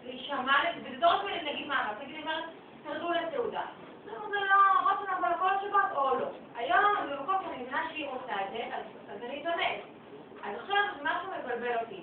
להישמע 0.03 0.53
וזה 0.77 0.97
דורש 0.99 1.21
ממני 1.23 1.53
נגיד 1.53 1.67
מאמץ, 1.67 1.97
נגיד, 2.03 2.15
אני 2.15 2.23
אומרת, 2.23 2.43
תרדו 2.83 3.11
לסעודה. 3.11 3.61
זה 4.05 4.11
לא, 4.11 4.91
רוצים 4.91 5.05
לבוא 5.17 5.27
לכל 5.27 5.49
השבת 5.49 5.95
או 5.95 6.19
לא. 6.19 6.27
היום, 6.55 6.95
במקום 7.09 7.35
שאני 7.43 7.63
מבינה 7.63 7.83
שהיא 7.89 8.07
רוצה 8.09 8.33
את 8.33 8.51
זה, 8.51 8.75
אז 8.75 8.83
אז 9.15 9.23
אני 9.23 9.41
אתאמץ. 9.41 9.94
אז 10.45 10.55
עכשיו 10.61 10.77
משהו 11.03 11.29
מבלבל 11.39 11.75
אותי. 11.81 12.01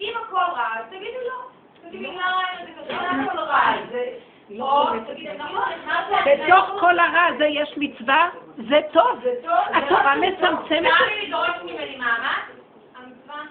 אם 0.00 0.12
הכל 0.24 0.36
רע, 0.36 0.68
אז 0.78 0.84
תגידי 0.88 1.06
לא. 1.28 1.48
תגידי 1.88 2.10
מה 2.10 2.22
רע 2.30 2.60
אם 2.60 2.66
זה 2.66 2.72
כזה, 2.82 2.92
לא 2.92 3.30
הכל 3.30 3.38
רע. 3.38 3.72
זה- 3.90 4.18
תגידי, 5.06 5.38
נכון, 5.38 5.56
מה 5.86 6.04
זה? 6.08 6.16
בתוך 6.44 6.80
כל 6.80 6.98
הרע 6.98 7.22
הזה 7.34 7.44
יש 7.46 7.74
מצווה, 7.76 8.28
זה 8.56 8.80
טוב. 8.92 9.20
זה 9.22 9.34
טוב, 9.42 9.54
זה 9.72 9.78
התורה. 9.78 10.14
מצמצמת. 10.16 10.70
גם 10.70 11.08
אם 11.12 11.20
היא 11.20 11.30
דורשת 11.30 11.62
ממני 11.62 11.96
מאמץ, 11.96 12.44
המצווה, 12.94 13.42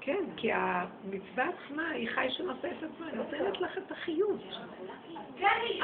כן, 0.00 0.24
כי 0.36 0.50
המצווה 0.52 1.44
עצמה 1.48 1.88
היא 1.88 2.08
חי 2.14 2.26
שנושא 2.30 2.68
את 2.68 2.82
עצמה, 2.82 3.06
היא 3.06 3.14
נותנת 3.16 3.60
לך 3.60 3.78
את 3.78 3.92
החיות. 3.92 4.40
כן 5.38 5.46
היא. 5.62 5.82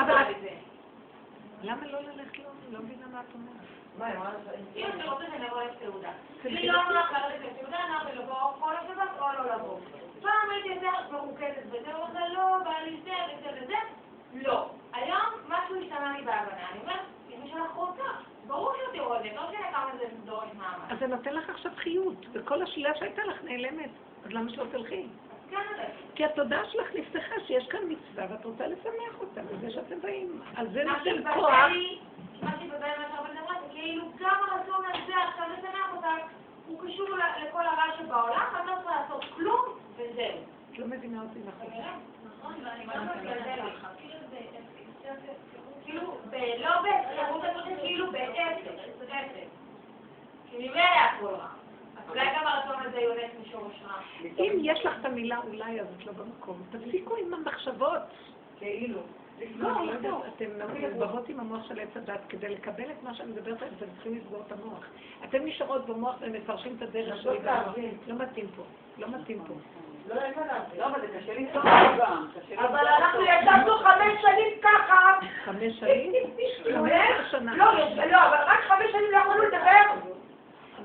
למה 1.63 1.87
לא 1.87 1.99
ללכת? 2.01 2.39
לא 2.39 2.45
לא 2.73 2.79
מבינה 2.79 3.07
מה 3.13 3.21
את 3.21 3.35
אומרת. 3.35 3.67
מה, 3.99 4.15
אמרה 4.17 4.31
לך? 4.31 4.55
אם 4.77 4.87
אתה 4.95 5.11
רוצה 5.11 5.25
שנבוא 5.37 5.63
לסעודה. 5.63 6.11
לי 6.45 6.67
לא 6.67 6.83
נוח 6.83 7.13
ללכת 7.13 7.53
לסעודה, 7.53 7.79
נוח 7.93 8.05
לי 8.05 8.15
לבוא 8.15 8.53
כל 8.61 8.73
השבת 8.77 9.21
או 9.21 9.27
לא 9.39 9.55
לבוא. 9.55 9.79
פעם 10.23 10.51
הייתי 10.51 10.69
יותר 10.69 10.91
מרוכזת 11.11 11.67
בזה, 11.67 11.95
אומרת 11.95 12.15
לה, 12.15 12.29
לא, 12.29 12.59
בא 12.65 12.75
לי 12.85 13.01
זה 13.05 13.13
וזה 13.39 13.63
וזה. 13.63 13.77
לא. 14.35 14.71
היום 14.93 15.27
משהו 15.49 15.77
השתנה 15.83 16.13
לי 16.19 16.25
בהבנה. 16.25 16.71
אני 16.73 16.81
אומרת, 16.81 17.01
אמא 17.31 17.47
שלך 17.47 17.75
רוצה. 17.75 18.03
ברור 18.47 18.73
שאתה 18.87 18.97
יורדת, 18.97 19.35
לא 19.37 19.43
משנה 19.49 19.73
כמה 19.73 19.91
זה 19.99 20.05
דורש 20.25 20.49
מאמץ. 20.59 20.91
אז 20.91 20.99
זה 20.99 21.07
נותן 21.07 21.35
לך 21.35 21.51
עכשיו 21.51 21.73
חיות, 21.77 22.27
וכל 22.33 22.63
השלילה 22.63 22.95
שהייתה 22.95 23.25
לך 23.25 23.43
נעלמת. 23.43 23.91
אז 24.25 24.33
למה 24.33 24.51
שלא 24.51 24.65
תלכי? 24.73 25.07
כי 26.15 26.25
התודעה 26.25 26.65
שלך 26.65 26.87
נפתחה 26.95 27.35
שיש 27.47 27.69
כאן 27.69 27.81
מצווה 27.89 28.27
ואת 28.31 28.45
רוצה 28.45 28.67
לשמח 28.67 29.21
אותה 29.21 29.41
בזה 29.43 29.71
שאתם 29.71 30.01
באים. 30.01 30.43
על 30.57 30.69
זה 30.73 30.85
מה 30.85 30.99
נותן 30.99 31.35
כוח. 31.35 31.51
מה 31.51 31.69
לי 31.69 31.99
מה 32.43 32.51
זה 32.59 32.67
כאילו 33.77 34.05
גם 34.19 34.37
הרצון 34.51 34.85
הזה 34.85 35.13
עכשיו 35.29 35.47
לשמח 35.59 35.93
אותה, 35.97 36.09
הוא 36.67 36.81
קשור 36.81 37.07
לכל 37.43 37.67
הרע 37.67 37.85
שבעולם, 37.99 38.45
ואני 38.55 38.67
לא 38.67 38.75
צריכה 38.77 39.01
לעשות 39.01 39.25
כלום, 39.35 39.61
וזהו. 39.97 40.39
את 40.73 40.79
לא 40.79 40.87
מבינה 40.87 41.23
אותי 41.23 41.39
נכון. 41.47 41.67
נכון, 42.39 42.55
ואני 42.65 42.85
ממש 42.85 42.97
מתבלבלת. 43.17 43.73
כאילו, 45.85 46.03
ב- 46.31 46.61
לא 46.61 46.71
באפשרות, 46.83 47.45
אני 47.45 47.61
חושבת 47.63 47.79
כאילו 47.81 48.13
באפס, 48.13 48.67
אפס. 49.03 49.49
כי 50.51 50.57
ממילא 50.57 50.81
הכל 50.81 51.27
רע. 51.35 51.49
אז 51.97 52.11
אולי 52.11 52.27
גם 52.37 52.47
הרצון 52.47 52.87
הזה 52.87 53.01
יונק 53.01 53.31
משורש 53.47 53.83
רע. 53.87 54.01
אם 54.39 54.59
יש 54.63 54.87
לך 54.87 55.01
את 55.01 55.05
המילה 55.05 55.39
אולי, 55.39 55.81
אז 55.81 55.87
את 55.99 56.07
לא 56.07 56.13
במקום. 56.13 56.63
תפסיקו 56.71 57.17
עם 57.17 57.35
המחשבות. 57.35 58.03
כאילו. 58.59 59.01
לא, 59.57 59.69
לא 60.03 60.23
אתם 60.37 60.45
מעורבבות 60.59 61.29
עם 61.29 61.41
המוח 61.41 61.69
של 61.69 61.81
עץ 61.81 61.97
הדת. 61.97 62.21
כדי 62.29 62.49
לקבל 62.49 62.85
את 62.85 63.03
מה 63.03 63.15
שאני 63.15 63.33
מדברת 63.33 63.63
עליו, 63.63 63.75
אתם 63.77 63.87
צריכים 63.95 64.15
לסגור 64.19 64.43
את 64.47 64.53
המוח. 64.53 64.85
אתם 65.25 65.45
נשארות 65.45 65.87
במוח 65.87 66.15
ומפרשים 66.21 66.75
את 66.77 66.83
הדרך 66.83 67.23
שלי. 67.23 67.39
לא 68.07 68.15
מתאים 68.15 68.47
פה. 68.57 68.63
לא 68.99 69.09
מתאים 69.09 69.45
פה. 69.47 69.55
לא, 70.09 70.21
אין 70.21 70.33
מה 70.37 70.47
להבין. 70.47 70.81
לא, 70.81 70.87
אבל 70.87 71.01
זה 71.01 71.07
קשה 71.19 71.35
לנסוע 71.35 71.63
גם. 71.99 72.27
אבל 72.59 72.87
אנחנו. 72.89 73.21
ישבנו 73.23 73.79
חמש 73.79 74.23
שנים 74.23 74.61
ככה. 74.63 75.19
חמש 75.45 75.73
שנים? 75.81 76.13
חמש 76.75 77.31
שנה. 77.31 77.57
לא, 77.57 77.65
לא, 78.11 78.27
אבל 78.27 78.37
רק 78.47 78.61
חמש 78.69 78.91
שנים 78.93 79.11
לא 79.11 79.19
יכולנו 79.19 79.43
לדבר. 79.43 80.17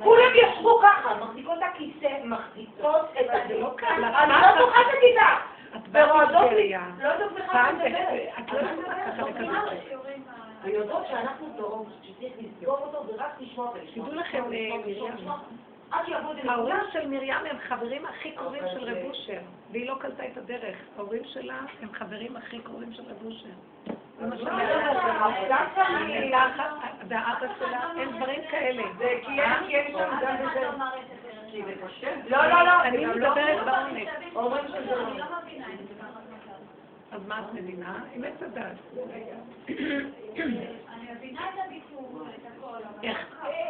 כולם 0.04 0.32
ישבו 0.36 0.80
ככה, 0.84 1.16
מחזיקות 1.16 1.58
הכיסא, 1.62 2.10
מחזיקות 2.24 3.14
את 3.22 3.30
ה... 3.30 3.48
זה 3.48 3.60
לא 3.60 3.74
קל. 3.76 4.04
אני 4.04 4.32
לא 4.42 4.66
זוכרת 4.66 5.04
איתה. 5.04 5.51
את. 5.76 5.88
מטבריה. 5.88 6.86
לא 7.02 7.08
יודעת 7.08 7.32
בכלל 7.32 7.74
לדבר. 7.76 8.30
את 8.40 8.52
לא 8.52 8.60
ככה 9.06 9.30
לקבל. 9.30 9.78
ויודעות 10.64 11.08
שאנחנו 11.08 11.48
דור 11.58 11.88
שצריך 12.04 12.34
לסגור 12.40 12.78
אותו 12.78 13.08
ורק 13.08 13.32
לשמוע 13.40 13.72
ולשמוע. 13.74 14.08
תדעו 14.08 14.20
לכם, 14.20 14.44
אה, 14.54 14.78
מרים. 14.78 16.50
ההורים. 16.50 16.76
של 16.92 17.08
מרים 17.08 17.34
הם 17.50 17.58
חברים 17.68 18.06
הכי 18.06 18.32
קרובים 18.32 18.64
של 18.74 18.84
רב 18.84 18.98
אושר, 19.06 19.40
והיא 19.72 19.88
לא 19.88 19.96
קלטה 20.00 20.24
את 20.26 20.38
הדרך. 20.38 20.78
ההורים 20.98 21.22
שלה 21.26 21.60
הם 21.82 21.94
חברים 21.94 22.38
הכי 22.38 22.60
קרובים 22.60 22.94
של 22.94 23.04
רב 23.04 23.26
אושר. 23.26 23.50
ואבא 27.08 27.48
שלה, 27.60 27.92
אין 27.98 28.18
דברים 28.18 28.42
כאלה. 28.52 28.84
זה 28.98 29.20
כי 29.26 29.42
אין 29.42 29.92
שם 29.92 30.10
גם 30.22 30.36
בזה. 30.38 30.70
כי 31.52 31.62
זה 31.64 31.74
קשה. 31.88 32.16
לא, 32.30 32.46
לא, 32.48 32.64
לא. 32.66 32.84
אני 32.84 33.06
לא- 33.06 33.16
מדברת 33.16 33.66
בעונג. 33.66 34.08
אומרים 34.36 34.68
שזה 34.68 34.96
לא. 34.96 35.24
אז 37.12 37.22
מה 37.28 37.40
את 37.40 37.54
מבינה? 37.54 38.04
עץ 38.24 38.42
הדת. 38.44 38.78
אני 39.68 41.12
מבינה 41.16 41.50
את 41.50 41.60
הביטוי, 41.66 42.28
את 42.36 42.46
הכל? 42.58 43.08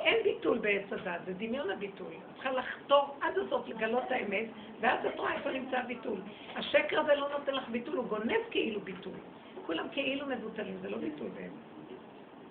אין 0.06 0.24
ביטול 0.24 0.58
בעץ 0.58 0.94
הדת, 0.94 1.22
זה 1.26 1.34
דמיון 1.34 1.70
הביטול. 1.72 2.08
את 2.08 2.34
צריכה 2.36 2.52
לחתור 2.52 3.16
עד 3.22 3.34
הסוף 3.38 3.68
לגלות 3.68 4.04
את 4.08 4.12
האמת, 4.12 4.46
ואז 4.80 5.06
את 5.06 5.20
רואה 5.20 5.34
איפה 5.34 5.52
נמצא 5.52 5.78
הביטול. 5.78 6.20
השקר 6.56 7.00
הזה 7.00 7.16
לא 7.16 7.30
נותן 7.30 7.54
לך 7.54 7.70
ביטול, 7.70 7.96
הוא 7.96 8.06
גונב 8.06 8.42
כאילו 8.52 8.82
ביטול. 8.82 9.14
כולם 9.66 9.86
כאילו 9.92 10.28
מבוטלים, 10.28 10.78
זה 10.82 10.90
לא 10.90 10.98
ביטול 10.98 11.28
באמת. 11.36 11.52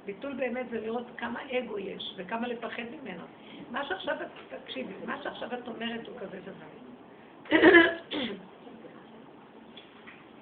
ביטול 0.07 0.33
באמת 0.33 0.69
זה 0.71 0.81
לראות 0.81 1.07
כמה 1.17 1.41
אגו 1.59 1.79
יש 1.79 2.15
וכמה 2.17 2.49
לפחד 2.49 2.83
ממנו. 3.03 3.23
מה 3.71 3.85
שעכשיו 3.89 4.17
את, 4.23 4.55
תקשיבי, 4.63 4.93
מה 5.07 5.23
שעכשיו 5.23 5.49
את 5.55 5.69
אומרת 5.69 6.09
הוא 6.09 6.19
כזה 6.21 6.41
דבר. 6.41 6.67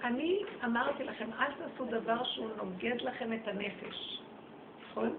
אני 0.05 0.43
אמרתי 0.65 1.05
לכם, 1.05 1.33
אל 1.39 1.53
תעשו 1.53 1.85
דבר 1.85 2.25
שהוא 2.25 2.51
נוגד 2.57 3.01
לכם 3.01 3.33
את 3.33 3.49
הנפש, 3.49 4.23
נכון? 4.91 5.17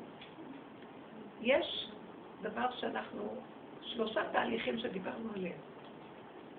יש 1.42 1.90
דבר 2.42 2.72
שאנחנו, 2.72 3.36
שלושה 3.82 4.22
תהליכים 4.32 4.80
שדיברנו 4.80 5.30
עליהם. 5.36 5.58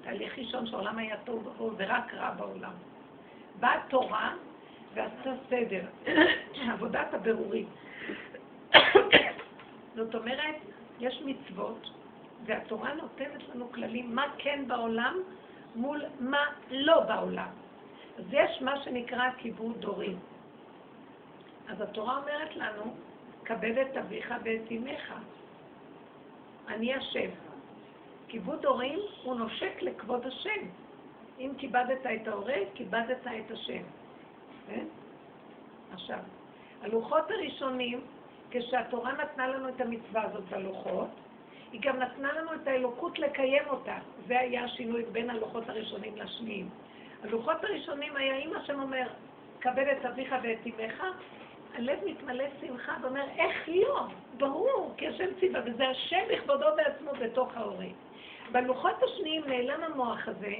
תהליך 0.02 0.38
ראשון 0.38 0.66
שהעולם 0.66 0.98
היה 0.98 1.16
טוב 1.24 1.46
ובואו, 1.46 1.72
ורק 1.76 2.14
רע 2.14 2.30
בעולם. 2.30 2.72
באה 3.60 3.80
תורה 3.88 4.34
ועשתה 4.94 5.30
סדר, 5.50 5.84
עבודת 6.72 7.14
הבירורים. 7.14 7.66
זאת 9.96 10.14
אומרת, 10.14 10.54
יש 11.00 11.22
מצוות, 11.24 11.90
והתורה 12.46 12.94
נותנת 12.94 13.48
לנו 13.48 13.72
כללים 13.72 14.14
מה 14.14 14.24
כן 14.38 14.64
בעולם 14.66 15.16
מול 15.74 16.04
מה 16.20 16.44
לא 16.70 17.00
בעולם. 17.00 17.48
אז 18.18 18.24
יש 18.32 18.62
מה 18.62 18.82
שנקרא 18.82 19.30
כיבוד 19.38 19.84
הורים. 19.84 20.18
אז 21.68 21.80
התורה 21.80 22.16
אומרת 22.16 22.56
לנו, 22.56 22.94
כבד 23.44 23.78
את 23.78 23.96
אביך 23.96 24.34
ואת 24.44 24.72
אמך. 24.72 25.14
אני 26.68 26.94
השם. 26.94 27.30
כיבוד 28.28 28.64
הורים 28.66 28.98
הוא 29.22 29.34
נושק 29.34 29.82
לכבוד 29.82 30.26
השם. 30.26 30.66
אם 31.38 31.52
כיבדת 31.58 32.06
את 32.06 32.28
ההורה, 32.28 32.54
כיבדת 32.74 33.26
את 33.26 33.50
השם. 33.50 33.82
כן? 34.66 34.84
עכשיו, 35.92 36.18
הלוחות 36.82 37.30
הראשונים, 37.30 38.00
כשהתורה 38.50 39.12
נתנה 39.12 39.46
לנו 39.46 39.68
את 39.68 39.80
המצווה 39.80 40.22
הזאת 40.22 40.44
בלוחות, 40.44 41.08
היא 41.72 41.80
גם 41.82 41.96
נתנה 41.96 42.32
לנו 42.32 42.54
את 42.54 42.66
האלוקות 42.66 43.18
לקיים 43.18 43.62
אותה. 43.68 43.98
זה 44.26 44.40
היה 44.40 44.64
השינוי 44.64 45.04
בין 45.12 45.30
הלוחות 45.30 45.68
הראשונים 45.68 46.16
לשניים. 46.16 46.68
הלוחות 47.22 47.64
הראשונים 47.64 48.16
היה, 48.16 48.36
אם 48.36 48.56
השם 48.56 48.80
אומר, 48.80 49.06
כבד 49.60 49.86
את 49.98 50.06
אביך 50.06 50.34
ואת 50.42 50.58
אמך, 50.66 51.04
הלב 51.74 51.98
מתמלא 52.06 52.44
שמחה 52.60 52.96
ואומר, 53.02 53.24
איך 53.36 53.68
לא? 53.68 54.06
ברור, 54.36 54.94
כי 54.96 55.08
השם 55.08 55.26
ציווה, 55.40 55.60
וזה 55.64 55.88
השם 55.88 56.22
בכבודו 56.32 56.66
בעצמו 56.76 57.10
בתוך 57.20 57.56
ההורים. 57.56 57.94
בלוחות 58.52 59.02
השניים 59.02 59.42
נעלם 59.46 59.82
המוח 59.84 60.28
הזה, 60.28 60.54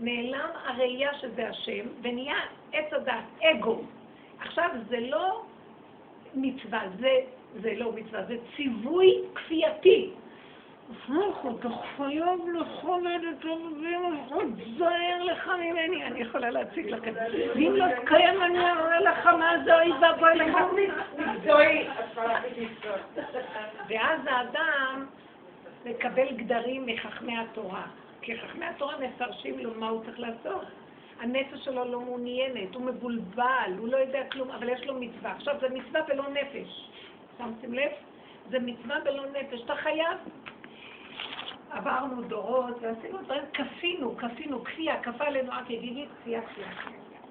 נעלם 0.00 0.48
הראייה 0.64 1.14
שזה 1.14 1.48
השם, 1.48 1.86
ונהיה 2.02 2.36
עץ 2.72 2.92
הדת, 2.92 3.24
אגו. 3.42 3.80
עכשיו, 4.40 4.70
זה 4.88 5.00
לא 5.00 5.42
מצווה, 6.36 6.80
זה, 7.00 7.20
זה 7.62 7.72
לא 7.76 7.92
מצווה, 7.92 8.24
זה 8.24 8.36
ציווי 8.56 9.14
כפייתי. 9.34 10.10
אתה 11.60 11.68
חייב 11.96 12.40
לכבד 12.54 13.20
את 13.30 13.44
אבינו, 13.44 14.10
תזהר 14.56 15.22
לך 15.22 15.48
ממני, 15.48 16.04
אני 16.04 16.20
יכולה 16.20 16.50
להציג 16.50 16.90
לכם. 16.90 17.12
ואם 17.54 17.72
לא 17.76 17.84
תקיים 18.02 18.42
אני 18.42 18.58
אראה 18.58 19.00
לך 19.00 19.26
מה 19.26 19.52
זה 19.64 19.74
אוי 19.74 19.92
ואבוי 20.00 20.34
לך. 20.34 20.56
ואז 23.88 24.20
האדם 24.26 25.06
מקבל 25.84 26.36
גדרים 26.36 26.86
מחכמי 26.86 27.38
התורה. 27.38 27.82
כי 28.20 28.38
חכמי 28.38 28.66
התורה 28.66 28.94
מפרשים 29.00 29.58
לו 29.58 29.70
מה 29.74 29.88
הוא 29.88 30.04
צריך 30.04 30.20
לעשות. 30.20 30.64
הנפש 31.20 31.64
שלו 31.64 31.84
לא 31.84 32.00
מעוניינת, 32.00 32.74
הוא 32.74 32.82
מבולבל, 32.82 33.72
הוא 33.78 33.88
לא 33.88 33.96
יודע 33.96 34.28
כלום, 34.32 34.50
אבל 34.50 34.68
יש 34.68 34.84
לו 34.84 34.94
מצווה. 35.00 35.32
עכשיו, 35.32 35.54
זה 35.60 35.68
מצווה 35.68 36.00
ולא 36.08 36.24
נפש. 36.28 36.90
שמתם 37.38 37.74
לב? 37.74 37.92
זה 38.50 38.58
מצווה 38.58 38.96
ולא 39.04 39.24
נפש. 39.26 39.62
אתה 39.64 39.74
חייב. 39.74 40.18
עברנו 41.70 42.22
דורות 42.22 42.76
ועשינו 42.80 43.18
דברים, 43.22 43.42
כפינו, 43.52 44.16
כפינו, 44.16 44.64
כפייה, 44.64 45.02
כפה 45.02 45.24
עלינו 45.24 45.52
רק 45.52 45.70
יגידית, 45.70 46.08
כפייה, 46.20 46.42
כפייה. 46.42 46.68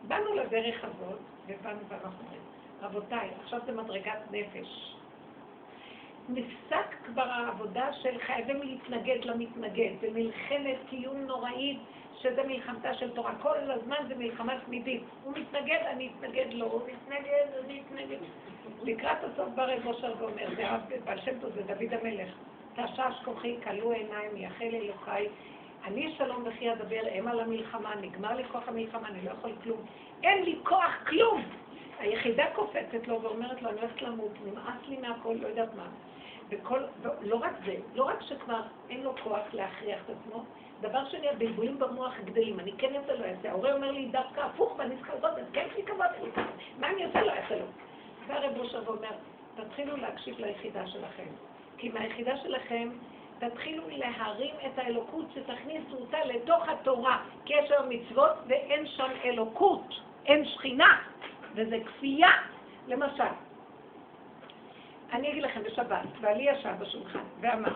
באנו 0.08 0.36
לדרך 0.36 0.84
הזאת, 0.84 1.20
ובאנו 1.48 1.80
ואנחנו 1.88 2.26
רבותיי, 2.82 3.30
עכשיו 3.44 3.60
זה 3.66 3.72
מדרגת 3.72 4.20
נפש. 4.32 4.96
נפסק 6.30 6.96
כבר 7.06 7.24
העבודה 7.24 7.94
של 7.94 8.20
חייבים 8.20 8.62
להתנגד 8.62 9.26
למתנגד, 9.26 9.92
זה 10.02 10.08
מלחמת 10.14 10.78
קיום 10.90 11.18
נוראית, 11.18 11.80
שזה 12.24 12.44
מלחמתה 12.44 12.94
של 12.94 13.10
תורה. 13.10 13.32
כל 13.42 13.58
הזמן 13.58 13.96
זה 14.08 14.16
מלחמה 14.16 14.54
תמידית. 14.66 15.04
הוא 15.24 15.34
מתנגד, 15.38 15.80
אני 15.88 16.10
אתנגד 16.18 16.54
לו, 16.54 16.66
הוא 16.66 16.82
מתנגד, 16.88 17.64
אני 17.66 17.82
אתנגד. 17.88 18.18
לקראת 18.84 19.18
הסוף 19.24 19.50
בא 19.56 19.64
רב 19.64 19.88
אושר 19.88 20.14
ואומר, 20.20 20.48
בעל 21.06 21.20
שם 21.22 21.40
טוב, 21.40 21.52
זה 21.56 21.62
דוד 21.62 21.94
המלך. 22.02 22.30
תשש 22.76 23.24
כוחי, 23.26 23.56
כלו 23.64 23.92
עיניים, 23.92 24.38
יחל 24.38 24.70
אלוקיי. 24.74 25.28
אני 25.86 26.14
שלום 26.18 26.44
וכי 26.46 26.72
אדבר, 26.72 27.02
אם 27.20 27.28
על 27.28 27.40
המלחמה, 27.40 27.96
נגמר 28.02 28.36
לי 28.36 28.44
כוח 28.44 28.68
המלחמה, 28.68 29.08
אני 29.08 29.26
לא 29.26 29.32
יכול 29.32 29.52
כלום. 29.64 29.82
אין 30.24 30.44
לי 30.44 30.60
כוח 30.64 30.92
כלום! 31.08 31.44
היחידה 32.00 32.46
קופצת 32.56 33.08
לו 33.08 33.22
ואומרת 33.22 33.62
לו, 33.62 33.70
אני 33.70 33.80
הולכת 33.80 34.02
למות, 34.02 34.32
נמאס 34.46 34.88
לי 34.88 34.98
מהכל, 34.98 35.36
לא 35.42 35.48
יודעת 35.48 35.76
מה. 35.76 35.88
וכל, 36.50 36.84
לא 37.22 37.36
רק 37.36 37.52
זה, 37.66 37.76
לא 37.96 38.04
רק 38.04 38.22
שכבר 38.22 38.62
אין 38.90 39.04
לו 39.04 39.16
כוח 39.24 39.54
להכריח 39.54 40.00
את 40.06 40.10
עצמו, 40.10 40.44
דבר 40.84 41.10
שני, 41.10 41.30
הבלבולים 41.30 41.80
במוח 41.80 42.14
גדלים, 42.26 42.60
אני 42.60 42.72
כן 42.78 42.96
אעשה 42.96 43.14
לו 43.14 43.26
אעשה. 43.26 43.50
ההורה 43.50 43.74
אומר 43.74 43.92
לי 43.92 44.06
דווקא 44.06 44.40
הפוך 44.40 44.76
ואני 44.78 44.96
צריכה 44.98 45.14
לעשות 45.16 45.38
את 45.40 45.46
זה, 45.46 45.52
כן 45.54 45.68
יש 45.72 45.78
לי 45.78 45.94
מה 46.80 46.90
אני 46.90 47.06
עושה 47.06 47.22
לו 47.22 47.30
אעשה 47.32 47.56
לו. 47.56 47.66
בא 48.28 48.34
רב 48.34 48.58
אושר 48.58 48.82
ואומר, 48.86 49.12
תתחילו 49.56 49.98
להקשיב 49.98 50.40
ליחידה 50.40 50.88
שלכם. 50.88 51.28
כי 51.78 51.90
מהיחידה 51.90 52.38
שלכם 52.38 52.90
תתחילו 53.40 53.84
להרים 53.90 54.56
את 54.66 54.80
האלוקות, 54.80 55.26
שתכניסו 55.36 55.98
אותה 55.98 56.26
לתוך 56.26 56.70
התורה. 56.70 57.24
כי 57.46 57.54
יש 57.54 57.72
היום 57.72 57.90
מצוות 57.90 58.36
ואין 58.48 58.88
שם 58.88 59.12
אלוקות, 59.26 59.94
אין 60.26 60.46
שכינה, 60.46 61.02
וזה 61.56 61.78
כפייה. 61.86 62.32
למשל, 62.88 63.34
אני 65.14 65.32
אגיד 65.32 65.44
לכם 65.44 65.64
בשבת, 65.64 66.06
בעלי 66.22 66.44
ישב 66.44 66.74
בשולחן 66.80 67.24
ואמר, 67.42 67.74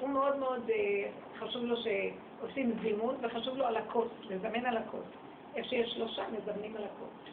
הוא 0.00 0.08
מאוד 0.08 0.36
מאוד 0.36 0.70
אה, 0.70 1.10
חשוב 1.38 1.64
לו 1.64 1.76
שעושים 1.76 2.72
זימון 2.82 3.16
וחשוב 3.20 3.56
לו 3.56 3.66
על 3.66 3.76
הכוס, 3.76 4.08
לזמן 4.22 4.66
על 4.66 4.76
הכוס. 4.76 5.06
איפה 5.54 5.68
שיש 5.68 5.90
שלושה 5.90 6.22
מזמנים 6.30 6.76
על 6.76 6.84
הכוס. 6.84 7.32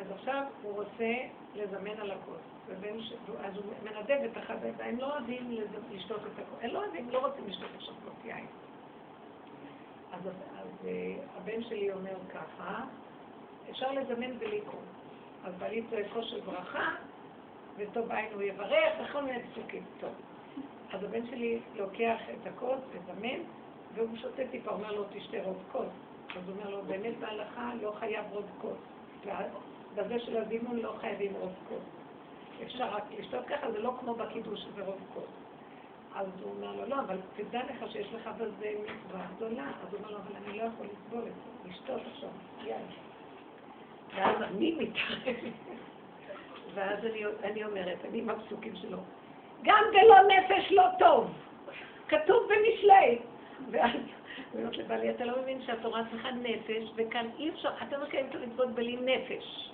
אז 0.00 0.10
עכשיו 0.10 0.44
הוא 0.62 0.72
רוצה 0.72 1.14
לזמן 1.54 2.00
על 2.00 2.10
הכוס. 2.10 2.40
אז 3.40 3.56
הוא 3.56 3.64
מנדב 3.82 4.20
את 4.24 4.38
אחד, 4.38 4.56
הם 4.80 4.98
לא 4.98 5.12
אוהבים 5.12 5.50
לשתות 5.90 6.20
את 6.20 6.38
הכוס, 6.38 6.58
הם 6.62 6.70
לא 6.70 6.78
אוהבים, 6.84 7.10
לא 7.10 7.26
רוצים 7.26 7.44
לשתות 7.48 7.70
עכשיו 7.76 7.94
כוס 8.04 8.24
יין. 8.24 8.46
אז, 10.12 10.26
אז 10.58 10.86
אה, 10.86 11.14
הבן 11.36 11.62
שלי 11.62 11.92
אומר 11.92 12.14
ככה, 12.34 12.84
אפשר 13.70 13.92
לזמן 13.92 14.30
ולקרוא. 14.38 14.80
אז 15.44 15.54
בעלי 15.58 15.82
צועק 15.90 16.06
כושר 16.12 16.40
ברכה, 16.40 16.94
וטוב 17.76 18.12
עין 18.12 18.32
הוא 18.34 18.42
יברך, 18.42 18.92
וכל 19.04 19.22
מיני 19.22 19.38
פסוקים. 19.42 19.84
טוב. 20.00 20.10
אז 20.92 21.04
הבן 21.04 21.26
שלי 21.26 21.60
לוקח 21.76 22.18
את 22.30 22.46
הכוס, 22.46 22.80
מזמן, 22.94 23.38
והוא 23.94 24.16
שותה 24.16 24.42
טיפה, 24.50 24.70
אומר 24.70 24.92
לו, 24.92 25.04
תשתה 25.12 25.36
רוב 25.42 25.62
כוס. 25.72 25.88
אז 26.36 26.48
הוא 26.48 26.56
אומר 26.56 26.70
לו, 26.70 26.82
באמת 26.82 27.18
בהלכה 27.18 27.72
לא 27.82 27.92
חייב 27.98 28.24
רוב 28.30 28.46
כוס. 28.60 28.78
בזה 29.94 30.20
של 30.20 30.36
הזימון 30.36 30.76
לא 30.76 30.94
חייבים 31.00 31.32
רוב 31.40 31.52
כוס. 31.68 31.82
אפשר 32.62 32.84
רק 32.84 33.04
לשתות 33.18 33.46
ככה, 33.46 33.72
זה 33.72 33.78
לא 33.78 33.92
כמו 34.00 34.14
בקידוש 34.14 34.60
שזה 34.60 34.84
רוב 34.84 35.00
כוס. 35.14 35.30
אז 36.14 36.26
הוא 36.42 36.52
אומר 36.52 36.76
לו, 36.76 36.86
לא, 36.86 37.00
אבל 37.00 37.16
תדע 37.36 37.60
לך 37.70 37.92
שיש 37.92 38.12
לך 38.12 38.30
בזה 38.38 38.72
מצווה 38.82 39.26
גדולה. 39.36 39.66
אז 39.66 39.88
הוא 39.92 39.98
אומר 39.98 40.10
לו, 40.10 40.18
אבל 40.18 40.36
אני 40.36 40.58
לא 40.58 40.62
יכול 40.62 40.86
לסבול 40.86 41.22
את 41.28 41.32
זה, 41.34 41.68
לשתות 41.68 42.00
עכשיו, 42.12 42.30
יאללה. 42.64 42.84
ואז 44.16 44.42
אני 44.42 44.72
מתערבת. 44.72 45.52
ואז 46.74 47.04
אני, 47.04 47.24
אני 47.42 47.64
אומרת, 47.64 47.98
אני 48.04 48.18
עם 48.18 48.30
הפסוקים 48.30 48.76
שלו, 48.76 48.98
גם 49.62 49.84
בלא 49.92 50.16
נפש 50.22 50.72
לא 50.72 50.84
טוב. 50.98 51.30
כתוב 52.08 52.48
במשלי. 52.48 53.18
ואז 53.70 53.90
אני 54.54 54.62
אומרת 54.62 54.76
לבעלי, 54.76 55.10
אתה 55.10 55.24
לא 55.24 55.42
מבין 55.42 55.62
שהתורה 55.66 56.02
צריכה 56.10 56.30
נפש, 56.30 56.90
וכאן 56.96 57.26
אי 57.38 57.50
אפשר, 57.50 57.70
אתה 57.88 57.98
לא 57.98 58.04
מקיים 58.04 58.26
את 58.30 58.34
המצוות 58.34 58.70
בלי 58.70 58.96
נפש. 58.96 59.70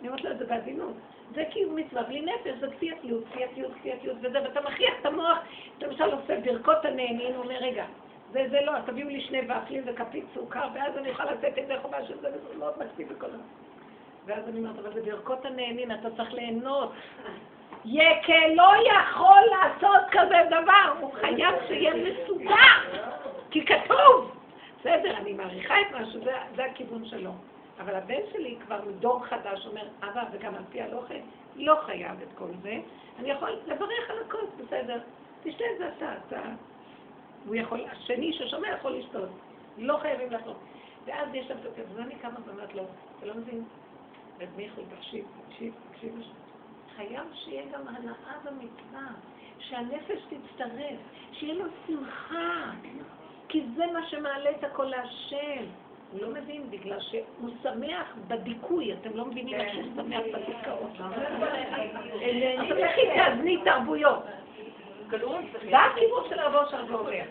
אני 0.00 0.08
אומרת 0.08 0.24
לו 0.24 0.30
את 0.30 0.38
זה 0.38 0.44
בעדינות. 0.44 0.92
זה 1.34 1.44
קיום 1.50 1.76
מצווה 1.76 2.02
בלי 2.02 2.20
נפש, 2.20 2.58
זה 2.60 2.66
כפייתיות, 2.76 3.24
כפייתיות, 3.30 3.72
כפייתיות 3.74 4.16
וזה, 4.20 4.42
ואתה 4.42 4.60
מכריח 4.60 4.94
את 5.00 5.06
המוח, 5.06 5.38
אתה 5.78 5.86
למשל 5.86 6.04
עושה 6.04 6.40
ברכות 6.40 6.84
הנהנים, 6.84 7.34
אומר, 7.36 7.56
רגע, 7.56 7.84
זה, 8.32 8.46
זה 8.50 8.60
לא, 8.60 8.72
תביאו 8.86 9.08
לי 9.08 9.20
שני 9.20 9.40
ופלים 9.40 9.82
וכפית 9.86 10.24
סוכר, 10.34 10.68
ואז 10.74 10.96
אני 10.96 11.10
אוכל 11.10 11.24
לתת 11.24 11.58
את 11.58 11.66
זה 11.66 11.74
חובה 11.82 12.04
שזה 12.04 12.28
מאוד 12.58 12.74
מקפיד 12.78 13.08
בכל 13.08 13.26
הזמן. 13.26 13.40
ואז 14.26 14.48
אני 14.48 14.58
אומרת, 14.58 14.78
אבל 14.78 14.94
זה 14.94 15.02
ברכות 15.02 15.44
הנהנין, 15.44 15.92
אתה 15.92 16.08
צריך 16.16 16.32
ליהנות. 16.32 16.92
יקה 17.84 18.46
לא 18.54 18.72
יכול 18.86 19.40
לעשות 19.50 20.02
כזה 20.10 20.38
דבר, 20.48 20.94
הוא 21.00 21.12
חייב 21.20 21.54
שיהיה 21.66 21.92
מסודר, 21.94 23.00
כי 23.50 23.66
כתוב. 23.66 24.30
בסדר, 24.80 25.16
אני 25.16 25.32
מעריכה 25.32 25.80
את 25.80 25.86
משהו, 26.00 26.24
זה, 26.24 26.32
זה 26.56 26.64
הכיוון 26.64 27.04
שלו. 27.04 27.30
אבל 27.80 27.94
הבן 27.94 28.20
שלי 28.32 28.56
כבר 28.66 28.80
מדור 28.86 29.24
חדש 29.24 29.66
אומר, 29.66 29.88
אבא, 30.02 30.24
וגם 30.32 30.54
על 30.54 30.62
פי 30.70 30.82
הלוחם, 30.82 31.20
לא 31.56 31.74
חייב 31.86 32.22
את 32.22 32.38
כל 32.38 32.48
זה. 32.62 32.78
אני 33.18 33.30
יכול 33.30 33.50
לברך 33.66 34.10
על 34.10 34.16
הכוס, 34.26 34.50
בסדר. 34.58 35.00
תשתה 35.42 35.64
את 35.72 35.78
זה 35.78 35.88
אתה, 35.96 36.12
אתה. 36.26 36.40
הוא 37.46 37.54
יכול, 37.54 37.84
השני 37.92 38.32
ששומע 38.32 38.68
יכול 38.68 38.92
לשתות. 38.92 39.28
לא 39.78 39.98
חייבים 40.02 40.30
לעשות. 40.30 40.56
ואז 41.04 41.28
יש 41.34 41.46
שם 41.48 41.54
זה, 41.62 41.82
ואני 41.94 42.14
קמה 42.14 42.38
ואומרת 42.46 42.74
לו, 42.74 42.82
אתה 43.18 43.26
לא 43.26 43.34
מבין, 43.34 43.64
רב 44.40 44.48
מיכאל, 44.56 44.84
תקשיב, 44.98 45.24
תקשיב, 45.48 45.74
תקשיב. 45.92 46.12
חייב 46.96 47.24
שיהיה 47.34 47.62
גם 47.72 47.88
הנאה 47.88 48.38
במצווה, 48.44 49.06
שהנפש 49.58 50.22
תצטרף, 50.28 50.98
שיהיה 51.32 51.54
לו 51.54 51.64
שמחה, 51.86 52.70
כי 53.48 53.62
זה 53.76 53.86
מה 53.92 54.08
שמעלה 54.08 54.50
את 54.50 54.64
הכל 54.64 54.84
להשם. 54.84 55.64
הוא 56.12 56.20
לא 56.20 56.28
מבין, 56.28 56.70
בגלל 56.70 57.00
שהוא 57.00 57.50
שמח 57.62 58.16
בדיכוי, 58.28 58.92
אתם 58.92 59.10
לא 59.14 59.24
מבינים 59.24 59.60
איך 59.60 59.72
שהוא 59.72 59.84
שמח 59.96 60.20
בדיכאות. 60.34 60.90
אז 62.58 62.76
לכי 62.76 63.00
תאזני 63.14 63.62
תרבויות. 63.64 64.22
זה 65.70 65.78
הכיוון 65.78 66.24
של 66.28 66.40
רבו 66.40 66.70
של 66.70 66.94
ואומר. 66.94 67.24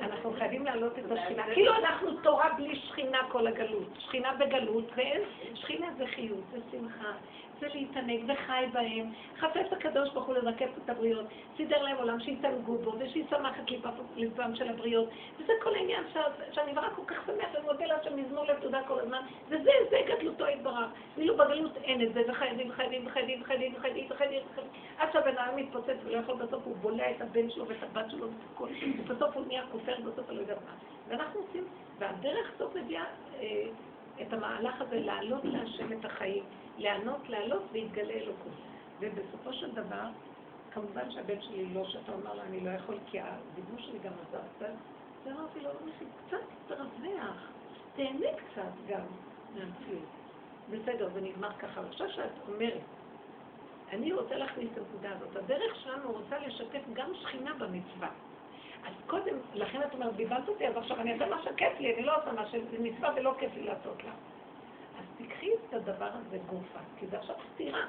אנחנו 0.00 0.32
חייבים 0.38 0.64
להעלות 0.64 0.98
את 0.98 1.12
השכינה. 1.12 1.44
כאילו 1.54 1.74
אנחנו 1.74 2.10
תורה 2.22 2.48
בלי 2.56 2.76
שכינה 2.76 3.18
כל 3.28 3.46
הגלות. 3.46 3.88
שכינה 3.98 4.32
בגלות, 4.38 4.84
ואין, 4.96 5.20
שכינה 5.54 5.86
זה 5.98 6.06
חיות, 6.06 6.44
זה 6.52 6.58
שמחה, 6.70 7.12
זה 7.60 7.68
להתענג 7.74 8.20
וחי 8.28 8.64
בהם. 8.72 9.12
חפש 9.38 9.72
הקדוש 9.72 10.10
ברוך 10.10 10.26
הוא 10.26 10.34
לזקף 10.34 10.68
את 10.84 10.90
הבריות, 10.90 11.26
סידר 11.56 11.82
להם 11.82 11.96
עולם 11.96 12.20
שיתענגו 12.20 12.78
בו 12.78 12.92
ושישמח 12.98 13.60
את 13.60 13.70
ליבם 14.16 14.54
של 14.54 14.68
הבריות. 14.68 15.08
וזה 15.38 15.52
כל 15.62 15.74
העניין 15.74 16.04
שאני 16.52 16.72
רק 16.76 16.92
כל 16.96 17.02
כך 17.06 17.16
שמח 17.26 17.48
ומודה 17.60 17.86
להשם 17.86 18.16
מזמור 18.16 18.44
לתודה 18.44 18.80
כל 18.88 19.00
הזמן, 19.00 19.20
וזה, 19.48 19.70
זה 19.90 19.96
גדלותו 20.06 20.48
יתברך. 20.48 20.86
כאילו 21.14 21.36
בגלות 21.36 21.76
אין 21.76 22.02
את 22.02 22.14
זה, 22.14 22.22
וחייבים, 22.28 22.70
וחייבים, 22.70 23.06
וחייבים, 23.06 23.42
וחייבים, 23.42 23.74
וחייבים, 23.76 24.06
וחייבים, 24.10 24.42
עד 24.98 25.08
שהבן 25.12 25.38
אדם 25.38 25.56
מתפוצץ 25.56 25.96
ולא 26.04 26.16
יכול 26.18 26.36
בסוף, 26.36 26.64
הוא 26.64 26.76
בולע 26.76 27.10
את 27.10 27.20
הבן 27.20 27.50
שלו 27.50 27.68
ואת 27.68 27.82
הבת 27.82 28.10
שלו, 28.10 28.26
ובסוף 28.98 29.36
הוא 29.36 29.46
נהיה 29.46 29.62
כופר, 29.72 29.96
בסוף 30.00 30.28
אני 30.28 30.36
לא 30.36 30.40
יודעת 30.40 30.58
מה. 30.64 30.74
ואנחנו 31.08 31.40
עושים, 31.40 31.64
והדרך 31.98 32.52
סוף 32.58 32.76
מביאה 32.76 33.04
אה, 33.34 33.68
את 34.22 34.32
המהלך 34.32 34.80
הזה 34.80 35.00
להעלות 35.00 35.44
להשם 35.44 35.92
את 35.92 36.04
החיים. 36.04 36.44
לענות, 36.78 37.28
לעלות 37.28 37.62
ויתגלה 37.72 38.12
אלוקות. 38.12 38.52
ובסופו 39.00 39.52
של 39.52 39.74
דבר, 39.74 40.08
כמובן 40.70 41.10
שהבן 41.10 41.40
שלי 41.40 41.74
לא 41.74 41.84
שאתה 41.84 42.12
אומר 42.12 42.34
לו, 42.34 42.42
אני 42.42 42.60
לא 42.60 42.70
יכול, 42.70 42.98
כי 43.06 43.20
הדיבור 43.20 43.78
שלי 43.78 43.98
גם 43.98 44.12
עזר 44.28 44.40
קצת, 44.56 44.66
אז 45.26 45.32
אמרתי 45.32 45.60
לו, 45.60 45.70
קצת 46.26 46.36
תרווח, 46.66 47.50
תהנה 47.96 48.26
קצת 48.36 48.72
גם 48.88 49.06
מהמציאות. 49.54 50.08
בסדר, 50.70 51.08
זה 51.14 51.20
נגמר 51.20 51.52
ככה. 51.52 51.80
עכשיו 51.80 52.10
שאת 52.10 52.30
אומרת 52.48 52.80
אני 53.92 54.12
רוצה 54.12 54.36
להכניס 54.36 54.68
את 54.72 54.78
הנקודה 54.78 55.10
הזאת. 55.16 55.36
הדרך 55.36 55.76
שלנו 55.76 56.12
רוצה 56.12 56.38
לשתף 56.38 56.82
גם 56.92 57.10
שכינה 57.14 57.54
במצווה. 57.54 58.08
אז 58.86 58.92
קודם, 59.06 59.36
לכן 59.54 59.82
את 59.82 59.94
אומרת, 59.94 60.16
ביבלת 60.16 60.48
אותי, 60.48 60.68
אז 60.68 60.76
עכשיו 60.76 61.00
אני 61.00 61.12
אעשה 61.12 61.26
מה 61.26 61.42
שכיף 61.42 61.80
לי, 61.80 61.94
אני 61.94 62.02
לא 62.02 62.16
עושה 62.16 62.32
מה 62.32 62.46
שזה 62.46 62.78
מצווה 62.78 63.10
ולא 63.16 63.34
כיף 63.38 63.54
לי 63.54 63.62
לעשות 63.62 64.04
לה. 64.04 64.10
אז 64.98 65.04
תקחי 65.18 65.50
את 65.54 65.74
הדבר 65.74 66.08
הזה 66.12 66.38
גופה, 66.46 66.78
כי 66.98 67.06
זה 67.06 67.18
עכשיו 67.18 67.36
סתירה 67.54 67.84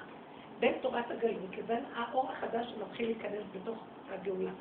בין 0.60 0.74
תורת 0.82 1.12
הגלות 1.12 1.58
לבין 1.58 1.84
האור 1.96 2.32
החדש 2.32 2.68
שמתחיל 2.68 3.06
להיכנס 3.06 3.44
בתוך 3.52 3.78
הגאולה. 4.10 4.52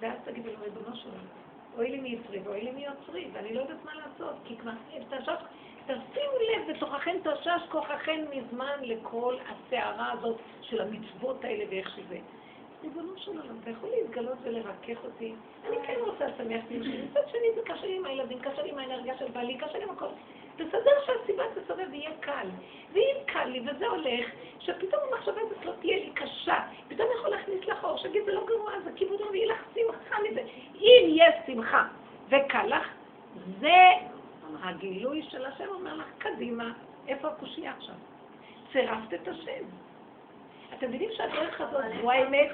ואז 0.00 0.18
תגידי 0.24 0.52
לו, 0.52 0.60
ריבונו 0.60 0.96
שלנו, 0.96 1.28
אוי 1.76 1.90
לי 1.90 2.00
מיצרי 2.00 2.38
ואוי 2.38 2.60
לי 2.60 2.70
מיוצרי, 2.70 3.28
ואני 3.32 3.54
לא 3.54 3.60
יודעת 3.60 3.84
מה 3.84 3.92
לעשות, 3.94 4.34
כי 4.44 4.56
כבר 4.56 4.72
תשש, 5.10 5.28
תשימו 5.86 6.34
לב 6.52 6.76
בתוככם 6.76 7.16
תשש 7.22 7.62
כוחכם 7.70 8.24
מזמן 8.30 8.78
לכל 8.82 9.36
הסערה 9.48 10.12
הזאת 10.12 10.36
של 10.60 10.80
המצוות 10.80 11.44
האלה 11.44 11.64
ואיך 11.70 11.90
שזה. 11.96 12.18
ריבונו 12.82 13.12
של 13.16 13.30
עולם, 13.30 13.56
אתה 13.62 13.70
יכול 13.70 13.88
להתגלות 13.90 14.38
ולרכך 14.42 15.04
אותי? 15.04 15.34
אני 15.68 15.76
כן 15.86 15.94
רוצה 16.06 16.26
לשמח 16.26 16.64
שלי. 16.68 17.02
מצד 17.10 17.20
שני 17.30 17.48
זה 17.54 17.60
קשה 17.64 17.86
לי 17.86 17.96
עם 17.96 18.04
הילדים, 18.04 18.38
קשה 18.38 18.62
לי 18.62 18.70
עם 18.70 18.78
האנרגיה 18.78 19.18
של 19.18 19.28
בעלי, 19.28 19.58
קשה 19.58 19.78
לי 19.78 19.84
עם 19.84 19.90
הכל. 19.90 20.06
תסדר 20.56 20.90
שהסיבה 21.06 21.42
תסובב 21.54 21.86
ויהיה 21.90 22.10
קל. 22.20 22.48
ואם 22.92 23.16
קל 23.26 23.44
לי 23.44 23.60
וזה 23.60 23.86
הולך, 23.86 24.26
שפתאום 24.58 25.00
המחשבה 25.12 25.40
הזאת 25.40 25.64
לא 25.64 25.72
תהיה 25.80 25.96
לי 25.96 26.10
קשה, 26.14 26.60
פתאום 26.88 27.08
יכול 27.18 27.30
להכניס 27.30 27.64
לך 27.66 27.84
אור, 27.84 27.98
שיגיד 27.98 28.24
זה 28.24 28.32
לא 28.32 28.46
גרוע, 28.46 28.72
זה 28.84 28.90
כיבוד 28.96 29.20
רבי, 29.20 29.38
יהיה 29.38 29.54
לך 29.54 29.64
שמחה 29.74 30.16
מזה. 30.30 30.40
אם 30.74 31.04
יש 31.08 31.34
שמחה 31.46 31.86
וקל 32.28 32.66
לך, 32.66 32.88
זה 33.60 33.76
הגילוי 34.62 35.22
של 35.30 35.46
השם 35.46 35.68
אומר 35.68 35.94
לך, 35.94 36.06
קדימה, 36.18 36.72
איפה 37.08 37.28
הקושייה 37.28 37.72
עכשיו? 37.76 37.94
צירפת 38.72 39.14
את 39.14 39.28
השם. 39.28 39.64
אתם 40.82 40.90
מבינים 40.90 41.10
שהדרך 41.16 41.60
הזאת 41.60 41.84
זו 42.02 42.10
האמת? 42.10 42.48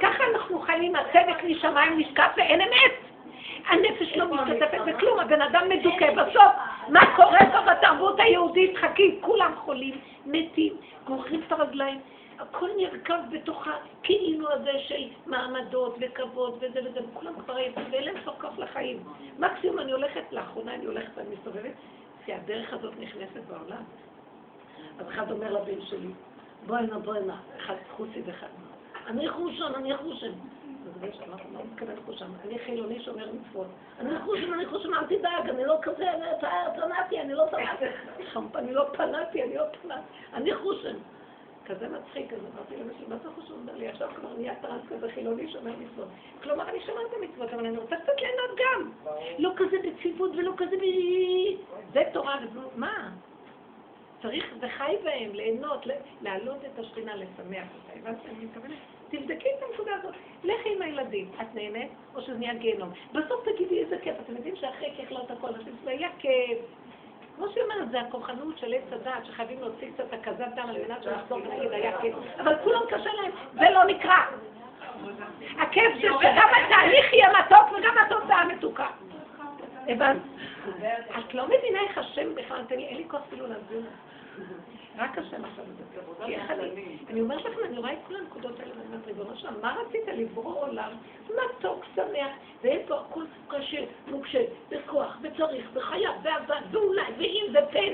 ככה 0.00 0.24
אנחנו 0.34 0.60
חיים, 0.60 0.96
הצדק 0.96 1.44
משמיים 1.44 1.98
נשקף 1.98 2.30
ואין 2.36 2.60
אמת. 2.60 2.92
הנפש 3.68 4.16
לא 4.16 4.34
משתתפת 4.34 4.80
בכלום, 4.86 5.20
הבן 5.20 5.42
אדם 5.42 5.68
מדוכא. 5.68 6.14
בסוף, 6.14 6.52
מה 6.88 7.16
קורה 7.16 7.38
פה 7.38 7.72
בתרבות 7.72 8.20
היהודית? 8.20 8.76
חכי, 8.76 9.18
כולם 9.20 9.52
חולים, 9.56 10.00
מתים, 10.26 10.76
גוררים 11.06 11.42
את 11.46 11.52
הרגליים. 11.52 12.00
הכל 12.38 12.68
נרקב 12.76 13.20
בתוך 13.30 13.66
הכאילו 13.66 14.52
הזה 14.52 14.72
של 14.78 15.08
מעמדות 15.26 15.96
וכבוד 16.00 16.56
וזה 16.60 16.80
וזה, 16.84 17.00
וכולם 17.12 17.34
כבר 17.44 17.56
עייפים 17.56 17.84
ואין 17.90 18.04
להם 18.04 18.16
סוף 18.24 18.40
כוח 18.40 18.58
לחיים. 18.58 19.02
מקסימום 19.38 19.78
אני 19.78 19.92
הולכת, 19.92 20.22
לאחרונה 20.32 20.74
אני 20.74 20.86
הולכת 20.86 21.10
ואני 21.16 21.28
מסתובבת, 21.34 21.72
כי 22.24 22.32
הדרך 22.32 22.72
הזאת 22.72 22.94
נכנסת 23.00 23.40
בעולם. 23.48 23.82
אז 24.98 25.08
אחד 25.08 25.30
אומר 25.30 25.52
לבן 25.52 25.80
שלי, 25.80 26.08
בואי 26.66 26.80
הנה, 26.80 26.98
בואי 26.98 27.18
הנה, 27.18 27.40
אחד 27.56 27.74
חוסי 27.96 28.22
ואחד. 28.26 28.46
אני 29.06 29.28
חושן, 29.28 29.72
אני 29.76 29.96
חושן. 29.96 30.32
שלי 31.12 31.24
אמר, 31.26 31.36
לא 31.52 32.00
חושן, 32.06 32.26
אני 32.44 32.58
חילוני 32.58 33.02
שומר 33.02 33.26
מצוות. 33.32 33.66
אני 34.00 34.18
חושן, 34.18 34.52
אני 34.52 34.66
חושן, 34.66 34.94
אל 34.94 35.06
תדאג, 35.06 35.48
אני 35.48 35.64
לא 35.64 35.78
כזה, 35.82 36.12
אני 36.12 36.20
לא 36.20 36.36
פנאטי. 36.40 37.20
אני 37.20 38.72
לא 38.72 38.84
פנאטי, 38.92 39.42
אני 39.42 39.54
לא 39.54 39.64
פנאטי. 39.82 40.02
אני 40.32 40.54
חושן. 40.54 40.96
כזה 41.66 41.88
מצחיק, 41.88 42.32
אז 42.32 42.38
אמרתי 42.54 42.74
שלי, 42.98 43.06
מה 43.08 43.16
אתה 43.16 43.28
חושב? 43.30 43.52
אומר 43.52 43.76
לי, 43.76 43.88
עכשיו 43.88 44.08
כבר 44.16 44.28
נהיה 44.36 44.54
טרנס 44.54 44.82
כזה 44.88 45.08
חילוני 45.14 45.52
שומר 45.52 45.72
מצוות. 45.78 46.08
כלומר, 46.42 46.68
אני 46.68 46.80
שומרת 46.80 47.06
את 47.10 47.16
המצוות, 47.18 47.54
אבל 47.54 47.66
אני 47.66 47.78
רוצה 47.78 47.96
קצת 47.96 48.12
ליהנות 48.20 48.58
גם. 48.58 48.90
לא 49.38 49.50
כזה 49.56 49.76
בציוות 49.84 50.30
ולא 50.36 50.52
כזה 50.56 50.76
ב... 50.76 50.84
זה 51.92 52.02
תורה, 52.12 52.38
מה? 52.76 53.10
צריך, 54.22 54.54
זה 54.60 54.68
חי 54.68 54.96
בהם, 55.04 55.34
ליהנות, 55.34 55.86
להעלות 56.22 56.64
את 56.64 56.78
השכינה, 56.78 57.16
לשמח 57.16 57.66
אותה. 57.74 57.98
הבנת? 57.98 58.18
אני 58.28 58.44
מתכוונת? 58.44 58.78
תבדקי 59.10 59.48
את 59.58 59.62
הנקודה 59.70 59.92
הזאת. 59.94 60.14
לכי 60.44 60.74
עם 60.76 60.82
הילדים. 60.82 61.30
את 61.40 61.54
נהנית, 61.54 61.90
או 62.14 62.22
שזה 62.22 62.38
נהיה 62.38 62.54
גיהנום. 62.54 62.90
בסוף 63.12 63.44
תגידי 63.44 63.78
איזה 63.78 63.98
כיף. 64.02 64.14
אתם 64.24 64.36
יודעים 64.36 64.56
שאחרי 64.56 64.94
ככלות 64.98 65.30
הכל, 65.30 65.48
זה 65.84 65.90
היה 65.90 66.08
כיף. 66.18 66.58
כמו 67.36 67.48
שהיא 67.48 67.64
אומרת, 67.64 67.90
זה 67.90 68.00
הכוחנות 68.00 68.58
של 68.58 68.74
עץ 68.74 68.92
הדעת, 68.92 69.26
שחייבים 69.26 69.60
להוציא 69.60 69.88
קצת 69.94 70.12
הקזת 70.12 70.48
דם 70.54 70.66
על 70.68 70.76
מנת 70.88 71.02
שנחזור 71.02 71.38
ונגיד 71.38 71.72
היה 71.72 72.00
כיף. 72.00 72.14
אבל 72.38 72.56
כולם 72.64 72.80
קשה 72.90 73.10
להם, 73.12 73.32
זה 73.52 73.70
לא 73.70 73.84
נקרא. 73.84 74.16
הכיף 75.58 75.94
זה 75.94 76.00
שגם 76.00 76.48
התהליך 76.66 77.12
יהיה 77.12 77.28
מתוק 77.40 77.78
וגם 77.78 77.94
התוצאה 77.98 78.44
מתוקה. 78.44 78.86
הבנת? 79.88 80.22
את 81.18 81.34
לא 81.34 81.46
מבינה 81.46 81.80
איך 81.80 81.98
השם 81.98 82.34
בכלל, 82.34 82.64
אין 82.70 82.96
לי 82.96 83.04
כוח 83.08 83.20
אפילו 83.28 83.46
להסביר 83.46 83.82
רק 84.98 85.18
השם 85.18 85.44
עכשיו 85.44 85.64
מדבר. 85.64 86.26
כי 86.26 86.34
איך 86.34 86.50
אני, 86.50 86.96
אני 87.08 87.20
אומרת 87.20 87.44
לכם, 87.44 87.60
אני 87.64 87.78
רואה 87.78 87.92
את 87.92 87.98
כל 88.08 88.16
הנקודות 88.16 88.60
האלה, 88.60 88.70
ואני 88.70 88.86
אומרת, 88.86 89.06
ריבונו 89.06 89.36
שלם, 89.36 89.54
מה 89.62 89.76
רצית 89.80 90.06
לברוא 90.06 90.60
עולם 90.60 90.92
מתוק, 91.28 91.84
שמח, 91.94 92.32
ואין 92.62 92.80
פה 92.86 93.00
הכל 93.00 93.24
קשה, 93.48 93.84
מוקשה, 94.06 94.44
בכוח, 94.68 95.18
וצריך, 95.22 95.70
וחייב, 95.72 96.10
ועבד, 96.22 96.60
ואולי, 96.70 97.02
ואם, 97.18 97.44
ופן. 97.50 97.92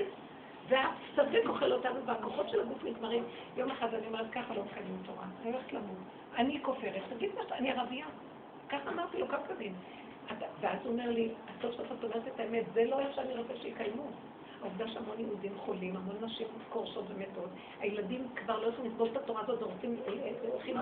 והספק 0.68 1.42
אוכל 1.46 1.72
אותנו, 1.72 2.06
והכוחות 2.06 2.48
של 2.48 2.60
הגוף 2.60 2.84
נגמרים. 2.84 3.24
יום 3.56 3.70
אחד 3.70 3.94
אני 3.94 4.06
אומרת, 4.06 4.26
ככה 4.32 4.54
לא 4.54 4.64
מקיימים 4.64 4.98
תורה, 5.06 5.24
אני 5.42 5.52
הולכת 5.52 5.72
למות. 5.72 5.96
אני 6.36 6.58
כופרת, 6.62 7.02
תגיד 7.16 7.30
מה 7.34 7.42
שאתה, 7.42 7.56
אני 7.56 7.72
ערבייה. 7.72 8.06
ככה 8.68 8.90
אמרתי 8.90 9.18
לו, 9.18 9.28
ככה 9.28 9.54
דין. 9.58 9.74
ואז 10.60 10.78
הוא 10.84 10.92
אומר 10.92 11.10
לי, 11.10 11.30
סוף 11.62 11.76
סוף 11.76 11.86
את 11.98 12.04
אומרת 12.04 12.28
את 12.34 12.40
האמת, 12.40 12.64
זה 12.74 12.84
לא 12.84 13.00
איך 13.00 13.14
שאני 13.14 13.34
רוצה 13.34 13.56
שיקיימו. 13.62 14.10
העובדה 14.62 14.88
שהמון 14.88 15.20
יהודים 15.20 15.52
חולים, 15.58 15.96
המון 15.96 16.16
נשים 16.20 16.46
קורסות 16.68 17.04
ומתות, 17.08 17.50
הילדים 17.80 18.28
כבר 18.36 18.60
לא 18.60 18.66
יכולים 18.66 18.90
לסבול 18.90 19.08
את 19.12 19.16
התורה 19.16 19.42
הזאת 19.42 19.62
ורוצים, 19.62 19.96
הולכים, 20.52 20.76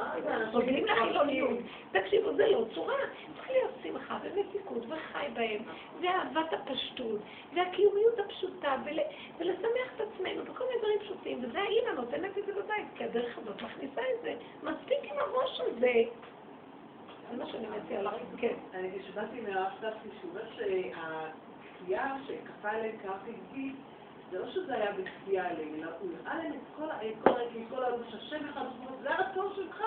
מובילים 0.53 0.87
לחילוניות. 0.87 1.59
תקשיבו, 1.93 2.35
זה 2.35 2.47
לא 2.47 2.65
צורה. 2.75 2.95
צריך 3.37 3.51
להיות 3.51 3.71
שמחה 3.83 4.19
ומתיקות 4.23 4.83
וחי 4.89 5.27
בהם, 5.35 5.63
ואהבת 6.01 6.53
הפשטות, 6.53 7.21
והקיומיות 7.55 8.19
הפשוטה, 8.19 8.77
ולשמח 9.39 9.89
את 9.97 10.01
עצמנו 10.01 10.45
בכל 10.45 10.65
מיני 10.65 10.79
דברים 10.79 10.99
פשוטים, 11.01 11.39
וזה 11.43 11.61
האימא 11.61 11.91
נותנת 11.91 12.39
את 12.39 12.47
זה 12.47 12.53
בבית, 12.53 12.87
כי 12.97 13.05
הדרך 13.05 13.39
הזאת 13.39 13.63
מכניסה 13.63 14.01
את 14.01 14.23
זה. 14.23 14.35
מספיק 14.63 15.13
עם 15.13 15.19
הראש 15.19 15.61
הזה. 15.61 16.03
זה 17.31 17.37
מה 17.37 17.47
שאני 17.47 17.67
מציעה 17.67 18.03
לך, 18.03 18.15
כן. 18.37 18.55
אני 18.75 18.91
שמעתי 19.13 19.41
מהרב 19.41 19.73
סבתי 19.81 20.09
שהוא 20.21 20.31
אומר 20.31 20.43
הכפייה 20.95 22.17
שכפה 22.27 22.69
עליהם 22.69 22.97
כערבי 23.03 23.33
גיל, 23.53 23.75
זה 24.31 24.39
לא 24.39 24.51
שזה 24.51 24.75
היה 24.75 24.93
בכפייה 24.93 25.49
עליהם, 25.51 25.75
אלא 25.75 25.91
הוא 26.01 26.11
הראה 26.25 26.39
להם 26.39 26.53
את 26.53 26.77
כל 26.77 26.87
כל 27.71 27.85
הלבוש, 27.85 28.15
השם 28.15 28.49
אחד, 28.49 28.65
זה 29.03 29.11
הרצון 29.15 29.53
שלך. 29.57 29.85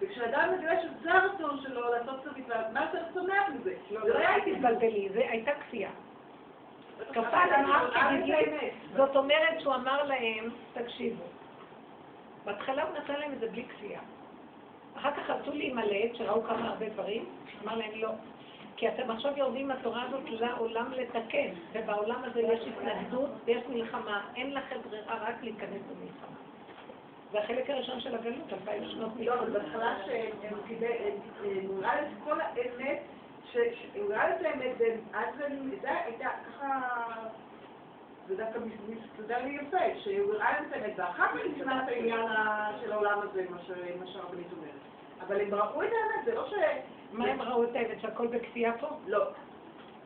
וכשאדם 0.00 0.54
מגלה 0.58 0.82
שזה 0.82 1.12
הרצון 1.12 1.60
שלו 1.62 1.80
לעשות 1.92 2.20
את 2.20 2.26
המצווה, 2.26 2.70
מה 2.72 2.84
אתה 2.90 2.98
צומח 3.14 3.48
מזה? 3.54 3.74
לא, 3.90 4.08
לא 4.08 4.18
היה 4.18 4.44
תתבלבלי, 4.44 5.08
זה 5.12 5.20
הייתה 5.30 5.50
כפייה. 5.60 5.90
כפה 7.12 7.36
עליהם 7.42 7.66
זאת 8.96 9.16
אומרת 9.16 9.60
שהוא 9.60 9.74
אמר 9.74 10.04
להם, 10.04 10.50
תקשיבו, 10.72 11.22
בהתחלה 12.44 12.82
הוא 12.82 12.98
נתן 12.98 13.20
להם 13.20 13.32
את 13.32 13.40
זה 13.40 13.48
בלי 13.48 13.64
כפייה. 13.64 14.00
אחר 14.96 15.10
כך 15.10 15.30
רצו 15.30 15.52
להימלט, 15.52 16.14
שראו 16.14 16.42
כמה 16.42 16.68
הרבה 16.68 16.88
דברים, 16.88 17.24
אמר 17.64 17.76
להם 17.76 17.90
לא. 17.94 18.10
כי 18.76 18.88
אתם 18.88 19.10
עכשיו 19.10 19.32
יורדים 19.36 19.68
מהתורה 19.68 20.02
הזאת 20.02 20.22
לעולם 20.26 20.92
לתקן, 20.92 21.48
ובעולם 21.72 22.24
הזה 22.24 22.40
יש 22.40 22.60
התנגדות 22.60 23.30
ויש 23.44 23.62
מלחמה, 23.68 24.26
אין 24.36 24.54
לכם 24.54 24.76
ברירה 24.88 25.18
רק 25.20 25.42
להיכנס 25.42 25.82
למלחמה. 25.90 26.36
זה 27.32 27.38
החלק 27.38 27.70
הראשון 27.70 28.00
של 28.00 28.14
הגלות, 28.14 28.52
אלפיים 28.52 28.84
שנות 28.84 29.16
מלחמה. 29.16 29.36
לא, 29.36 29.42
אבל 29.42 29.50
בהתחלה 29.50 29.96
שהוא 30.04 30.58
קיבל, 30.68 30.86
הוא 31.66 31.82
ראה 31.82 32.02
את 32.02 32.06
כל 32.24 32.40
האמת, 32.40 33.02
הוא 33.94 34.12
ראה 34.14 34.36
את 34.36 34.44
האמת, 34.44 34.76
אז 35.14 35.34
זה 35.80 35.90
הייתה 36.04 36.28
ככה... 36.46 36.80
זה 38.28 38.36
דווקא 38.36 38.58
מסתדר 38.88 39.44
לי 39.44 39.58
יפה, 39.62 40.00
שהוא 40.04 40.34
ראה 40.34 40.60
את 40.60 40.72
האמת, 40.72 40.92
ואחר 40.96 41.26
כך 41.26 41.34
את 41.66 41.88
העניין 41.88 42.26
של 42.80 42.92
העולם 42.92 43.18
הזה, 43.22 43.44
מה 43.50 44.06
שהרבנית 44.06 44.52
אומרת. 44.52 44.83
אבל 45.20 45.40
הם 45.40 45.54
ראו 45.54 45.82
את 45.82 45.88
האמת, 45.88 46.24
זה 46.24 46.34
לא 46.34 46.46
ש... 46.50 46.52
מה 47.12 47.24
הם 47.24 47.42
ראו 47.42 47.64
את 47.64 47.68
האמת, 47.74 48.00
שהכל 48.00 48.26
בכפייה 48.26 48.72
פה? 48.80 48.86
לא. 49.06 49.24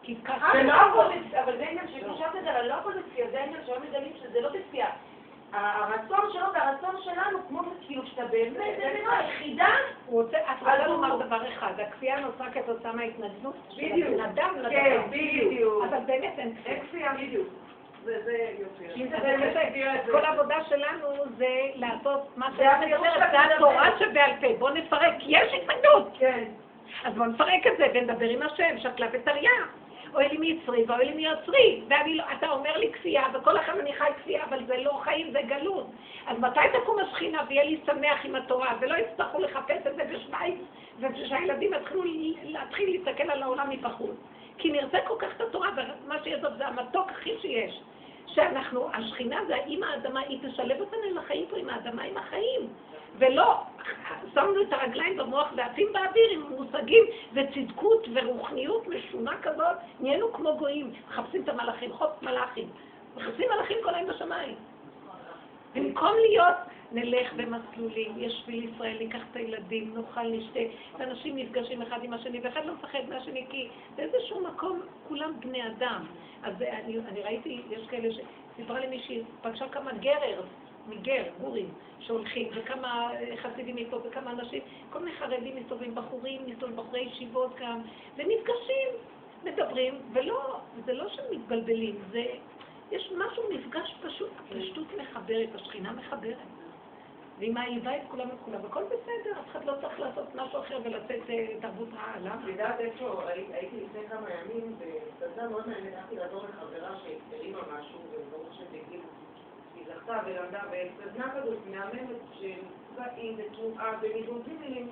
כי 0.02 0.16
ככה... 0.24 0.48
זה 0.52 0.62
לא 0.62 0.72
הכל 0.72 1.18
בכפייה, 1.18 1.44
אבל 1.44 1.56
זה 1.56 1.68
עניין 1.68 1.86
שחשבת 1.88 2.36
את 2.38 2.44
זה, 2.44 2.50
אבל 2.50 2.68
לא 2.68 2.74
הכל 2.74 2.92
בכפייה, 2.92 3.30
זה 3.30 3.44
עניין 3.44 3.60
שהיום 3.66 3.82
מגלים 3.82 4.12
שזה 4.22 4.40
לא 4.40 4.48
בכפייה. 4.48 4.88
הרצון 5.52 6.32
שלו 6.32 6.46
והרצון 6.54 6.94
שלנו, 7.04 7.38
כמו 7.48 7.62
כאילו 7.86 8.06
שאתה 8.06 8.24
באמת, 8.24 8.76
זה 8.76 9.00
לא 9.04 9.12
היחידה. 9.12 9.68
הוא 10.06 10.22
רוצה, 10.22 10.38
את 10.38 10.60
רוצה 10.60 10.86
לומר 10.86 11.26
דבר 11.26 11.48
אחד, 11.48 11.80
הכפייה 11.80 12.20
נוצרה 12.20 12.50
כתוצאה 12.50 12.92
מההתנגדות 12.92 13.54
של 13.70 13.84
הבן 13.84 14.20
אדם 14.20 14.54
לדבר. 14.58 14.70
כן, 14.70 15.00
בדיוק. 15.10 15.84
אבל 15.84 15.98
באמת 16.06 16.34
אין 16.38 16.54
כפייה. 16.88 17.12
בדיוק. 17.12 17.48
זה 18.24 18.48
יופי. 18.58 20.10
כל 20.10 20.24
העבודה 20.24 20.56
שלנו 20.68 21.08
זה 21.36 21.70
לעשות 21.74 22.36
מה 22.36 22.48
שאת 22.56 22.88
מדברת, 22.88 23.30
זה 23.30 23.54
התורה 23.54 23.90
שבעל 23.98 24.30
פה. 24.40 24.46
בואו 24.58 24.74
נפרק, 24.74 25.14
יש 25.26 25.54
התנגדות. 25.54 26.16
כן. 26.18 26.44
אז 27.04 27.14
בואו 27.14 27.26
נפרק 27.26 27.66
את 27.66 27.72
זה 27.78 27.86
ונדבר 27.94 28.28
עם 28.28 28.42
השם, 28.42 28.78
שקלה 28.78 29.06
וטריה. 29.12 29.50
אוי 30.14 30.28
לי 30.28 30.38
מיצרי 30.38 30.84
ואוי 30.88 31.04
לי 31.04 31.12
מיוצרי, 31.12 31.82
ואני 31.88 32.14
לא, 32.14 32.24
אתה 32.38 32.50
אומר 32.50 32.76
לי 32.76 32.92
כפייה, 32.92 33.24
וכל 33.34 33.58
אחד 33.58 33.78
אני 33.78 33.92
חי 33.92 34.08
כפייה, 34.22 34.44
אבל 34.44 34.64
זה 34.66 34.76
לא 34.76 35.00
חיים, 35.02 35.30
זה 35.32 35.40
גלות. 35.42 35.86
אז 36.26 36.38
מתי 36.38 36.60
תקום 36.72 36.98
השכינה 36.98 37.42
ויהיה 37.48 37.64
לי 37.64 37.80
שמח 37.86 38.24
עם 38.24 38.34
התורה, 38.34 38.76
ולא 38.80 38.94
יצטרכו 38.94 39.38
לחפש 39.38 39.86
את 39.86 39.96
זה 39.96 40.04
בשוויץ, 40.04 40.58
ושהילדים 41.00 41.74
יתחילו 41.74 42.02
להתחיל 42.42 42.90
להסתכל 42.96 43.30
על 43.30 43.42
העולם 43.42 43.70
מבחוץ. 43.70 44.16
כי 44.58 44.72
נרצה 44.72 44.98
כל 45.06 45.14
כך 45.18 45.28
את 45.36 45.40
התורה, 45.40 45.68
ומה 45.76 46.16
שיש 46.24 46.40
זאת 46.40 46.58
זה 46.58 46.66
המתוק 46.66 47.10
הכי 47.10 47.30
שיש. 47.40 47.80
שאנחנו, 48.34 48.88
השכינה 48.94 49.40
זה 49.46 49.56
האמא 49.56 49.86
האדמה, 49.86 50.20
היא 50.20 50.38
תשלב 50.42 50.80
אותנו 50.80 51.00
עם 51.10 51.18
החיים 51.18 51.46
פה, 51.50 51.56
עם 51.56 51.68
האדמה, 51.68 52.02
עם 52.02 52.16
החיים. 52.16 52.68
ולא, 53.18 53.62
שמנו 54.34 54.62
את 54.62 54.72
הרגליים 54.72 55.16
במוח 55.16 55.52
ועפים 55.56 55.88
באוויר 55.92 56.30
עם 56.30 56.42
מושגים 56.42 57.04
וצדקות 57.32 58.08
ורוחניות 58.14 58.88
משונה 58.88 59.32
כזאת, 59.42 59.76
נהיינו 60.00 60.32
כמו 60.32 60.56
גויים, 60.56 60.92
מחפשים 61.08 61.42
את 61.42 61.48
המלאכים, 61.48 61.92
חוק 61.92 62.22
מלאכים. 62.22 62.68
מחפשים 63.16 63.48
מלאכים 63.54 63.76
כל 63.82 63.94
היום 63.94 64.08
בשמיים. 64.10 64.54
במקום 65.74 66.12
להיות, 66.28 66.56
נלך 66.92 67.32
במסלולים, 67.32 68.12
יש 68.16 68.32
שביל 68.32 68.74
ישראל, 68.74 68.96
ניקח 68.98 69.20
את 69.30 69.36
הילדים, 69.36 69.94
נאכל, 69.94 70.28
נשתה, 70.28 70.60
ואנשים 70.98 71.36
נפגשים 71.36 71.82
אחד 71.82 72.04
עם 72.04 72.12
השני, 72.12 72.40
ואחד 72.42 72.66
לא 72.66 72.74
מפחד 72.74 72.98
מהשני, 73.08 73.46
כי 73.50 73.68
באיזשהו 73.96 74.40
מקום 74.40 74.80
כולם 75.08 75.40
בני 75.40 75.66
אדם. 75.66 76.06
אז 76.42 76.54
אני, 76.62 76.98
אני 77.08 77.22
ראיתי, 77.22 77.60
יש 77.70 77.86
כאלה 77.86 78.08
שסיפרה 78.14 78.80
לי 78.80 78.86
מישהי, 78.86 79.22
פגשה 79.42 79.68
כמה 79.68 79.92
גרר, 79.92 80.42
מגר, 80.88 81.22
גורים, 81.40 81.68
שהולכים, 82.00 82.48
וכמה 82.54 83.10
חסידים 83.42 83.76
איתו, 83.76 84.02
וכמה 84.04 84.30
אנשים, 84.30 84.62
כל 84.90 84.98
מיני 84.98 85.16
חרדים 85.16 85.56
מסתובבים, 85.56 85.94
בחורים 85.94 86.42
מסתובבים, 86.46 86.76
בחורי 86.76 87.00
ישיבות 87.00 87.54
גם, 87.60 87.80
ונפגשים, 88.16 88.88
מדברים, 89.44 89.94
ולא, 90.12 90.60
זה 90.84 90.92
לא 90.92 91.08
שהם 91.08 91.24
מתבלבלים, 91.30 91.98
זה, 92.10 92.24
יש 92.90 93.12
משהו, 93.18 93.42
מפגש 93.54 93.94
פשוט, 94.02 94.30
הפשטות 94.38 94.86
מחברת, 94.98 95.48
השכינה 95.54 95.92
מחברת. 95.92 96.57
והיא 97.38 97.54
מעליבה 97.54 97.96
את 97.96 98.02
כולם 98.08 98.28
וכולם, 98.34 98.64
הכל 98.64 98.84
בסדר, 98.84 99.40
אף 99.40 99.46
אחד 99.50 99.64
לא 99.64 99.72
צריך 99.80 100.00
לעשות 100.00 100.34
משהו 100.34 100.60
אחר 100.60 100.78
ולתת 100.84 101.30
אה, 101.30 101.46
תרבות 101.60 101.88
רעה, 101.92 102.20
למה? 102.20 102.34
את 102.34 102.48
יודעת 102.48 102.80
איפה, 102.80 103.22
הייתי 103.28 103.76
לפני 103.84 104.08
כמה 104.08 104.28
ימים, 104.30 104.76
בסדנה 105.20 105.48
מאוד 105.48 105.68
מעניינת, 105.68 105.94
הלכתי 105.98 106.16
לעזור 106.16 106.44
לחברה 106.44 106.96
שהרימה 106.98 107.58
משהו, 107.78 107.98
וברור 108.12 108.48
שזה 108.52 108.78
גיל, 108.90 109.00
היא 109.74 109.84
זכתה 109.86 110.20
ולמדה, 110.26 110.60
בסדנה 110.70 111.32
כזאת 111.34 111.58
מהממת 111.70 112.16
של 112.32 112.60
צבעים 112.94 113.36
ותנועה 113.38 113.92
וניגודים, 114.00 114.90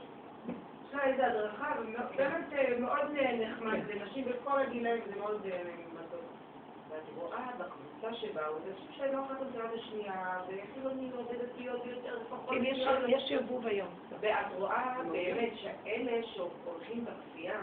יש 0.89 0.95
לה 0.95 1.05
איזו 1.05 1.23
הדרכה, 1.23 1.75
ובאמת 1.81 2.53
אה, 2.53 2.79
מאוד 2.79 3.11
נחמד, 3.41 3.79
לנשים 3.89 4.25
בכל 4.25 4.59
הגילאים, 4.59 5.03
זה 5.07 5.21
מאוד 5.21 5.47
אה, 5.47 5.63
מתוק. 5.93 6.21
ואת 6.91 7.03
רואה 7.17 7.47
בקבוצה 7.59 7.86
שבאו, 8.15 8.53
זה 8.65 8.71
אנשים 8.71 8.93
שלא 8.97 9.21
אחת 9.25 9.37
עוזרת 9.41 9.71
השנייה, 9.75 10.13
וחילוניות 10.49 11.31
ודתיות 11.31 11.87
יותר, 11.87 12.19
פחות 12.31 12.55
כן, 12.55 12.65
יש- 12.65 12.89
יש 13.07 13.33
ערבוב 13.33 13.67
היום. 13.67 13.89
ואת 14.21 14.47
רואה 14.59 14.95
באמת 15.13 15.51
שאלה 15.57 16.23
שהולכים 16.27 17.05
בכפייה, 17.05 17.59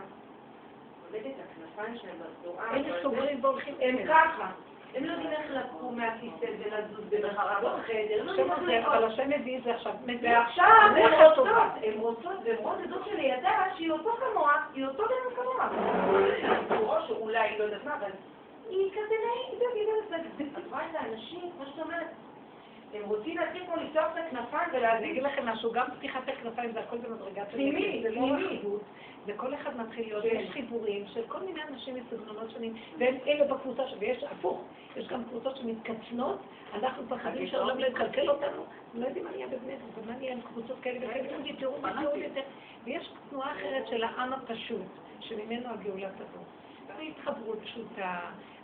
עומדת 1.07 1.25
את 1.25 1.45
הכנפיים 1.51 1.97
שלהם 1.97 2.15
בתנועה, 2.19 2.75
אלה 2.75 3.03
סוגרים 3.03 3.43
והולכים, 3.43 3.75
הם 3.81 3.95
ככה. 4.07 4.51
הם 4.95 5.03
לא 5.05 5.11
יודעים 5.11 5.31
איך 5.31 5.51
לקום 5.51 5.97
מהכיסא 5.97 6.45
ולזוז 6.59 7.05
בחרב 7.09 7.77
בחדר, 7.79 8.23
לא 8.23 8.31
יודעים 8.31 8.69
איך 8.69 8.87
אבל. 8.87 9.03
השם 9.03 9.29
מביא 9.29 9.57
את 9.57 9.63
זה 9.63 9.75
עכשיו. 9.75 9.93
ועכשיו 10.21 10.65
הן 10.95 11.11
לא 11.11 11.27
רוצות. 11.29 11.47
הן 11.83 11.93
רוצות, 11.99 12.31
והן 12.45 12.55
רואות 12.57 12.77
את 12.83 12.89
זאת 12.89 13.05
שלידה, 13.05 13.51
שהיא 13.75 13.91
אותו 13.91 14.09
כמוה, 14.11 14.53
היא 14.73 14.85
אותו 14.85 15.03
בן 15.03 15.35
כמוה. 15.35 15.69
או 16.79 17.07
שאולי, 17.07 17.57
לא 17.59 17.63
יודעת 17.63 17.83
מה, 17.83 17.95
אבל 17.95 18.09
היא 18.69 18.91
כזה 18.91 19.15
נהיית, 19.25 19.61
היא 19.73 19.83
יודעת, 19.83 20.21
את 20.57 20.71
רואה 20.71 20.89
את 20.89 20.95
האנשים, 20.95 21.41
כמו 21.57 21.65
שאת 21.65 21.79
אומרת, 21.79 22.07
הם 22.93 23.01
רוצים 23.05 23.37
להתחיל 23.37 23.63
פה 23.65 23.75
לפתוח 23.75 24.05
את 24.13 24.17
הכנפיים 24.17 24.85
אגיד 25.11 25.23
לכם 25.23 25.45
משהו, 25.45 25.71
גם 25.71 25.85
פתיחת 25.97 26.29
הכנפיים 26.29 26.71
זה 26.71 26.79
הכל 26.79 26.97
במדרגה 26.97 27.45
פנימי, 27.45 27.99
זה 28.03 28.09
לא. 28.09 28.25
אחדות, 28.37 28.81
וכל 29.25 29.53
אחד 29.53 29.77
מתחיל 29.77 30.05
להיות, 30.05 30.23
כן. 30.23 30.39
יש 30.39 30.49
חיבורים 30.51 31.05
של 31.13 31.21
כל 31.27 31.39
מיני 31.39 31.61
אנשים 31.63 31.95
מסגנונות 31.95 32.51
שונים, 32.51 32.73
והם 32.97 33.15
אלה 33.27 33.53
בקבוצה, 33.53 33.83
ויש 33.99 34.23
הפוך, 34.23 34.61
יש 34.95 35.07
גם 35.07 35.23
קבוצות 35.23 35.57
שמתקצנות, 35.57 36.39
אנחנו 36.73 37.03
פחדים 37.09 37.47
שהעולם 37.47 37.79
לא 37.79 37.85
יקלקל 37.85 38.29
אותנו, 38.29 38.63
לא 38.93 39.05
יודעים 39.05 39.25
מה 39.25 39.31
נהיה 39.31 39.47
בבני 39.47 39.75
ברק, 39.75 40.05
ומה 40.05 40.17
נהיה 40.17 40.33
עם 40.33 40.41
קבוצות 40.41 40.77
כאלה 40.81 40.97
וכאלה, 40.97 41.29
תראו, 41.29 41.57
תראו, 41.59 41.93
תראו 42.01 42.17
יותר, 42.17 42.41
ויש 42.83 43.09
תנועה 43.29 43.51
אחרת 43.51 43.87
של 43.87 44.03
העם 44.03 44.33
הפשוט, 44.33 44.87
שממנו 45.19 45.69
הגאולה 45.69 46.09
תבוא. 46.09 46.43
והתחברות 46.97 47.59
פשוטה. 47.63 48.19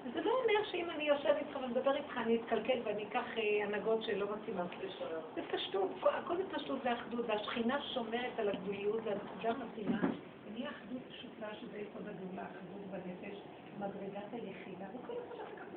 וזה 0.09 0.21
לא 0.21 0.31
אומר 0.31 0.63
שאם 0.71 0.89
אני 0.89 1.03
יושב 1.03 1.33
איתך 1.37 1.59
ומדבר 1.63 1.95
איתך, 1.95 2.17
אני 2.17 2.35
אתקלקל 2.35 2.79
ואני 2.83 3.03
אקח 3.03 3.37
אה, 3.37 3.65
הנהגות 3.65 4.03
שלא 4.03 4.27
מתאימות. 4.35 4.71
זה 5.35 5.41
פשטות, 5.51 5.91
הכל 6.03 6.37
זה 6.37 6.43
פשטות 6.49 6.79
ואחדות, 6.83 7.25
והשכינה 7.27 7.81
שומרת 7.93 8.39
על 8.39 8.49
הגבוליות 8.49 8.99
והנקודה 9.03 9.53
מתאימה. 9.53 9.99
ונהיה 10.45 10.69
אחדות 10.69 11.01
פשוטה 11.09 11.55
שזה 11.61 11.77
יסוד 11.77 12.07
הגאולה, 12.07 12.43
אחדות 12.43 12.85
בנפש, 12.91 13.37
מדרגת 13.79 14.33
היחידה, 14.33 14.85
וכל 14.95 15.13
אחד 15.13 15.43
אחר 15.43 15.55
כך 15.59 15.69